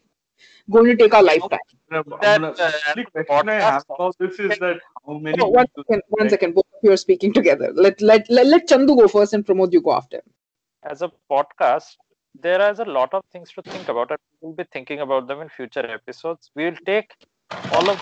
going 0.71 0.87
to 0.87 0.97
take 0.97 1.15
our 1.15 1.23
lifetime. 1.23 1.59
That, 1.91 2.07
uh, 2.07 2.95
question 3.11 3.49
I 3.49 3.55
have 3.55 3.85
about 3.91 4.17
this 4.19 4.39
is 4.39 4.59
that 4.59 4.79
how 5.07 5.19
many. 5.19 5.39
Oh, 5.41 5.49
one 5.49 5.67
second, 5.77 6.03
one 6.09 6.29
second. 6.31 6.55
Both 6.55 6.67
of 6.75 6.85
you 6.85 6.93
are 6.93 6.97
speaking 6.97 7.33
together. 7.33 7.73
Let 7.75 8.01
let 8.01 8.31
let, 8.31 8.47
let 8.47 8.69
Chandu 8.69 8.97
go 8.97 9.09
first 9.09 9.33
and 9.33 9.45
Pramod 9.45 9.73
you 9.73 9.83
go 9.83 9.95
after. 9.95 10.23
As 10.83 11.03
a 11.03 11.11
podcast, 11.31 11.97
there 12.35 12.71
is 12.71 12.79
a 12.81 12.85
lot 12.85 13.13
of 13.15 13.25
things 13.33 13.53
to 13.53 13.63
think 13.63 13.89
about 13.89 14.11
and 14.11 14.19
we'll 14.41 14.53
be 14.53 14.65
thinking 14.73 15.01
about 15.01 15.27
them 15.27 15.41
in 15.41 15.49
future 15.49 15.87
episodes. 15.87 16.51
We 16.55 16.65
will 16.67 16.79
take 16.87 17.15
all 17.71 17.91
of 17.91 18.01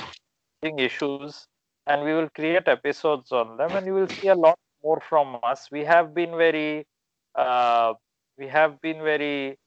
the 0.63 0.75
issues 0.79 1.47
and 1.87 2.03
we 2.05 2.15
will 2.15 2.29
create 2.31 2.69
episodes 2.69 3.33
on 3.33 3.57
them 3.57 3.77
and 3.77 3.87
you 3.87 3.95
will 3.95 4.09
see 4.09 4.29
a 4.29 4.35
lot 4.35 4.59
more 4.83 5.01
from 5.01 5.39
us. 5.43 5.71
We 5.71 5.85
have 5.85 6.15
been 6.15 6.37
very 6.37 6.87
uh, 7.35 7.95
we 8.39 8.47
have 8.49 8.81
been 8.81 9.03
very 9.03 9.59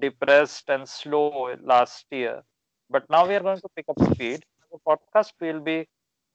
depressed 0.00 0.68
and 0.68 0.88
slow 0.88 1.54
last 1.62 2.06
year 2.10 2.42
but 2.90 3.04
now 3.10 3.26
we 3.26 3.34
are 3.34 3.40
going 3.40 3.60
to 3.60 3.68
pick 3.76 3.86
up 3.88 3.98
speed. 4.00 4.44
The 4.70 4.78
podcast 4.86 5.32
will 5.40 5.60
be 5.60 5.86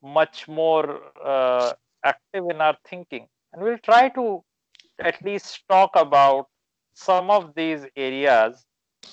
much 0.02 0.48
more 0.48 1.00
uh, 1.24 1.72
active 2.04 2.44
in 2.50 2.60
our 2.60 2.76
thinking 2.84 3.26
and 3.52 3.62
we'll 3.62 3.78
try 3.78 4.08
to 4.10 4.42
at 4.98 5.22
least 5.24 5.62
talk 5.68 5.90
about 5.94 6.46
some 6.94 7.30
of 7.30 7.54
these 7.54 7.86
areas 7.96 8.64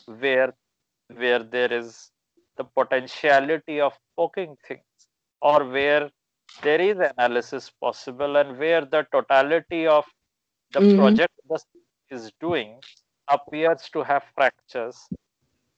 where 0.05 0.53
where 1.15 1.43
there 1.43 1.71
is 1.71 2.11
the 2.57 2.63
potentiality 2.63 3.79
of 3.79 3.93
poking 4.17 4.55
things 4.67 5.07
or 5.41 5.63
where 5.65 6.09
there 6.63 6.81
is 6.81 6.97
analysis 7.17 7.71
possible 7.81 8.37
and 8.37 8.57
where 8.57 8.85
the 8.85 9.05
totality 9.11 9.85
of 9.85 10.05
the 10.73 10.79
mm-hmm. 10.79 10.97
project 10.97 11.33
is 12.09 12.31
doing 12.39 12.79
appears 13.27 13.89
to 13.91 14.03
have 14.03 14.23
fractures 14.33 14.97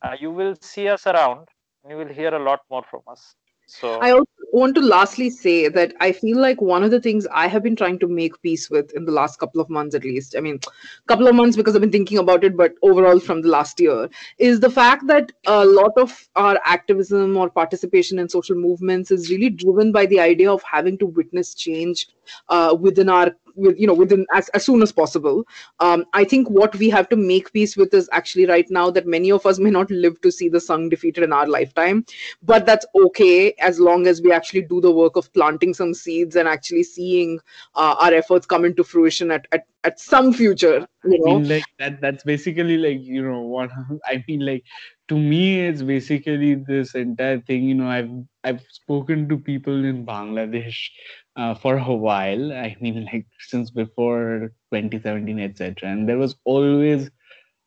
uh, 0.03 0.15
you 0.19 0.31
will 0.31 0.55
see 0.61 0.87
us 0.87 1.07
around 1.07 1.47
and 1.83 1.91
you 1.91 1.97
will 1.97 2.13
hear 2.13 2.33
a 2.33 2.43
lot 2.43 2.61
more 2.69 2.83
from 2.89 3.01
us 3.07 3.35
so 3.67 3.99
I 3.99 4.11
also 4.11 4.25
want 4.53 4.75
to 4.75 4.81
lastly 4.81 5.29
say 5.29 5.67
that 5.67 5.93
I 5.99 6.13
feel 6.13 6.39
like 6.39 6.61
one 6.61 6.83
of 6.83 6.89
the 6.89 7.01
things 7.01 7.27
I 7.31 7.47
have 7.47 7.63
been 7.63 7.75
trying 7.75 7.99
to 7.99 8.07
make 8.07 8.41
peace 8.41 8.69
with 8.69 8.93
in 8.93 9.03
the 9.03 9.11
last 9.11 9.39
couple 9.39 9.59
of 9.59 9.69
months, 9.69 9.93
at 9.93 10.05
least, 10.05 10.35
I 10.37 10.39
mean, 10.39 10.61
couple 11.05 11.27
of 11.27 11.35
months 11.35 11.57
because 11.57 11.75
I've 11.75 11.81
been 11.81 11.91
thinking 11.91 12.17
about 12.17 12.45
it, 12.45 12.55
but 12.55 12.75
overall 12.81 13.19
from 13.19 13.41
the 13.41 13.49
last 13.49 13.79
year, 13.81 14.09
is 14.37 14.61
the 14.61 14.69
fact 14.69 15.05
that 15.07 15.33
a 15.45 15.65
lot 15.65 15.91
of 15.97 16.29
our 16.37 16.57
activism 16.63 17.35
or 17.35 17.49
participation 17.49 18.19
in 18.19 18.29
social 18.29 18.55
movements 18.55 19.11
is 19.11 19.29
really 19.29 19.49
driven 19.49 19.91
by 19.91 20.05
the 20.05 20.21
idea 20.21 20.49
of 20.51 20.63
having 20.63 20.97
to 20.99 21.05
witness 21.05 21.53
change 21.53 22.07
uh, 22.47 22.75
within 22.79 23.09
our 23.09 23.35
with 23.57 23.77
you 23.79 23.87
know 23.87 23.93
within 23.93 24.25
as, 24.33 24.49
as 24.49 24.65
soon 24.65 24.81
as 24.81 24.91
possible. 24.91 25.45
Um, 25.79 26.05
i 26.13 26.23
think 26.23 26.49
what 26.49 26.75
we 26.75 26.89
have 26.89 27.09
to 27.09 27.15
make 27.15 27.51
peace 27.53 27.75
with 27.77 27.93
is 27.93 28.09
actually 28.11 28.45
right 28.45 28.69
now 28.69 28.89
that 28.91 29.07
many 29.07 29.31
of 29.31 29.45
us 29.45 29.59
may 29.59 29.69
not 29.69 29.89
live 29.91 30.19
to 30.21 30.31
see 30.31 30.49
the 30.49 30.57
Sangh 30.57 30.89
defeated 30.89 31.23
in 31.23 31.33
our 31.33 31.47
lifetime 31.47 32.05
but 32.43 32.65
that's 32.65 32.85
okay 32.95 33.53
as 33.59 33.79
long 33.79 34.07
as 34.07 34.21
we 34.21 34.31
actually 34.31 34.61
do 34.61 34.81
the 34.81 34.91
work 34.91 35.15
of 35.15 35.31
planting 35.33 35.73
some 35.73 35.93
seeds 35.93 36.35
and 36.35 36.47
actually 36.47 36.83
seeing 36.83 37.39
uh, 37.75 37.95
our 37.99 38.13
efforts 38.13 38.45
come 38.45 38.65
into 38.65 38.83
fruition 38.83 39.31
at, 39.31 39.47
at 39.51 39.65
at 39.83 39.99
some 39.99 40.33
future 40.33 40.87
you 41.03 41.19
know? 41.23 41.35
I 41.35 41.39
mean, 41.39 41.49
like 41.49 41.63
that 41.79 42.01
that's 42.01 42.23
basically 42.23 42.77
like 42.77 43.01
you 43.01 43.23
know 43.23 43.41
what 43.41 43.69
i 44.05 44.23
mean 44.27 44.45
like 44.45 44.63
to 45.07 45.17
me 45.17 45.61
it's 45.67 45.81
basically 45.81 46.55
this 46.55 46.95
entire 46.95 47.39
thing 47.41 47.63
you 47.63 47.75
know 47.75 47.89
i've 47.89 48.11
i've 48.43 48.61
spoken 48.69 49.27
to 49.29 49.37
people 49.37 49.85
in 49.85 50.05
bangladesh 50.05 50.89
uh, 51.37 51.53
for 51.53 51.77
a 51.77 51.93
while. 51.93 52.51
I 52.51 52.75
mean 52.81 53.05
like 53.13 53.27
since 53.39 53.69
before 53.69 54.51
2017 54.73 55.39
etc 55.39 55.89
and 55.89 56.09
there 56.09 56.17
was 56.17 56.35
always 56.43 57.09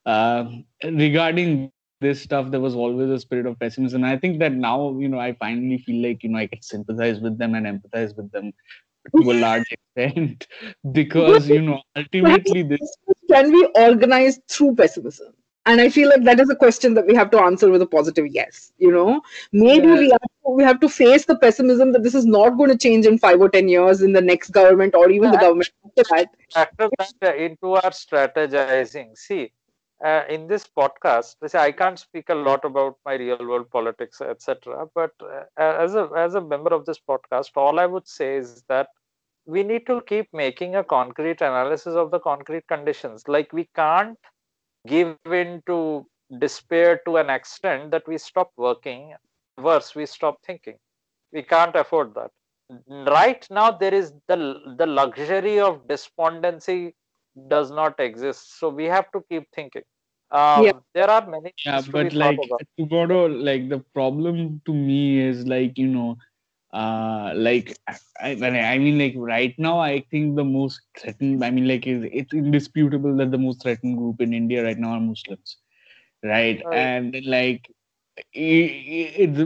uh, 0.06 0.44
regarding 0.84 1.70
this 2.00 2.22
stuff 2.22 2.50
there 2.50 2.60
was 2.60 2.74
always 2.74 3.10
a 3.10 3.20
spirit 3.20 3.46
of 3.46 3.58
pessimism. 3.58 4.04
And 4.04 4.12
i 4.12 4.18
think 4.18 4.38
that 4.40 4.52
now 4.52 4.98
you 4.98 5.08
know 5.08 5.20
i 5.20 5.32
finally 5.34 5.78
feel 5.78 6.02
like 6.06 6.22
you 6.22 6.30
know 6.30 6.38
i 6.38 6.46
can 6.46 6.62
sympathize 6.62 7.20
with 7.20 7.38
them 7.38 7.54
and 7.54 7.66
empathize 7.66 8.16
with 8.16 8.30
them 8.32 8.52
to 9.16 9.30
a 9.30 9.34
large 9.34 9.64
extent. 9.70 10.46
Because 10.92 11.48
you 11.48 11.62
know 11.62 11.82
ultimately 11.96 12.62
this 12.62 12.96
can 13.30 13.50
be 13.50 13.66
organized 13.76 14.40
through 14.48 14.74
pessimism 14.74 15.32
and 15.70 15.80
i 15.84 15.88
feel 15.96 16.08
like 16.12 16.24
that 16.28 16.40
is 16.44 16.50
a 16.54 16.56
question 16.62 16.94
that 16.94 17.06
we 17.10 17.14
have 17.20 17.30
to 17.34 17.40
answer 17.48 17.70
with 17.70 17.82
a 17.82 17.86
positive 17.94 18.26
yes 18.36 18.72
you 18.78 18.90
know 18.96 19.20
maybe 19.52 19.88
Yeah. 19.88 19.98
we 20.02 20.10
have 20.10 20.30
to, 20.30 20.50
we 20.58 20.64
have 20.64 20.80
to 20.80 20.88
face 20.88 21.26
the 21.26 21.36
pessimism 21.44 21.92
that 21.92 22.02
this 22.02 22.14
is 22.20 22.26
not 22.26 22.56
going 22.60 22.70
to 22.70 22.78
change 22.86 23.06
in 23.06 23.18
5 23.18 23.40
or 23.40 23.48
10 23.50 23.68
years 23.68 24.02
in 24.02 24.12
the 24.12 24.22
next 24.32 24.50
government 24.60 24.94
or 25.02 25.10
even 25.10 25.30
the 25.30 25.38
government 25.46 25.70
after 25.86 26.04
that 26.10 26.28
factor 26.54 26.88
that 27.20 27.36
into 27.36 27.74
our 27.74 27.90
strategizing. 27.90 29.16
See, 29.16 29.52
uh, 30.04 30.22
in 30.28 30.46
this 30.46 30.64
podcast, 30.78 31.36
see, 31.48 31.58
I 31.58 31.72
can't 31.72 31.98
speak 31.98 32.28
a 32.30 32.34
lot 32.34 32.64
about 32.64 32.96
my 33.04 33.14
real 33.14 33.38
world 33.46 33.70
politics, 33.70 34.20
etc. 34.20 34.86
But 34.94 35.12
uh, 35.22 35.44
as 35.56 35.94
a 35.94 36.08
as 36.16 36.34
a 36.34 36.40
member 36.40 36.74
of 36.74 36.86
this 36.86 36.98
podcast, 37.08 37.50
all 37.56 37.78
I 37.78 37.86
would 37.86 38.08
say 38.08 38.36
is 38.36 38.62
that 38.68 38.88
we 39.46 39.62
need 39.62 39.86
to 39.86 40.00
keep 40.02 40.28
making 40.32 40.76
a 40.76 40.84
concrete 40.84 41.40
analysis 41.40 41.94
of 41.94 42.10
the 42.10 42.20
concrete 42.20 42.66
conditions. 42.68 43.28
Like 43.28 43.52
we 43.52 43.68
can't 43.74 44.18
give 44.86 45.16
in 45.16 45.46
to 45.50 45.90
despair 46.38 46.84
to 46.90 47.16
an 47.16 47.16
extent 47.30 47.90
that 47.90 47.94
we 48.06 48.16
stop 48.18 48.50
working. 48.56 49.14
Worse, 49.56 49.94
we 49.94 50.06
stop 50.06 50.42
thinking. 50.42 50.78
We 51.32 51.42
can't 51.42 51.74
afford 51.76 52.14
that 52.14 52.30
right 53.12 53.46
now 53.50 53.70
there 53.70 53.94
is 53.94 54.12
the 54.28 54.36
the 54.78 54.86
luxury 54.86 55.58
of 55.60 55.86
despondency 55.88 56.94
does 57.48 57.70
not 57.70 57.98
exist 58.00 58.58
so 58.58 58.68
we 58.68 58.84
have 58.96 59.10
to 59.12 59.20
keep 59.30 59.44
thinking 59.54 59.82
um, 60.30 60.68
Yeah. 60.68 60.72
there 60.94 61.10
are 61.10 61.26
many 61.26 61.52
yeah 61.64 61.80
things 61.80 61.88
to 61.88 61.96
but 61.96 62.06
be 62.06 62.10
like 62.12 62.36
thought 62.36 62.38
about. 62.44 62.62
tomorrow 62.78 63.26
like 63.26 63.68
the 63.68 63.78
problem 63.98 64.60
to 64.66 64.72
me 64.74 65.20
is 65.20 65.46
like 65.46 65.78
you 65.78 65.86
know 65.88 66.16
uh 66.72 67.32
like 67.36 67.76
I, 68.20 68.30
I 68.32 68.78
mean 68.78 68.98
like 68.98 69.14
right 69.16 69.54
now 69.58 69.78
i 69.80 70.04
think 70.10 70.36
the 70.36 70.44
most 70.44 70.80
threatened 70.98 71.44
i 71.44 71.50
mean 71.50 71.66
like 71.68 71.86
it's, 71.86 72.06
it's 72.12 72.32
indisputable 72.34 73.16
that 73.16 73.30
the 73.30 73.38
most 73.38 73.62
threatened 73.62 73.96
group 73.98 74.20
in 74.20 74.32
india 74.34 74.64
right 74.64 74.78
now 74.78 74.90
are 74.92 75.00
muslims 75.00 75.58
right 76.24 76.64
Right. 76.64 76.72
and 76.72 77.16
like 77.24 77.66
i- 78.18 78.72
i- 78.96 79.12
it's 79.24 79.40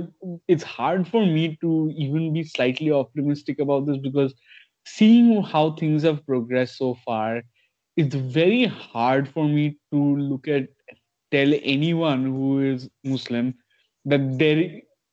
it's 0.49 0.63
hard 0.65 1.07
for 1.09 1.25
me 1.27 1.57
to 1.61 1.91
even 1.97 2.33
be 2.33 2.43
slightly 2.45 2.91
optimistic 2.91 3.59
about 3.61 3.87
this 3.87 3.99
because 3.99 4.35
seeing 4.87 5.43
how 5.43 5.71
things 5.73 6.03
have 6.03 6.25
progressed 6.27 6.77
so 6.79 6.95
far 7.05 7.43
it's 7.97 8.15
very 8.15 8.65
hard 8.67 9.29
for 9.29 9.47
me 9.49 9.77
to 9.93 10.01
look 10.17 10.49
at 10.49 10.69
tell 11.31 11.53
anyone 11.77 12.25
who 12.25 12.49
is 12.73 12.89
muslim 13.05 13.53
that 14.05 14.27
there 14.39 14.65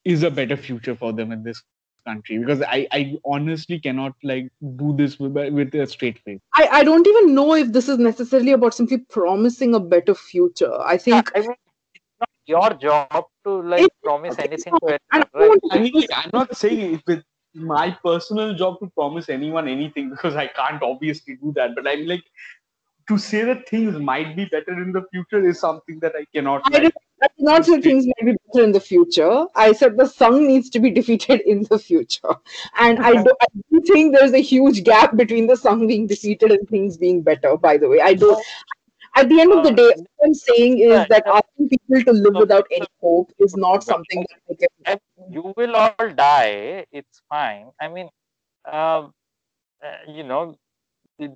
is 0.06 0.24
a 0.24 0.32
better 0.32 0.58
future 0.58 0.96
for 0.96 1.12
them 1.14 1.32
in 1.32 1.44
this 1.44 1.64
country 2.08 2.38
because 2.38 2.62
i 2.64 2.88
i 2.92 3.16
honestly 3.26 3.80
cannot 3.80 4.14
like 4.24 4.50
do 4.78 4.94
this 4.98 5.20
with, 5.20 5.34
with 5.60 5.74
a 5.76 5.88
straight 5.88 6.20
face 6.26 6.40
I, 6.56 6.68
I 6.80 6.84
don't 6.84 7.08
even 7.08 7.34
know 7.34 7.54
if 7.56 7.72
this 7.72 7.88
is 7.88 7.98
necessarily 7.98 8.52
about 8.52 8.74
simply 8.74 8.98
promising 8.98 9.76
a 9.76 9.80
better 9.80 10.16
future 10.16 10.74
i 10.82 10.94
Yeah, 10.94 11.00
think 11.08 11.32
I 11.36 11.40
mean, 11.42 11.52
it's 11.96 12.06
not 12.20 12.30
your 12.54 12.70
job 12.86 13.26
to 13.46 13.62
like 13.74 13.86
It- 13.86 13.92
promise 14.04 14.34
okay, 14.34 14.48
anything 14.48 14.74
so- 14.74 14.88
to 14.88 14.98
and 15.14 15.26
anyone, 15.26 15.30
I 15.36 15.48
right? 15.50 15.60
I 15.72 15.80
mean, 15.84 15.94
like, 15.94 16.10
I'm 16.24 16.30
not 16.34 16.58
saying 16.58 16.96
it's 16.96 17.04
with 17.08 17.24
my 17.54 17.92
personal 18.04 18.54
job 18.56 18.80
to 18.82 18.90
promise 18.96 19.30
anyone 19.30 19.68
anything 19.68 20.10
because 20.10 20.36
I 20.36 20.48
can't 20.48 20.82
obviously 20.82 21.36
do 21.36 21.52
that. 21.56 21.76
But 21.76 21.88
I'm 21.88 22.06
like, 22.08 22.24
to 23.10 23.18
say 23.18 23.44
that 23.44 23.68
things 23.68 23.98
might 24.00 24.36
be 24.36 24.46
better 24.46 24.72
in 24.82 24.92
the 24.94 25.04
future 25.12 25.46
is 25.46 25.60
something 25.60 26.00
that 26.00 26.14
I 26.16 26.26
cannot. 26.34 26.62
I 26.66 26.70
Like, 26.76 26.84
did 26.84 26.94
I 27.22 27.28
did 27.38 27.46
not 27.46 27.66
say 27.66 27.80
things 27.82 28.06
may 28.08 28.32
be 28.32 28.38
better 28.48 28.64
in 28.66 28.72
the 28.72 28.80
future. 28.80 29.46
I 29.56 29.74
said 29.74 29.98
the 29.98 30.06
Sangh 30.06 30.46
needs 30.48 30.70
to 30.72 30.80
be 30.80 30.90
defeated 31.00 31.42
in 31.42 31.64
the 31.70 31.78
future. 31.80 32.36
And 32.78 33.00
I 33.00 33.14
do, 33.14 33.32
I 33.42 33.48
do 33.72 33.82
think 33.82 34.16
there's 34.16 34.34
a 34.34 34.42
huge 34.42 34.84
gap 34.84 35.16
between 35.16 35.48
the 35.48 35.54
Sangh 35.56 35.88
being 35.88 36.08
defeated 36.08 36.52
and 36.52 36.68
things 36.68 36.98
being 36.98 37.22
better, 37.22 37.58
by 37.58 37.78
the 37.78 37.88
way. 37.90 38.02
I 38.02 38.14
don't. 38.16 38.44
At 39.16 39.30
the 39.30 39.42
end 39.42 39.52
of 39.52 39.64
the 39.64 39.72
day, 39.72 39.94
what 39.96 40.26
I'm 40.28 40.34
saying 40.34 40.80
is 40.80 40.90
yeah, 40.90 41.06
that 41.10 41.28
asking 41.28 41.70
people 41.70 42.02
to 42.04 42.12
live 42.14 42.34
So- 42.34 42.40
without 42.40 42.68
any 42.72 42.88
hope 43.02 43.32
is 43.40 43.56
not 43.56 43.84
something 43.84 44.26
that 44.30 44.40
I 44.50 44.86
can. 44.86 45.00
You 45.30 45.54
will 45.56 45.76
all 45.76 46.10
die 46.16 46.86
it's 46.92 47.22
fine 47.30 47.68
i 47.80 47.88
mean 47.88 48.10
um, 48.72 49.14
uh, 49.84 49.98
you 50.08 50.24
know 50.24 50.56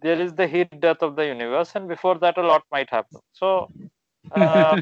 there 0.02 0.20
is 0.20 0.34
the 0.34 0.48
heat 0.48 0.70
death 0.80 1.02
of 1.02 1.16
the 1.16 1.26
universe 1.26 1.72
and 1.76 1.88
before 1.88 2.18
that 2.20 2.38
a 2.38 2.42
lot 2.42 2.64
might 2.72 2.90
happen 2.90 3.20
so 3.34 3.70
uh, 4.32 4.78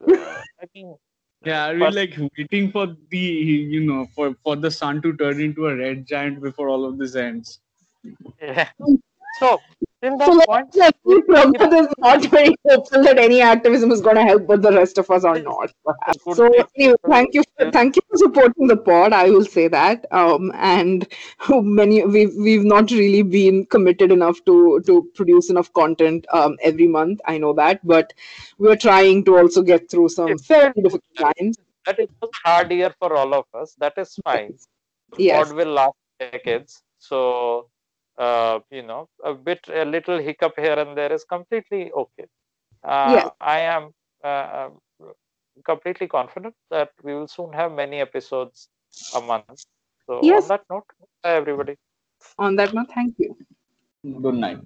uh, 0.00 0.42
i 0.62 0.66
mean 0.74 0.96
yeah, 1.44 1.70
are 1.70 1.74
we 1.74 1.80
but- 1.80 1.94
like 1.94 2.14
waiting 2.36 2.72
for 2.72 2.96
the 3.10 3.18
you 3.18 3.80
know 3.84 4.06
for 4.14 4.34
for 4.42 4.56
the 4.56 4.70
sun 4.70 5.00
to 5.02 5.16
turn 5.16 5.40
into 5.40 5.68
a 5.68 5.76
red 5.76 6.06
giant 6.06 6.40
before 6.42 6.68
all 6.68 6.84
of 6.84 6.98
this 6.98 7.14
ends? 7.14 7.60
yeah. 8.40 8.68
so 9.38 9.60
till 10.02 10.18
that 10.18 10.26
So 10.26 10.44
point 10.46 10.74
say 10.74 10.90
Prabhat 11.06 11.72
is 11.80 11.88
not 11.98 12.24
very 12.26 12.54
hopeful 12.68 13.02
that 13.02 13.18
any 13.18 13.40
activism 13.40 13.90
is 13.92 14.00
going 14.00 14.16
to 14.16 14.22
help, 14.22 14.46
but 14.46 14.62
the 14.62 14.72
rest 14.72 14.98
of 14.98 15.10
us 15.10 15.24
are 15.24 15.38
not. 15.40 15.72
So 16.32 16.50
anyway, 16.76 16.96
thank 17.08 17.34
you, 17.34 17.42
for, 17.56 17.70
thank 17.70 17.96
you 17.96 18.02
for 18.10 18.18
supporting 18.18 18.66
the 18.66 18.76
pod. 18.76 19.12
I 19.12 19.30
will 19.30 19.44
say 19.44 19.68
that. 19.68 20.06
Um, 20.12 20.52
and 20.54 21.06
many 21.48 22.04
we've 22.04 22.34
we've 22.36 22.64
not 22.64 22.90
really 22.90 23.22
been 23.22 23.66
committed 23.66 24.12
enough 24.12 24.44
to 24.46 24.80
to 24.86 25.10
produce 25.14 25.50
enough 25.50 25.72
content 25.72 26.26
um, 26.32 26.56
every 26.62 26.86
month. 26.86 27.20
I 27.26 27.38
know 27.38 27.52
that, 27.54 27.86
but 27.86 28.12
we're 28.58 28.76
trying 28.76 29.24
to 29.24 29.38
also 29.38 29.62
get 29.62 29.90
through 29.90 30.10
some 30.10 30.38
fairly 30.38 30.82
difficult 30.82 31.16
times. 31.16 31.56
that 31.86 31.98
was 31.98 32.30
a 32.44 32.48
hard 32.48 32.72
year 32.72 32.92
for 32.98 33.16
all 33.16 33.32
of 33.34 33.44
us 33.54 33.74
that 33.78 33.96
is 33.96 34.18
fine 34.24 34.54
Yes, 35.16 35.48
pod 35.48 35.56
will 35.56 35.72
last 35.72 35.94
decades 36.18 36.82
so 36.98 37.68
uh, 38.18 38.58
you 38.70 38.82
know 38.82 39.08
a 39.24 39.34
bit 39.34 39.60
a 39.82 39.84
little 39.84 40.18
hiccup 40.18 40.54
here 40.58 40.74
and 40.84 40.96
there 40.96 41.12
is 41.12 41.24
completely 41.24 41.90
okay 42.02 42.26
uh, 42.84 43.28
Yes. 43.28 43.30
i 43.40 43.58
am 43.60 43.90
uh, 44.24 44.46
uh, 44.60 44.70
completely 45.64 46.08
confident 46.08 46.54
that 46.70 46.90
we 47.02 47.14
will 47.14 47.28
soon 47.28 47.52
have 47.52 47.72
many 47.72 48.00
episodes 48.00 48.68
a 49.14 49.20
month 49.20 49.50
so 50.06 50.22
Yes. 50.22 50.44
on 50.44 50.48
that 50.48 50.62
note 50.70 50.88
everybody 51.24 51.76
on 52.38 52.56
that 52.56 52.74
note, 52.74 52.88
thank 52.94 53.18
you. 53.18 53.36
Good 54.22 54.34
night. 54.34 54.60